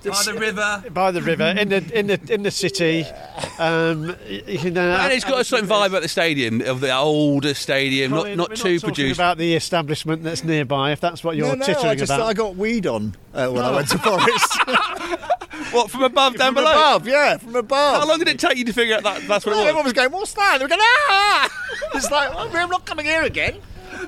By 0.05 0.23
the 0.25 0.37
river. 0.39 0.85
By 0.91 1.11
the 1.11 1.23
river, 1.23 1.55
in 1.59 1.71
the 1.71 1.99
in 1.99 2.07
the 2.07 2.21
in 2.31 2.43
the 2.43 2.51
city. 2.51 3.05
Um, 3.59 4.17
you 4.27 4.71
know, 4.71 4.97
And 4.97 5.13
it's 5.13 5.25
got 5.25 5.41
a 5.41 5.45
certain 5.45 5.69
vibe 5.69 5.95
at 5.95 6.03
the 6.03 6.09
stadium 6.09 6.61
of 6.61 6.81
the 6.81 6.95
older 6.95 7.55
stadium, 7.55 8.13
Colin, 8.13 8.37
not 8.37 8.51
not 8.51 8.51
we're 8.51 8.57
too 8.57 8.79
talking 8.79 8.95
produced. 8.95 9.19
about 9.19 9.39
the 9.39 9.55
establishment 9.55 10.23
that's 10.23 10.45
nearby. 10.45 10.93
If 10.93 11.01
that's 11.01 11.25
what 11.25 11.37
you're 11.37 11.49
no, 11.49 11.55
no, 11.55 11.67
tittering 11.67 11.87
I 11.87 11.95
just 11.95 12.13
about. 12.13 12.27
I 12.27 12.35
got 12.35 12.57
weed 12.57 12.87
on 12.87 13.17
uh, 13.35 13.49
when 13.51 13.65
I 13.65 13.71
went 13.75 13.89
to 13.91 13.99
Forest. 13.99 14.59
what 15.73 15.91
from 15.91 16.03
above 16.03 16.37
down 16.37 16.55
from 16.55 16.65
below? 16.65 16.73
above, 16.73 17.07
yeah, 17.07 17.37
from 17.37 17.57
above. 17.57 18.01
How 18.03 18.09
long 18.09 18.19
did 18.19 18.29
it 18.29 18.39
take 18.39 18.57
you 18.57 18.65
to 18.65 18.73
figure 18.73 18.97
out 18.97 19.03
that 19.03 19.23
that's 19.27 19.45
what 19.45 19.55
Well, 19.55 19.61
it 19.61 19.65
was? 19.65 19.69
everyone 19.69 19.85
was 19.85 19.93
going, 19.93 20.11
"What's 20.13 20.33
that?" 20.35 20.59
They 20.59 20.65
were 20.65 20.69
going, 20.69 20.81
"Ah!" 20.83 21.51
It's 21.95 22.11
like, 22.11 22.31
"Oh, 22.35 22.51
"I'm 22.55 22.71
not 22.71 22.85
coming 22.87 23.05
here 23.07 23.23
again." 23.23 23.59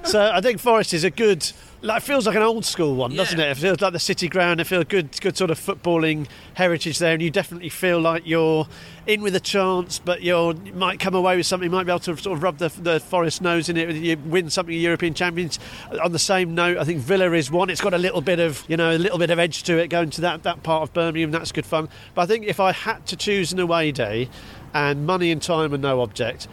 So 0.04 0.30
I 0.32 0.40
think 0.40 0.60
Forest 0.60 0.94
is 0.94 1.04
a 1.04 1.10
good. 1.10 1.50
Like, 1.82 2.02
it 2.02 2.06
feels 2.06 2.26
like 2.26 2.34
an 2.36 2.42
old 2.42 2.64
school 2.64 2.96
one, 2.96 3.14
doesn't 3.14 3.38
it? 3.38 3.48
It 3.50 3.56
feels 3.56 3.80
like 3.80 3.92
the 3.92 3.98
city 3.98 4.28
ground. 4.28 4.60
It 4.60 4.64
feels 4.64 4.84
good, 4.84 5.20
good 5.20 5.36
sort 5.36 5.50
of 5.50 5.60
footballing 5.60 6.26
heritage 6.54 6.98
there, 6.98 7.12
and 7.12 7.22
you 7.22 7.30
definitely 7.30 7.68
feel 7.68 8.00
like 8.00 8.26
you're 8.26 8.66
in 9.06 9.20
with 9.22 9.36
a 9.36 9.40
chance, 9.40 9.98
but 9.98 10.22
you're, 10.22 10.54
you 10.54 10.72
might 10.72 10.98
come 10.98 11.14
away 11.14 11.36
with 11.36 11.46
something. 11.46 11.66
You 11.66 11.76
might 11.76 11.84
be 11.84 11.92
able 11.92 12.00
to 12.00 12.16
sort 12.16 12.36
of 12.36 12.42
rub 12.42 12.58
the, 12.58 12.68
the 12.68 12.98
Forest 13.00 13.42
nose 13.42 13.68
in 13.68 13.76
it. 13.76 13.94
You 13.94 14.16
win 14.16 14.48
something, 14.50 14.74
European 14.74 15.14
champions. 15.14 15.58
On 16.02 16.12
the 16.12 16.18
same 16.18 16.54
note, 16.54 16.78
I 16.78 16.84
think 16.84 17.00
Villa 17.00 17.30
is 17.32 17.50
one. 17.50 17.68
It's 17.68 17.80
got 17.80 17.94
a 17.94 17.98
little 17.98 18.20
bit 18.20 18.40
of 18.40 18.64
you 18.68 18.76
know 18.76 18.96
a 18.96 18.98
little 18.98 19.18
bit 19.18 19.30
of 19.30 19.38
edge 19.38 19.62
to 19.64 19.78
it 19.78 19.88
going 19.88 20.10
to 20.10 20.22
that 20.22 20.42
that 20.44 20.62
part 20.62 20.82
of 20.82 20.92
Birmingham. 20.92 21.30
That's 21.30 21.52
good 21.52 21.66
fun. 21.66 21.88
But 22.14 22.22
I 22.22 22.26
think 22.26 22.46
if 22.46 22.58
I 22.58 22.72
had 22.72 23.06
to 23.06 23.16
choose 23.16 23.52
an 23.52 23.60
away 23.60 23.92
day, 23.92 24.28
and 24.74 25.06
money 25.06 25.30
and 25.30 25.40
time 25.40 25.72
are 25.72 25.78
no 25.78 26.00
object, 26.00 26.48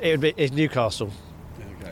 it 0.00 0.10
would 0.12 0.20
be 0.20 0.34
it's 0.36 0.52
Newcastle. 0.52 1.10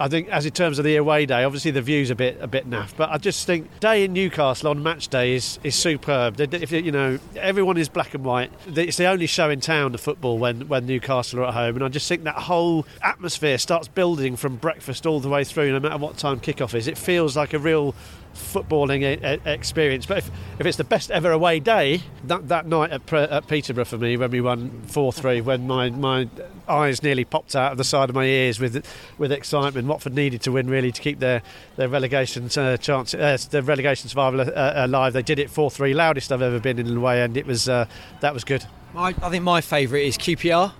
I 0.01 0.09
think, 0.09 0.29
as 0.29 0.45
in 0.47 0.53
terms 0.53 0.79
of 0.79 0.85
the 0.85 0.97
away 0.97 1.27
day, 1.27 1.45
obviously 1.45 1.71
the 1.71 1.83
view's 1.83 2.11
a 2.11 2.15
bit 2.15 2.39
a 2.41 2.47
bit 2.47 2.69
naff, 2.69 2.93
but 2.97 3.11
I 3.11 3.19
just 3.19 3.47
think 3.47 3.81
day 3.81 4.05
in 4.05 4.13
Newcastle 4.13 4.69
on 4.71 4.83
match 4.83 5.09
day 5.09 5.35
is, 5.35 5.59
is 5.63 5.75
superb. 5.75 6.41
If 6.41 6.73
you 6.73 6.93
know, 6.93 7.19
everyone 7.37 7.77
is 7.77 7.89
black 7.89 8.15
and 8.15 8.25
white. 8.25 8.51
It's 8.67 8.97
the 8.97 9.07
only 9.07 9.27
show 9.27 9.51
in 9.51 9.61
town, 9.61 9.93
the 9.93 9.99
football, 9.99 10.39
when 10.39 10.69
when 10.69 10.87
Newcastle 10.87 11.41
are 11.41 11.47
at 11.47 11.55
home, 11.55 11.77
and 11.77 11.85
I 11.85 11.89
just 11.89 12.09
think 12.09 12.25
that 12.25 12.35
whole 12.35 12.87
atmosphere 13.03 13.59
starts 13.59 13.89
building 13.89 14.37
from 14.37 14.57
breakfast 14.57 15.07
all 15.07 15.21
the 15.21 15.29
way 15.29 15.45
through, 15.45 15.73
no 15.73 15.81
matter 15.81 15.99
what 15.99 16.17
time 16.19 16.41
kickoff 16.41 16.75
is. 16.75 16.89
It 16.89 16.99
feels 16.99 17.37
like 17.37 17.53
a 17.53 17.59
real 17.59 17.95
footballing 18.35 19.47
experience. 19.47 20.07
But 20.07 20.19
if, 20.19 20.31
if 20.59 20.67
it's 20.67 20.77
the 20.77 20.85
best 20.85 21.11
ever 21.11 21.31
away 21.31 21.61
day, 21.61 22.03
that, 22.25 22.49
that 22.49 22.67
night 22.67 22.91
at, 22.91 23.13
at 23.13 23.47
Peterborough 23.47 23.85
for 23.85 23.99
me 23.99 24.17
when 24.17 24.31
we 24.31 24.41
won 24.41 24.83
4 24.87 25.13
3, 25.13 25.41
when 25.41 25.67
my, 25.67 25.91
my 25.91 26.29
eyes 26.69 27.03
nearly 27.03 27.25
popped 27.25 27.55
out 27.55 27.73
of 27.73 27.79
the 27.79 27.85
side 27.85 28.09
of 28.09 28.15
my 28.15 28.25
ears 28.25 28.59
with 28.59 28.85
with 29.19 29.31
excitement. 29.33 29.87
Watford 29.87 30.15
needed 30.15 30.41
to 30.43 30.53
win 30.53 30.69
really 30.69 30.93
to 30.93 31.01
keep 31.01 31.19
their, 31.19 31.43
their 31.77 31.89
relegation 31.89 32.49
uh, 32.57 32.77
chance, 32.77 33.15
uh, 33.15 33.37
their 33.51 33.63
relegation 33.63 34.09
survival 34.09 34.41
uh, 34.41 34.73
alive. 34.75 35.13
They 35.13 35.23
did 35.23 35.39
it 35.39 35.51
4 35.51 35.71
3, 35.71 35.95
loudest 35.95 36.33
I've 36.33 36.43
ever 36.43 36.59
been 36.59 36.79
in 36.79 36.93
the 36.93 37.01
way, 37.01 37.23
and 37.23 37.37
It 37.37 37.47
was, 37.47 37.69
uh, 37.69 37.87
that 38.21 38.33
was 38.33 38.45
good. 38.45 38.65
I 38.97 39.13
think 39.13 39.43
my 39.43 39.61
favourite 39.61 40.05
is 40.05 40.17
QPR. 40.17 40.73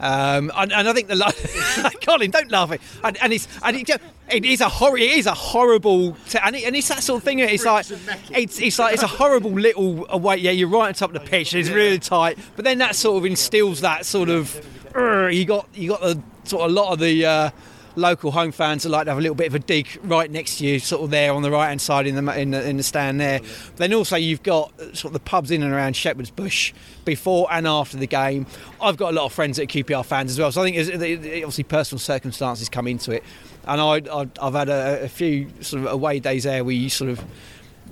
Um, 0.00 0.50
and, 0.56 0.72
and 0.72 0.88
I 0.88 0.92
think 0.92 1.08
the 1.08 1.14
la- 1.16 1.30
Colin, 2.04 2.30
don't 2.30 2.50
laugh 2.50 2.72
at 2.72 2.80
and, 3.04 3.16
and 3.22 3.32
it's 3.32 3.46
and 3.62 3.76
it, 3.76 3.88
it 4.30 4.44
is 4.44 4.60
a 4.60 4.68
hor- 4.68 4.98
it 4.98 5.10
is 5.10 5.26
a 5.26 5.34
horrible 5.34 6.16
t- 6.28 6.38
and, 6.42 6.56
it, 6.56 6.64
and 6.64 6.74
it's 6.74 6.88
that 6.88 7.02
sort 7.02 7.18
of 7.18 7.24
thing. 7.24 7.38
It's 7.38 7.64
like 7.64 7.86
it's, 8.30 8.60
it's 8.60 8.78
like 8.78 8.94
it's 8.94 9.02
a 9.02 9.06
horrible 9.06 9.52
little 9.52 10.06
away. 10.08 10.36
Yeah, 10.38 10.50
you're 10.50 10.68
right 10.68 10.88
on 10.88 10.94
top 10.94 11.14
of 11.14 11.22
the 11.22 11.28
pitch. 11.28 11.54
It's 11.54 11.68
really 11.68 11.98
tight, 11.98 12.38
but 12.56 12.64
then 12.64 12.78
that 12.78 12.96
sort 12.96 13.18
of 13.18 13.24
instills 13.26 13.80
that 13.82 14.04
sort 14.06 14.28
of 14.28 14.54
you 14.96 15.44
got 15.44 15.68
you 15.74 15.90
got 15.90 16.00
the 16.00 16.20
sort 16.44 16.64
of 16.64 16.70
a 16.70 16.74
lot 16.74 16.92
of 16.92 16.98
the. 16.98 17.24
Uh, 17.24 17.50
Local 17.96 18.32
home 18.32 18.50
fans 18.50 18.84
are 18.84 18.88
like 18.88 19.04
to 19.04 19.10
have 19.12 19.18
a 19.18 19.20
little 19.20 19.36
bit 19.36 19.46
of 19.46 19.54
a 19.54 19.60
dig 19.60 20.00
right 20.02 20.28
next 20.28 20.58
to 20.58 20.66
you, 20.66 20.80
sort 20.80 21.02
of 21.04 21.10
there 21.10 21.32
on 21.32 21.42
the 21.42 21.50
right 21.50 21.68
hand 21.68 21.80
side 21.80 22.06
in 22.08 22.16
the 22.24 22.40
in 22.40 22.50
the, 22.50 22.68
in 22.68 22.76
the 22.76 22.82
stand 22.82 23.20
there. 23.20 23.40
Then 23.76 23.94
also 23.94 24.16
you've 24.16 24.42
got 24.42 24.72
uh, 24.80 24.86
sort 24.94 25.04
of 25.06 25.12
the 25.12 25.20
pubs 25.20 25.50
in 25.52 25.62
and 25.62 25.72
around 25.72 25.94
Shepherd's 25.94 26.30
Bush 26.30 26.72
before 27.04 27.46
and 27.52 27.68
after 27.68 27.96
the 27.96 28.08
game. 28.08 28.46
I've 28.80 28.96
got 28.96 29.12
a 29.12 29.16
lot 29.16 29.26
of 29.26 29.32
friends 29.32 29.58
that 29.58 29.62
are 29.64 29.66
QPR 29.66 30.04
fans 30.04 30.32
as 30.32 30.38
well, 30.40 30.50
so 30.50 30.60
I 30.60 30.64
think 30.64 30.76
it's, 30.76 30.88
it- 30.88 31.00
it- 31.02 31.44
obviously 31.44 31.62
personal 31.64 32.00
circumstances 32.00 32.68
come 32.68 32.88
into 32.88 33.12
it. 33.12 33.22
And 33.66 33.80
I, 33.80 34.02
I've, 34.12 34.30
I've 34.42 34.54
had 34.54 34.68
a, 34.68 35.04
a 35.04 35.08
few 35.08 35.48
sort 35.60 35.84
of 35.84 35.92
away 35.92 36.18
days 36.18 36.42
there 36.44 36.64
where 36.64 36.74
you 36.74 36.90
sort 36.90 37.10
of 37.10 37.24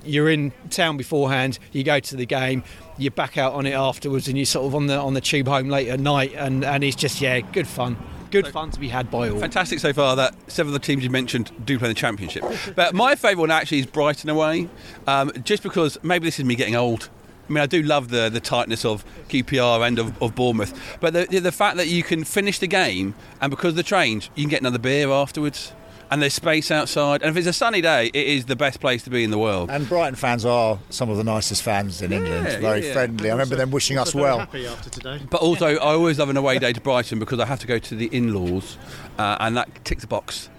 you're 0.03 0.29
in 0.29 0.51
town 0.69 0.97
beforehand, 0.97 1.59
you 1.71 1.83
go 1.85 1.99
to 2.01 2.15
the 2.17 2.25
game, 2.25 2.61
you're 2.97 3.09
back 3.11 3.37
out 3.37 3.53
on 3.53 3.65
it 3.65 3.71
afterwards, 3.73 4.27
and 4.27 4.37
you're 4.37 4.45
sort 4.45 4.65
of 4.65 4.75
on 4.75 4.87
the 4.87 4.97
on 4.97 5.13
the 5.13 5.21
tube 5.21 5.47
home 5.47 5.69
late 5.69 5.87
at 5.87 5.99
night, 6.01 6.33
and, 6.35 6.65
and 6.65 6.83
it's 6.83 6.95
just 6.97 7.21
yeah, 7.21 7.39
good 7.39 7.67
fun, 7.67 7.95
good 8.41 8.47
fun 8.47 8.71
to 8.71 8.79
be 8.79 8.89
had 8.89 9.09
by 9.11 9.29
all. 9.29 9.39
Fantastic 9.39 9.79
so 9.79 9.93
far 9.93 10.15
that 10.15 10.35
seven 10.51 10.73
of 10.73 10.81
the 10.81 10.85
teams 10.85 11.03
you 11.03 11.09
mentioned 11.09 11.51
do 11.65 11.77
play 11.77 11.87
in 11.87 11.93
the 11.93 11.99
championship. 11.99 12.43
But 12.75 12.93
my 12.93 13.15
favourite 13.15 13.39
one 13.39 13.51
actually 13.51 13.79
is 13.79 13.85
Brighton 13.85 14.29
away, 14.29 14.69
um, 15.07 15.31
just 15.43 15.63
because 15.63 15.97
maybe 16.03 16.25
this 16.25 16.39
is 16.39 16.45
me 16.45 16.55
getting 16.55 16.75
old. 16.75 17.09
I 17.47 17.51
mean, 17.51 17.61
I 17.61 17.65
do 17.65 17.83
love 17.83 18.09
the, 18.09 18.29
the 18.29 18.39
tightness 18.39 18.85
of 18.85 19.03
QPR 19.27 19.85
and 19.85 19.99
of, 19.99 20.21
of 20.21 20.33
Bournemouth, 20.33 20.97
but 21.01 21.13
the, 21.13 21.39
the 21.39 21.51
fact 21.51 21.77
that 21.77 21.87
you 21.87 22.01
can 22.01 22.23
finish 22.23 22.57
the 22.57 22.67
game 22.67 23.15
and 23.41 23.51
because 23.51 23.69
of 23.69 23.75
the 23.75 23.83
trains, 23.83 24.29
you 24.35 24.43
can 24.43 24.49
get 24.49 24.61
another 24.61 24.79
beer 24.79 25.11
afterwards, 25.11 25.73
and 26.11 26.21
there's 26.21 26.33
space 26.33 26.71
outside. 26.71 27.21
And 27.21 27.29
if 27.29 27.37
it's 27.37 27.47
a 27.47 27.53
sunny 27.53 27.81
day, 27.81 28.07
it 28.07 28.27
is 28.27 28.45
the 28.45 28.55
best 28.55 28.79
place 28.79 29.03
to 29.03 29.09
be 29.09 29.23
in 29.23 29.31
the 29.31 29.37
world. 29.37 29.69
And 29.69 29.87
Brighton 29.87 30.15
fans 30.15 30.45
are 30.45 30.79
some 30.89 31.09
of 31.09 31.17
the 31.17 31.23
nicest 31.23 31.63
fans 31.63 32.01
in 32.01 32.11
England. 32.11 32.47
Very 32.61 32.85
yeah. 32.85 32.93
friendly. 32.93 33.29
I 33.29 33.33
remember 33.33 33.55
them 33.55 33.71
wishing 33.71 33.97
us 33.97 34.13
well. 34.13 34.39
Happy 34.39 34.65
after 34.65 34.89
today. 34.89 35.21
But 35.29 35.41
also, 35.41 35.67
I 35.67 35.93
always 35.93 36.19
love 36.19 36.29
an 36.29 36.37
away 36.37 36.59
day 36.59 36.73
to 36.73 36.81
Brighton 36.81 37.19
because 37.19 37.39
I 37.39 37.45
have 37.45 37.59
to 37.59 37.67
go 37.67 37.79
to 37.79 37.95
the 37.95 38.07
in-laws, 38.07 38.77
uh, 39.17 39.37
and 39.39 39.57
that 39.57 39.85
ticks 39.85 40.03
a 40.03 40.07
box. 40.07 40.49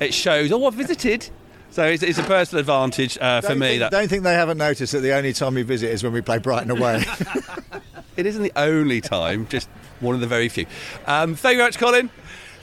It 0.00 0.14
shows, 0.14 0.52
oh, 0.52 0.66
I've 0.66 0.74
visited. 0.74 1.28
So 1.70 1.84
it's, 1.84 2.02
it's 2.02 2.18
a 2.18 2.22
personal 2.22 2.60
advantage 2.60 3.18
uh, 3.20 3.40
for 3.40 3.54
me. 3.54 3.68
think, 3.68 3.80
that 3.80 3.90
don't 3.90 4.08
think 4.08 4.22
they 4.22 4.34
haven't 4.34 4.58
noticed 4.58 4.92
that 4.92 5.00
the 5.00 5.12
only 5.12 5.32
time 5.32 5.54
we 5.54 5.62
visit 5.62 5.90
is 5.90 6.02
when 6.02 6.12
we 6.12 6.22
play 6.22 6.38
Brighton 6.38 6.70
away. 6.70 7.04
it 8.16 8.24
isn't 8.24 8.42
the 8.42 8.52
only 8.56 9.00
time, 9.00 9.46
just 9.48 9.68
one 10.00 10.14
of 10.14 10.20
the 10.20 10.26
very 10.26 10.48
few. 10.48 10.66
Um, 11.06 11.34
thank 11.34 11.54
you 11.54 11.58
very 11.58 11.68
much, 11.68 11.78
Colin. 11.78 12.10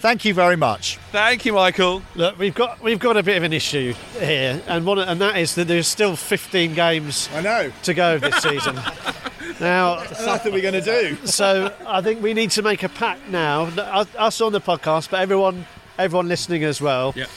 Thank 0.03 0.25
you 0.25 0.33
very 0.33 0.57
much. 0.57 0.97
Thank 1.13 1.45
you, 1.45 1.53
Michael. 1.53 2.01
Look, 2.15 2.37
we've 2.37 2.53
got 2.53 2.81
we've 2.83 2.99
got 2.99 3.15
a 3.15 3.23
bit 3.23 3.37
of 3.37 3.43
an 3.43 3.53
issue 3.53 3.93
here, 4.19 4.61
and 4.67 4.85
one 4.85 4.99
and 4.99 5.21
that 5.21 5.37
is 5.37 5.55
that 5.55 5.69
there's 5.69 5.87
still 5.87 6.17
15 6.17 6.73
games 6.73 7.29
I 7.33 7.39
know. 7.39 7.71
to 7.83 7.93
go 7.93 8.17
this 8.19 8.35
season. 8.43 8.75
now, 9.61 9.95
What 9.99 10.45
are 10.45 10.51
we 10.51 10.59
going 10.59 10.73
to 10.73 10.81
do? 10.81 11.15
so 11.25 11.73
I 11.87 12.01
think 12.01 12.21
we 12.21 12.33
need 12.33 12.51
to 12.51 12.61
make 12.61 12.83
a 12.83 12.89
pact 12.89 13.29
now. 13.29 13.63
us- 13.77 14.13
Us 14.17 14.41
on 14.41 14.51
the 14.51 14.59
podcast, 14.59 15.09
but 15.09 15.21
everyone 15.21 15.65
everyone 15.97 16.27
listening 16.27 16.65
as 16.65 16.81
well. 16.81 17.13
Yep. 17.15 17.29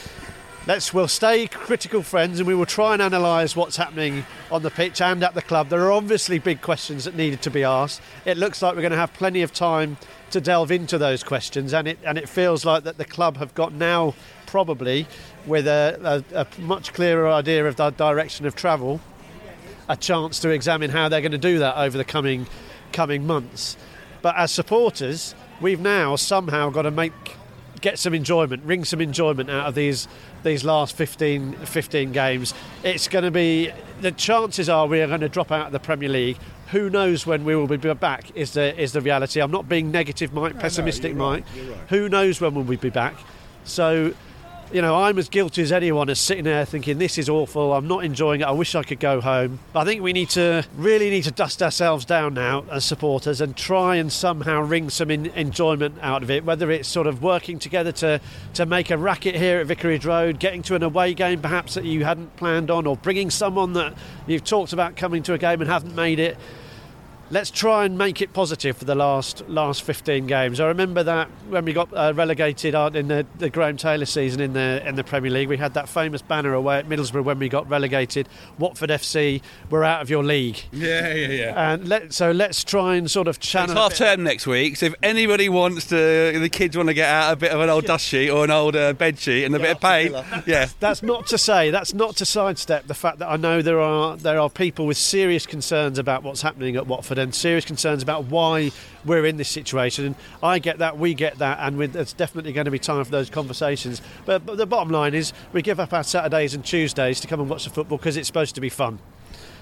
Let's 0.67 0.93
we'll 0.93 1.07
stay 1.07 1.47
critical 1.47 2.03
friends, 2.03 2.39
and 2.39 2.47
we 2.47 2.53
will 2.53 2.65
try 2.65 2.91
and 2.91 3.01
analyse 3.01 3.55
what's 3.55 3.77
happening 3.77 4.25
on 4.51 4.61
the 4.63 4.71
pitch 4.71 4.99
and 4.99 5.23
at 5.23 5.35
the 5.35 5.41
club. 5.41 5.69
There 5.69 5.83
are 5.85 5.91
obviously 5.93 6.37
big 6.37 6.61
questions 6.61 7.05
that 7.05 7.15
needed 7.15 7.41
to 7.43 7.49
be 7.49 7.63
asked. 7.63 8.01
It 8.25 8.35
looks 8.35 8.61
like 8.61 8.75
we're 8.75 8.81
going 8.81 8.91
to 8.91 8.97
have 8.97 9.13
plenty 9.13 9.41
of 9.41 9.53
time 9.53 9.95
to 10.31 10.41
delve 10.41 10.71
into 10.71 10.97
those 10.97 11.23
questions, 11.23 11.73
and 11.73 11.87
it 11.87 11.99
and 12.03 12.17
it 12.17 12.27
feels 12.27 12.65
like 12.65 12.83
that 12.83 12.97
the 12.97 13.05
club 13.05 13.37
have 13.37 13.53
got 13.55 13.73
now 13.73 14.13
probably 14.45 15.07
with 15.45 15.67
a, 15.67 16.23
a, 16.33 16.41
a 16.41 16.61
much 16.61 16.93
clearer 16.93 17.27
idea 17.27 17.65
of 17.65 17.75
the 17.75 17.89
direction 17.91 18.45
of 18.45 18.55
travel, 18.55 18.99
a 19.87 19.95
chance 19.95 20.39
to 20.39 20.49
examine 20.49 20.89
how 20.89 21.09
they're 21.09 21.21
going 21.21 21.31
to 21.31 21.37
do 21.37 21.59
that 21.59 21.77
over 21.77 21.97
the 21.97 22.05
coming 22.05 22.47
coming 22.91 23.25
months. 23.25 23.77
But 24.21 24.35
as 24.37 24.51
supporters, 24.51 25.35
we've 25.61 25.79
now 25.79 26.15
somehow 26.15 26.69
got 26.69 26.83
to 26.83 26.91
make 26.91 27.13
get 27.81 27.99
some 27.99 28.13
enjoyment, 28.13 28.63
wring 28.63 28.83
some 28.83 29.01
enjoyment 29.01 29.49
out 29.49 29.67
of 29.67 29.75
these 29.75 30.07
these 30.43 30.63
last 30.63 30.95
15, 30.95 31.53
15 31.53 32.11
games. 32.11 32.53
It's 32.83 33.07
going 33.07 33.25
to 33.25 33.31
be 33.31 33.71
the 34.01 34.11
chances 34.11 34.69
are 34.69 34.87
we 34.87 35.01
are 35.01 35.07
going 35.07 35.21
to 35.21 35.29
drop 35.29 35.51
out 35.51 35.67
of 35.67 35.71
the 35.71 35.79
Premier 35.79 36.09
League. 36.09 36.37
Who 36.71 36.89
knows 36.89 37.25
when 37.25 37.45
we 37.45 37.55
will 37.55 37.67
be 37.67 37.77
back? 37.93 38.31
Is 38.35 38.51
the 38.53 38.77
is 38.79 38.91
the 38.91 39.01
reality? 39.01 39.39
I'm 39.41 39.51
not 39.51 39.69
being 39.69 39.91
negative, 39.91 40.33
Mike, 40.33 40.59
pessimistic, 40.59 41.13
you're 41.13 41.21
right, 41.21 41.43
Mike. 41.45 41.55
you're 41.55 41.73
right. 41.73 41.87
Who 41.89 42.09
knows 42.09 42.41
when 42.41 42.53
will 42.55 42.63
we 42.63 42.75
be 42.75 42.89
back? 42.89 43.15
So 43.63 44.13
you 44.71 44.81
know, 44.81 44.95
I'm 44.95 45.17
as 45.17 45.29
guilty 45.29 45.61
as 45.61 45.71
anyone 45.71 46.09
as 46.09 46.19
sitting 46.19 46.43
there 46.43 46.65
thinking 46.65 46.97
this 46.97 47.17
is 47.17 47.29
awful. 47.29 47.73
I'm 47.73 47.87
not 47.87 48.03
enjoying 48.03 48.41
it. 48.41 48.43
I 48.43 48.51
wish 48.51 48.75
I 48.75 48.83
could 48.83 48.99
go 48.99 49.21
home. 49.21 49.59
I 49.73 49.85
think 49.85 50.01
we 50.01 50.11
need 50.13 50.29
to 50.31 50.65
really 50.75 51.09
need 51.09 51.23
to 51.23 51.31
dust 51.31 51.63
ourselves 51.63 52.03
down 52.03 52.33
now 52.33 52.65
as 52.69 52.83
supporters 52.83 53.39
and 53.39 53.55
try 53.55 53.95
and 53.95 54.11
somehow 54.11 54.61
wring 54.61 54.89
some 54.89 55.09
in, 55.09 55.27
enjoyment 55.27 55.95
out 56.01 56.21
of 56.21 56.29
it. 56.29 56.43
Whether 56.43 56.69
it's 56.71 56.87
sort 56.87 57.07
of 57.07 57.23
working 57.23 57.59
together 57.59 57.91
to 57.93 58.19
to 58.55 58.65
make 58.65 58.89
a 58.89 58.97
racket 58.97 59.35
here 59.35 59.59
at 59.59 59.67
Vicarage 59.67 60.05
Road, 60.05 60.39
getting 60.39 60.61
to 60.63 60.75
an 60.75 60.83
away 60.83 61.13
game 61.13 61.41
perhaps 61.41 61.75
that 61.75 61.85
you 61.85 62.03
hadn't 62.03 62.35
planned 62.35 62.69
on, 62.69 62.85
or 62.85 62.97
bringing 62.97 63.29
someone 63.29 63.73
that 63.73 63.93
you've 64.25 64.43
talked 64.43 64.73
about 64.73 64.95
coming 64.97 65.23
to 65.23 65.33
a 65.33 65.37
game 65.37 65.61
and 65.61 65.69
haven't 65.69 65.95
made 65.95 66.19
it 66.19 66.37
let's 67.29 67.51
try 67.51 67.85
and 67.85 67.97
make 67.97 68.21
it 68.21 68.33
positive 68.33 68.77
for 68.77 68.85
the 68.85 68.95
last 68.95 69.47
last 69.49 69.83
15 69.83 70.27
games. 70.27 70.59
I 70.59 70.67
remember 70.67 71.03
that 71.03 71.27
when 71.49 71.65
we 71.65 71.73
got 71.73 71.91
uh, 71.93 72.13
relegated 72.15 72.73
in 72.95 73.07
the, 73.07 73.25
the 73.37 73.49
Graham 73.49 73.77
Taylor 73.77 74.05
season 74.05 74.41
in 74.41 74.53
the 74.53 74.81
in 74.87 74.95
the 74.95 75.03
Premier 75.03 75.31
League, 75.31 75.49
we 75.49 75.57
had 75.57 75.73
that 75.73 75.89
famous 75.89 76.21
banner 76.21 76.53
away 76.53 76.77
at 76.77 76.87
Middlesbrough 76.87 77.23
when 77.23 77.39
we 77.39 77.49
got 77.49 77.69
relegated. 77.69 78.27
Watford 78.57 78.89
FC, 78.89 79.41
we're 79.69 79.83
out 79.83 80.01
of 80.01 80.09
your 80.09 80.23
league. 80.23 80.63
Yeah, 80.77 81.13
yeah, 81.13 81.27
yeah. 81.27 81.73
And 81.73 81.87
let, 81.87 82.13
so 82.13 82.31
let's 82.31 82.63
try 82.63 82.95
and 82.95 83.09
sort 83.09 83.27
of 83.27 83.39
channel. 83.39 83.71
It's 83.71 83.79
half 83.79 83.95
term 83.95 84.23
next 84.23 84.45
week, 84.45 84.77
so 84.77 84.87
if 84.87 84.95
anybody 85.01 85.49
wants 85.49 85.87
to, 85.87 86.39
the 86.39 86.49
kids 86.49 86.77
want 86.77 86.89
to 86.89 86.93
get 86.93 87.09
out 87.09 87.33
a 87.33 87.35
bit 87.35 87.51
of 87.51 87.59
an 87.59 87.69
old 87.69 87.85
dust 87.85 88.05
sheet 88.05 88.29
or 88.29 88.43
an 88.43 88.51
old 88.51 88.75
uh, 88.75 88.93
bed 88.93 89.17
sheet 89.17 89.43
and 89.43 89.55
a 89.55 89.59
bit 89.59 89.71
of 89.71 89.81
paint, 89.81 90.13
yeah. 90.45 90.69
That's 90.79 91.01
not 91.01 91.25
to 91.27 91.37
say. 91.37 91.71
That's 91.71 91.95
not 91.95 92.15
to 92.17 92.25
sidestep 92.25 92.85
the 92.87 92.93
fact 92.93 93.19
that 93.19 93.27
I 93.27 93.37
know 93.37 93.61
there 93.63 93.81
are 93.81 94.15
there 94.17 94.39
are 94.39 94.49
people 94.49 94.85
with 94.85 94.97
serious 94.97 95.45
concerns 95.47 95.97
about 95.97 96.21
what's 96.21 96.43
happening 96.43 96.75
at 96.75 96.85
Watford 96.85 97.16
and 97.17 97.33
serious 97.33 97.65
concerns 97.65 98.03
about 98.03 98.25
why 98.25 98.71
we're 99.05 99.25
in 99.25 99.37
this 99.37 99.49
situation. 99.49 100.05
And 100.05 100.15
I 100.43 100.59
get 100.59 100.79
that, 100.79 100.97
we 100.97 101.13
get 101.13 101.37
that, 101.39 101.59
and 101.61 101.77
we- 101.77 101.87
there's 101.87 102.13
definitely 102.13 102.51
going 102.53 102.65
to 102.65 102.71
be 102.71 102.79
time 102.79 103.03
for 103.03 103.11
those 103.11 103.29
conversations. 103.29 104.01
But, 104.25 104.45
but 104.45 104.57
the 104.57 104.65
bottom 104.65 104.89
line 104.91 105.13
is, 105.13 105.33
we 105.53 105.61
give 105.61 105.79
up 105.79 105.93
our 105.93 106.03
Saturdays 106.03 106.53
and 106.53 106.63
Tuesdays 106.63 107.19
to 107.21 107.27
come 107.27 107.39
and 107.39 107.49
watch 107.49 107.63
the 107.63 107.69
football 107.69 107.97
because 107.97 108.17
it's 108.17 108.27
supposed 108.27 108.55
to 108.55 108.61
be 108.61 108.69
fun. 108.69 108.99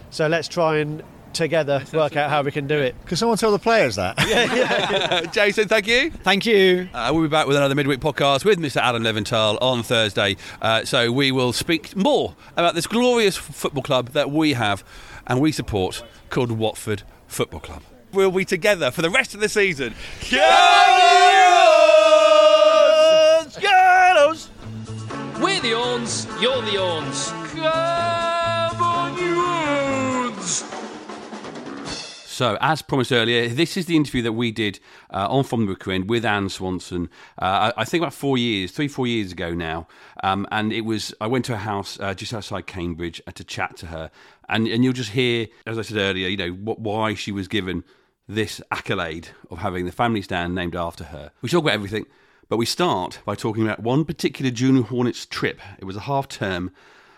So 0.09 0.27
let's 0.27 0.47
try 0.47 0.77
and 0.77 1.03
together 1.33 1.83
work 1.91 2.15
out 2.15 2.29
how 2.29 2.41
we 2.43 2.49
can 2.51 2.65
do 2.65 2.77
it. 2.77 2.95
Can 3.07 3.17
someone 3.17 3.37
tell 3.37 3.51
the 3.51 3.59
players 3.59 3.97
that? 3.97 4.15
yeah, 4.27 4.55
yeah. 4.55 5.21
Jason, 5.33 5.67
thank 5.67 5.85
you. 5.85 6.09
Thank 6.09 6.45
you. 6.45 6.87
Uh, 6.93 7.11
we'll 7.13 7.23
be 7.23 7.27
back 7.27 7.45
with 7.45 7.57
another 7.57 7.75
midweek 7.75 7.99
podcast 7.99 8.45
with 8.45 8.57
Mr. 8.57 8.77
Alan 8.77 9.03
Leventhal 9.03 9.57
on 9.61 9.83
Thursday. 9.83 10.37
Uh, 10.61 10.85
so 10.85 11.11
we 11.11 11.33
will 11.33 11.51
speak 11.51 11.93
more 11.93 12.35
about 12.55 12.73
this 12.73 12.87
glorious 12.87 13.37
f- 13.37 13.43
football 13.53 13.83
club 13.83 14.09
that 14.11 14.31
we 14.31 14.53
have 14.53 14.85
and 15.27 15.41
we 15.41 15.51
support 15.51 16.03
called 16.29 16.51
Watford 16.51 17.03
Football 17.27 17.59
Club. 17.59 17.81
We'll 18.13 18.31
be 18.31 18.45
together 18.45 18.91
for 18.91 19.01
the 19.01 19.09
rest 19.09 19.33
of 19.33 19.41
the 19.41 19.49
season. 19.49 19.93
Gallows! 20.29 20.45
Gallows! 23.57 24.49
We're 25.41 25.59
the 25.61 25.73
Orns, 25.73 26.27
you're 26.41 26.61
the 26.61 26.77
Orns. 26.77 27.33
So, 32.35 32.57
as 32.59 32.81
promised 32.81 33.13
earlier, 33.13 33.47
this 33.47 33.77
is 33.77 33.85
the 33.85 33.95
interview 33.95 34.21
that 34.23 34.33
we 34.33 34.51
did 34.51 34.81
uh, 35.09 35.25
on 35.29 35.45
From 35.45 35.67
the 35.67 35.89
End 35.89 36.09
with 36.09 36.25
Anne 36.25 36.49
Swanson. 36.49 37.09
Uh, 37.39 37.71
I 37.77 37.85
think 37.85 38.01
about 38.01 38.13
four 38.13 38.37
years, 38.37 38.73
three, 38.73 38.89
four 38.89 39.07
years 39.07 39.31
ago 39.31 39.53
now. 39.53 39.87
Um, 40.21 40.45
and 40.51 40.73
it 40.73 40.81
was, 40.81 41.15
I 41.21 41.27
went 41.27 41.45
to 41.45 41.53
her 41.53 41.63
house 41.63 41.97
uh, 41.97 42.13
just 42.13 42.33
outside 42.33 42.67
Cambridge 42.67 43.21
uh, 43.25 43.31
to 43.31 43.45
chat 43.45 43.77
to 43.77 43.85
her. 43.85 44.11
And, 44.49 44.67
and 44.67 44.83
you'll 44.83 44.91
just 44.91 45.11
hear, 45.11 45.47
as 45.65 45.79
I 45.79 45.81
said 45.81 45.95
earlier, 45.95 46.27
you 46.27 46.35
know, 46.35 46.49
what, 46.49 46.77
why 46.79 47.13
she 47.13 47.31
was 47.31 47.47
given 47.47 47.85
this 48.27 48.59
accolade 48.69 49.29
of 49.49 49.59
having 49.59 49.85
the 49.85 49.93
family 49.93 50.21
stand 50.21 50.53
named 50.53 50.75
after 50.75 51.05
her. 51.05 51.31
We 51.41 51.47
talk 51.47 51.63
about 51.63 51.75
everything, 51.75 52.05
but 52.49 52.57
we 52.57 52.65
start 52.65 53.19
by 53.23 53.35
talking 53.35 53.63
about 53.63 53.79
one 53.79 54.03
particular 54.03 54.51
Junior 54.51 54.83
Hornets 54.83 55.25
trip. 55.25 55.61
It 55.79 55.85
was 55.85 55.95
a 55.95 56.01
half 56.01 56.27
term, 56.27 56.71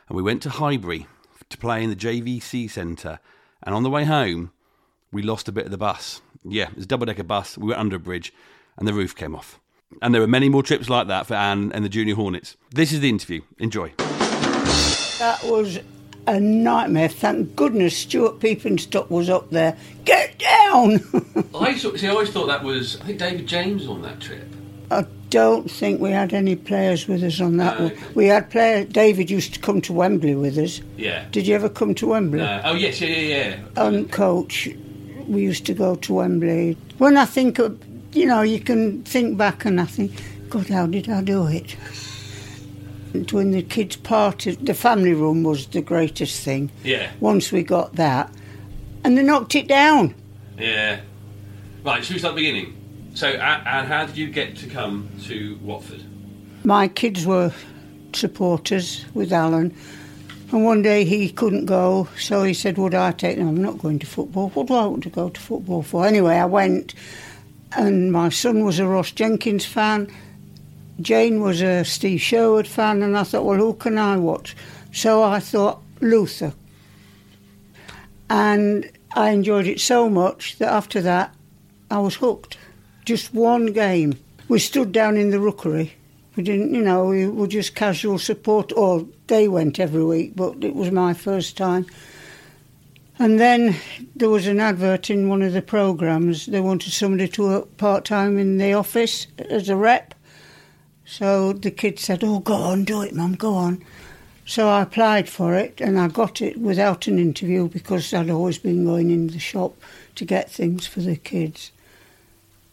and 0.09 0.15
we 0.15 0.21
went 0.21 0.43
to 0.43 0.51
Highbury 0.51 1.07
to 1.49 1.57
play 1.57 1.83
in 1.83 1.89
the 1.89 1.95
JVC 1.95 2.69
Centre. 2.69 3.17
And 3.63 3.73
on 3.73 3.81
the 3.81 3.89
way 3.89 4.03
home, 4.03 4.51
we 5.11 5.21
lost 5.21 5.47
a 5.47 5.51
bit 5.51 5.65
of 5.65 5.71
the 5.71 5.77
bus. 5.77 6.21
Yeah, 6.43 6.69
it 6.69 6.75
was 6.75 6.85
a 6.85 6.87
double 6.87 7.05
decker 7.05 7.23
bus. 7.23 7.57
We 7.57 7.67
went 7.67 7.79
under 7.79 7.95
a 7.95 7.99
bridge 7.99 8.33
and 8.77 8.87
the 8.87 8.93
roof 8.93 9.15
came 9.15 9.35
off. 9.35 9.59
And 10.01 10.13
there 10.13 10.21
were 10.21 10.27
many 10.27 10.49
more 10.49 10.63
trips 10.63 10.89
like 10.89 11.07
that 11.07 11.27
for 11.27 11.35
Anne 11.35 11.71
and 11.71 11.83
the 11.83 11.89
Junior 11.89 12.15
Hornets. 12.15 12.57
This 12.71 12.91
is 12.91 12.99
the 12.99 13.09
interview. 13.09 13.41
Enjoy. 13.57 13.93
That 13.97 15.39
was 15.43 15.79
a 16.27 16.39
nightmare. 16.39 17.07
Thank 17.07 17.55
goodness 17.55 17.97
Stuart 17.97 18.39
Peepingstock 18.39 19.09
was 19.09 19.29
up 19.29 19.49
there. 19.49 19.77
Get 20.03 20.37
down! 20.37 20.99
I 21.55 21.75
see, 21.75 22.07
I 22.07 22.11
always 22.11 22.29
thought 22.29 22.47
that 22.47 22.63
was, 22.63 22.99
I 23.01 23.05
think 23.05 23.19
David 23.19 23.47
James 23.47 23.87
on 23.87 24.01
that 24.01 24.19
trip. 24.19 24.45
I 24.91 25.05
don't 25.29 25.69
think 25.69 25.99
we 25.99 26.11
had 26.11 26.33
any 26.33 26.55
players 26.55 27.07
with 27.07 27.23
us 27.23 27.41
on 27.41 27.57
that 27.57 27.79
one. 27.79 27.97
We 28.13 28.27
had 28.27 28.49
player 28.49 28.85
David 28.85 29.29
used 29.29 29.53
to 29.55 29.59
come 29.59 29.81
to 29.81 29.93
Wembley 29.93 30.35
with 30.35 30.57
us. 30.57 30.81
Yeah. 30.95 31.25
Did 31.31 31.47
you 31.47 31.55
ever 31.55 31.67
come 31.67 31.93
to 31.95 32.07
Wembley? 32.07 32.41
Oh, 32.41 32.73
yes, 32.73 33.01
yeah, 33.01 33.07
yeah, 33.07 33.37
yeah. 33.47 33.85
And 33.85 34.09
coach, 34.11 34.69
we 35.27 35.41
used 35.41 35.65
to 35.65 35.73
go 35.73 35.95
to 35.95 36.13
Wembley. 36.13 36.77
When 36.97 37.17
I 37.17 37.25
think 37.25 37.59
of, 37.59 37.77
you 38.13 38.25
know, 38.25 38.41
you 38.41 38.59
can 38.59 39.03
think 39.03 39.37
back 39.37 39.65
and 39.65 39.79
I 39.81 39.85
think, 39.85 40.11
God, 40.49 40.69
how 40.69 40.85
did 40.87 41.09
I 41.09 41.21
do 41.21 41.47
it? 41.47 41.75
And 43.13 43.29
when 43.31 43.51
the 43.51 43.63
kids 43.63 43.95
parted, 43.95 44.65
the 44.65 44.73
family 44.73 45.13
room 45.13 45.43
was 45.43 45.67
the 45.67 45.81
greatest 45.81 46.43
thing. 46.43 46.71
Yeah. 46.83 47.11
Once 47.19 47.51
we 47.51 47.63
got 47.63 47.95
that, 47.95 48.31
and 49.03 49.17
they 49.17 49.23
knocked 49.23 49.55
it 49.55 49.67
down. 49.67 50.13
Yeah. 50.57 50.99
Right, 51.83 52.03
should 52.03 52.15
we 52.15 52.19
start 52.19 52.35
beginning? 52.35 52.75
So, 53.13 53.27
and 53.27 53.87
how 53.87 54.05
did 54.05 54.17
you 54.17 54.27
get 54.29 54.57
to 54.57 54.67
come 54.67 55.09
to 55.23 55.57
Watford? 55.61 56.03
My 56.63 56.87
kids 56.87 57.25
were 57.25 57.53
supporters 58.13 59.05
with 59.13 59.31
Alan, 59.31 59.75
and 60.51 60.63
one 60.63 60.81
day 60.81 61.03
he 61.03 61.29
couldn't 61.29 61.65
go, 61.65 62.07
so 62.17 62.43
he 62.43 62.53
said, 62.53 62.77
Would 62.77 62.95
I 62.95 63.11
take 63.11 63.37
them? 63.37 63.49
I'm 63.49 63.61
not 63.61 63.79
going 63.79 63.99
to 63.99 64.05
football. 64.05 64.49
What 64.49 64.67
do 64.67 64.75
I 64.75 64.85
want 64.85 65.03
to 65.03 65.09
go 65.09 65.29
to 65.29 65.39
football 65.39 65.83
for? 65.83 66.05
Anyway, 66.05 66.35
I 66.35 66.45
went, 66.45 66.93
and 67.75 68.11
my 68.11 68.29
son 68.29 68.63
was 68.63 68.79
a 68.79 68.87
Ross 68.87 69.11
Jenkins 69.11 69.65
fan, 69.65 70.09
Jane 71.01 71.41
was 71.41 71.61
a 71.61 71.83
Steve 71.83 72.21
Sherwood 72.21 72.67
fan, 72.67 73.03
and 73.03 73.17
I 73.17 73.23
thought, 73.23 73.45
Well, 73.45 73.57
who 73.57 73.73
can 73.73 73.97
I 73.97 74.17
watch? 74.17 74.55
So 74.91 75.21
I 75.21 75.39
thought, 75.39 75.81
Luther. 76.01 76.53
And 78.29 78.89
I 79.15 79.29
enjoyed 79.29 79.67
it 79.67 79.79
so 79.79 80.09
much 80.09 80.57
that 80.57 80.71
after 80.71 81.01
that, 81.01 81.33
I 81.91 81.99
was 81.99 82.15
hooked. 82.15 82.57
Just 83.05 83.33
one 83.33 83.67
game. 83.67 84.17
We 84.47 84.59
stood 84.59 84.91
down 84.91 85.17
in 85.17 85.29
the 85.29 85.39
rookery. 85.39 85.93
We 86.37 86.43
didn't, 86.43 86.73
you 86.73 86.83
know, 86.83 87.05
we 87.05 87.27
were 87.27 87.47
just 87.47 87.75
casual 87.75 88.19
support. 88.19 88.71
Or 88.73 89.05
they 89.25 89.47
went 89.47 89.79
every 89.79 90.05
week, 90.05 90.33
but 90.35 90.63
it 90.63 90.75
was 90.75 90.91
my 90.91 91.13
first 91.13 91.57
time. 91.57 91.87
And 93.19 93.39
then 93.39 93.75
there 94.15 94.29
was 94.29 94.45
an 94.45 94.59
advert 94.59 95.09
in 95.09 95.27
one 95.27 95.41
of 95.41 95.53
the 95.53 95.63
programmes. 95.63 96.45
They 96.45 96.61
wanted 96.61 96.93
somebody 96.93 97.27
to 97.29 97.43
work 97.43 97.77
part 97.77 98.05
time 98.05 98.37
in 98.37 98.59
the 98.59 98.73
office 98.73 99.25
as 99.49 99.67
a 99.67 99.75
rep. 99.75 100.13
So 101.03 101.53
the 101.53 101.71
kid 101.71 101.97
said, 101.97 102.23
Oh, 102.23 102.39
go 102.39 102.53
on, 102.53 102.83
do 102.83 103.01
it, 103.01 103.15
Mum, 103.15 103.33
go 103.33 103.55
on. 103.55 103.83
So 104.45 104.69
I 104.69 104.83
applied 104.83 105.27
for 105.27 105.55
it 105.55 105.81
and 105.81 105.99
I 105.99 106.07
got 106.07 106.41
it 106.41 106.57
without 106.57 107.07
an 107.07 107.17
interview 107.17 107.67
because 107.67 108.13
I'd 108.13 108.29
always 108.29 108.59
been 108.59 108.85
going 108.85 109.09
in 109.09 109.27
the 109.27 109.39
shop 109.39 109.75
to 110.15 110.25
get 110.25 110.51
things 110.51 110.85
for 110.85 110.99
the 111.01 111.15
kids. 111.15 111.71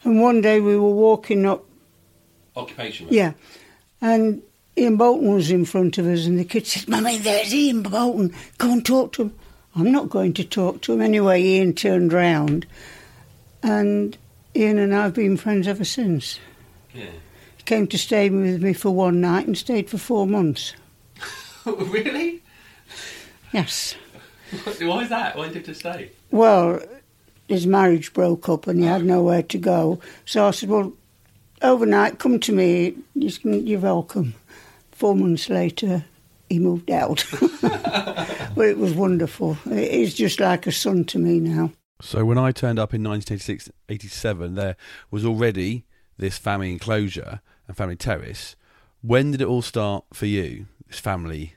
And 0.02 0.20
one 0.20 0.42
day 0.42 0.60
we 0.60 0.76
were 0.76 0.90
walking 0.90 1.46
up, 1.46 1.64
Occupation. 2.56 3.08
yeah, 3.10 3.32
and 4.00 4.42
Ian 4.76 4.96
Bolton 4.96 5.32
was 5.32 5.50
in 5.50 5.64
front 5.64 5.98
of 5.98 6.06
us 6.06 6.26
and 6.26 6.38
the 6.38 6.44
kid 6.44 6.66
said, 6.66 6.88
Mummy, 6.88 7.18
there's 7.18 7.54
Ian 7.54 7.82
Bolton, 7.82 8.34
go 8.58 8.72
and 8.72 8.84
talk 8.84 9.12
to 9.12 9.22
him. 9.22 9.34
I'm 9.76 9.92
not 9.92 10.08
going 10.08 10.32
to 10.34 10.44
talk 10.44 10.82
to 10.82 10.92
him. 10.92 11.00
Anyway, 11.00 11.42
Ian 11.42 11.74
turned 11.74 12.12
round 12.12 12.66
and 13.62 14.16
Ian 14.54 14.78
and 14.78 14.94
I 14.94 15.04
have 15.04 15.14
been 15.14 15.36
friends 15.36 15.68
ever 15.68 15.84
since. 15.84 16.38
Yeah. 16.92 17.06
He 17.56 17.62
came 17.64 17.86
to 17.88 17.98
stay 17.98 18.28
with 18.30 18.62
me 18.62 18.72
for 18.72 18.90
one 18.90 19.20
night 19.20 19.46
and 19.46 19.56
stayed 19.56 19.88
for 19.88 19.98
four 19.98 20.26
months. 20.26 20.74
really? 21.64 22.42
Yes. 23.52 23.94
Why 24.80 25.02
is 25.02 25.08
that? 25.08 25.36
Why 25.36 25.46
did 25.46 25.56
you 25.56 25.62
to 25.62 25.74
stay? 25.74 26.10
Well, 26.30 26.80
his 27.48 27.66
marriage 27.66 28.12
broke 28.12 28.48
up 28.48 28.66
and 28.66 28.80
he 28.80 28.86
had 28.86 29.02
ah. 29.02 29.04
nowhere 29.04 29.42
to 29.42 29.58
go. 29.58 30.00
So 30.24 30.46
I 30.46 30.50
said, 30.50 30.68
Well, 30.68 30.92
overnight, 31.64 32.18
come 32.18 32.38
to 32.40 32.52
me. 32.52 32.94
You're 33.14 33.80
welcome. 33.80 34.34
Four 34.92 35.16
months 35.16 35.48
later, 35.48 36.04
he 36.48 36.58
moved 36.58 36.90
out. 36.90 37.24
but 37.62 38.66
it 38.66 38.78
was 38.78 38.92
wonderful. 38.92 39.54
He's 39.64 40.14
just 40.14 40.38
like 40.38 40.66
a 40.66 40.72
son 40.72 41.04
to 41.06 41.18
me 41.18 41.40
now. 41.40 41.72
So 42.00 42.24
when 42.24 42.38
I 42.38 42.52
turned 42.52 42.78
up 42.78 42.92
in 42.94 43.02
1986, 43.02 43.70
87, 43.88 44.54
there 44.54 44.76
was 45.10 45.24
already 45.24 45.84
this 46.18 46.38
family 46.38 46.70
enclosure 46.70 47.40
and 47.66 47.76
family 47.76 47.96
terrace. 47.96 48.56
When 49.00 49.30
did 49.30 49.40
it 49.40 49.48
all 49.48 49.62
start 49.62 50.04
for 50.12 50.26
you? 50.26 50.66
This 50.86 51.00
family 51.00 51.54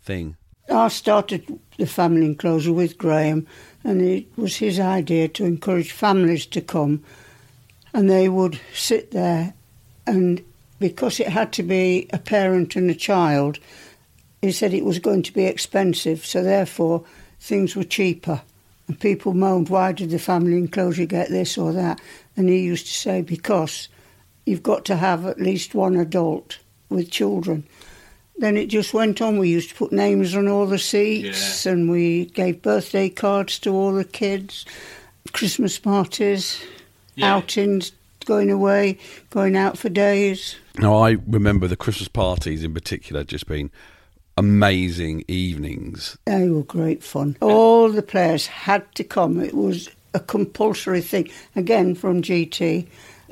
thing. 0.00 0.36
I 0.70 0.88
started 0.88 1.60
the 1.78 1.86
family 1.86 2.24
enclosure 2.24 2.72
with 2.72 2.96
Graham, 2.96 3.46
and 3.82 4.00
it 4.00 4.26
was 4.36 4.56
his 4.56 4.80
idea 4.80 5.28
to 5.28 5.44
encourage 5.44 5.92
families 5.92 6.46
to 6.46 6.60
come, 6.62 7.04
and 7.94 8.10
they 8.10 8.28
would 8.28 8.60
sit 8.74 9.12
there, 9.12 9.54
and 10.06 10.44
because 10.78 11.20
it 11.20 11.28
had 11.28 11.52
to 11.54 11.62
be 11.62 12.08
a 12.12 12.18
parent 12.18 12.76
and 12.76 12.90
a 12.90 12.94
child, 12.94 13.58
he 14.42 14.52
said 14.52 14.74
it 14.74 14.84
was 14.84 14.98
going 14.98 15.22
to 15.22 15.32
be 15.32 15.46
expensive, 15.46 16.26
so 16.26 16.42
therefore 16.42 17.04
things 17.40 17.74
were 17.74 17.84
cheaper. 17.84 18.42
And 18.86 19.00
people 19.00 19.32
moaned, 19.32 19.70
why 19.70 19.92
did 19.92 20.10
the 20.10 20.18
family 20.18 20.58
enclosure 20.58 21.06
get 21.06 21.30
this 21.30 21.56
or 21.56 21.72
that? 21.72 22.00
And 22.36 22.50
he 22.50 22.58
used 22.58 22.86
to 22.86 22.92
say, 22.92 23.22
because 23.22 23.88
you've 24.44 24.62
got 24.62 24.84
to 24.86 24.96
have 24.96 25.24
at 25.24 25.40
least 25.40 25.74
one 25.74 25.96
adult 25.96 26.58
with 26.90 27.10
children. 27.10 27.66
Then 28.36 28.58
it 28.58 28.66
just 28.66 28.92
went 28.92 29.22
on. 29.22 29.38
We 29.38 29.48
used 29.48 29.70
to 29.70 29.74
put 29.76 29.92
names 29.92 30.36
on 30.36 30.48
all 30.48 30.66
the 30.66 30.78
seats 30.78 31.64
and 31.64 31.88
we 31.88 32.26
gave 32.26 32.60
birthday 32.60 33.08
cards 33.08 33.58
to 33.60 33.70
all 33.70 33.92
the 33.94 34.04
kids, 34.04 34.66
Christmas 35.32 35.78
parties, 35.78 36.62
outings, 37.22 37.92
going 38.24 38.50
away, 38.50 38.98
going 39.30 39.56
out 39.56 39.78
for 39.78 39.88
days. 39.88 40.56
Now, 40.78 40.96
I 40.96 41.18
remember 41.26 41.66
the 41.66 41.76
Christmas 41.76 42.08
parties 42.08 42.64
in 42.64 42.74
particular 42.74 43.24
just 43.24 43.46
being 43.46 43.70
amazing 44.36 45.24
evenings. 45.28 46.18
They 46.24 46.48
were 46.48 46.64
great 46.64 47.02
fun. 47.02 47.36
All 47.40 47.88
the 47.88 48.02
players 48.02 48.46
had 48.46 48.92
to 48.96 49.04
come. 49.04 49.40
It 49.40 49.54
was 49.54 49.88
a 50.12 50.20
compulsory 50.20 51.00
thing. 51.00 51.28
Again, 51.54 51.94
from 51.94 52.22
GT, 52.22 52.86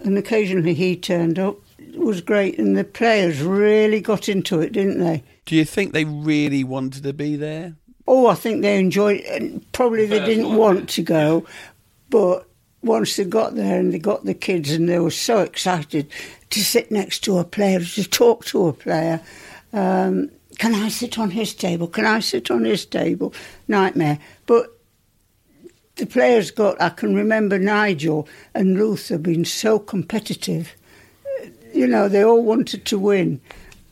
and 0.05 0.18
occasionally 0.18 0.74
he 0.74 0.97
turned 0.97 1.39
up. 1.39 1.57
It 1.78 1.99
was 1.99 2.20
great, 2.20 2.59
and 2.59 2.76
the 2.76 2.85
players 2.85 3.43
really 3.43 4.01
got 4.01 4.28
into 4.28 4.61
it, 4.61 4.72
didn't 4.72 4.99
they? 4.99 5.22
Do 5.45 5.57
you 5.57 5.64
think 5.64 5.93
they 5.93 6.05
really 6.05 6.64
wanted 6.64 7.03
to 7.03 7.12
be 7.12 7.37
there? 7.37 7.74
Oh, 8.07 8.28
I 8.28 8.35
think 8.35 8.62
they 8.62 8.78
enjoyed 8.78 9.20
it. 9.20 9.43
And 9.43 9.72
probably 9.72 10.07
they 10.07 10.24
didn't 10.24 10.55
want 10.55 10.89
to 10.91 11.03
go, 11.03 11.47
but 12.11 12.47
once 12.83 13.16
they 13.16 13.24
got 13.24 13.55
there 13.55 13.78
and 13.78 13.93
they 13.93 13.99
got 13.99 14.24
the 14.24 14.35
kids 14.35 14.70
and 14.72 14.89
they 14.89 14.99
were 14.99 15.11
so 15.11 15.41
excited 15.41 16.11
to 16.51 16.64
sit 16.64 16.91
next 16.91 17.20
to 17.20 17.39
a 17.39 17.45
player, 17.45 17.80
to 17.80 18.05
talk 18.05 18.45
to 18.47 18.68
a 18.68 18.72
player. 18.72 19.20
Um, 19.72 20.30
can 20.59 20.74
I 20.74 20.89
sit 20.89 21.18
on 21.18 21.30
his 21.30 21.55
table? 21.55 21.87
Can 21.87 22.05
I 22.05 22.20
sit 22.20 22.51
on 22.51 22.64
his 22.64 22.85
table? 22.85 23.33
Nightmare. 23.68 24.18
But 24.47 24.78
the 25.97 26.07
players 26.07 26.51
got, 26.51 26.80
I 26.80 26.91
can 26.91 27.14
remember 27.14 27.59
Nigel 27.59 28.28
and 28.55 28.76
Luther 28.78 29.18
being 29.18 29.45
so 29.45 29.78
competitive. 29.78 30.74
You 31.72 31.87
know, 31.87 32.09
they 32.09 32.22
all 32.22 32.43
wanted 32.43 32.85
to 32.87 32.99
win. 32.99 33.41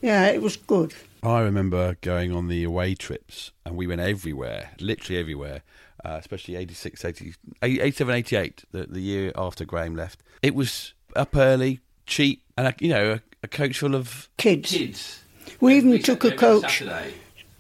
Yeah, 0.03 0.27
it 0.27 0.43
was 0.43 0.57
good. 0.57 0.95
I 1.23 1.41
remember 1.41 1.97
going 2.01 2.33
on 2.33 2.49
the 2.49 2.65
away 2.65 2.95
trips 2.95 3.53
and 3.65 3.77
we 3.77 3.87
went 3.87 4.01
everywhere, 4.01 4.71
literally 4.81 5.21
everywhere, 5.21 5.63
uh, 6.05 6.17
especially 6.19 6.57
86, 6.57 7.05
80, 7.05 7.35
87, 7.63 8.15
88, 8.15 8.65
the, 8.73 8.87
the 8.87 9.01
year 9.01 9.33
after 9.37 9.65
Graham 9.65 9.97
left. 9.97 10.23
It 10.43 10.55
was 10.55 10.95
up 11.17 11.37
early, 11.37 11.81
cheap, 12.07 12.43
and, 12.57 12.69
a, 12.69 12.75
you 12.81 12.89
know, 12.89 13.13
a, 13.13 13.21
a 13.43 13.49
coach 13.49 13.79
full 13.79 13.95
of 13.95 14.29
Kids. 14.37 14.71
kids. 14.71 15.23
We 15.61 15.77
even 15.77 16.01
took 16.03 16.25
a 16.25 16.33
coach. 16.33 16.83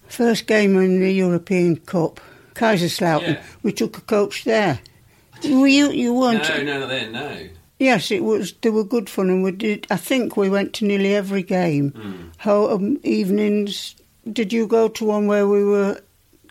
First 0.09 0.47
game 0.47 0.76
in 0.78 1.01
the 1.01 1.12
European 1.12 1.76
Cup, 1.76 2.20
Kaiserslautern. 2.55 3.34
Yeah. 3.34 3.43
We 3.62 3.72
took 3.72 3.99
a 3.99 4.01
coach 4.01 4.45
there. 4.45 4.80
Were 5.45 5.66
you 5.66 5.91
you 5.91 6.12
weren't? 6.12 6.43
no, 6.49 6.80
not 6.80 6.88
then, 6.88 7.12
no. 7.12 7.49
Yes, 7.78 8.11
it 8.11 8.22
was. 8.24 8.53
They 8.61 8.68
were 8.68 8.84
good 8.84 9.09
fun, 9.09 9.30
and 9.30 9.43
we 9.43 9.53
did. 9.53 9.86
I 9.91 9.97
think 9.97 10.36
we 10.36 10.51
went 10.51 10.74
to 10.74 10.84
nearly 10.84 11.14
every 11.14 11.43
game. 11.43 11.91
Hmm. 11.93 12.28
How 12.36 12.68
um, 12.70 12.99
evenings? 13.03 13.97
Did 14.30 14.53
you 14.53 14.66
go 14.66 14.88
to 14.88 15.05
one 15.05 15.26
where 15.26 15.49
we 15.49 15.64
were 15.64 15.99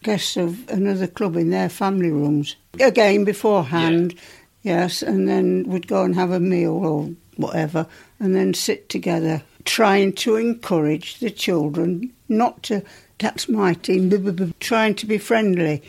guests 0.04 0.38
of 0.38 0.68
another 0.70 1.08
club 1.08 1.36
in 1.36 1.50
their 1.50 1.70
family 1.70 2.12
rooms? 2.12 2.56
A 2.80 2.92
game 2.92 3.26
beforehand, 3.26 4.16
yes, 4.64 5.02
and 5.02 5.28
then 5.28 5.64
we'd 5.68 5.88
go 5.88 6.04
and 6.04 6.16
have 6.16 6.32
a 6.32 6.40
meal 6.40 6.74
or 6.74 7.10
whatever, 7.38 7.88
and 8.20 8.36
then 8.36 8.54
sit 8.54 8.90
together, 8.90 9.42
trying 9.66 10.14
to 10.14 10.36
encourage 10.36 11.20
the 11.20 11.30
children 11.30 12.14
not 12.28 12.64
to. 12.64 12.84
That's 13.18 13.50
my 13.50 13.74
team. 13.74 14.54
Trying 14.60 14.96
to 14.96 15.06
be 15.06 15.18
friendly, 15.18 15.84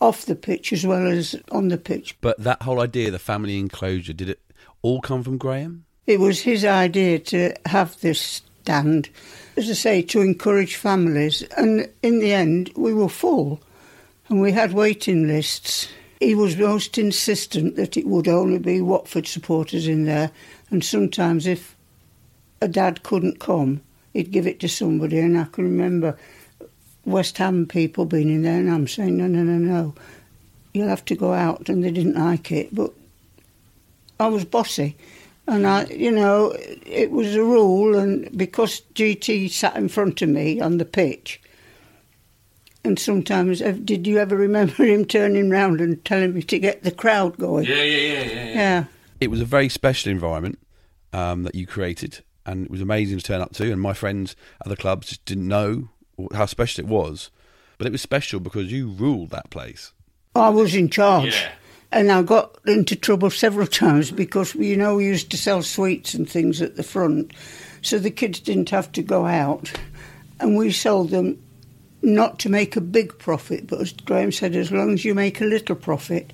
off 0.00 0.26
the 0.26 0.34
pitch 0.34 0.72
as 0.72 0.84
well 0.84 1.06
as 1.06 1.36
on 1.52 1.68
the 1.68 1.78
pitch. 1.78 2.16
But 2.20 2.38
that 2.42 2.62
whole 2.62 2.80
idea, 2.80 3.10
the 3.10 3.18
family 3.20 3.58
enclosure, 3.58 4.12
did 4.12 4.28
it 4.28 4.40
all 4.82 5.00
come 5.00 5.22
from 5.22 5.38
Graham? 5.38 5.84
It 6.06 6.18
was 6.18 6.40
his 6.40 6.64
idea 6.64 7.20
to 7.20 7.54
have 7.66 8.00
this 8.00 8.42
stand, 8.62 9.08
as 9.56 9.68
I 9.68 9.74
say, 9.74 10.02
to 10.02 10.20
encourage 10.20 10.76
families. 10.76 11.42
And 11.56 11.88
in 12.02 12.20
the 12.20 12.32
end, 12.32 12.70
we 12.76 12.94
were 12.94 13.08
full 13.08 13.60
and 14.28 14.40
we 14.40 14.52
had 14.52 14.72
waiting 14.72 15.26
lists. 15.26 15.88
He 16.20 16.34
was 16.34 16.56
most 16.56 16.98
insistent 16.98 17.76
that 17.76 17.96
it 17.96 18.06
would 18.06 18.28
only 18.28 18.58
be 18.58 18.80
Watford 18.80 19.26
supporters 19.26 19.86
in 19.86 20.04
there. 20.04 20.30
And 20.70 20.84
sometimes, 20.84 21.46
if 21.46 21.76
a 22.60 22.68
dad 22.68 23.02
couldn't 23.02 23.40
come, 23.40 23.82
he'd 24.12 24.30
give 24.30 24.46
it 24.46 24.60
to 24.60 24.68
somebody. 24.68 25.18
And 25.18 25.38
I 25.38 25.44
can 25.44 25.64
remember 25.64 26.16
West 27.04 27.36
Ham 27.38 27.66
people 27.66 28.04
being 28.04 28.30
in 28.30 28.42
there, 28.42 28.60
and 28.60 28.70
I'm 28.70 28.86
saying, 28.86 29.16
no, 29.16 29.26
no, 29.26 29.42
no, 29.42 29.58
no, 29.58 29.94
you'll 30.72 30.88
have 30.88 31.04
to 31.06 31.16
go 31.16 31.32
out. 31.32 31.68
And 31.68 31.82
they 31.82 31.90
didn't 31.90 32.14
like 32.14 32.52
it. 32.52 32.74
But 32.74 32.92
I 34.20 34.28
was 34.28 34.44
bossy. 34.44 34.96
And 35.48 35.66
I, 35.66 35.84
you 35.86 36.12
know, 36.12 36.56
it 36.86 37.10
was 37.10 37.34
a 37.34 37.42
rule, 37.42 37.98
and 37.98 38.36
because 38.36 38.82
GT 38.94 39.50
sat 39.50 39.76
in 39.76 39.88
front 39.88 40.22
of 40.22 40.28
me 40.28 40.60
on 40.60 40.78
the 40.78 40.84
pitch, 40.84 41.40
and 42.84 42.98
sometimes, 42.98 43.60
uh, 43.60 43.76
did 43.84 44.06
you 44.06 44.18
ever 44.18 44.36
remember 44.36 44.74
him 44.84 45.04
turning 45.04 45.50
round 45.50 45.80
and 45.80 46.04
telling 46.04 46.34
me 46.34 46.42
to 46.42 46.58
get 46.58 46.82
the 46.82 46.90
crowd 46.90 47.36
going? 47.38 47.66
yeah, 47.66 47.82
yeah, 47.82 47.82
yeah. 47.82 48.22
Yeah. 48.22 48.54
Yeah. 48.54 48.84
It 49.20 49.30
was 49.30 49.40
a 49.40 49.44
very 49.44 49.68
special 49.68 50.10
environment 50.10 50.58
um, 51.12 51.44
that 51.44 51.54
you 51.54 51.66
created, 51.66 52.24
and 52.46 52.64
it 52.64 52.70
was 52.70 52.80
amazing 52.80 53.18
to 53.18 53.24
turn 53.24 53.40
up 53.40 53.52
to. 53.54 53.70
And 53.70 53.80
my 53.80 53.92
friends 53.92 54.34
at 54.64 54.68
the 54.68 54.76
clubs 54.76 55.08
just 55.08 55.24
didn't 55.24 55.46
know 55.48 55.88
how 56.34 56.46
special 56.46 56.84
it 56.84 56.88
was, 56.88 57.30
but 57.78 57.86
it 57.86 57.92
was 57.92 58.02
special 58.02 58.40
because 58.40 58.70
you 58.72 58.88
ruled 58.90 59.30
that 59.30 59.50
place. 59.50 59.92
I 60.34 60.48
was 60.48 60.74
in 60.74 60.88
charge. 60.88 61.46
And 61.92 62.10
I 62.10 62.22
got 62.22 62.56
into 62.66 62.96
trouble 62.96 63.28
several 63.28 63.66
times 63.66 64.10
because, 64.10 64.54
you 64.54 64.76
know, 64.76 64.96
we 64.96 65.04
used 65.04 65.30
to 65.30 65.36
sell 65.36 65.62
sweets 65.62 66.14
and 66.14 66.28
things 66.28 66.62
at 66.62 66.76
the 66.76 66.82
front. 66.82 67.32
So 67.82 67.98
the 67.98 68.10
kids 68.10 68.40
didn't 68.40 68.70
have 68.70 68.90
to 68.92 69.02
go 69.02 69.26
out. 69.26 69.70
And 70.40 70.56
we 70.56 70.72
sold 70.72 71.10
them 71.10 71.38
not 72.00 72.38
to 72.40 72.48
make 72.48 72.76
a 72.76 72.80
big 72.80 73.18
profit, 73.18 73.66
but 73.66 73.80
as 73.80 73.92
Graham 73.92 74.32
said, 74.32 74.56
as 74.56 74.72
long 74.72 74.94
as 74.94 75.04
you 75.04 75.14
make 75.14 75.40
a 75.40 75.44
little 75.44 75.76
profit. 75.76 76.32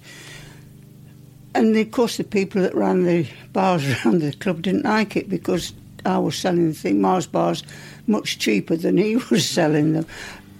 And 1.55 1.77
of 1.77 1.91
course, 1.91 2.19
the 2.19 2.25
people 2.25 2.63
that 2.63 2.75
ran 2.75 3.03
the 3.03 3.29
bars 3.53 3.85
around 4.07 4.21
the 4.21 4.33
club 4.33 4.63
didn't 4.63 4.85
like 4.85 5.17
it 5.17 5.29
because 5.29 5.73
I 6.07 6.19
was 6.19 6.37
selling 6.37 6.69
the 6.69 6.75
thing, 6.75 7.01
Mars 7.01 7.27
bars, 7.27 7.65
much 8.07 8.39
cheaper 8.39 8.77
than 8.77 8.97
he 8.97 9.17
was 9.31 9.49
selling 9.49 9.93
them. 9.93 10.07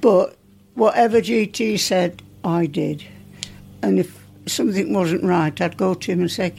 But 0.01 0.37
whatever 0.75 1.21
GT 1.21 1.79
said, 1.79 2.21
I 2.43 2.67
did. 2.67 3.05
And 3.81 4.01
if 4.01 4.18
something 4.49 4.93
wasn't 4.93 5.25
right, 5.25 5.59
I'd 5.61 5.77
go 5.77 5.95
to 5.95 6.13
him 6.13 6.21
and 6.21 6.31
say, 6.31 6.55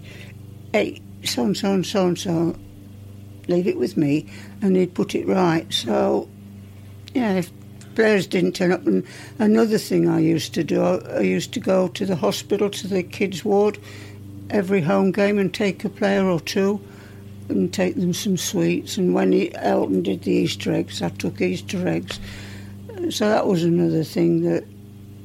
hey, 0.73 1.01
so 1.23 1.43
and 1.43 1.57
so 1.57 1.73
and 1.73 1.85
so 1.85 2.07
and 2.07 2.17
so, 2.17 2.55
leave 3.47 3.67
it 3.67 3.77
with 3.77 3.97
me, 3.97 4.29
and 4.61 4.75
he'd 4.75 4.93
put 4.93 5.15
it 5.15 5.27
right. 5.27 5.71
So, 5.73 6.29
yeah, 7.13 7.33
if 7.33 7.51
players 7.99 8.27
didn't 8.27 8.53
turn 8.53 8.71
up. 8.71 8.87
And 8.87 9.05
another 9.39 9.77
thing 9.77 10.07
I 10.07 10.19
used 10.19 10.53
to 10.53 10.63
do, 10.63 10.81
I, 10.81 11.19
used 11.19 11.53
to 11.53 11.59
go 11.59 11.89
to 11.89 12.05
the 12.05 12.15
hospital, 12.15 12.69
to 12.69 12.87
the 12.87 13.03
kids' 13.03 13.43
ward, 13.43 13.77
every 14.49 14.81
home 14.81 15.11
game 15.11 15.37
and 15.37 15.53
take 15.53 15.83
a 15.83 15.89
player 15.89 16.25
or 16.25 16.39
two 16.39 16.79
and 17.49 17.73
take 17.73 17.95
them 17.95 18.13
some 18.13 18.37
sweets. 18.37 18.97
And 18.97 19.13
when 19.13 19.33
he, 19.33 19.53
Elton 19.55 20.03
did 20.03 20.23
the 20.23 20.31
Easter 20.31 20.71
eggs, 20.71 21.01
I 21.01 21.09
took 21.09 21.41
Easter 21.41 21.85
eggs. 21.87 22.21
So 23.09 23.27
that 23.27 23.47
was 23.47 23.63
another 23.63 24.05
thing 24.05 24.43
that, 24.43 24.65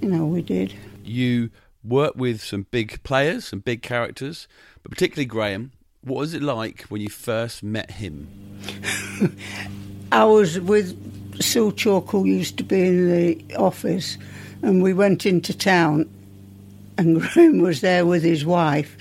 you 0.00 0.08
know, 0.08 0.26
we 0.26 0.42
did. 0.42 0.74
You 1.04 1.50
worked 1.84 2.16
with 2.16 2.40
some 2.40 2.66
big 2.70 3.02
players, 3.02 3.46
some 3.46 3.60
big 3.60 3.82
characters, 3.82 4.48
but 4.82 4.90
particularly 4.90 5.26
Graham. 5.26 5.72
What 6.02 6.18
was 6.18 6.34
it 6.34 6.42
like 6.42 6.82
when 6.82 7.00
you 7.00 7.08
first 7.08 7.62
met 7.62 7.92
him? 7.92 8.28
I 10.12 10.24
was 10.24 10.60
with 10.60 11.42
Sue 11.42 11.72
Chalk, 11.72 12.10
who 12.10 12.24
used 12.24 12.58
to 12.58 12.64
be 12.64 12.80
in 12.80 13.10
the 13.10 13.56
office, 13.56 14.18
and 14.62 14.82
we 14.82 14.92
went 14.92 15.26
into 15.26 15.56
town, 15.56 16.08
and 16.96 17.20
Graham 17.32 17.58
was 17.58 17.80
there 17.80 18.06
with 18.06 18.22
his 18.22 18.44
wife, 18.44 18.96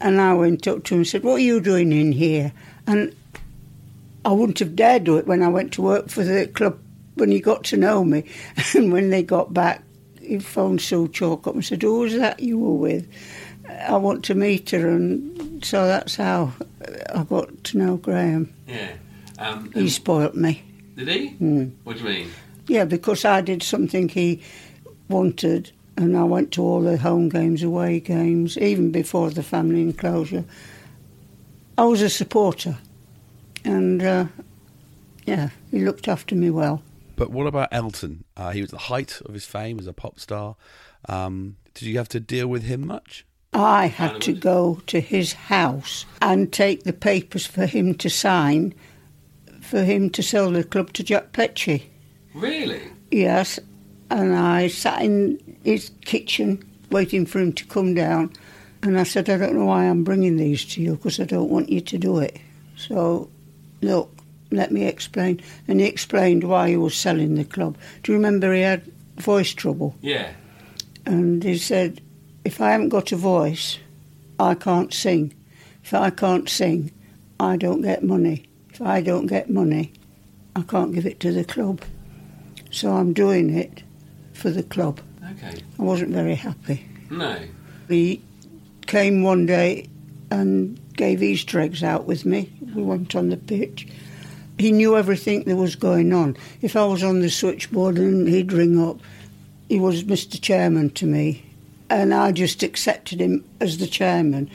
and 0.00 0.20
I 0.20 0.34
went 0.34 0.66
up 0.66 0.84
to 0.84 0.94
him 0.94 1.00
and 1.00 1.06
said, 1.06 1.22
"What 1.22 1.34
are 1.34 1.38
you 1.40 1.60
doing 1.60 1.92
in 1.92 2.12
here?" 2.12 2.52
And 2.86 3.14
I 4.24 4.32
wouldn't 4.32 4.58
have 4.60 4.76
dared 4.76 5.04
do 5.04 5.16
it 5.18 5.26
when 5.26 5.42
I 5.42 5.48
went 5.48 5.72
to 5.74 5.82
work 5.82 6.08
for 6.08 6.24
the 6.24 6.46
club 6.46 6.78
when 7.14 7.30
he 7.30 7.40
got 7.40 7.64
to 7.64 7.76
know 7.76 8.04
me, 8.04 8.24
and 8.74 8.92
when 8.92 9.10
they 9.10 9.22
got 9.22 9.52
back, 9.52 9.82
he 10.26 10.38
phoned 10.38 10.80
Sue 10.80 11.08
Chalk 11.08 11.46
up 11.46 11.54
and 11.54 11.64
said, 11.64 11.82
"Who 11.82 12.00
was 12.00 12.14
that 12.16 12.40
you 12.40 12.58
were 12.58 12.74
with?" 12.74 13.06
I 13.88 13.96
want 13.96 14.24
to 14.26 14.34
meet 14.34 14.70
her, 14.70 14.88
and 14.88 15.64
so 15.64 15.86
that's 15.86 16.16
how 16.16 16.52
I 17.14 17.24
got 17.24 17.64
to 17.64 17.78
know 17.78 17.96
Graham. 17.96 18.52
Yeah. 18.68 18.92
Um, 19.38 19.70
He 19.72 19.88
spoilt 19.88 20.34
me. 20.34 20.62
did 20.96 21.08
he? 21.08 21.30
Mm. 21.40 21.72
What 21.84 21.96
do 21.98 22.04
you 22.04 22.08
mean? 22.08 22.28
Yeah, 22.68 22.84
because 22.84 23.24
I 23.24 23.40
did 23.40 23.62
something 23.62 24.08
he 24.08 24.40
wanted, 25.08 25.72
and 25.96 26.16
I 26.16 26.24
went 26.24 26.52
to 26.52 26.62
all 26.62 26.80
the 26.80 26.96
home 26.96 27.28
games, 27.28 27.62
away 27.62 28.00
games, 28.00 28.56
even 28.58 28.90
before 28.92 29.30
the 29.30 29.42
family 29.42 29.82
enclosure. 29.82 30.44
I 31.76 31.84
was 31.84 32.02
a 32.02 32.08
supporter, 32.08 32.78
and 33.64 34.02
uh, 34.02 34.26
yeah, 35.26 35.50
he 35.70 35.80
looked 35.80 36.08
after 36.08 36.34
me 36.34 36.50
well. 36.50 36.82
But 37.16 37.30
what 37.30 37.46
about 37.46 37.70
Elton? 37.72 38.24
Uh, 38.36 38.50
he 38.50 38.60
was 38.60 38.70
the 38.70 38.78
height 38.78 39.20
of 39.24 39.34
his 39.34 39.46
fame 39.46 39.78
as 39.78 39.86
a 39.86 39.92
pop 39.92 40.20
star. 40.20 40.56
Um, 41.08 41.56
did 41.74 41.86
you 41.86 41.96
have 41.98 42.08
to 42.10 42.20
deal 42.20 42.46
with 42.46 42.62
him 42.62 42.86
much? 42.86 43.24
I 43.52 43.86
had 43.86 44.20
to 44.22 44.34
go 44.34 44.82
to 44.86 45.00
his 45.00 45.32
house 45.32 46.04
and 46.20 46.52
take 46.52 46.84
the 46.84 46.92
papers 46.92 47.46
for 47.46 47.64
him 47.64 47.94
to 47.94 48.10
sign, 48.10 48.74
for 49.62 49.82
him 49.82 50.10
to 50.10 50.22
sell 50.22 50.50
the 50.50 50.62
club 50.62 50.92
to 50.94 51.02
Jack 51.02 51.32
Petchey. 51.32 51.84
Really? 52.34 52.82
Yes, 53.10 53.58
and 54.10 54.34
I 54.34 54.68
sat 54.68 55.00
in 55.02 55.58
his 55.64 55.90
kitchen 56.04 56.62
waiting 56.90 57.24
for 57.24 57.38
him 57.38 57.52
to 57.54 57.64
come 57.64 57.94
down, 57.94 58.32
and 58.82 58.98
I 58.98 59.04
said, 59.04 59.30
I 59.30 59.38
don't 59.38 59.56
know 59.56 59.64
why 59.64 59.84
I'm 59.84 60.04
bringing 60.04 60.36
these 60.36 60.64
to 60.66 60.82
you 60.82 60.96
because 60.96 61.18
I 61.18 61.24
don't 61.24 61.50
want 61.50 61.70
you 61.70 61.80
to 61.80 61.98
do 61.98 62.18
it. 62.18 62.38
So, 62.76 63.30
look, 63.80 64.15
let 64.50 64.72
me 64.72 64.84
explain. 64.84 65.40
And 65.68 65.80
he 65.80 65.86
explained 65.86 66.44
why 66.44 66.68
he 66.70 66.76
was 66.76 66.94
selling 66.94 67.34
the 67.34 67.44
club. 67.44 67.76
Do 68.02 68.12
you 68.12 68.18
remember 68.18 68.52
he 68.52 68.62
had 68.62 68.90
voice 69.16 69.52
trouble? 69.52 69.94
Yeah. 70.00 70.32
And 71.04 71.42
he 71.42 71.58
said, 71.58 72.00
if 72.44 72.60
I 72.60 72.70
haven't 72.72 72.90
got 72.90 73.12
a 73.12 73.16
voice, 73.16 73.78
I 74.38 74.54
can't 74.54 74.92
sing. 74.92 75.34
If 75.82 75.94
I 75.94 76.10
can't 76.10 76.48
sing, 76.48 76.92
I 77.38 77.56
don't 77.56 77.82
get 77.82 78.02
money. 78.02 78.44
If 78.70 78.80
I 78.80 79.00
don't 79.00 79.26
get 79.26 79.50
money, 79.50 79.92
I 80.54 80.62
can't 80.62 80.94
give 80.94 81.06
it 81.06 81.20
to 81.20 81.32
the 81.32 81.44
club. 81.44 81.82
So 82.70 82.92
I'm 82.92 83.12
doing 83.12 83.56
it 83.56 83.82
for 84.32 84.50
the 84.50 84.62
club. 84.62 85.00
Okay. 85.32 85.62
I 85.78 85.82
wasn't 85.82 86.10
very 86.10 86.34
happy. 86.34 86.86
No. 87.10 87.38
He 87.88 88.22
came 88.86 89.22
one 89.22 89.46
day 89.46 89.88
and 90.30 90.80
gave 90.94 91.22
Easter 91.22 91.60
eggs 91.60 91.82
out 91.82 92.04
with 92.04 92.24
me. 92.24 92.52
We 92.74 92.82
went 92.82 93.14
on 93.14 93.28
the 93.28 93.36
pitch. 93.36 93.86
He 94.58 94.72
knew 94.72 94.96
everything 94.96 95.44
that 95.44 95.56
was 95.56 95.76
going 95.76 96.12
on. 96.12 96.36
If 96.62 96.76
I 96.76 96.84
was 96.86 97.02
on 97.02 97.20
the 97.20 97.30
switchboard 97.30 97.98
and 97.98 98.26
he'd 98.26 98.52
ring 98.52 98.82
up, 98.82 99.00
he 99.68 99.78
was 99.78 100.04
Mr. 100.04 100.40
Chairman 100.40 100.90
to 100.90 101.06
me. 101.06 101.42
And 101.90 102.12
I 102.14 102.32
just 102.32 102.62
accepted 102.62 103.20
him 103.20 103.44
as 103.60 103.78
the 103.78 103.86
chairman. 103.86 104.50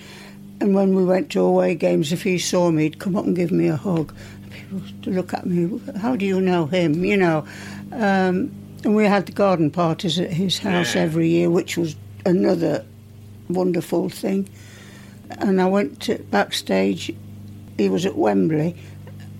And 0.59 0.75
when 0.75 0.95
we 0.95 1.03
went 1.03 1.31
to 1.31 1.41
away 1.41 1.75
games, 1.75 2.11
if 2.11 2.23
he 2.23 2.37
saw 2.37 2.71
me, 2.71 2.83
he'd 2.83 2.99
come 2.99 3.15
up 3.15 3.25
and 3.25 3.35
give 3.35 3.51
me 3.51 3.67
a 3.67 3.75
hug. 3.75 4.13
People 4.51 4.81
to 5.03 5.09
look 5.11 5.33
at 5.33 5.45
me, 5.45 5.79
how 5.97 6.15
do 6.15 6.25
you 6.25 6.41
know 6.41 6.65
him? 6.65 7.03
You 7.05 7.17
know. 7.17 7.45
Um, 7.91 8.51
and 8.83 8.95
we 8.95 9.05
had 9.05 9.27
the 9.27 9.31
garden 9.31 9.69
parties 9.69 10.19
at 10.19 10.31
his 10.31 10.57
house 10.57 10.95
every 10.95 11.29
year, 11.29 11.49
which 11.49 11.77
was 11.77 11.95
another 12.25 12.85
wonderful 13.49 14.09
thing. 14.09 14.49
And 15.29 15.61
I 15.61 15.65
went 15.65 16.01
to 16.01 16.17
backstage. 16.31 17.13
He 17.77 17.89
was 17.89 18.05
at 18.05 18.17
Wembley, 18.17 18.75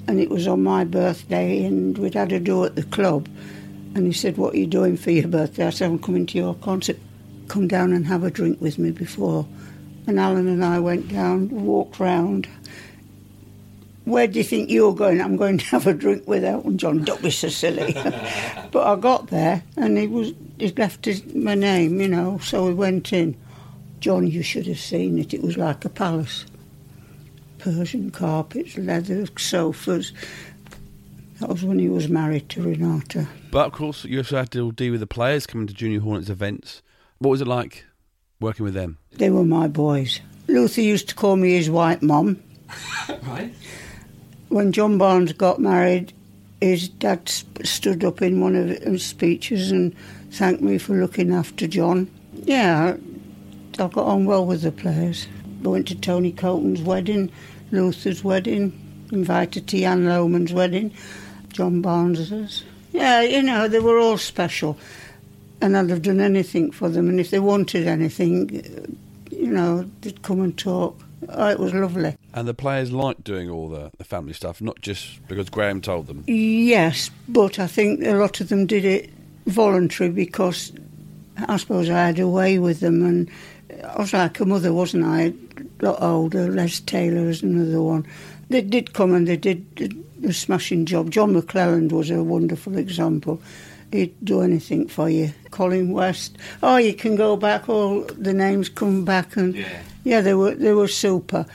and 0.08 0.20
it 0.20 0.30
was 0.30 0.48
on 0.48 0.64
my 0.64 0.84
birthday, 0.84 1.64
and 1.64 1.98
we'd 1.98 2.14
had 2.14 2.32
a 2.32 2.40
do 2.40 2.66
at 2.66 2.76
the 2.76 2.84
club. 2.84 3.28
And 3.94 4.06
he 4.06 4.14
said, 4.14 4.38
"What 4.38 4.54
are 4.54 4.58
you 4.58 4.68
doing 4.68 4.98
for 4.98 5.12
your 5.12 5.28
birthday?" 5.28 5.68
I 5.68 5.70
said, 5.70 5.90
"I'm 5.90 6.00
coming 6.00 6.26
to 6.28 6.38
your 6.38 6.56
concert. 6.56 6.98
Come 7.48 7.68
down 7.68 7.92
and 7.94 8.08
have 8.08 8.24
a 8.24 8.32
drink 8.32 8.62
with 8.62 8.80
me 8.80 8.92
before." 8.92 9.46
And 10.08 10.20
Alan 10.20 10.48
and 10.48 10.66
I 10.66 10.80
went 10.80 11.10
down, 11.10 11.50
walked 11.50 12.00
round. 12.00 12.48
Where 14.06 14.28
do 14.28 14.40
you 14.40 14.44
think 14.44 14.70
you're 14.70 14.96
going? 14.96 15.22
I'm 15.22 15.38
going 15.38 15.60
to 15.60 15.66
have 15.68 15.86
a 15.86 15.94
drink 15.94 16.28
with 16.28 16.44
Elton 16.44 16.78
John. 16.78 17.04
Don't 17.04 17.22
be 17.22 17.30
so 17.30 17.50
silly. 17.50 17.94
but 18.72 18.88
I 18.88 18.96
got 18.96 19.28
there, 19.28 19.64
and 19.78 19.98
he 19.98 20.08
was 20.08 20.34
he 20.58 20.70
left 20.70 21.06
his, 21.06 21.24
my 21.34 21.56
name, 21.56 22.02
you 22.02 22.08
know. 22.08 22.40
So 22.40 22.68
we 22.68 22.74
went 22.74 23.14
in. 23.14 23.36
John, 24.00 24.26
you 24.26 24.42
should 24.42 24.66
have 24.66 24.80
seen 24.80 25.20
it. 25.20 25.34
It 25.34 25.44
was 25.44 25.58
like 25.58 25.86
a 25.86 25.90
palace. 25.90 26.46
Persian 27.62 28.10
carpets, 28.10 28.78
leather 28.78 29.28
sofas. 29.38 30.12
That 31.40 31.50
was 31.50 31.64
when 31.64 31.80
he 31.80 31.90
was 31.90 32.08
married 32.08 32.50
to 32.50 32.62
Renata. 32.62 33.28
But 33.52 33.68
of 33.68 33.74
course, 33.74 34.04
you 34.04 34.20
also 34.20 34.38
had 34.38 34.52
to 34.52 34.72
deal 34.72 34.92
with 34.92 35.00
the 35.00 35.08
players 35.08 35.46
coming 35.46 35.68
to 35.68 35.74
Junior 35.74 36.00
Hornets 36.00 36.30
events. 36.30 36.82
What 37.20 37.30
was 37.30 37.42
it 37.42 37.48
like 37.48 37.86
working 38.40 38.64
with 38.64 38.74
them? 38.74 38.98
They 39.12 39.30
were 39.30 39.46
my 39.46 39.68
boys. 39.68 40.20
Luther 40.48 40.82
used 40.82 41.10
to 41.10 41.16
call 41.16 41.36
me 41.36 41.54
his 41.54 41.70
white 41.70 42.02
mum. 42.02 42.42
right. 43.28 43.54
When 44.50 44.72
John 44.72 44.98
Barnes 44.98 45.34
got 45.34 45.60
married, 45.60 46.14
his 46.62 46.90
dad 46.90 47.30
stood 47.30 48.04
up 48.04 48.22
in 48.22 48.42
one 48.42 48.56
of 48.56 48.70
his 48.70 49.06
speeches 49.06 49.72
and 49.72 49.96
thanked 50.32 50.62
me 50.62 50.78
for 50.78 50.94
looking 50.94 51.34
after 51.34 51.68
John. 51.68 52.10
Yeah, 52.34 52.98
I 53.74 53.88
got 53.88 53.98
on 53.98 54.26
well 54.26 54.46
with 54.46 54.62
the 54.62 54.72
players. 54.72 55.28
I 55.64 55.68
went 55.68 55.88
to 55.90 55.96
Tony 55.96 56.32
Coton's 56.32 56.82
wedding, 56.82 57.32
Luther's 57.72 58.24
wedding, 58.24 58.72
invited 59.12 59.68
to 59.68 59.80
Jan 59.80 60.06
Lohman's 60.06 60.54
wedding, 60.54 60.94
John 61.50 61.82
Barnes's. 61.82 62.64
Yeah, 62.92 63.22
you 63.22 63.42
know, 63.42 63.68
they 63.68 63.80
were 63.80 64.00
all 64.00 64.18
special. 64.18 64.78
And 65.62 65.78
I'd 65.78 65.90
have 65.90 66.02
done 66.02 66.20
anything 66.20 66.72
for 66.72 66.90
them. 66.90 67.08
And 67.08 67.20
if 67.20 67.30
they 67.30 67.40
wanted 67.40 67.88
anything, 67.88 68.98
you 69.30 69.48
know, 69.48 69.90
they'd 70.02 70.22
come 70.24 70.42
and 70.42 70.58
talk. 70.58 71.00
Oh, 71.30 71.50
it 71.50 71.60
was 71.60 71.74
lovely. 71.74 72.16
And 72.34 72.48
the 72.48 72.54
players 72.54 72.92
liked 72.92 73.24
doing 73.24 73.50
all 73.50 73.70
the, 73.70 73.92
the 73.98 74.04
family 74.04 74.34
stuff, 74.34 74.60
not 74.60 74.82
just 74.82 75.26
because 75.28 75.50
Graham 75.50 75.80
told 75.80 76.08
them. 76.08 76.24
Yes, 76.28 77.12
but 77.28 77.60
I 77.60 77.68
think 77.68 78.04
a 78.04 78.14
lot 78.14 78.42
of 78.42 78.50
them 78.50 78.66
did 78.66 78.86
it 78.86 79.12
voluntary 79.46 80.10
because 80.10 80.72
I 81.48 81.58
suppose 81.58 81.90
I 81.90 82.08
had 82.08 82.20
a 82.20 82.28
way 82.28 82.60
with 82.60 82.80
them, 82.80 83.06
and 83.06 83.30
I 83.84 84.00
was 84.02 84.14
like 84.14 84.40
a 84.40 84.46
mother, 84.46 84.74
wasn't 84.74 85.06
I? 85.06 85.34
A 85.82 85.86
lot 85.86 86.02
older. 86.02 86.50
Les 86.52 86.80
Taylor 86.82 87.30
is 87.30 87.42
another 87.44 87.82
one. 87.82 88.06
They 88.50 88.62
did 88.62 88.94
come 88.94 89.14
and 89.14 89.28
they 89.28 89.38
did 89.38 89.66
a 90.24 90.34
smashing 90.34 90.86
job. 90.86 91.10
John 91.12 91.34
McClelland 91.34 91.92
was 91.92 92.10
a 92.12 92.22
wonderful 92.24 92.78
example. 92.78 93.42
He'd 93.92 94.14
do 94.24 94.42
anything 94.42 94.88
for 94.88 95.10
you. 95.10 95.34
Colin 95.52 95.92
West. 95.92 96.38
Oh, 96.64 96.78
you 96.78 96.94
can 96.94 97.16
go 97.16 97.36
back. 97.36 97.68
All 97.68 98.02
the 98.04 98.34
names 98.34 98.70
come 98.70 99.04
back, 99.04 99.36
and 99.36 99.56
Yeah. 99.56 99.68
yeah, 100.04 100.22
they 100.22 100.34
were 100.34 100.56
they 100.56 100.74
were 100.74 100.88
super, 100.88 101.46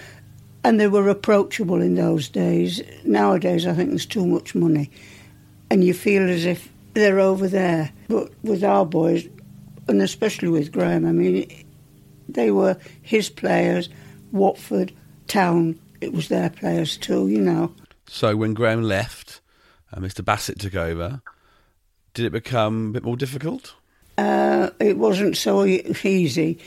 and 0.64 0.78
they 0.78 0.88
were 0.88 1.08
approachable 1.08 1.80
in 1.80 1.94
those 1.94 2.28
days. 2.28 2.82
Nowadays, 3.04 3.66
I 3.66 3.72
think 3.72 3.90
there's 3.90 4.04
too 4.06 4.26
much 4.26 4.54
money, 4.54 4.90
and 5.70 5.82
you 5.82 5.94
feel 5.94 6.28
as 6.28 6.44
if 6.44 6.68
they're 6.92 7.20
over 7.20 7.48
there. 7.48 7.90
But 8.08 8.32
with 8.42 8.62
our 8.64 8.84
boys, 8.84 9.26
and 9.88 10.02
especially 10.02 10.48
with 10.48 10.72
Graham, 10.72 11.06
I 11.06 11.12
mean, 11.12 11.46
they 12.28 12.50
were 12.50 12.76
his 13.02 13.28
players. 13.30 13.88
Watford, 14.32 14.92
Town, 15.28 15.78
it 16.00 16.12
was 16.12 16.28
their 16.28 16.50
players 16.50 16.96
too. 16.96 17.28
You 17.28 17.40
know. 17.40 17.74
So 18.08 18.36
when 18.36 18.54
Graham 18.54 18.82
left 18.82 19.40
and 19.90 20.04
Mr. 20.04 20.24
Bassett 20.24 20.60
took 20.60 20.74
over, 20.74 21.22
did 22.14 22.24
it 22.24 22.30
become 22.30 22.88
a 22.88 22.92
bit 22.92 23.04
more 23.04 23.16
difficult? 23.16 23.74
Uh, 24.16 24.70
it 24.80 24.96
wasn't 24.96 25.36
so 25.36 25.64
easy. 25.64 26.58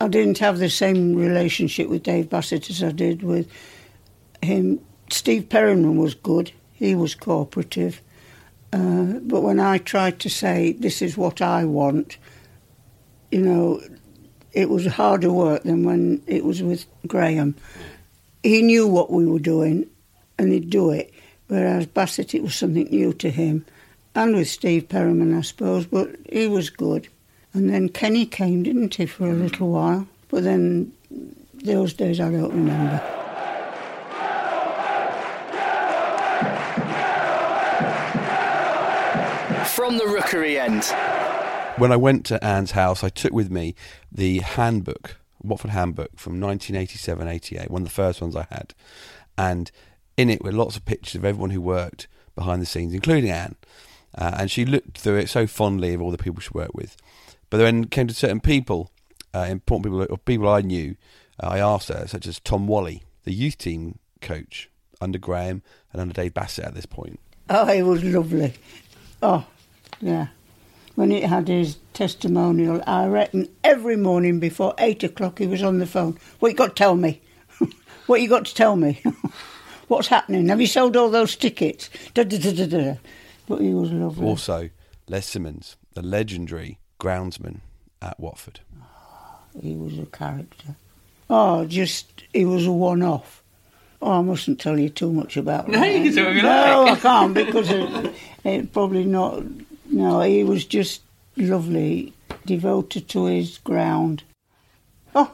I 0.00 0.08
didn't 0.08 0.38
have 0.38 0.58
the 0.58 0.70
same 0.70 1.14
relationship 1.14 1.88
with 1.88 2.02
Dave 2.02 2.30
Bassett 2.30 2.70
as 2.70 2.82
I 2.82 2.92
did 2.92 3.22
with 3.22 3.48
him. 4.42 4.80
Steve 5.10 5.48
Perryman 5.48 5.96
was 5.96 6.14
good, 6.14 6.52
he 6.72 6.94
was 6.94 7.14
cooperative. 7.14 8.00
Uh, 8.72 9.20
but 9.22 9.42
when 9.42 9.60
I 9.60 9.78
tried 9.78 10.18
to 10.20 10.30
say, 10.30 10.72
this 10.72 11.00
is 11.00 11.16
what 11.16 11.40
I 11.40 11.64
want, 11.64 12.16
you 13.30 13.40
know, 13.40 13.80
it 14.54 14.70
was 14.70 14.86
harder 14.86 15.30
work 15.30 15.64
than 15.64 15.82
when 15.84 16.22
it 16.26 16.44
was 16.44 16.62
with 16.62 16.86
Graham. 17.06 17.54
He 18.42 18.62
knew 18.62 18.86
what 18.86 19.10
we 19.10 19.26
were 19.26 19.40
doing 19.40 19.86
and 20.38 20.52
he'd 20.52 20.70
do 20.70 20.90
it, 20.90 21.12
whereas 21.48 21.86
Bassett, 21.86 22.34
it 22.34 22.42
was 22.42 22.54
something 22.54 22.88
new 22.90 23.12
to 23.14 23.30
him. 23.30 23.66
And 24.14 24.36
with 24.36 24.48
Steve 24.48 24.88
Perryman, 24.88 25.36
I 25.36 25.40
suppose, 25.40 25.86
but 25.86 26.14
he 26.30 26.46
was 26.46 26.70
good. 26.70 27.08
And 27.52 27.68
then 27.68 27.88
Kenny 27.88 28.26
came, 28.26 28.62
didn't 28.62 28.94
he, 28.94 29.06
for 29.06 29.28
a 29.28 29.34
little 29.34 29.70
while? 29.70 30.06
But 30.28 30.44
then 30.44 30.92
those 31.64 31.92
days 31.94 32.20
I 32.20 32.30
don't 32.30 32.50
remember. 32.50 32.98
From 39.66 39.98
the 39.98 40.06
rookery 40.06 40.58
end. 40.58 40.84
When 41.76 41.90
I 41.90 41.96
went 41.96 42.24
to 42.26 42.42
Anne's 42.42 42.70
house, 42.70 43.02
I 43.02 43.08
took 43.08 43.32
with 43.32 43.50
me 43.50 43.74
the 44.12 44.38
handbook, 44.38 45.16
Watford 45.42 45.72
handbook 45.72 46.16
from 46.16 46.40
1987 46.40 47.26
88, 47.26 47.68
one 47.68 47.82
of 47.82 47.88
the 47.88 47.92
first 47.92 48.20
ones 48.20 48.36
I 48.36 48.46
had. 48.48 48.74
And 49.36 49.72
in 50.16 50.30
it 50.30 50.44
were 50.44 50.52
lots 50.52 50.76
of 50.76 50.84
pictures 50.84 51.16
of 51.16 51.24
everyone 51.24 51.50
who 51.50 51.60
worked 51.60 52.06
behind 52.36 52.62
the 52.62 52.66
scenes, 52.66 52.94
including 52.94 53.30
Anne. 53.30 53.56
Uh, 54.16 54.36
and 54.38 54.50
she 54.52 54.64
looked 54.64 54.98
through 54.98 55.16
it 55.16 55.28
so 55.28 55.48
fondly 55.48 55.92
of 55.94 56.00
all 56.00 56.12
the 56.12 56.18
people 56.18 56.40
she 56.40 56.50
worked 56.54 56.76
with. 56.76 56.96
But 57.50 57.56
then 57.56 57.86
came 57.86 58.06
to 58.06 58.14
certain 58.14 58.40
people, 58.40 58.92
uh, 59.34 59.46
important 59.48 59.84
people, 59.86 60.06
or 60.08 60.18
people 60.18 60.48
I 60.48 60.60
knew, 60.60 60.94
uh, 61.42 61.48
I 61.48 61.58
asked 61.58 61.88
her, 61.88 62.06
such 62.06 62.28
as 62.28 62.38
Tom 62.38 62.68
Walley, 62.68 63.02
the 63.24 63.34
youth 63.34 63.58
team 63.58 63.98
coach 64.20 64.70
under 65.00 65.18
Graham 65.18 65.62
and 65.92 66.00
under 66.00 66.14
Dave 66.14 66.34
Bassett 66.34 66.66
at 66.66 66.74
this 66.74 66.86
point. 66.86 67.18
Oh, 67.50 67.68
it 67.68 67.82
was 67.82 68.04
lovely. 68.04 68.54
Oh, 69.20 69.44
yeah. 70.00 70.28
When 70.94 71.10
it 71.10 71.24
had 71.24 71.48
his 71.48 71.78
testimonial, 71.92 72.82
I 72.86 73.06
reckon 73.06 73.48
every 73.64 73.96
morning 73.96 74.38
before 74.38 74.74
eight 74.78 75.02
o'clock 75.02 75.38
he 75.40 75.46
was 75.46 75.62
on 75.62 75.78
the 75.78 75.86
phone. 75.86 76.18
What 76.38 76.50
you 76.50 76.56
got 76.56 76.68
to 76.68 76.74
tell 76.74 76.94
me? 76.94 77.20
what 78.06 78.20
you 78.20 78.28
got 78.28 78.44
to 78.46 78.54
tell 78.54 78.76
me? 78.76 79.02
What's 79.88 80.08
happening? 80.08 80.48
Have 80.48 80.60
you 80.60 80.66
sold 80.68 80.96
all 80.96 81.10
those 81.10 81.36
tickets? 81.36 81.90
Da, 82.14 82.22
da, 82.22 82.38
da, 82.38 82.52
da, 82.52 82.66
da. 82.66 82.94
But 83.48 83.60
he 83.60 83.74
was 83.74 83.90
lovely. 83.90 84.24
Also, 84.26 84.70
Les 85.08 85.26
Simmons, 85.26 85.76
the 85.94 86.02
legendary 86.02 86.78
groundsman 87.00 87.60
at 88.00 88.18
Watford. 88.18 88.60
Ah, 88.80 89.40
he 89.60 89.76
was 89.76 89.98
a 89.98 90.06
character. 90.06 90.76
Oh, 91.28 91.64
just 91.66 92.22
he 92.32 92.44
was 92.44 92.66
a 92.66 92.72
one-off. 92.72 93.42
Oh, 94.00 94.18
I 94.18 94.22
mustn't 94.22 94.60
tell 94.60 94.78
you 94.78 94.90
too 94.90 95.12
much 95.12 95.36
about 95.36 95.66
No, 95.68 95.80
that. 95.80 95.92
you 95.92 96.04
can 96.04 96.14
tell 96.14 96.32
me 96.34 96.40
No, 96.42 96.84
like. 96.84 96.98
I 96.98 97.00
can't 97.00 97.34
because 97.34 97.70
it, 97.70 98.14
it 98.44 98.72
probably 98.72 99.04
not. 99.04 99.42
No, 99.94 100.22
he 100.22 100.42
was 100.42 100.64
just 100.64 101.02
lovely, 101.36 102.12
devoted 102.44 103.08
to 103.10 103.26
his 103.26 103.58
ground. 103.58 104.24
Oh, 105.14 105.32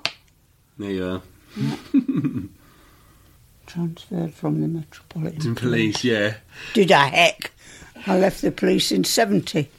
There 0.77 0.91
you 0.91 1.07
are. 1.07 1.23
transferred 3.67 4.35
from 4.35 4.61
the 4.61 4.69
Metropolitan 4.69 5.55
police, 5.55 6.05
yeah. 6.05 6.35
Did 6.75 6.93
I 6.93 7.07
heck? 7.07 7.53
I 8.07 8.19
left 8.19 8.43
the 8.43 8.53
police 8.53 8.93
in 8.93 9.05
seventy. 9.05 9.71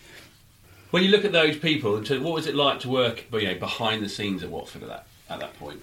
When 0.90 1.04
you 1.04 1.10
look 1.10 1.26
at 1.26 1.32
those 1.32 1.58
people, 1.58 1.96
and 1.96 2.06
to- 2.08 2.20
what 2.20 2.34
was 2.34 2.48
it 2.48 2.56
like 2.56 2.80
to 2.80 2.90
work, 2.90 3.26
you 3.32 3.44
know, 3.44 3.54
behind 3.60 4.04
the 4.04 4.10
scenes 4.10 4.42
at 4.42 4.50
Watford 4.50 4.82
at 4.82 4.90
that 4.90 5.08
at 5.30 5.40
that 5.42 5.54
point? 5.60 5.80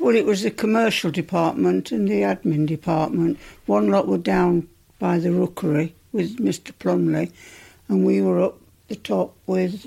Well, 0.00 0.16
it 0.16 0.26
was 0.26 0.42
the 0.42 0.50
commercial 0.50 1.12
department 1.12 1.92
and 1.92 2.08
the 2.08 2.22
admin 2.22 2.66
department. 2.66 3.38
One 3.66 3.88
lot 3.88 4.08
were 4.08 4.18
down 4.18 4.66
by 4.98 5.18
the 5.20 5.30
rookery 5.30 5.94
with 6.16 6.38
Mr. 6.38 6.72
Plumley, 6.78 7.30
and 7.88 8.06
we 8.06 8.22
were 8.22 8.42
up 8.42 8.58
the 8.88 8.96
top 8.96 9.36
with 9.46 9.86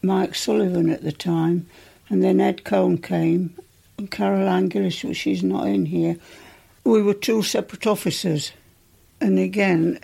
Mike 0.00 0.36
Sullivan 0.36 0.88
at 0.88 1.02
the 1.02 1.12
time. 1.12 1.66
And 2.08 2.22
then 2.22 2.40
Ed 2.40 2.64
Cohn 2.64 2.98
came, 2.98 3.56
and 3.98 4.08
Caroline 4.08 4.68
Gillis, 4.68 5.02
which 5.02 5.16
she's 5.16 5.42
not 5.42 5.66
in 5.66 5.86
here. 5.86 6.16
We 6.84 7.02
were 7.02 7.14
two 7.14 7.42
separate 7.42 7.88
officers. 7.88 8.52
And 9.20 9.40
again, 9.40 9.98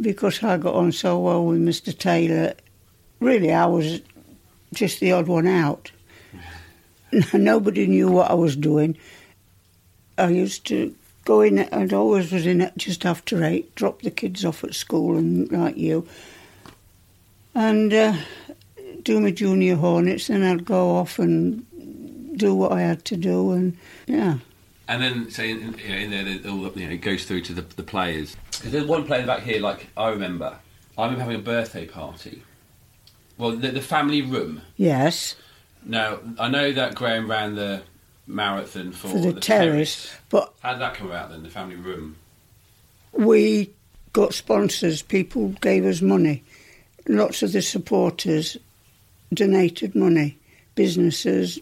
because 0.00 0.42
I 0.42 0.56
got 0.56 0.74
on 0.74 0.92
so 0.92 1.18
well 1.18 1.44
with 1.44 1.60
Mr. 1.60 1.96
Taylor, 1.96 2.54
really 3.20 3.52
I 3.52 3.66
was 3.66 4.00
just 4.72 5.00
the 5.00 5.12
odd 5.12 5.26
one 5.26 5.46
out. 5.46 5.90
Nobody 7.34 7.86
knew 7.86 8.10
what 8.10 8.30
I 8.30 8.34
was 8.34 8.56
doing. 8.56 8.96
I 10.16 10.28
used 10.28 10.64
to 10.68 10.94
go 11.26 11.42
in, 11.42 11.58
I'd 11.58 11.92
always 11.92 12.32
was 12.32 12.46
in 12.46 12.62
at 12.62 12.78
just 12.78 13.04
after 13.04 13.44
eight, 13.44 13.74
drop 13.74 14.00
the 14.00 14.10
kids 14.10 14.44
off 14.46 14.64
at 14.64 14.74
school, 14.74 15.18
and 15.18 15.52
like 15.52 15.76
you, 15.76 16.08
and 17.54 17.92
uh, 17.92 18.16
do 19.02 19.20
my 19.20 19.30
junior 19.30 19.76
hornets. 19.76 20.28
Then 20.28 20.42
I'd 20.42 20.64
go 20.64 20.96
off 20.96 21.18
and 21.18 21.66
do 22.38 22.54
what 22.54 22.72
I 22.72 22.80
had 22.80 23.04
to 23.06 23.16
do, 23.16 23.52
and 23.52 23.76
yeah. 24.06 24.38
And 24.88 25.02
then, 25.02 25.30
so 25.30 25.42
in, 25.42 25.76
you 25.78 25.88
know, 25.88 25.96
in 25.96 26.10
there, 26.10 26.24
the- 26.24 26.48
all 26.48 26.70
you 26.78 26.86
know, 26.86 26.92
it 26.94 26.98
goes 26.98 27.24
through 27.24 27.40
to 27.42 27.52
the, 27.52 27.62
the 27.62 27.82
players. 27.82 28.36
Because 28.52 28.70
there's 28.70 28.86
one 28.86 29.04
player 29.04 29.26
back 29.26 29.42
here, 29.42 29.60
like 29.60 29.88
I 29.96 30.08
remember. 30.10 30.56
I 30.96 31.02
remember 31.04 31.22
having 31.24 31.36
a 31.40 31.42
birthday 31.42 31.86
party. 31.86 32.42
Well, 33.36 33.50
the, 33.50 33.68
the 33.72 33.80
family 33.82 34.22
room. 34.22 34.62
Yes, 34.76 35.34
Now, 35.84 36.20
I 36.38 36.48
know 36.48 36.72
that 36.72 36.94
Graham 36.94 37.28
ran 37.28 37.54
the 37.56 37.82
marathon 38.26 38.92
for, 38.92 39.08
for 39.08 39.32
the, 39.32 39.40
terrace, 39.40 40.12
but 40.28 40.52
How 40.60 40.72
did 40.72 40.80
that 40.80 40.94
come 40.94 41.08
about 41.08 41.30
then, 41.30 41.42
the 41.42 41.50
family 41.50 41.76
room? 41.76 42.16
we 43.12 43.70
got 44.12 44.34
sponsors. 44.34 45.02
People 45.02 45.50
gave 45.60 45.84
us 45.84 46.00
money. 46.00 46.42
Lots 47.08 47.42
of 47.42 47.52
the 47.52 47.62
supporters 47.62 48.56
donated 49.32 49.94
money. 49.94 50.38
Businesses. 50.74 51.58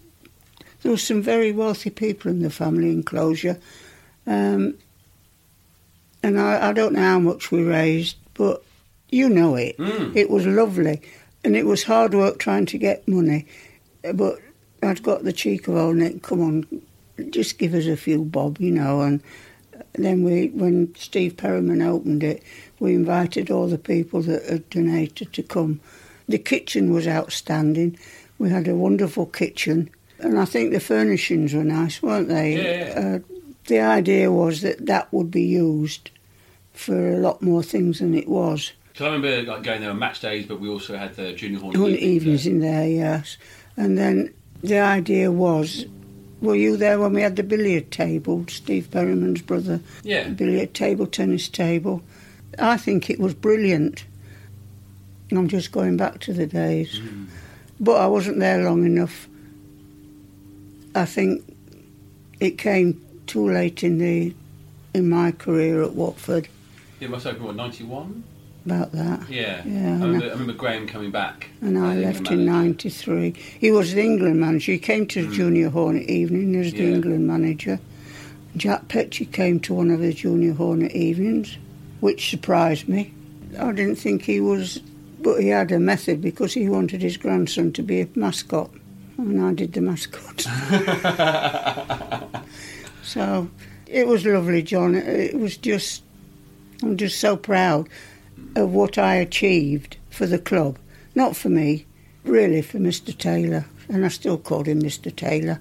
There 0.83 0.93
were 0.93 0.99
some 0.99 1.23
very 1.23 1.53
wealthy 1.53 1.91
people 1.91 2.31
in 2.31 2.43
the 2.43 2.51
family 2.51 2.91
enclosure. 2.91 3.59
Um, 4.27 4.75
and 6.23 6.41
I, 6.41 6.71
I 6.71 6.73
don't 6.73 6.95
know 6.95 7.01
how 7.01 7.19
much 7.19 7.51
we 7.51 7.63
raised, 7.63 8.17
but 8.35 8.63
you 9.11 9.29
know 9.29 9.55
it. 9.57 9.77
Mm. 9.79 10.17
It 10.17 10.31
was 10.31 10.47
lovely. 10.47 11.03
And 11.45 11.57
it 11.57 11.67
was 11.67 11.83
hard 11.85 12.15
work 12.15 12.39
trying 12.39 12.67
to 12.67 12.79
get 12.79 13.07
money. 13.07 13.47
But 14.15 14.39
I'd 14.85 15.03
got 15.03 15.25
the 15.25 15.33
cheek 15.33 15.69
of 15.69 15.77
old 15.77 15.97
Nick, 15.97 16.23
come 16.23 16.41
on, 16.41 16.83
just 17.31 17.59
give 17.59 17.75
us 17.75 17.87
a 17.87 17.97
few 17.97 18.25
bob, 18.25 18.61
you 18.61 18.71
know. 18.71 19.01
And 19.01 19.23
then 19.95 20.23
we, 20.23 20.49
when 20.49 20.95
Steve 20.95 21.37
Perryman 21.37 21.83
opened 21.83 22.23
it, 22.23 22.43
we 22.81 22.95
invited 22.95 23.51
all 23.51 23.67
the 23.67 23.79
people 23.79 24.23
that 24.23 24.45
had 24.45 24.69
donated 24.71 25.33
to 25.33 25.43
come. 25.43 25.81
The 26.29 26.39
kitchen 26.39 26.93
was 26.93 27.07
outstanding. 27.07 27.99
We 28.39 28.51
had 28.51 28.67
a 28.67 28.75
wonderful 28.75 29.27
kitchen, 29.27 29.91
and 30.19 30.39
I 30.39 30.45
think 30.45 30.73
the 30.73 30.81
furnishings 30.81 31.55
were 31.55 31.65
nice, 31.65 32.03
weren't 32.03 32.29
they? 32.29 32.57
Yeah, 32.57 33.01
Uh, 33.01 33.19
the 33.67 33.81
idea 33.81 34.31
was 34.31 34.61
that 34.61 34.87
that 34.87 35.13
would 35.13 35.31
be 35.31 35.43
used 35.43 36.11
for 36.73 37.13
a 37.13 37.17
lot 37.17 37.41
more 37.41 37.63
things 37.63 38.01
than 38.01 38.15
it 38.15 38.29
was. 38.29 38.73
Because 38.93 39.07
I 39.07 39.13
remember 39.13 39.53
like, 39.53 39.63
going 39.63 39.81
there 39.81 39.91
on 39.91 39.99
match 39.99 40.21
days, 40.21 40.47
but 40.47 40.61
we 40.61 40.69
also 40.69 40.97
had 40.97 41.15
the 41.15 41.33
junior 41.33 41.61
hornet 41.61 41.81
On 41.81 41.87
evenings 41.89 42.03
evenings 42.03 42.47
in 42.47 42.61
there, 42.61 42.89
yes. 42.89 43.39
And 43.77 43.97
then 43.97 44.35
the 44.65 44.81
idea 44.81 45.31
was, 45.31 45.85
were 46.41 46.55
you 46.55 46.77
there 46.77 46.99
when 46.99 47.13
we 47.13 47.21
had 47.21 47.37
the 47.37 47.43
billiard 47.43 47.91
table, 47.91 48.45
Steve 48.49 48.91
Perryman's 48.91 49.43
brother? 49.43 49.81
Yeah. 50.03 50.29
Billiard 50.29 50.75
table, 50.75 51.07
tennis 51.07 51.49
table. 51.49 52.03
I 52.59 52.77
think 52.77 53.11
it 53.11 53.19
was 53.19 53.35
brilliant. 53.35 54.05
I'm 55.31 55.49
just 55.49 55.73
going 55.73 55.97
back 55.97 56.21
to 56.21 56.33
the 56.33 56.47
days. 56.47 56.99
Hmm. 56.99 57.25
But 57.81 58.01
I 58.01 58.07
wasn't 58.07 58.39
there 58.39 58.63
long 58.63 58.85
enough. 58.85 59.29
I 60.95 61.05
think 61.05 61.45
it 62.41 62.57
came 62.57 63.01
too 63.27 63.51
late 63.51 63.83
in 63.83 63.99
the 63.99 64.35
in 64.93 65.09
my 65.09 65.33
career 65.33 65.83
at 65.83 65.95
Watford 65.95 66.47
Yeah, 67.01 67.09
must 67.09 67.27
open 67.27 67.45
what 67.45 67.57
ninety 67.57 67.83
one. 67.83 68.23
About 68.67 68.93
that. 68.93 69.29
Yeah, 69.29 69.63
Yeah, 69.67 69.89
I, 69.89 69.93
remember, 69.93 70.25
I- 70.25 70.29
I 70.29 70.33
remember 70.33 70.53
Graham 70.55 70.87
coming 70.87 71.11
back. 71.11 71.49
And 71.61 71.79
I 71.79 71.97
left 71.97 72.31
in 72.31 72.47
'93. 72.47 73.35
He 73.59 73.71
was 73.71 73.93
the 73.93 74.03
England 74.03 74.41
manager. 74.41 74.73
He 74.73 74.79
came 74.79 75.07
to 75.09 75.23
the 75.23 75.29
mm. 75.29 75.35
Junior 75.35 75.69
Hornet 75.69 76.09
evening 76.09 76.57
as 76.57 76.73
the 76.73 76.85
Yeah. 76.85 76.95
England 76.95 77.27
manager. 77.27 77.79
Jack 78.57 78.89
Petchey 78.89 79.31
came 79.31 79.61
to 79.61 79.75
one 79.75 79.91
of 79.91 80.01
the 80.01 80.15
Junior 80.15 80.55
Hornet 80.55 80.93
evenings, 80.93 81.59
which 82.01 82.31
surprised 82.31 82.89
me. 82.89 83.13
I 83.59 83.73
didn't 83.73 83.97
think 83.97 84.23
he 84.23 84.41
was, 84.41 84.79
but 85.21 85.43
he 85.43 85.49
had 85.49 85.71
a 85.71 85.79
method 85.79 86.23
because 86.23 86.55
he 86.55 86.67
wanted 86.69 87.03
his 87.03 87.19
grandson 87.19 87.71
to 87.73 87.83
be 87.83 88.01
a 88.01 88.09
mascot, 88.15 88.71
and 89.19 89.45
I 89.45 89.53
did 89.53 89.75
the 89.75 89.83
mascot. 89.83 90.41
so 93.03 93.51
it 93.87 94.07
was 94.07 94.25
lovely, 94.25 94.63
John. 94.63 94.95
It 94.95 95.39
was 95.39 95.59
just, 95.59 96.03
I'm 96.83 96.97
just 96.97 97.21
so 97.21 97.37
proud 97.37 97.91
of 98.57 98.73
what 98.73 98.99
I 98.99 99.17
achieved 99.17 99.97
for 100.11 100.27
the 100.27 100.39
club. 100.39 100.79
Not 101.15 101.37
for 101.37 101.49
me, 101.49 101.87
really 102.25 102.63
for 102.63 102.79
Mr. 102.79 103.17
Taylor. 103.17 103.67
And 103.89 104.05
I 104.05 104.09
still 104.09 104.39
called 104.39 104.67
him 104.67 104.83
Mr. 104.83 105.15
Taylor 105.15 105.61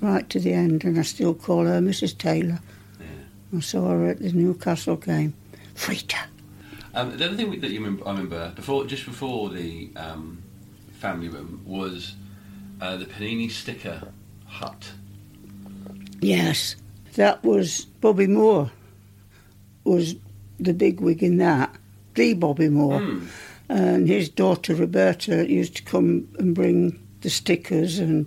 right 0.00 0.28
to 0.30 0.38
the 0.38 0.52
end, 0.52 0.84
and 0.84 0.98
I 0.98 1.02
still 1.02 1.34
call 1.34 1.64
her 1.64 1.80
Mrs. 1.80 2.16
Taylor. 2.16 2.60
Yeah. 3.00 3.58
I 3.58 3.60
saw 3.60 3.88
her 3.88 4.06
at 4.06 4.20
the 4.20 4.32
Newcastle 4.32 4.96
game. 4.96 5.34
Frita. 5.74 6.26
Um, 6.94 7.16
the 7.16 7.26
other 7.26 7.36
thing 7.36 7.60
that 7.60 7.70
you 7.70 7.80
remember, 7.80 8.06
I 8.06 8.12
remember 8.12 8.52
before, 8.54 8.84
just 8.86 9.04
before 9.04 9.50
the 9.50 9.90
um, 9.96 10.42
family 10.92 11.28
room, 11.28 11.62
was 11.64 12.14
uh, 12.80 12.96
the 12.96 13.06
Panini 13.06 13.50
sticker 13.50 14.02
hut. 14.46 14.92
Yes, 16.20 16.76
that 17.14 17.42
was 17.42 17.86
Bobby 18.00 18.26
Moore. 18.26 18.70
Was 19.82 20.14
the 20.60 20.72
big 20.72 21.00
wig 21.00 21.22
in 21.22 21.38
that? 21.38 21.74
The 22.14 22.34
Bobby 22.34 22.68
Moore, 22.68 23.00
Hmm. 23.00 23.26
and 23.68 24.08
his 24.08 24.28
daughter 24.28 24.74
Roberta 24.74 25.50
used 25.50 25.76
to 25.76 25.82
come 25.82 26.28
and 26.38 26.54
bring 26.54 26.98
the 27.22 27.30
stickers, 27.30 27.98
and 27.98 28.26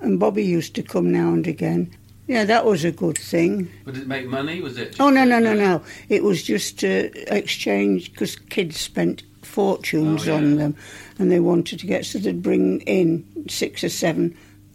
and 0.00 0.18
Bobby 0.20 0.44
used 0.44 0.74
to 0.74 0.82
come 0.82 1.10
now 1.12 1.32
and 1.32 1.46
again. 1.46 1.90
Yeah, 2.28 2.44
that 2.44 2.64
was 2.66 2.84
a 2.84 2.92
good 2.92 3.18
thing. 3.18 3.68
But 3.84 3.94
did 3.94 4.02
it 4.04 4.08
make 4.08 4.26
money? 4.28 4.60
Was 4.60 4.76
it? 4.78 4.96
Oh 5.00 5.10
no 5.10 5.24
no 5.24 5.38
no 5.38 5.54
no! 5.54 5.82
It 6.08 6.22
was 6.24 6.42
just 6.42 6.78
to 6.80 7.10
exchange 7.34 8.12
because 8.12 8.36
kids 8.36 8.78
spent 8.78 9.22
fortunes 9.42 10.28
Oh, 10.28 10.36
on 10.36 10.56
them, 10.56 10.74
and 11.18 11.30
they 11.32 11.40
wanted 11.40 11.78
to 11.80 11.86
get 11.86 12.04
so 12.06 12.18
they'd 12.18 12.42
bring 12.42 12.80
in 12.82 13.24
six 13.48 13.82
or 13.82 13.88
seven 13.88 14.34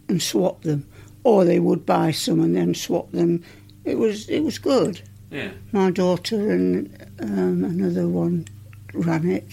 and 0.10 0.22
swap 0.22 0.64
them, 0.64 0.86
or 1.24 1.46
they 1.46 1.60
would 1.60 1.86
buy 1.86 2.12
some 2.12 2.40
and 2.42 2.56
then 2.56 2.74
swap 2.74 3.12
them. 3.12 3.44
It 3.86 3.98
was 3.98 4.28
it 4.30 4.42
was 4.44 4.58
good. 4.58 5.02
Yeah. 5.34 5.50
My 5.72 5.90
daughter 5.92 6.52
and 6.52 6.96
um, 7.20 7.64
another 7.64 8.08
one 8.08 8.48
ran 8.94 9.28
it. 9.30 9.46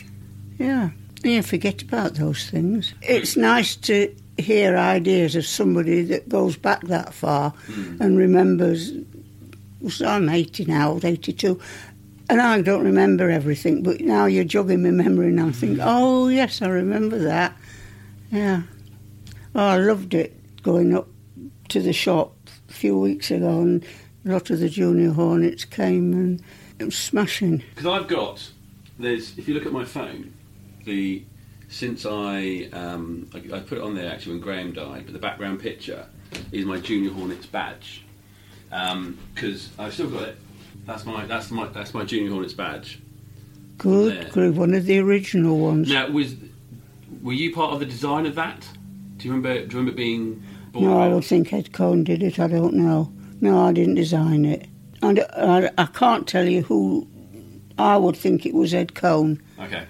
Yeah, 0.58 0.90
yeah. 1.24 1.40
Forget 1.40 1.82
about 1.82 2.14
those 2.14 2.50
things. 2.50 2.92
It's 3.02 3.36
nice 3.36 3.76
to 3.76 4.14
hear 4.36 4.76
ideas 4.76 5.36
of 5.36 5.46
somebody 5.46 6.02
that 6.04 6.28
goes 6.28 6.56
back 6.56 6.82
that 6.88 7.14
far 7.14 7.50
Hmm. 7.50 7.96
and 8.02 8.18
remembers. 8.18 8.92
So 9.88 10.06
I'm 10.06 10.28
80 10.28 10.66
now, 10.66 10.98
82, 11.02 11.58
and 12.28 12.40
I 12.42 12.60
don't 12.60 12.84
remember 12.84 13.30
everything. 13.30 13.82
But 13.82 14.00
now 14.02 14.26
you're 14.26 14.44
jogging 14.44 14.82
my 14.82 14.90
memory, 14.90 15.28
and 15.28 15.40
I 15.40 15.50
think, 15.52 15.78
oh 15.80 16.28
yes, 16.28 16.60
I 16.60 16.68
remember 16.68 17.18
that. 17.20 17.56
Yeah. 18.30 18.62
Oh, 19.54 19.64
I 19.66 19.78
loved 19.78 20.12
it 20.14 20.36
going 20.62 20.94
up 20.94 21.08
to 21.70 21.80
the 21.80 21.94
shop 21.94 22.34
a 22.68 22.72
few 22.72 22.98
weeks 22.98 23.30
ago, 23.30 23.62
and 23.62 23.84
a 24.24 24.28
lot 24.28 24.50
of 24.50 24.60
the 24.60 24.68
junior 24.68 25.12
hornets 25.12 25.64
came, 25.64 26.12
and 26.12 26.42
it 26.78 26.84
was 26.84 26.96
smashing. 26.96 27.62
Because 27.74 27.86
I've 27.86 28.08
got 28.08 28.50
there's 28.98 29.36
if 29.38 29.48
you 29.48 29.54
look 29.54 29.66
at 29.66 29.72
my 29.72 29.84
phone, 29.84 30.32
the 30.84 31.22
since 31.68 32.04
I, 32.04 32.68
um, 32.72 33.30
I 33.34 33.38
I 33.56 33.60
put 33.60 33.78
it 33.78 33.84
on 33.84 33.94
there 33.94 34.10
actually 34.12 34.32
when 34.32 34.40
Graham 34.42 34.72
died, 34.72 35.04
but 35.04 35.12
the 35.12 35.18
background 35.20 35.60
picture 35.60 36.06
is 36.52 36.64
my 36.64 36.78
Junior 36.80 37.10
Hornets 37.10 37.46
badge 37.46 38.04
because 39.34 39.68
I've 39.78 39.92
still 39.94 40.10
got 40.10 40.22
it. 40.22 40.38
That's 40.86 41.04
my 41.04 41.24
that's 41.26 41.50
my 41.50 41.66
that's 41.68 41.94
my 41.94 42.04
Junior 42.04 42.30
Hornets 42.30 42.54
badge. 42.54 43.00
Good, 43.78 44.30
good. 44.32 44.56
One 44.56 44.74
of 44.74 44.84
the 44.84 44.98
original 44.98 45.58
ones. 45.58 45.88
Now 45.88 46.08
was 46.10 46.34
were 47.22 47.32
you 47.32 47.54
part 47.54 47.72
of 47.72 47.80
the 47.80 47.86
design 47.86 48.26
of 48.26 48.34
that? 48.34 48.66
Do 49.16 49.28
you 49.28 49.34
remember? 49.34 49.54
Do 49.54 49.60
you 49.62 49.78
remember 49.78 49.92
being? 49.92 50.42
Born 50.72 50.84
No, 50.84 50.98
I 50.98 51.06
around? 51.06 51.14
would 51.14 51.24
think 51.24 51.52
Ed 51.52 51.72
Cohn 51.72 52.04
did 52.04 52.22
it. 52.22 52.38
I 52.38 52.46
don't 52.46 52.74
know. 52.74 53.12
No, 53.41 53.66
I 53.66 53.72
didn't 53.72 53.95
design 53.95 54.45
it. 54.45 54.66
And 55.03 55.20
I, 55.34 55.70
I 55.78 55.86
can't 55.86 56.26
tell 56.28 56.47
you 56.49 56.62
who. 56.62 57.07
I 57.78 57.97
would 57.97 58.16
think 58.16 58.45
it 58.45 58.53
was 58.53 58.74
Ed 58.74 58.95
Cohn 58.95 59.41
Okay. 59.59 59.84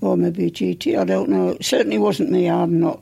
or 0.00 0.16
maybe 0.16 0.50
GT. 0.50 0.98
I 0.98 1.04
don't 1.04 1.28
know. 1.28 1.50
It 1.50 1.64
certainly 1.64 1.98
wasn't 1.98 2.30
me. 2.32 2.48
I'm 2.50 2.80
not. 2.80 3.00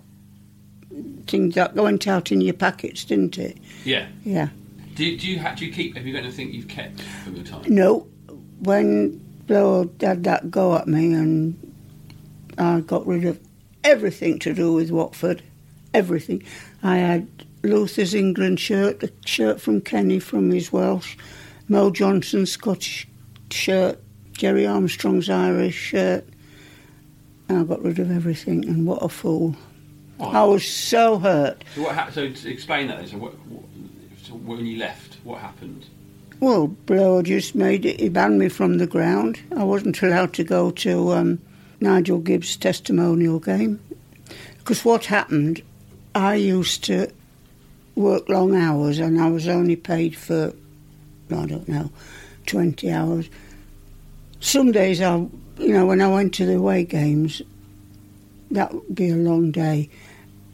Things 1.26 1.54
that 1.54 1.74
went 1.74 2.06
out 2.06 2.30
in 2.30 2.40
your 2.42 2.52
packets, 2.54 3.04
didn't 3.04 3.38
it? 3.38 3.56
Yeah. 3.84 4.06
Yeah. 4.24 4.48
Do, 4.94 5.16
do 5.16 5.26
you 5.26 5.38
ha- 5.40 5.54
do 5.56 5.64
you 5.66 5.72
keep? 5.72 5.96
Have 5.96 6.06
you 6.06 6.12
got 6.12 6.22
anything 6.24 6.52
you've 6.52 6.68
kept 6.68 7.00
from 7.00 7.36
your 7.36 7.44
time? 7.44 7.62
No, 7.66 8.06
when 8.60 9.18
Blow 9.46 9.90
had 10.00 10.24
that 10.24 10.50
go 10.50 10.76
at 10.76 10.86
me 10.86 11.14
and 11.14 11.74
I 12.58 12.80
got 12.80 13.06
rid 13.06 13.24
of 13.24 13.40
everything 13.84 14.38
to 14.40 14.52
do 14.54 14.72
with 14.74 14.90
Watford, 14.90 15.42
everything. 15.94 16.42
I 16.82 16.98
had 16.98 17.26
Luther's 17.66 18.14
England 18.14 18.60
shirt, 18.60 19.02
a 19.02 19.10
shirt 19.24 19.60
from 19.60 19.80
Kenny 19.80 20.18
from 20.18 20.50
his 20.50 20.72
Welsh, 20.72 21.16
Mo 21.68 21.90
Johnston's 21.90 22.52
Scottish 22.52 23.06
shirt, 23.50 23.98
Gerry 24.32 24.66
Armstrong's 24.66 25.28
Irish 25.28 25.74
shirt. 25.74 26.24
And 27.48 27.58
I 27.58 27.64
got 27.64 27.82
rid 27.82 27.98
of 27.98 28.10
everything, 28.10 28.64
and 28.66 28.86
what 28.86 29.02
a 29.02 29.08
fool. 29.08 29.56
I 30.18 30.44
was 30.44 30.66
so 30.66 31.18
hurt. 31.18 31.62
So 31.74 31.82
what? 31.82 31.94
Ha- 31.94 32.10
so 32.10 32.30
to 32.30 32.50
explain 32.50 32.88
that. 32.88 33.06
So, 33.08 33.18
what, 33.18 33.34
what, 33.46 33.64
so 34.22 34.34
when 34.34 34.64
you 34.64 34.78
left, 34.78 35.18
what 35.24 35.40
happened? 35.40 35.86
Well, 36.40 36.68
Blower 36.68 37.22
just 37.22 37.54
made 37.54 37.86
it. 37.86 38.00
He 38.00 38.08
banned 38.08 38.38
me 38.38 38.48
from 38.48 38.78
the 38.78 38.86
ground. 38.86 39.40
I 39.56 39.64
wasn't 39.64 40.02
allowed 40.02 40.34
to 40.34 40.44
go 40.44 40.70
to 40.70 41.12
um, 41.12 41.40
Nigel 41.80 42.18
Gibbs' 42.18 42.56
testimonial 42.56 43.38
game. 43.38 43.80
Because 44.58 44.84
what 44.84 45.06
happened, 45.06 45.62
I 46.14 46.34
used 46.34 46.84
to 46.84 47.10
work 47.96 48.28
long 48.28 48.54
hours 48.54 48.98
and 48.98 49.20
I 49.20 49.28
was 49.28 49.48
only 49.48 49.74
paid 49.74 50.16
for, 50.16 50.52
I 51.30 51.46
don't 51.46 51.68
know, 51.68 51.90
20 52.46 52.90
hours. 52.92 53.28
Some 54.40 54.70
days, 54.70 55.00
I, 55.00 55.16
you 55.58 55.72
know, 55.72 55.86
when 55.86 56.00
I 56.00 56.08
went 56.08 56.34
to 56.34 56.46
the 56.46 56.56
away 56.56 56.84
games, 56.84 57.42
that 58.50 58.72
would 58.72 58.94
be 58.94 59.10
a 59.10 59.16
long 59.16 59.50
day. 59.50 59.88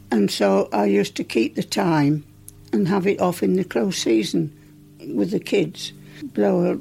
And 0.09 0.31
so 0.31 0.69
I 0.71 0.85
used 0.85 1.15
to 1.17 1.23
keep 1.23 1.55
the 1.55 1.63
time 1.63 2.25
and 2.71 2.87
have 2.87 3.05
it 3.05 3.19
off 3.19 3.43
in 3.43 3.53
the 3.53 3.63
close 3.63 3.97
season 3.97 4.51
with 5.13 5.31
the 5.31 5.39
kids. 5.39 5.91
Blower 6.23 6.79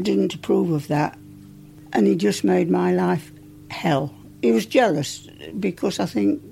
didn't 0.00 0.34
approve 0.34 0.70
of 0.70 0.88
that, 0.88 1.18
and 1.92 2.06
he 2.06 2.16
just 2.16 2.44
made 2.44 2.70
my 2.70 2.92
life 2.92 3.30
hell. 3.70 4.14
He 4.42 4.52
was 4.52 4.66
jealous 4.66 5.26
because 5.58 6.00
I 6.00 6.06
think 6.06 6.42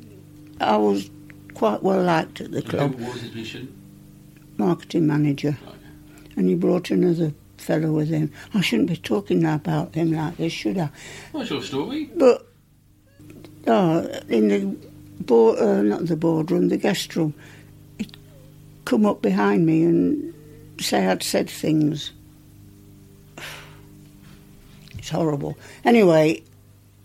I 0.61 0.77
was 0.77 1.11
quite 1.55 1.83
well 1.83 2.03
liked 2.03 2.41
at 2.41 2.51
the 2.51 2.63
club, 2.63 2.95
What 2.95 3.13
was 3.15 3.23
his 3.23 3.35
mission? 3.35 3.81
marketing 4.57 5.07
manager, 5.07 5.57
and 6.37 6.49
he 6.49 6.55
brought 6.55 6.91
another 6.91 7.33
fellow 7.59 7.91
with 7.93 8.09
him. 8.09 8.31
I 8.53 8.61
shouldn't 8.61 8.89
be 8.89 8.97
talking 8.97 9.45
about 9.45 9.95
him 9.95 10.13
like 10.13 10.37
this, 10.37 10.53
should 10.53 10.79
I? 10.79 10.91
What's 11.33 11.51
your 11.51 11.63
story? 11.63 12.11
But 12.15 12.47
oh, 13.67 14.07
in 14.29 14.49
the 14.49 14.77
board, 15.25 15.59
uh, 15.59 15.83
not 15.83 16.07
the 16.07 16.17
boardroom, 16.17 16.69
the 16.69 16.77
guest 16.77 17.17
room, 17.17 17.35
he'd 17.99 18.17
come 18.85 19.07
up 19.07 19.23
behind 19.23 19.67
me 19.67 19.83
and 19.85 20.35
say 20.81 21.07
I'd 21.07 21.23
said 21.23 21.49
things. 21.51 22.13
It's 24.99 25.11
horrible. 25.11 25.59
Anyway, 25.85 26.43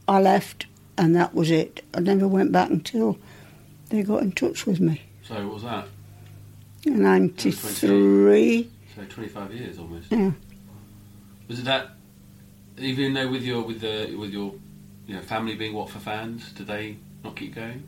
I 0.07 0.21
left, 0.21 0.67
and 0.97 1.13
that 1.17 1.33
was 1.35 1.51
it. 1.51 1.83
I 1.93 1.99
never 1.99 2.27
went 2.29 2.51
back 2.53 2.69
until 2.69 3.17
they 3.89 4.03
got 4.03 4.21
in 4.21 4.31
touch 4.31 4.65
with 4.65 4.79
me. 4.79 5.01
So 5.23 5.35
what 5.45 5.53
was 5.55 5.63
that? 5.63 5.87
In 6.85 7.01
'93. 7.03 8.69
So 8.95 9.03
25 9.03 9.53
years 9.53 9.79
almost. 9.79 10.11
Yeah. 10.11 10.31
Was 11.47 11.59
it 11.59 11.65
that? 11.65 11.89
Even 12.77 13.13
though 13.13 13.29
with 13.29 13.43
your 13.43 13.61
with 13.63 13.81
the 13.81 14.15
with 14.15 14.31
your 14.31 14.53
you 15.07 15.15
know 15.15 15.21
family 15.21 15.55
being 15.55 15.73
Watford 15.73 16.01
fans, 16.01 16.51
did 16.53 16.67
they 16.67 16.97
not 17.23 17.35
keep 17.35 17.55
going? 17.55 17.83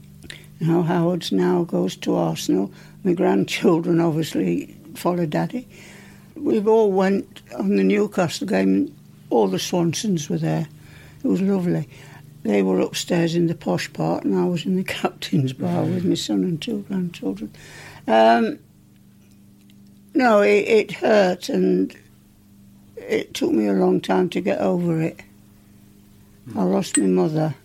Now 0.60 0.82
Howard's 0.82 1.32
now 1.32 1.64
goes 1.64 1.96
to 1.98 2.16
Arsenal. 2.16 2.72
My 3.04 3.14
grandchildren 3.14 4.00
obviously 4.00 4.76
follow 4.96 5.26
Daddy. 5.26 5.68
We've 6.36 6.68
all 6.68 6.92
went 6.92 7.42
on 7.58 7.76
the 7.76 7.84
Newcastle 7.84 8.48
game. 8.48 8.96
All 9.30 9.48
the 9.48 9.58
Swansons 9.58 10.30
were 10.30 10.38
there. 10.38 10.68
It 11.24 11.28
was 11.28 11.42
lovely. 11.42 11.88
They 12.44 12.64
were 12.64 12.80
upstairs 12.80 13.36
in 13.36 13.48
the 13.48 13.56
posh 13.56 13.92
part, 13.94 14.24
and 14.24 14.36
I 14.36 14.46
was 14.46 14.66
in 14.66 14.76
the 14.76 14.84
captain's 15.02 15.54
bar 15.54 15.84
with 15.84 16.06
my 16.06 16.16
son 16.16 16.44
and 16.44 16.62
two 16.62 16.86
grandchildren. 16.88 17.54
Um, 18.08 18.60
no, 20.14 20.42
it, 20.42 20.68
it 20.68 20.92
hurt, 20.92 21.50
and 21.50 21.96
it 22.98 23.34
took 23.34 23.52
me 23.52 23.68
a 23.68 23.74
long 23.74 24.02
time 24.02 24.30
to 24.30 24.42
get 24.42 24.60
over 24.60 25.02
it. 25.02 25.22
I 26.56 26.64
lost 26.64 26.98
my 26.98 27.06
mother, 27.06 27.56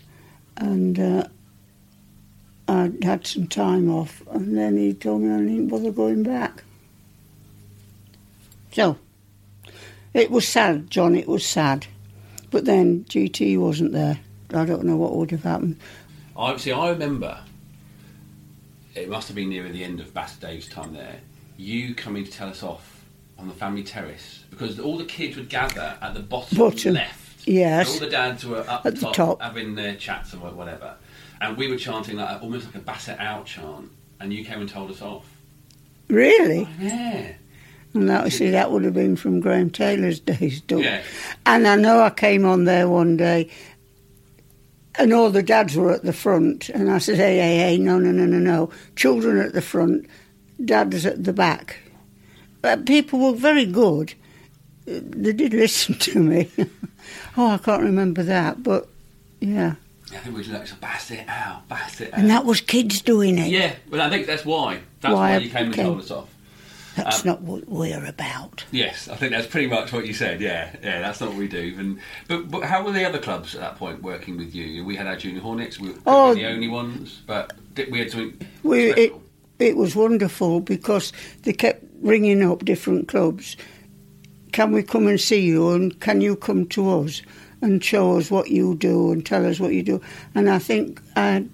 and 0.56 0.98
uh, 0.98 1.28
I'd 2.68 3.02
had 3.02 3.26
some 3.26 3.46
time 3.46 3.90
off, 3.90 4.22
and 4.30 4.56
then 4.56 4.76
he 4.76 4.92
told 4.92 5.22
me 5.22 5.34
I 5.34 5.38
didn't 5.38 5.68
bother 5.68 5.90
going 5.90 6.22
back. 6.22 6.62
So, 8.72 8.98
it 10.12 10.30
was 10.30 10.46
sad, 10.46 10.90
John, 10.90 11.14
it 11.14 11.26
was 11.26 11.46
sad. 11.46 11.86
But 12.50 12.64
then 12.64 13.04
GT 13.04 13.58
wasn't 13.58 13.92
there. 13.92 14.20
I 14.54 14.64
don't 14.64 14.84
know 14.84 14.96
what 14.96 15.14
would 15.16 15.30
have 15.32 15.42
happened. 15.42 15.78
I 16.38 16.56
see. 16.56 16.72
I 16.72 16.90
remember. 16.90 17.40
It 18.94 19.08
must 19.10 19.28
have 19.28 19.34
been 19.34 19.50
near 19.50 19.68
the 19.68 19.84
end 19.84 20.00
of 20.00 20.14
Bass 20.14 20.36
Dave's 20.36 20.68
time 20.68 20.94
there. 20.94 21.16
You 21.58 21.94
coming 21.94 22.24
to 22.24 22.30
tell 22.30 22.48
us 22.48 22.62
off 22.62 23.04
on 23.38 23.48
the 23.48 23.54
family 23.54 23.82
terrace 23.82 24.44
because 24.50 24.78
all 24.80 24.96
the 24.96 25.04
kids 25.04 25.36
would 25.36 25.48
gather 25.50 25.98
at 26.00 26.14
the 26.14 26.20
bottom, 26.20 26.56
Bottom, 26.56 26.94
left. 26.94 27.46
yes. 27.46 27.92
All 27.92 28.00
the 28.00 28.08
dads 28.10 28.46
were 28.46 28.64
up 28.68 28.86
At 28.86 28.94
the 28.94 29.00
top, 29.02 29.14
top. 29.14 29.42
having 29.42 29.74
their 29.74 29.94
chats 29.96 30.32
and 30.32 30.40
whatever, 30.42 30.94
and 31.42 31.56
we 31.58 31.68
were 31.68 31.76
chanting 31.76 32.16
like 32.16 32.42
almost 32.42 32.64
like 32.66 32.76
a 32.76 32.78
Bassett 32.78 33.18
out 33.20 33.44
chant, 33.44 33.90
and 34.20 34.32
you 34.32 34.44
came 34.44 34.60
and 34.60 34.68
told 34.68 34.90
us 34.90 35.02
off. 35.02 35.26
Really? 36.08 36.66
Oh, 36.66 36.70
yeah. 36.80 37.32
And 37.92 38.08
that, 38.08 38.30
see, 38.32 38.50
that 38.50 38.70
would 38.70 38.84
have 38.84 38.94
been 38.94 39.16
from 39.16 39.40
Graham 39.40 39.68
Taylor's 39.70 40.20
days, 40.20 40.60
too. 40.62 40.80
Yeah. 40.80 41.02
And 41.44 41.66
I 41.68 41.76
know 41.76 42.00
I 42.00 42.10
came 42.10 42.46
on 42.46 42.64
there 42.64 42.88
one 42.88 43.16
day, 43.18 43.50
and 44.98 45.12
all 45.12 45.30
the 45.30 45.42
dads 45.42 45.76
were 45.76 45.92
at 45.92 46.02
the 46.02 46.12
front, 46.12 46.68
and 46.70 46.90
I 46.90 46.98
said, 46.98 47.16
hey, 47.16 47.38
hey, 47.38 47.56
hey, 47.58 47.78
no, 47.78 47.98
no, 47.98 48.10
no, 48.10 48.24
no, 48.26 48.38
no. 48.38 48.70
Children 48.96 49.38
at 49.38 49.52
the 49.52 49.62
front, 49.62 50.06
dads 50.64 51.06
at 51.06 51.24
the 51.24 51.32
back. 51.32 51.78
But 52.62 52.86
people 52.86 53.18
were 53.20 53.36
very 53.36 53.66
good. 53.66 54.14
They 54.86 55.32
did 55.32 55.52
listen 55.54 55.94
to 55.98 56.18
me. 56.18 56.50
oh, 57.36 57.50
I 57.50 57.58
can't 57.58 57.82
remember 57.82 58.22
that, 58.22 58.62
but 58.62 58.88
yeah. 59.40 59.74
I 60.12 60.18
think 60.18 60.36
we 60.36 60.46
were 60.46 60.58
like, 60.58 60.66
to 60.66 60.76
Bassett 60.76 61.28
out, 61.28 61.68
Bassett 61.68 62.12
out. 62.12 62.20
And 62.20 62.30
that 62.30 62.44
was 62.44 62.60
kids 62.60 63.00
doing 63.02 63.38
it. 63.38 63.48
Yeah, 63.48 63.74
well, 63.90 64.00
I 64.00 64.08
think 64.08 64.26
that's 64.26 64.44
why. 64.44 64.80
That's 65.00 65.14
Why 65.14 65.32
why, 65.32 65.38
you 65.38 65.50
came 65.50 65.66
and 65.66 65.74
told 65.74 65.98
us 66.00 66.10
off. 66.10 66.28
That's 66.96 67.20
Um, 67.20 67.26
not 67.26 67.42
what 67.42 67.68
we're 67.68 68.04
about. 68.06 68.64
Yes, 68.70 69.08
I 69.08 69.16
think 69.16 69.32
that's 69.32 69.46
pretty 69.46 69.66
much 69.66 69.92
what 69.92 70.06
you 70.06 70.14
said. 70.14 70.40
Yeah, 70.40 70.74
yeah, 70.82 71.00
that's 71.00 71.20
not 71.20 71.28
what 71.30 71.38
we 71.38 71.46
do. 71.46 71.74
And 71.78 71.98
but, 72.26 72.50
but 72.50 72.62
how 72.64 72.82
were 72.84 72.92
the 72.92 73.04
other 73.04 73.18
clubs 73.18 73.54
at 73.54 73.60
that 73.60 73.76
point 73.76 74.02
working 74.02 74.36
with 74.38 74.54
you? 74.54 74.84
We 74.84 74.96
had 74.96 75.06
our 75.06 75.16
junior 75.16 75.40
Hornets. 75.42 75.78
We 75.78 75.90
were 75.90 75.98
Oh. 76.06 76.34
the 76.34 76.46
only 76.46 76.68
ones, 76.68 77.20
but 77.26 77.52
we 77.90 77.98
had 77.98 78.10
something. 78.10 78.40
We, 78.62 78.92
it, 78.94 79.12
it 79.58 79.76
was 79.76 79.94
wonderful 79.94 80.60
because 80.60 81.12
they 81.42 81.52
kept 81.52 81.84
ringing 82.00 82.42
up 82.42 82.64
different 82.64 83.08
clubs. 83.08 83.56
Can 84.52 84.72
we 84.72 84.82
come 84.82 85.06
and 85.06 85.20
see 85.20 85.42
you? 85.42 85.70
And 85.70 85.98
can 86.00 86.22
you 86.22 86.34
come 86.34 86.66
to 86.68 87.00
us 87.00 87.20
and 87.60 87.84
show 87.84 88.16
us 88.16 88.30
what 88.30 88.48
you 88.50 88.74
do 88.74 89.12
and 89.12 89.24
tell 89.24 89.44
us 89.44 89.60
what 89.60 89.72
you 89.74 89.82
do? 89.82 90.00
And 90.34 90.48
I 90.48 90.58
think 90.58 91.00
I 91.14 91.44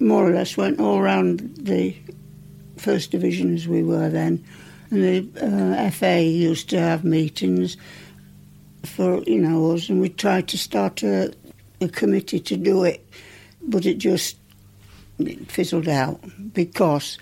more 0.00 0.26
or 0.28 0.32
less 0.32 0.56
went 0.56 0.80
all 0.80 1.00
round 1.02 1.56
the 1.56 1.94
first 2.80 3.10
division 3.10 3.54
as 3.54 3.68
we 3.68 3.82
were 3.82 4.08
then, 4.08 4.44
and 4.90 5.02
the 5.02 5.84
uh, 5.86 5.90
FA 5.90 6.22
used 6.22 6.68
to 6.70 6.80
have 6.80 7.04
meetings 7.04 7.76
for 8.84 9.22
you 9.22 9.38
know 9.38 9.72
us, 9.72 9.88
and 9.88 10.00
we 10.00 10.08
tried 10.08 10.48
to 10.48 10.58
start 10.58 11.02
a, 11.02 11.32
a 11.80 11.88
committee 11.88 12.40
to 12.40 12.56
do 12.56 12.84
it, 12.84 13.06
but 13.62 13.86
it 13.86 13.98
just 13.98 14.36
it 15.18 15.50
fizzled 15.50 15.88
out 15.88 16.20
because 16.52 17.18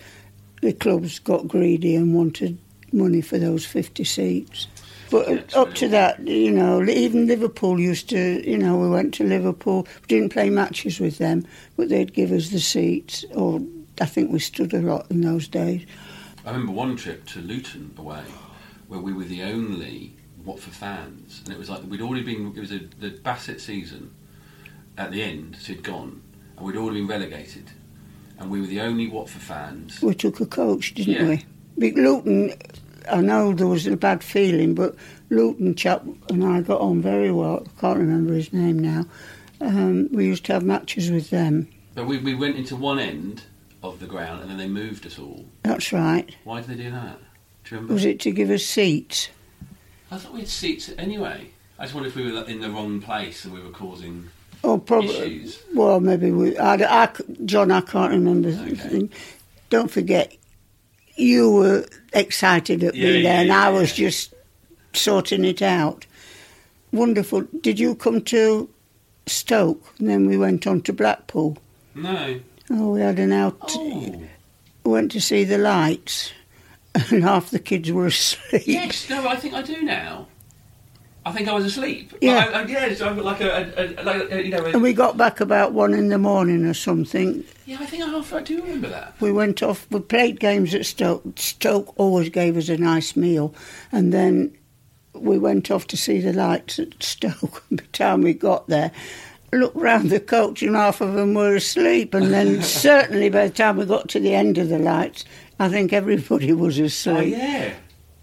the 0.62 0.72
clubs 0.72 1.18
got 1.18 1.48
greedy 1.48 1.94
and 1.94 2.14
wanted 2.14 2.58
money 2.92 3.20
for 3.20 3.38
those 3.38 3.64
50 3.64 4.04
seats. 4.04 4.66
But 5.10 5.54
up 5.54 5.74
to 5.74 5.88
that, 5.88 6.26
you 6.26 6.50
know, 6.50 6.82
even 6.84 7.26
Liverpool 7.26 7.80
used 7.80 8.10
to, 8.10 8.48
you 8.48 8.58
know, 8.58 8.76
we 8.76 8.90
went 8.90 9.14
to 9.14 9.24
Liverpool. 9.24 9.86
We 10.02 10.06
didn't 10.06 10.32
play 10.32 10.50
matches 10.50 11.00
with 11.00 11.16
them, 11.16 11.46
but 11.76 11.88
they'd 11.88 12.12
give 12.12 12.30
us 12.30 12.50
the 12.50 12.60
seats, 12.60 13.24
or 13.34 13.60
I 14.00 14.06
think 14.06 14.30
we 14.30 14.38
stood 14.38 14.72
a 14.74 14.80
lot 14.80 15.10
in 15.10 15.20
those 15.20 15.48
days. 15.48 15.84
I 16.44 16.50
remember 16.50 16.72
one 16.72 16.96
trip 16.96 17.26
to 17.28 17.40
Luton 17.40 17.94
away 17.98 18.22
where 18.86 19.00
we 19.00 19.12
were 19.12 19.24
the 19.24 19.42
only 19.42 20.14
Watford 20.44 20.72
fans, 20.74 21.42
and 21.44 21.52
it 21.52 21.58
was 21.58 21.68
like 21.68 21.82
we'd 21.84 22.00
already 22.00 22.22
been. 22.22 22.52
It 22.56 22.60
was 22.60 22.72
a, 22.72 22.78
the 23.00 23.10
Bassett 23.10 23.60
season 23.60 24.14
at 24.96 25.10
the 25.10 25.22
end, 25.22 25.56
so 25.60 25.72
he'd 25.72 25.82
gone, 25.82 26.22
and 26.56 26.66
we'd 26.66 26.76
already 26.76 27.00
been 27.00 27.08
relegated, 27.08 27.70
and 28.38 28.50
we 28.50 28.60
were 28.60 28.66
the 28.66 28.80
only 28.80 29.08
Watford 29.08 29.42
fans. 29.42 30.00
We 30.00 30.14
took 30.14 30.40
a 30.40 30.46
coach, 30.46 30.94
didn't 30.94 31.14
Yeah. 31.14 31.28
we? 31.28 31.44
Big 31.78 31.96
Luton, 31.98 32.54
I 33.10 33.20
know 33.20 33.52
there 33.52 33.66
was 33.66 33.86
a 33.86 33.96
bad 33.96 34.24
feeling, 34.24 34.74
but 34.74 34.94
Luton 35.30 35.74
chap 35.74 36.02
and 36.30 36.44
I 36.44 36.62
got 36.62 36.80
on 36.80 37.02
very 37.02 37.30
well. 37.30 37.64
I 37.66 37.80
can't 37.80 37.98
remember 37.98 38.32
his 38.34 38.52
name 38.52 38.78
now. 38.78 39.04
Um, 39.60 40.08
we 40.12 40.24
used 40.26 40.44
to 40.46 40.54
have 40.54 40.62
matches 40.64 41.10
with 41.10 41.30
them. 41.30 41.68
But 41.94 42.06
we, 42.06 42.18
we 42.18 42.34
went 42.34 42.56
into 42.56 42.74
one 42.74 42.98
end 42.98 43.42
of 43.94 44.00
the 44.00 44.06
ground, 44.06 44.40
and 44.42 44.50
then 44.50 44.58
they 44.58 44.68
moved 44.68 45.06
us 45.06 45.18
all. 45.18 45.44
That's 45.62 45.92
right. 45.92 46.34
Why 46.44 46.60
did 46.60 46.70
they 46.70 46.82
do 46.84 46.90
that? 46.90 47.18
Do 47.64 47.74
you 47.74 47.76
remember? 47.76 47.94
Was 47.94 48.04
it 48.04 48.20
to 48.20 48.30
give 48.30 48.50
us 48.50 48.64
seats? 48.64 49.28
I 50.10 50.16
thought 50.16 50.32
we 50.32 50.40
had 50.40 50.48
seats 50.48 50.90
anyway. 50.96 51.50
I 51.78 51.82
just 51.84 51.94
wondered 51.94 52.08
if 52.10 52.16
we 52.16 52.30
were 52.32 52.42
in 52.44 52.60
the 52.60 52.70
wrong 52.70 53.00
place 53.00 53.44
and 53.44 53.52
we 53.54 53.60
were 53.60 53.70
causing. 53.70 54.28
Oh, 54.64 54.78
probably. 54.78 55.10
Issues. 55.16 55.62
Well, 55.74 56.00
maybe 56.00 56.30
we. 56.30 56.56
I, 56.58 56.74
I, 57.04 57.08
John, 57.44 57.70
I 57.70 57.80
can't 57.82 58.12
remember. 58.12 58.50
thing. 58.52 59.10
Don't 59.70 59.90
forget, 59.90 60.34
you 61.16 61.50
were 61.52 61.86
excited 62.12 62.82
at 62.82 62.94
Yeah, 62.94 63.04
me 63.04 63.18
yeah, 63.18 63.22
there, 63.32 63.40
and 63.42 63.52
I 63.52 63.70
yeah, 63.70 63.78
was 63.78 63.92
just 63.92 64.34
sorting 64.94 65.44
it 65.44 65.62
out. 65.62 66.06
Wonderful. 66.90 67.42
Did 67.60 67.78
you 67.78 67.94
come 67.94 68.22
to 68.22 68.68
Stoke? 69.26 69.94
And 69.98 70.08
then 70.08 70.26
we 70.26 70.36
went 70.38 70.66
on 70.66 70.80
to 70.82 70.92
Blackpool. 70.92 71.58
No. 71.94 72.40
Oh, 72.70 72.92
we 72.92 73.00
had 73.00 73.18
an 73.18 73.32
out. 73.32 73.58
Oh. 73.68 74.22
Went 74.84 75.12
to 75.12 75.20
see 75.20 75.44
the 75.44 75.58
lights, 75.58 76.32
and 77.10 77.22
half 77.22 77.50
the 77.50 77.58
kids 77.58 77.90
were 77.92 78.06
asleep. 78.06 78.62
Yes, 78.66 79.08
no, 79.10 79.26
I 79.28 79.36
think 79.36 79.54
I 79.54 79.62
do 79.62 79.82
now. 79.82 80.26
I 81.26 81.32
think 81.32 81.46
I 81.48 81.52
was 81.52 81.66
asleep. 81.66 82.14
Yeah. 82.22 82.50
I, 82.54 82.62
I, 82.62 82.66
yeah, 82.66 83.12
like 83.12 83.40
a, 83.42 83.72
a, 83.76 84.02
a, 84.02 84.02
like 84.02 84.32
a 84.32 84.44
you 84.44 84.50
know. 84.50 84.64
And 84.64 84.80
we 84.82 84.94
got 84.94 85.18
back 85.18 85.40
about 85.40 85.72
one 85.72 85.92
in 85.92 86.08
the 86.08 86.16
morning 86.16 86.64
or 86.64 86.72
something. 86.72 87.44
yeah, 87.66 87.76
I 87.80 87.86
think 87.86 88.02
I, 88.02 88.08
half- 88.08 88.32
I 88.32 88.40
do 88.40 88.62
remember 88.62 88.88
that. 88.88 89.14
We 89.20 89.30
went 89.30 89.62
off, 89.62 89.86
we 89.90 90.00
played 90.00 90.40
games 90.40 90.74
at 90.74 90.86
Stoke. 90.86 91.24
Stoke 91.38 91.92
always 91.98 92.30
gave 92.30 92.56
us 92.56 92.70
a 92.70 92.78
nice 92.78 93.14
meal. 93.14 93.54
And 93.92 94.10
then 94.10 94.56
we 95.12 95.38
went 95.38 95.70
off 95.70 95.86
to 95.88 95.98
see 95.98 96.20
the 96.20 96.32
lights 96.32 96.78
at 96.78 97.02
Stoke. 97.02 97.62
By 97.70 97.76
the 97.76 97.82
time 97.92 98.22
we 98.22 98.32
got 98.32 98.66
there, 98.68 98.90
looked 99.52 99.76
round 99.76 100.10
the 100.10 100.20
coach 100.20 100.62
and 100.62 100.76
half 100.76 101.00
of 101.00 101.14
them 101.14 101.34
were 101.34 101.56
asleep. 101.56 102.14
And 102.14 102.32
then 102.32 102.62
certainly 102.84 103.30
by 103.30 103.48
the 103.48 103.54
time 103.54 103.76
we 103.76 103.86
got 103.86 104.08
to 104.10 104.20
the 104.20 104.34
end 104.34 104.58
of 104.58 104.68
the 104.68 104.78
lights, 104.78 105.24
I 105.58 105.68
think 105.68 105.92
everybody 105.92 106.52
was 106.52 106.78
asleep. 106.78 107.16
Oh 107.16 107.20
asleep. 107.20 107.38
yeah. 107.38 107.74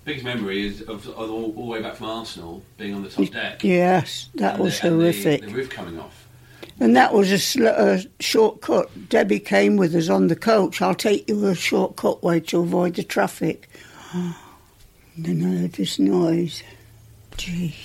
Biggest 0.03 0.25
memory 0.25 0.67
is 0.67 0.81
of, 0.81 1.07
of 1.07 1.17
all, 1.17 1.45
all 1.45 1.51
the 1.51 1.61
way 1.61 1.81
back 1.81 1.95
from 1.95 2.07
Arsenal 2.07 2.61
being 2.77 2.93
on 2.93 3.01
the 3.01 3.09
top 3.09 3.31
deck. 3.31 3.63
Yes, 3.63 4.29
that 4.35 4.55
and 4.55 4.63
was 4.63 4.79
the, 4.79 4.89
horrific. 4.89 5.41
The, 5.41 5.47
the 5.47 5.53
roof 5.53 5.69
coming 5.71 5.99
off. 5.99 6.27
And 6.79 6.95
that 6.95 7.13
was 7.13 7.31
a, 7.31 7.39
sl- 7.39 7.67
a 7.67 8.01
shortcut. 8.19 9.09
Debbie 9.09 9.39
came 9.39 9.77
with 9.77 9.95
us 9.95 10.09
on 10.09 10.27
the 10.27 10.35
coach. 10.35 10.81
I'll 10.81 10.93
take 10.93 11.27
you 11.27 11.47
a 11.47 11.55
shortcut 11.55 12.21
way 12.21 12.39
to 12.41 12.59
avoid 12.59 12.95
the 12.95 13.03
traffic. 13.03 13.67
And 14.13 14.35
then 15.17 15.41
I 15.41 15.61
heard 15.61 15.73
this 15.73 15.97
noise. 15.97 16.61
Gee. 17.37 17.75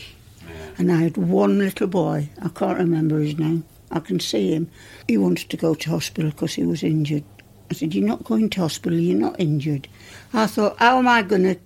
And 0.79 0.91
I 0.91 0.97
had 0.97 1.17
one 1.17 1.59
little 1.59 1.87
boy. 1.87 2.29
I 2.43 2.49
can't 2.49 2.79
remember 2.79 3.21
his 3.21 3.39
name. 3.39 3.65
I 3.91 4.01
can 4.01 4.21
see 4.21 4.53
him. 4.53 4.71
He 5.09 5.19
wanted 5.19 5.51
to 5.51 5.57
go 5.57 5.75
to 5.75 5.91
hospital 5.91 6.31
because 6.31 6.55
he 6.55 6.65
was 6.65 6.83
injured. 6.83 7.25
I 7.71 7.75
said, 7.75 7.95
You're 7.95 8.07
not 8.07 8.25
going 8.25 8.51
to 8.51 8.61
hospital, 8.61 8.99
you're 8.99 9.19
not 9.19 9.39
injured. 9.39 9.89
I 10.33 10.47
thought, 10.47 10.79
How 10.79 10.99
am 10.99 11.09
I 11.09 11.23
going 11.23 11.43
to 11.43 11.59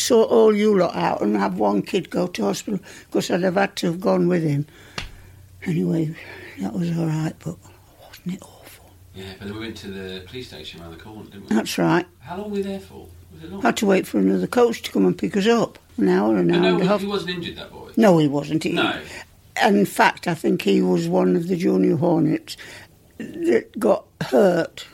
sort 0.00 0.30
all 0.30 0.54
you 0.54 0.78
lot 0.78 0.94
out 0.94 1.22
and 1.22 1.36
have 1.36 1.58
one 1.58 1.82
kid 1.82 2.10
go 2.10 2.26
to 2.28 2.44
hospital? 2.44 2.80
Because 3.06 3.30
I'd 3.30 3.42
have 3.42 3.54
had 3.54 3.76
to 3.76 3.86
have 3.86 4.00
gone 4.00 4.28
with 4.28 4.42
him. 4.42 4.66
Anyway, 5.64 6.14
that 6.60 6.72
was 6.72 6.96
all 6.96 7.06
right, 7.06 7.34
but 7.44 7.56
wasn't 8.06 8.34
it 8.34 8.42
awful? 8.42 8.90
Yeah, 9.14 9.32
but 9.38 9.48
then 9.48 9.54
we 9.54 9.60
went 9.60 9.76
to 9.78 9.88
the 9.88 10.22
police 10.26 10.48
station 10.48 10.80
around 10.80 10.92
the 10.92 11.02
corner, 11.02 11.24
didn't 11.24 11.48
we? 11.48 11.56
That's 11.56 11.76
right. 11.78 12.06
How 12.20 12.36
long 12.36 12.50
were 12.50 12.56
we 12.56 12.62
there 12.62 12.80
for? 12.80 13.08
Was 13.36 13.44
it 13.44 13.52
long? 13.52 13.62
Had 13.62 13.76
to 13.78 13.86
wait 13.86 14.06
for 14.06 14.18
another 14.18 14.46
coach 14.46 14.82
to 14.82 14.90
come 14.92 15.06
and 15.06 15.16
pick 15.16 15.36
us 15.36 15.46
up. 15.46 15.78
An 15.98 16.08
hour, 16.08 16.36
an 16.36 16.50
hour 16.54 16.60
no, 16.60 16.74
and 16.74 16.82
a 16.82 16.86
half. 16.86 17.00
he 17.00 17.06
wasn't 17.06 17.30
injured, 17.30 17.56
that 17.56 17.70
boy. 17.72 17.90
No, 17.96 18.18
he 18.18 18.28
wasn't. 18.28 18.64
He, 18.64 18.72
No. 18.72 19.00
In 19.64 19.86
fact, 19.86 20.28
I 20.28 20.34
think 20.34 20.62
he 20.62 20.82
was 20.82 21.08
one 21.08 21.34
of 21.36 21.48
the 21.48 21.56
junior 21.56 21.96
Hornets 21.96 22.58
that 23.18 23.78
got 23.78 24.04
hurt 24.20 24.86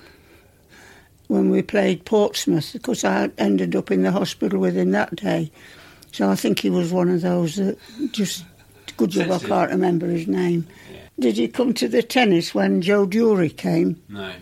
when 1.27 1.51
we 1.51 1.63
played 1.63 2.05
Portsmouth 2.05 2.73
because 2.73 3.05
I 3.05 3.31
ended 3.39 3.75
up 3.75 3.91
in 3.91 4.03
the 4.03 4.13
hospital 4.13 4.61
with 4.61 4.77
him 4.77 4.93
that 4.93 5.17
day. 5.17 5.51
So 6.13 6.31
I 6.31 6.37
think 6.37 6.61
he 6.61 6.71
was 6.71 6.93
one 6.93 7.09
of 7.09 7.23
those 7.23 7.57
that 7.57 7.77
just, 8.13 8.45
good 8.97 9.11
job 9.11 9.31
I 9.33 9.39
can't 9.41 9.71
remember 9.73 10.07
his 10.07 10.29
name. 10.29 10.67
Did 11.19 11.37
he 11.37 11.49
come 11.49 11.75
to 11.75 11.89
the 11.89 12.03
tennis 12.03 12.55
when 12.55 12.83
Jo 12.83 13.07
Durie 13.07 13.51
came? 13.51 14.01
No. 14.09 14.33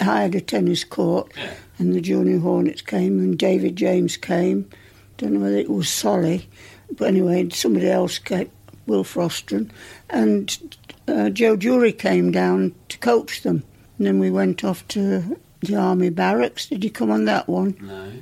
Had 0.00 0.34
a 0.34 0.40
tennis 0.40 0.82
court, 0.84 1.32
Yeah. 1.36 1.52
And 1.78 1.94
the 1.94 2.00
Junior 2.00 2.38
Hornets 2.38 2.82
came, 2.82 3.18
and 3.18 3.38
David 3.38 3.76
James 3.76 4.16
came. 4.16 4.68
Don't 5.16 5.34
know 5.34 5.40
whether 5.40 5.56
it 5.56 5.70
was 5.70 5.88
Solly, 5.88 6.48
but 6.96 7.08
anyway, 7.08 7.48
somebody 7.50 7.88
else 7.88 8.18
came, 8.18 8.50
Will 8.86 9.04
Frostron, 9.04 9.70
and 10.10 10.76
uh, 11.06 11.30
Jo 11.30 11.56
Durie 11.56 11.92
came 11.92 12.30
down 12.30 12.74
to 12.88 12.98
coach 12.98 13.42
them. 13.42 13.62
And 13.98 14.06
then 14.06 14.18
we 14.18 14.30
went 14.30 14.64
off 14.64 14.86
to 14.88 15.38
the 15.60 15.76
army 15.76 16.10
barracks. 16.10 16.66
Did 16.66 16.84
you 16.84 16.90
come 16.90 17.10
on 17.10 17.24
that 17.24 17.48
one? 17.48 17.76
No. 17.80 18.12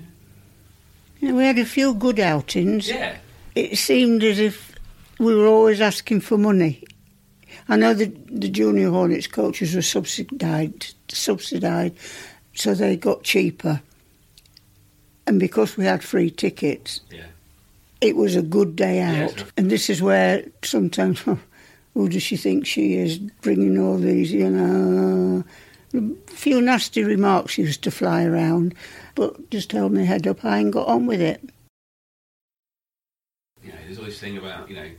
Yeah, 1.21 1.33
we 1.33 1.45
had 1.45 1.59
a 1.59 1.65
few 1.65 1.95
good 1.95 2.19
outings. 2.19 2.89
Yeah. 2.89 3.17
It 3.55 3.77
seemed 3.79 4.23
as 4.23 4.39
if 4.39 4.75
we 5.19 5.35
were 5.35 5.47
always 5.47 5.81
asking 5.81 6.21
for 6.21 6.39
money. 6.39 6.85
I 7.69 7.77
know 7.77 7.95
the, 7.95 8.07
the 8.31 8.49
junior 8.49 8.91
Hornets 8.91 9.27
coaches 9.27 9.75
were 9.75 9.83
subsidised, 9.83 10.95
subsidised, 11.09 11.95
so 12.57 12.75
they 12.75 12.97
got 12.97 13.23
cheaper. 13.23 13.81
And 15.27 15.39
because 15.39 15.77
we 15.77 15.85
had 15.85 16.03
free 16.03 16.31
tickets, 16.31 17.01
Yeah. 17.11 17.27
it 18.01 18.17
was 18.17 18.35
a 18.37 18.43
good 18.43 18.75
day 18.77 19.01
out. 19.01 19.45
And 19.57 19.71
this 19.71 19.89
is 19.91 20.01
where 20.03 20.45
sometimes, 20.65 21.21
who 21.95 22.09
does 22.09 22.23
she 22.23 22.37
think 22.37 22.67
she 22.67 22.95
is, 22.95 23.19
bringing 23.19 23.79
all 23.79 23.99
these, 23.99 24.33
you 24.33 24.51
know, 24.51 25.45
a 25.95 26.31
few 26.31 26.61
nasty 26.61 27.03
remarks 27.03 27.59
used 27.59 27.83
to 27.83 27.91
fly 27.91 28.25
around, 28.25 28.75
but 29.15 29.51
just 29.51 29.73
held 29.73 29.93
my 29.93 30.03
head 30.03 30.27
up 30.27 30.41
high 30.41 30.59
and 30.59 30.73
got 30.73 30.89
on 30.89 31.07
with 31.07 31.21
it. 31.21 31.41
You 33.63 33.73
know, 33.73 33.79
there's 33.85 33.99
always 33.99 34.15
this 34.15 34.21
thing 34.21 34.37
about, 34.37 34.69
you 34.71 34.77
know, 34.77 34.91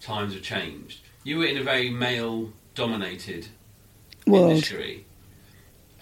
times 0.00 0.34
have 0.34 0.42
changed. 0.42 1.00
You 1.24 1.38
were 1.38 1.46
in 1.46 1.56
a 1.58 1.62
very 1.62 1.90
male 1.90 2.52
dominated 2.74 3.48
World. 4.26 4.52
industry. 4.52 5.04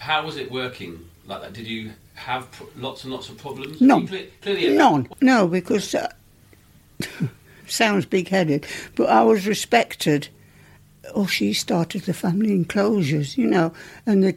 How 0.01 0.25
was 0.25 0.35
it 0.35 0.51
working 0.51 1.07
like 1.27 1.41
that? 1.43 1.53
Did 1.53 1.67
you 1.67 1.91
have 2.15 2.51
pro- 2.51 2.67
lots 2.75 3.03
and 3.03 3.13
lots 3.13 3.29
of 3.29 3.37
problems? 3.37 3.79
Cle- 4.07 4.25
clearly 4.41 4.75
None. 4.75 5.07
No, 5.21 5.47
because 5.47 5.93
uh, 5.93 6.11
sounds 7.67 8.07
big-headed, 8.07 8.65
but 8.95 9.09
I 9.09 9.21
was 9.21 9.45
respected. 9.45 10.27
Oh, 11.13 11.27
she 11.27 11.53
started 11.53 12.01
the 12.01 12.15
family 12.15 12.51
enclosures, 12.51 13.37
you 13.37 13.45
know, 13.45 13.73
and 14.07 14.23
the 14.23 14.35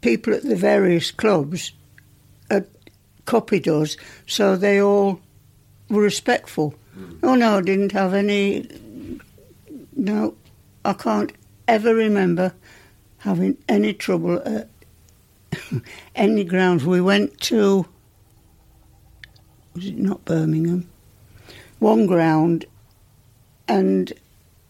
people 0.00 0.34
at 0.34 0.42
the 0.42 0.56
various 0.56 1.12
clubs 1.12 1.70
had 2.50 2.66
copied 3.24 3.68
us, 3.68 3.96
so 4.26 4.56
they 4.56 4.82
all 4.82 5.20
were 5.90 6.02
respectful. 6.02 6.74
Oh 7.22 7.36
no, 7.36 7.58
I 7.58 7.60
didn't 7.60 7.92
have 7.92 8.14
any. 8.14 8.68
No, 9.94 10.34
I 10.84 10.92
can't 10.92 11.32
ever 11.68 11.94
remember 11.94 12.52
having 13.18 13.56
any 13.68 13.94
trouble 13.94 14.42
at 14.44 14.68
any 16.14 16.44
grounds. 16.44 16.84
We 16.84 17.00
went 17.00 17.40
to 17.42 17.86
was 19.74 19.86
it 19.86 19.98
not 19.98 20.24
Birmingham? 20.24 20.88
One 21.80 22.06
ground, 22.06 22.64
and 23.66 24.12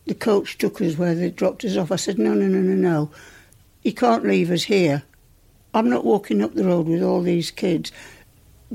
the 0.06 0.14
coach 0.14 0.58
took 0.58 0.80
us 0.80 0.96
where 0.96 1.14
they 1.14 1.30
dropped 1.30 1.64
us 1.64 1.76
off. 1.76 1.92
I 1.92 1.96
said, 1.96 2.18
no, 2.18 2.32
no, 2.34 2.46
no, 2.46 2.60
no, 2.60 2.74
no. 2.74 3.10
You 3.82 3.92
can't 3.92 4.24
leave 4.24 4.50
us 4.50 4.64
here. 4.64 5.02
I'm 5.74 5.90
not 5.90 6.04
walking 6.04 6.42
up 6.42 6.54
the 6.54 6.64
road 6.64 6.86
with 6.86 7.02
all 7.02 7.20
these 7.20 7.50
kids. 7.50 7.92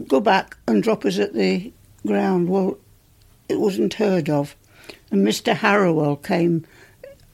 Go 0.08 0.20
back 0.20 0.58
and 0.68 0.84
drop 0.84 1.06
us 1.06 1.18
at 1.18 1.34
the 1.34 1.72
ground. 2.06 2.50
Well, 2.50 2.78
it 3.48 3.60
wasn't 3.60 3.96
heard 3.96 4.30
of. 4.30 4.56
And 5.10 5.26
Mr. 5.26 5.56
Harrowell 5.56 6.22
came 6.24 6.66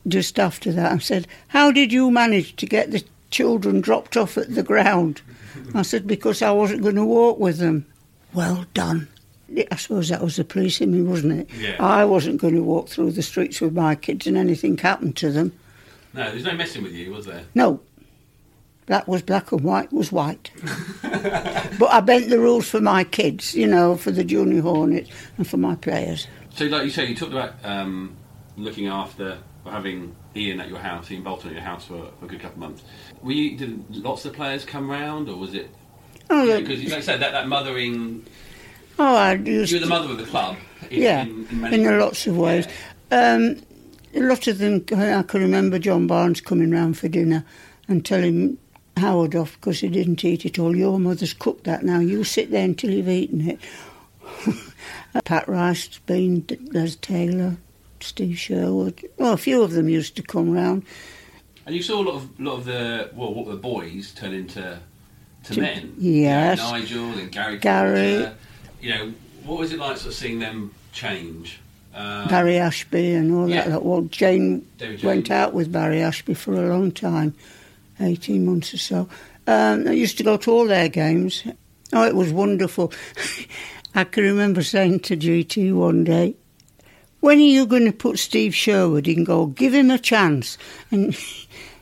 just 0.08 0.40
after 0.40 0.72
that 0.72 0.92
and 0.92 1.04
said, 1.04 1.28
How 1.50 1.72
did 1.72 1.92
you 1.92 2.12
manage 2.12 2.56
to 2.58 2.66
get 2.66 2.92
the 2.92 3.04
children 3.36 3.82
dropped 3.82 4.16
off 4.16 4.38
at 4.38 4.56
the 4.56 4.64
ground? 4.64 5.22
I 5.74 5.82
said, 5.82 6.08
Because 6.08 6.42
I 6.42 6.52
wasn't 6.52 6.84
going 6.84 6.96
to 6.96 7.04
walk 7.04 7.38
with 7.38 7.58
them. 7.58 7.86
Well 8.34 8.66
done. 8.74 9.10
I 9.72 9.76
suppose 9.76 10.08
that 10.10 10.22
was 10.22 10.38
the 10.38 10.46
police 10.46 10.80
in 10.80 10.92
me, 10.94 11.02
wasn't 11.02 11.42
it? 11.42 11.50
Yeah. 11.60 11.76
I 11.80 12.06
wasn't 12.06 12.40
going 12.40 12.56
to 12.56 12.64
walk 12.64 12.88
through 12.88 13.12
the 13.12 13.22
streets 13.22 13.60
with 13.60 13.74
my 13.74 13.96
kids 13.96 14.26
and 14.26 14.38
anything 14.38 14.78
happened 14.78 15.18
to 15.18 15.32
them. 15.32 15.52
No, 16.14 16.32
there's 16.32 16.46
no 16.46 16.54
messing 16.54 16.84
with 16.84 16.94
you, 16.94 17.12
was 17.12 17.26
there? 17.26 17.44
No. 17.54 17.82
Black 18.86 19.08
was 19.08 19.22
black 19.22 19.52
and 19.52 19.62
white 19.62 19.92
was 19.92 20.12
white. 20.12 20.52
but 21.02 21.92
I 21.92 22.00
bent 22.00 22.30
the 22.30 22.40
rules 22.40 22.70
for 22.70 22.80
my 22.80 23.04
kids, 23.04 23.54
you 23.54 23.68
know, 23.68 23.98
for 23.98 24.12
the 24.12 24.24
junior 24.24 24.62
Hornets 24.62 25.10
and 25.38 25.48
for 25.48 25.58
my 25.58 25.76
players. 25.76 26.28
So, 26.56 26.66
like 26.66 26.84
you 26.84 26.90
say, 26.90 27.06
you 27.08 27.16
talked 27.16 27.34
about 27.34 27.54
um, 27.64 28.16
looking 28.56 28.88
after 28.88 29.40
having 29.66 30.16
Ian 30.36 30.60
at 30.60 30.70
your 30.70 30.80
house, 30.80 31.12
Ian 31.12 31.24
Bolton 31.24 31.50
at 31.50 31.56
your 31.56 31.64
house 31.64 31.86
for, 31.86 32.12
for 32.20 32.26
a 32.26 32.28
good 32.28 32.40
couple 32.40 32.64
of 32.64 32.70
months. 32.70 32.84
Were 33.22 33.32
you, 33.32 33.58
did 33.58 33.96
lots 33.96 34.26
of 34.26 34.34
players 34.34 34.66
come 34.66 34.90
round, 34.90 35.30
or 35.30 35.38
was 35.38 35.54
it? 35.54 35.70
Oh, 36.30 36.44
yeah. 36.44 36.60
Because, 36.60 36.84
like 36.84 36.94
I 36.94 37.02
said, 37.02 37.20
that, 37.22 37.32
that 37.32 37.48
mothering. 37.48 38.26
Oh, 38.98 39.16
I 39.16 39.34
used 39.34 39.72
You 39.72 39.80
were 39.80 39.86
the 39.86 39.90
mother 39.90 40.12
of 40.12 40.18
the 40.18 40.26
club. 40.26 40.58
In, 40.90 41.02
yeah, 41.02 41.24
in, 41.24 41.48
in, 41.50 41.62
many 41.62 41.88
lots 41.88 42.28
of 42.28 42.38
ways. 42.38 42.68
Um, 43.12 43.62
a 44.14 44.22
lot 44.22 44.48
of 44.48 44.58
them, 44.60 44.86
I 44.92 45.24
can 45.24 45.42
remember 45.42 45.78
John 45.80 46.08
Barnes 46.08 46.42
coming 46.42 46.72
round 46.72 46.98
for 46.98 47.08
dinner 47.08 47.44
and 47.88 48.06
telling 48.06 48.58
Howard 48.98 49.36
off 49.36 49.56
because 49.56 49.80
he 49.80 49.90
didn't 49.90 50.24
eat 50.24 50.46
it 50.46 50.58
all. 50.58 50.76
Your 50.76 51.00
mother's 51.00 51.34
cooked 51.34 51.66
that 51.66 51.84
now. 51.84 52.00
You 52.00 52.24
sit 52.24 52.52
there 52.52 52.64
until 52.64 52.92
you've 52.92 53.10
eaten 53.10 53.50
it. 53.50 53.60
Pat 55.26 55.48
Rice's 55.48 56.00
been 56.00 56.46
Les 56.72 56.96
Taylor, 56.96 57.58
Steve 58.00 58.38
Sherwood. 58.38 59.02
Well, 59.18 59.34
a 59.34 59.38
few 59.38 59.62
of 59.64 59.72
them 59.72 59.90
used 59.90 60.16
to 60.18 60.22
come 60.24 60.52
round. 60.52 60.84
And 61.66 61.76
you 61.76 61.82
saw 61.82 62.02
a 62.02 62.04
lot 62.04 62.16
of 62.16 62.40
lot 62.40 62.54
of 62.60 62.66
the 62.66 63.10
well, 63.16 63.34
what 63.34 63.48
the 63.48 63.56
boys 63.56 64.14
turn 64.14 64.34
into 64.34 64.80
to, 65.46 65.54
To- 65.54 65.62
men. 65.62 65.94
yes. 65.98 66.58
You 66.60 66.64
know, 66.64 66.72
Nigel 66.72 67.20
and 67.20 67.32
Gary. 67.32 67.58
Gary. 67.58 68.24
Carter. 68.24 68.36
You 68.82 68.90
know, 68.94 69.14
what 69.46 69.60
was 69.60 69.72
it 69.74 69.80
like, 69.80 69.98
sort 69.98 70.08
of 70.10 70.14
seeing 70.14 70.40
them 70.40 70.74
change? 70.92 71.60
Um, 71.96 72.28
Barry 72.28 72.58
Ashby 72.58 73.14
and 73.14 73.34
all 73.34 73.48
that. 73.48 73.68
yeah. 73.68 73.74
lot. 73.76 73.86
Well, 73.86 74.02
Jane 74.02 74.68
David 74.78 75.02
went 75.04 75.32
out 75.32 75.54
with 75.54 75.72
Barry 75.72 76.02
Ashby 76.02 76.34
for 76.34 76.54
a 76.54 76.68
long 76.68 76.92
time, 76.92 77.34
18 78.02 78.46
months 78.46 78.74
or 78.74 78.78
so. 78.78 79.10
Um, 79.48 79.88
I 79.88 79.92
used 79.92 80.18
to 80.18 80.24
go 80.24 80.36
to 80.38 80.52
all 80.52 80.66
their 80.68 80.90
games. 80.90 81.44
Oh, 81.94 82.04
it 82.06 82.14
was 82.16 82.34
wonderful. 82.34 82.92
I 83.96 84.04
can 84.04 84.24
remember 84.26 84.62
saying 84.62 85.00
to 85.02 85.16
GT 85.16 85.74
one 85.74 86.04
day, 86.04 86.36
when 87.26 87.40
are 87.40 87.42
you 87.42 87.66
going 87.66 87.86
to 87.86 87.92
put 87.92 88.20
Steve 88.20 88.54
Sherwood 88.54 89.08
in 89.08 89.24
goal? 89.24 89.48
Give 89.48 89.74
him 89.74 89.90
a 89.90 89.98
chance. 89.98 90.60
And 90.92 91.18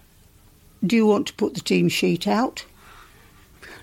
do 0.87 0.95
you 0.95 1.05
want 1.05 1.27
to 1.27 1.33
put 1.33 1.53
the 1.53 1.59
team 1.59 1.89
sheet 1.89 2.29
out? 2.29 2.63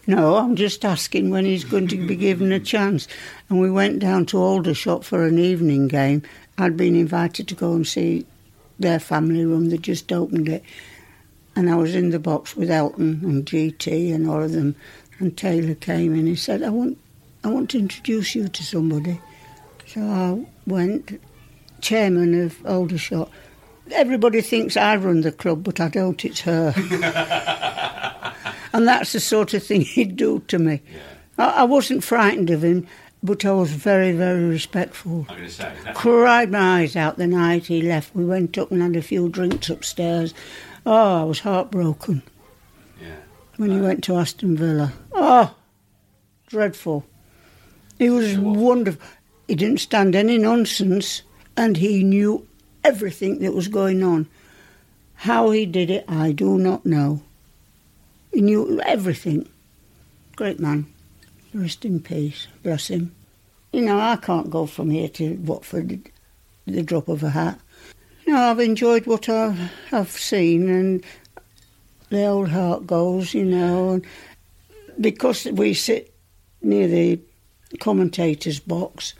No, 0.06 0.36
I'm 0.36 0.56
just 0.56 0.86
asking 0.86 1.28
when 1.28 1.44
he's 1.44 1.64
going 1.64 1.86
to 1.88 2.06
be 2.06 2.16
given 2.16 2.50
a 2.50 2.60
chance. 2.60 3.06
And 3.50 3.60
we 3.60 3.70
went 3.70 3.98
down 3.98 4.24
to 4.26 4.38
Aldershot 4.38 5.04
for 5.04 5.26
an 5.26 5.38
evening 5.38 5.86
game. 5.86 6.22
I'd 6.56 6.78
been 6.78 6.96
invited 6.96 7.46
to 7.48 7.54
go 7.54 7.74
and 7.74 7.86
see 7.86 8.24
their 8.78 8.98
family 8.98 9.44
room. 9.44 9.68
They 9.68 9.76
just 9.76 10.10
opened 10.10 10.48
it. 10.48 10.64
And 11.56 11.68
I 11.68 11.76
was 11.76 11.94
in 11.94 12.08
the 12.08 12.18
box 12.18 12.56
with 12.56 12.70
Elton 12.70 13.20
and 13.22 13.44
GT 13.44 14.14
and 14.14 14.30
all 14.30 14.42
of 14.42 14.52
them. 14.52 14.76
And 15.18 15.36
Taylor 15.36 15.74
came 15.74 16.14
in. 16.14 16.26
He 16.26 16.36
said, 16.36 16.62
I 16.62 16.70
want, 16.70 16.96
I 17.44 17.48
want 17.48 17.68
to 17.72 17.78
introduce 17.78 18.34
you 18.34 18.48
to 18.48 18.62
somebody. 18.62 19.20
So 19.86 20.00
I 20.00 20.46
went, 20.66 21.20
chairman 21.80 22.40
of 22.44 22.64
Aldershot. 22.66 23.30
Everybody 23.92 24.40
thinks 24.40 24.76
I 24.76 24.96
run 24.96 25.22
the 25.22 25.32
club, 25.32 25.64
but 25.64 25.80
I 25.80 25.88
don't, 25.88 26.24
it's 26.24 26.40
her. 26.42 26.72
and 28.72 28.86
that's 28.86 29.12
the 29.12 29.20
sort 29.20 29.54
of 29.54 29.64
thing 29.64 29.80
he'd 29.82 30.16
do 30.16 30.40
to 30.48 30.58
me. 30.58 30.80
I, 31.38 31.50
I 31.50 31.64
wasn't 31.64 32.04
frightened 32.04 32.50
of 32.50 32.62
him, 32.62 32.86
but 33.22 33.44
I 33.44 33.52
was 33.52 33.72
very, 33.72 34.12
very 34.12 34.44
respectful. 34.44 35.26
I'm 35.28 35.36
going 35.36 35.48
to 35.48 35.54
say. 35.54 35.72
Cried 35.94 36.50
my 36.50 36.80
eyes 36.80 36.96
out 36.96 37.16
the 37.16 37.26
night 37.26 37.66
he 37.66 37.82
left. 37.82 38.14
We 38.14 38.24
went 38.24 38.56
up 38.58 38.70
and 38.70 38.80
had 38.82 38.96
a 38.96 39.02
few 39.02 39.28
drinks 39.28 39.68
upstairs. 39.68 40.34
Oh, 40.86 41.20
I 41.22 41.24
was 41.24 41.40
heartbroken 41.40 42.22
Yeah. 43.00 43.16
when 43.56 43.70
he 43.70 43.78
uh, 43.78 43.82
went 43.82 44.04
to 44.04 44.16
Aston 44.16 44.56
Villa. 44.56 44.92
Oh, 45.12 45.54
dreadful. 46.46 47.04
He 47.98 48.08
was 48.08 48.38
wonderful. 48.38 49.02
He 49.48 49.54
didn't 49.56 49.80
stand 49.80 50.14
any 50.14 50.38
nonsense 50.38 51.22
and 51.60 51.76
he 51.76 52.02
knew 52.02 52.46
everything 52.82 53.40
that 53.40 53.52
was 53.52 53.68
going 53.68 54.02
on. 54.02 54.26
How 55.14 55.50
he 55.50 55.66
did 55.66 55.90
it, 55.90 56.06
I 56.08 56.32
do 56.32 56.56
not 56.56 56.86
know. 56.86 57.22
He 58.32 58.40
knew 58.40 58.80
everything. 58.86 59.46
Great 60.36 60.58
man. 60.58 60.86
Rest 61.52 61.84
in 61.84 62.00
peace. 62.00 62.46
Bless 62.62 62.88
him. 62.88 63.14
You 63.72 63.82
know, 63.82 64.00
I 64.00 64.16
can't 64.16 64.48
go 64.48 64.64
from 64.64 64.88
here 64.88 65.10
to 65.10 65.34
Watford 65.34 65.92
at 66.66 66.72
the 66.72 66.82
drop 66.82 67.08
of 67.08 67.22
a 67.22 67.28
hat. 67.28 67.60
You 68.24 68.32
know, 68.32 68.40
I've 68.40 68.60
enjoyed 68.60 69.04
what 69.04 69.28
I've 69.28 70.10
seen 70.10 70.66
and 70.70 71.04
the 72.08 72.24
old 72.24 72.48
heart 72.48 72.86
goes, 72.86 73.34
you 73.34 73.44
know, 73.44 73.90
and 73.90 74.06
because 74.98 75.44
we 75.44 75.74
sit 75.74 76.14
near 76.62 76.88
the 76.88 77.20
commentator's 77.80 78.60
box, 78.60 79.12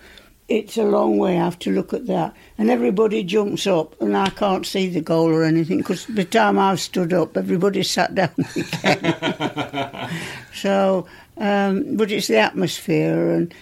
it's 0.51 0.77
a 0.77 0.83
long 0.83 1.17
way. 1.17 1.39
I 1.39 1.45
have 1.45 1.61
to 1.61 1.71
look 1.71 1.95
at 1.95 2.07
that. 2.09 2.35
And 2.59 2.71
everybody 2.71 3.23
jumps 3.23 3.67
up, 3.69 3.99
and 4.03 4.17
I 4.17 4.31
can't 4.31 4.67
see 4.67 4.89
the 4.89 5.01
goal 5.01 5.31
or 5.31 5.45
anything 5.45 5.79
because 5.79 6.07
by 6.07 6.15
the 6.15 6.25
time 6.25 6.59
I've 6.59 6.81
stood 6.81 7.13
up, 7.13 7.37
everybody 7.37 7.85
sat 7.85 8.15
down 8.17 8.35
again. 8.57 10.11
so, 10.53 11.07
um, 11.39 11.97
but 11.97 12.11
it's 12.11 12.27
the 12.27 12.39
atmosphere, 12.39 13.31
and 13.31 13.55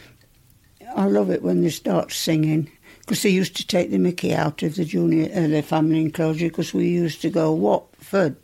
I 0.96 1.04
love 1.04 1.30
it 1.30 1.42
when 1.42 1.62
they 1.62 1.70
start 1.70 2.10
singing. 2.10 2.72
Because 3.00 3.22
they 3.22 3.30
used 3.30 3.56
to 3.56 3.66
take 3.66 3.90
the 3.90 3.98
Mickey 3.98 4.34
out 4.34 4.62
of 4.62 4.74
the 4.74 4.84
junior, 4.84 5.30
uh, 5.34 5.46
the 5.46 5.62
family 5.62 6.02
enclosure, 6.02 6.48
because 6.48 6.74
we 6.74 6.88
used 6.88 7.22
to 7.22 7.30
go 7.30 7.52
Watford, 7.52 8.36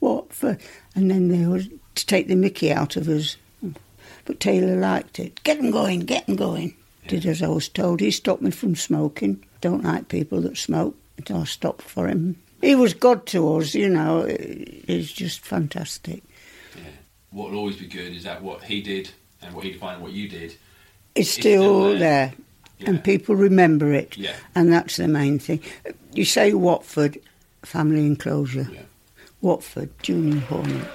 Watford, 0.00 0.60
and 0.94 1.10
then 1.10 1.28
they 1.28 1.44
would 1.46 1.80
to 1.96 2.06
take 2.06 2.28
the 2.28 2.36
Mickey 2.36 2.72
out 2.72 2.96
of 2.96 3.08
us. 3.08 3.36
But 4.24 4.40
Taylor 4.40 4.76
liked 4.76 5.18
it. 5.18 5.42
Get 5.42 5.58
them 5.58 5.70
going, 5.70 6.00
get 6.00 6.26
them 6.26 6.36
going. 6.36 6.74
Did 7.08 7.26
as 7.26 7.42
I 7.42 7.48
was 7.48 7.68
told. 7.68 8.00
He 8.00 8.10
stopped 8.10 8.42
me 8.42 8.50
from 8.50 8.74
smoking. 8.76 9.44
Don't 9.60 9.84
like 9.84 10.08
people 10.08 10.40
that 10.42 10.56
smoke. 10.56 10.96
So 11.28 11.36
I 11.38 11.44
stopped 11.44 11.82
for 11.82 12.08
him. 12.08 12.36
He 12.60 12.74
was 12.74 12.94
God 12.94 13.26
to 13.26 13.56
us, 13.56 13.74
you 13.74 13.88
know. 13.90 14.24
He's 14.86 15.12
just 15.12 15.40
fantastic. 15.40 16.22
Yeah. 16.76 16.82
what 17.30 17.50
will 17.50 17.58
always 17.58 17.76
be 17.76 17.86
good 17.86 18.14
is 18.14 18.24
that 18.24 18.42
what 18.42 18.62
he 18.64 18.80
did 18.80 19.10
and 19.42 19.54
what 19.54 19.64
he 19.64 19.72
defined 19.72 20.00
what 20.02 20.12
you 20.12 20.28
did. 20.28 20.56
It's 21.14 21.30
still, 21.30 21.96
there, 21.98 22.32
and 22.80 23.04
people 23.04 23.36
remember 23.36 23.92
it, 23.92 24.16
Yeah. 24.16 24.34
and 24.54 24.72
that's 24.72 24.96
the 24.96 25.06
main 25.06 25.38
thing. 25.38 25.60
You 26.14 26.24
say 26.24 26.52
Watford, 26.54 27.18
family 27.62 28.06
enclosure. 28.06 28.68
Yeah. 28.72 28.80
Watford, 29.42 29.90
Junior 30.02 30.40
Hornet. 30.40 30.88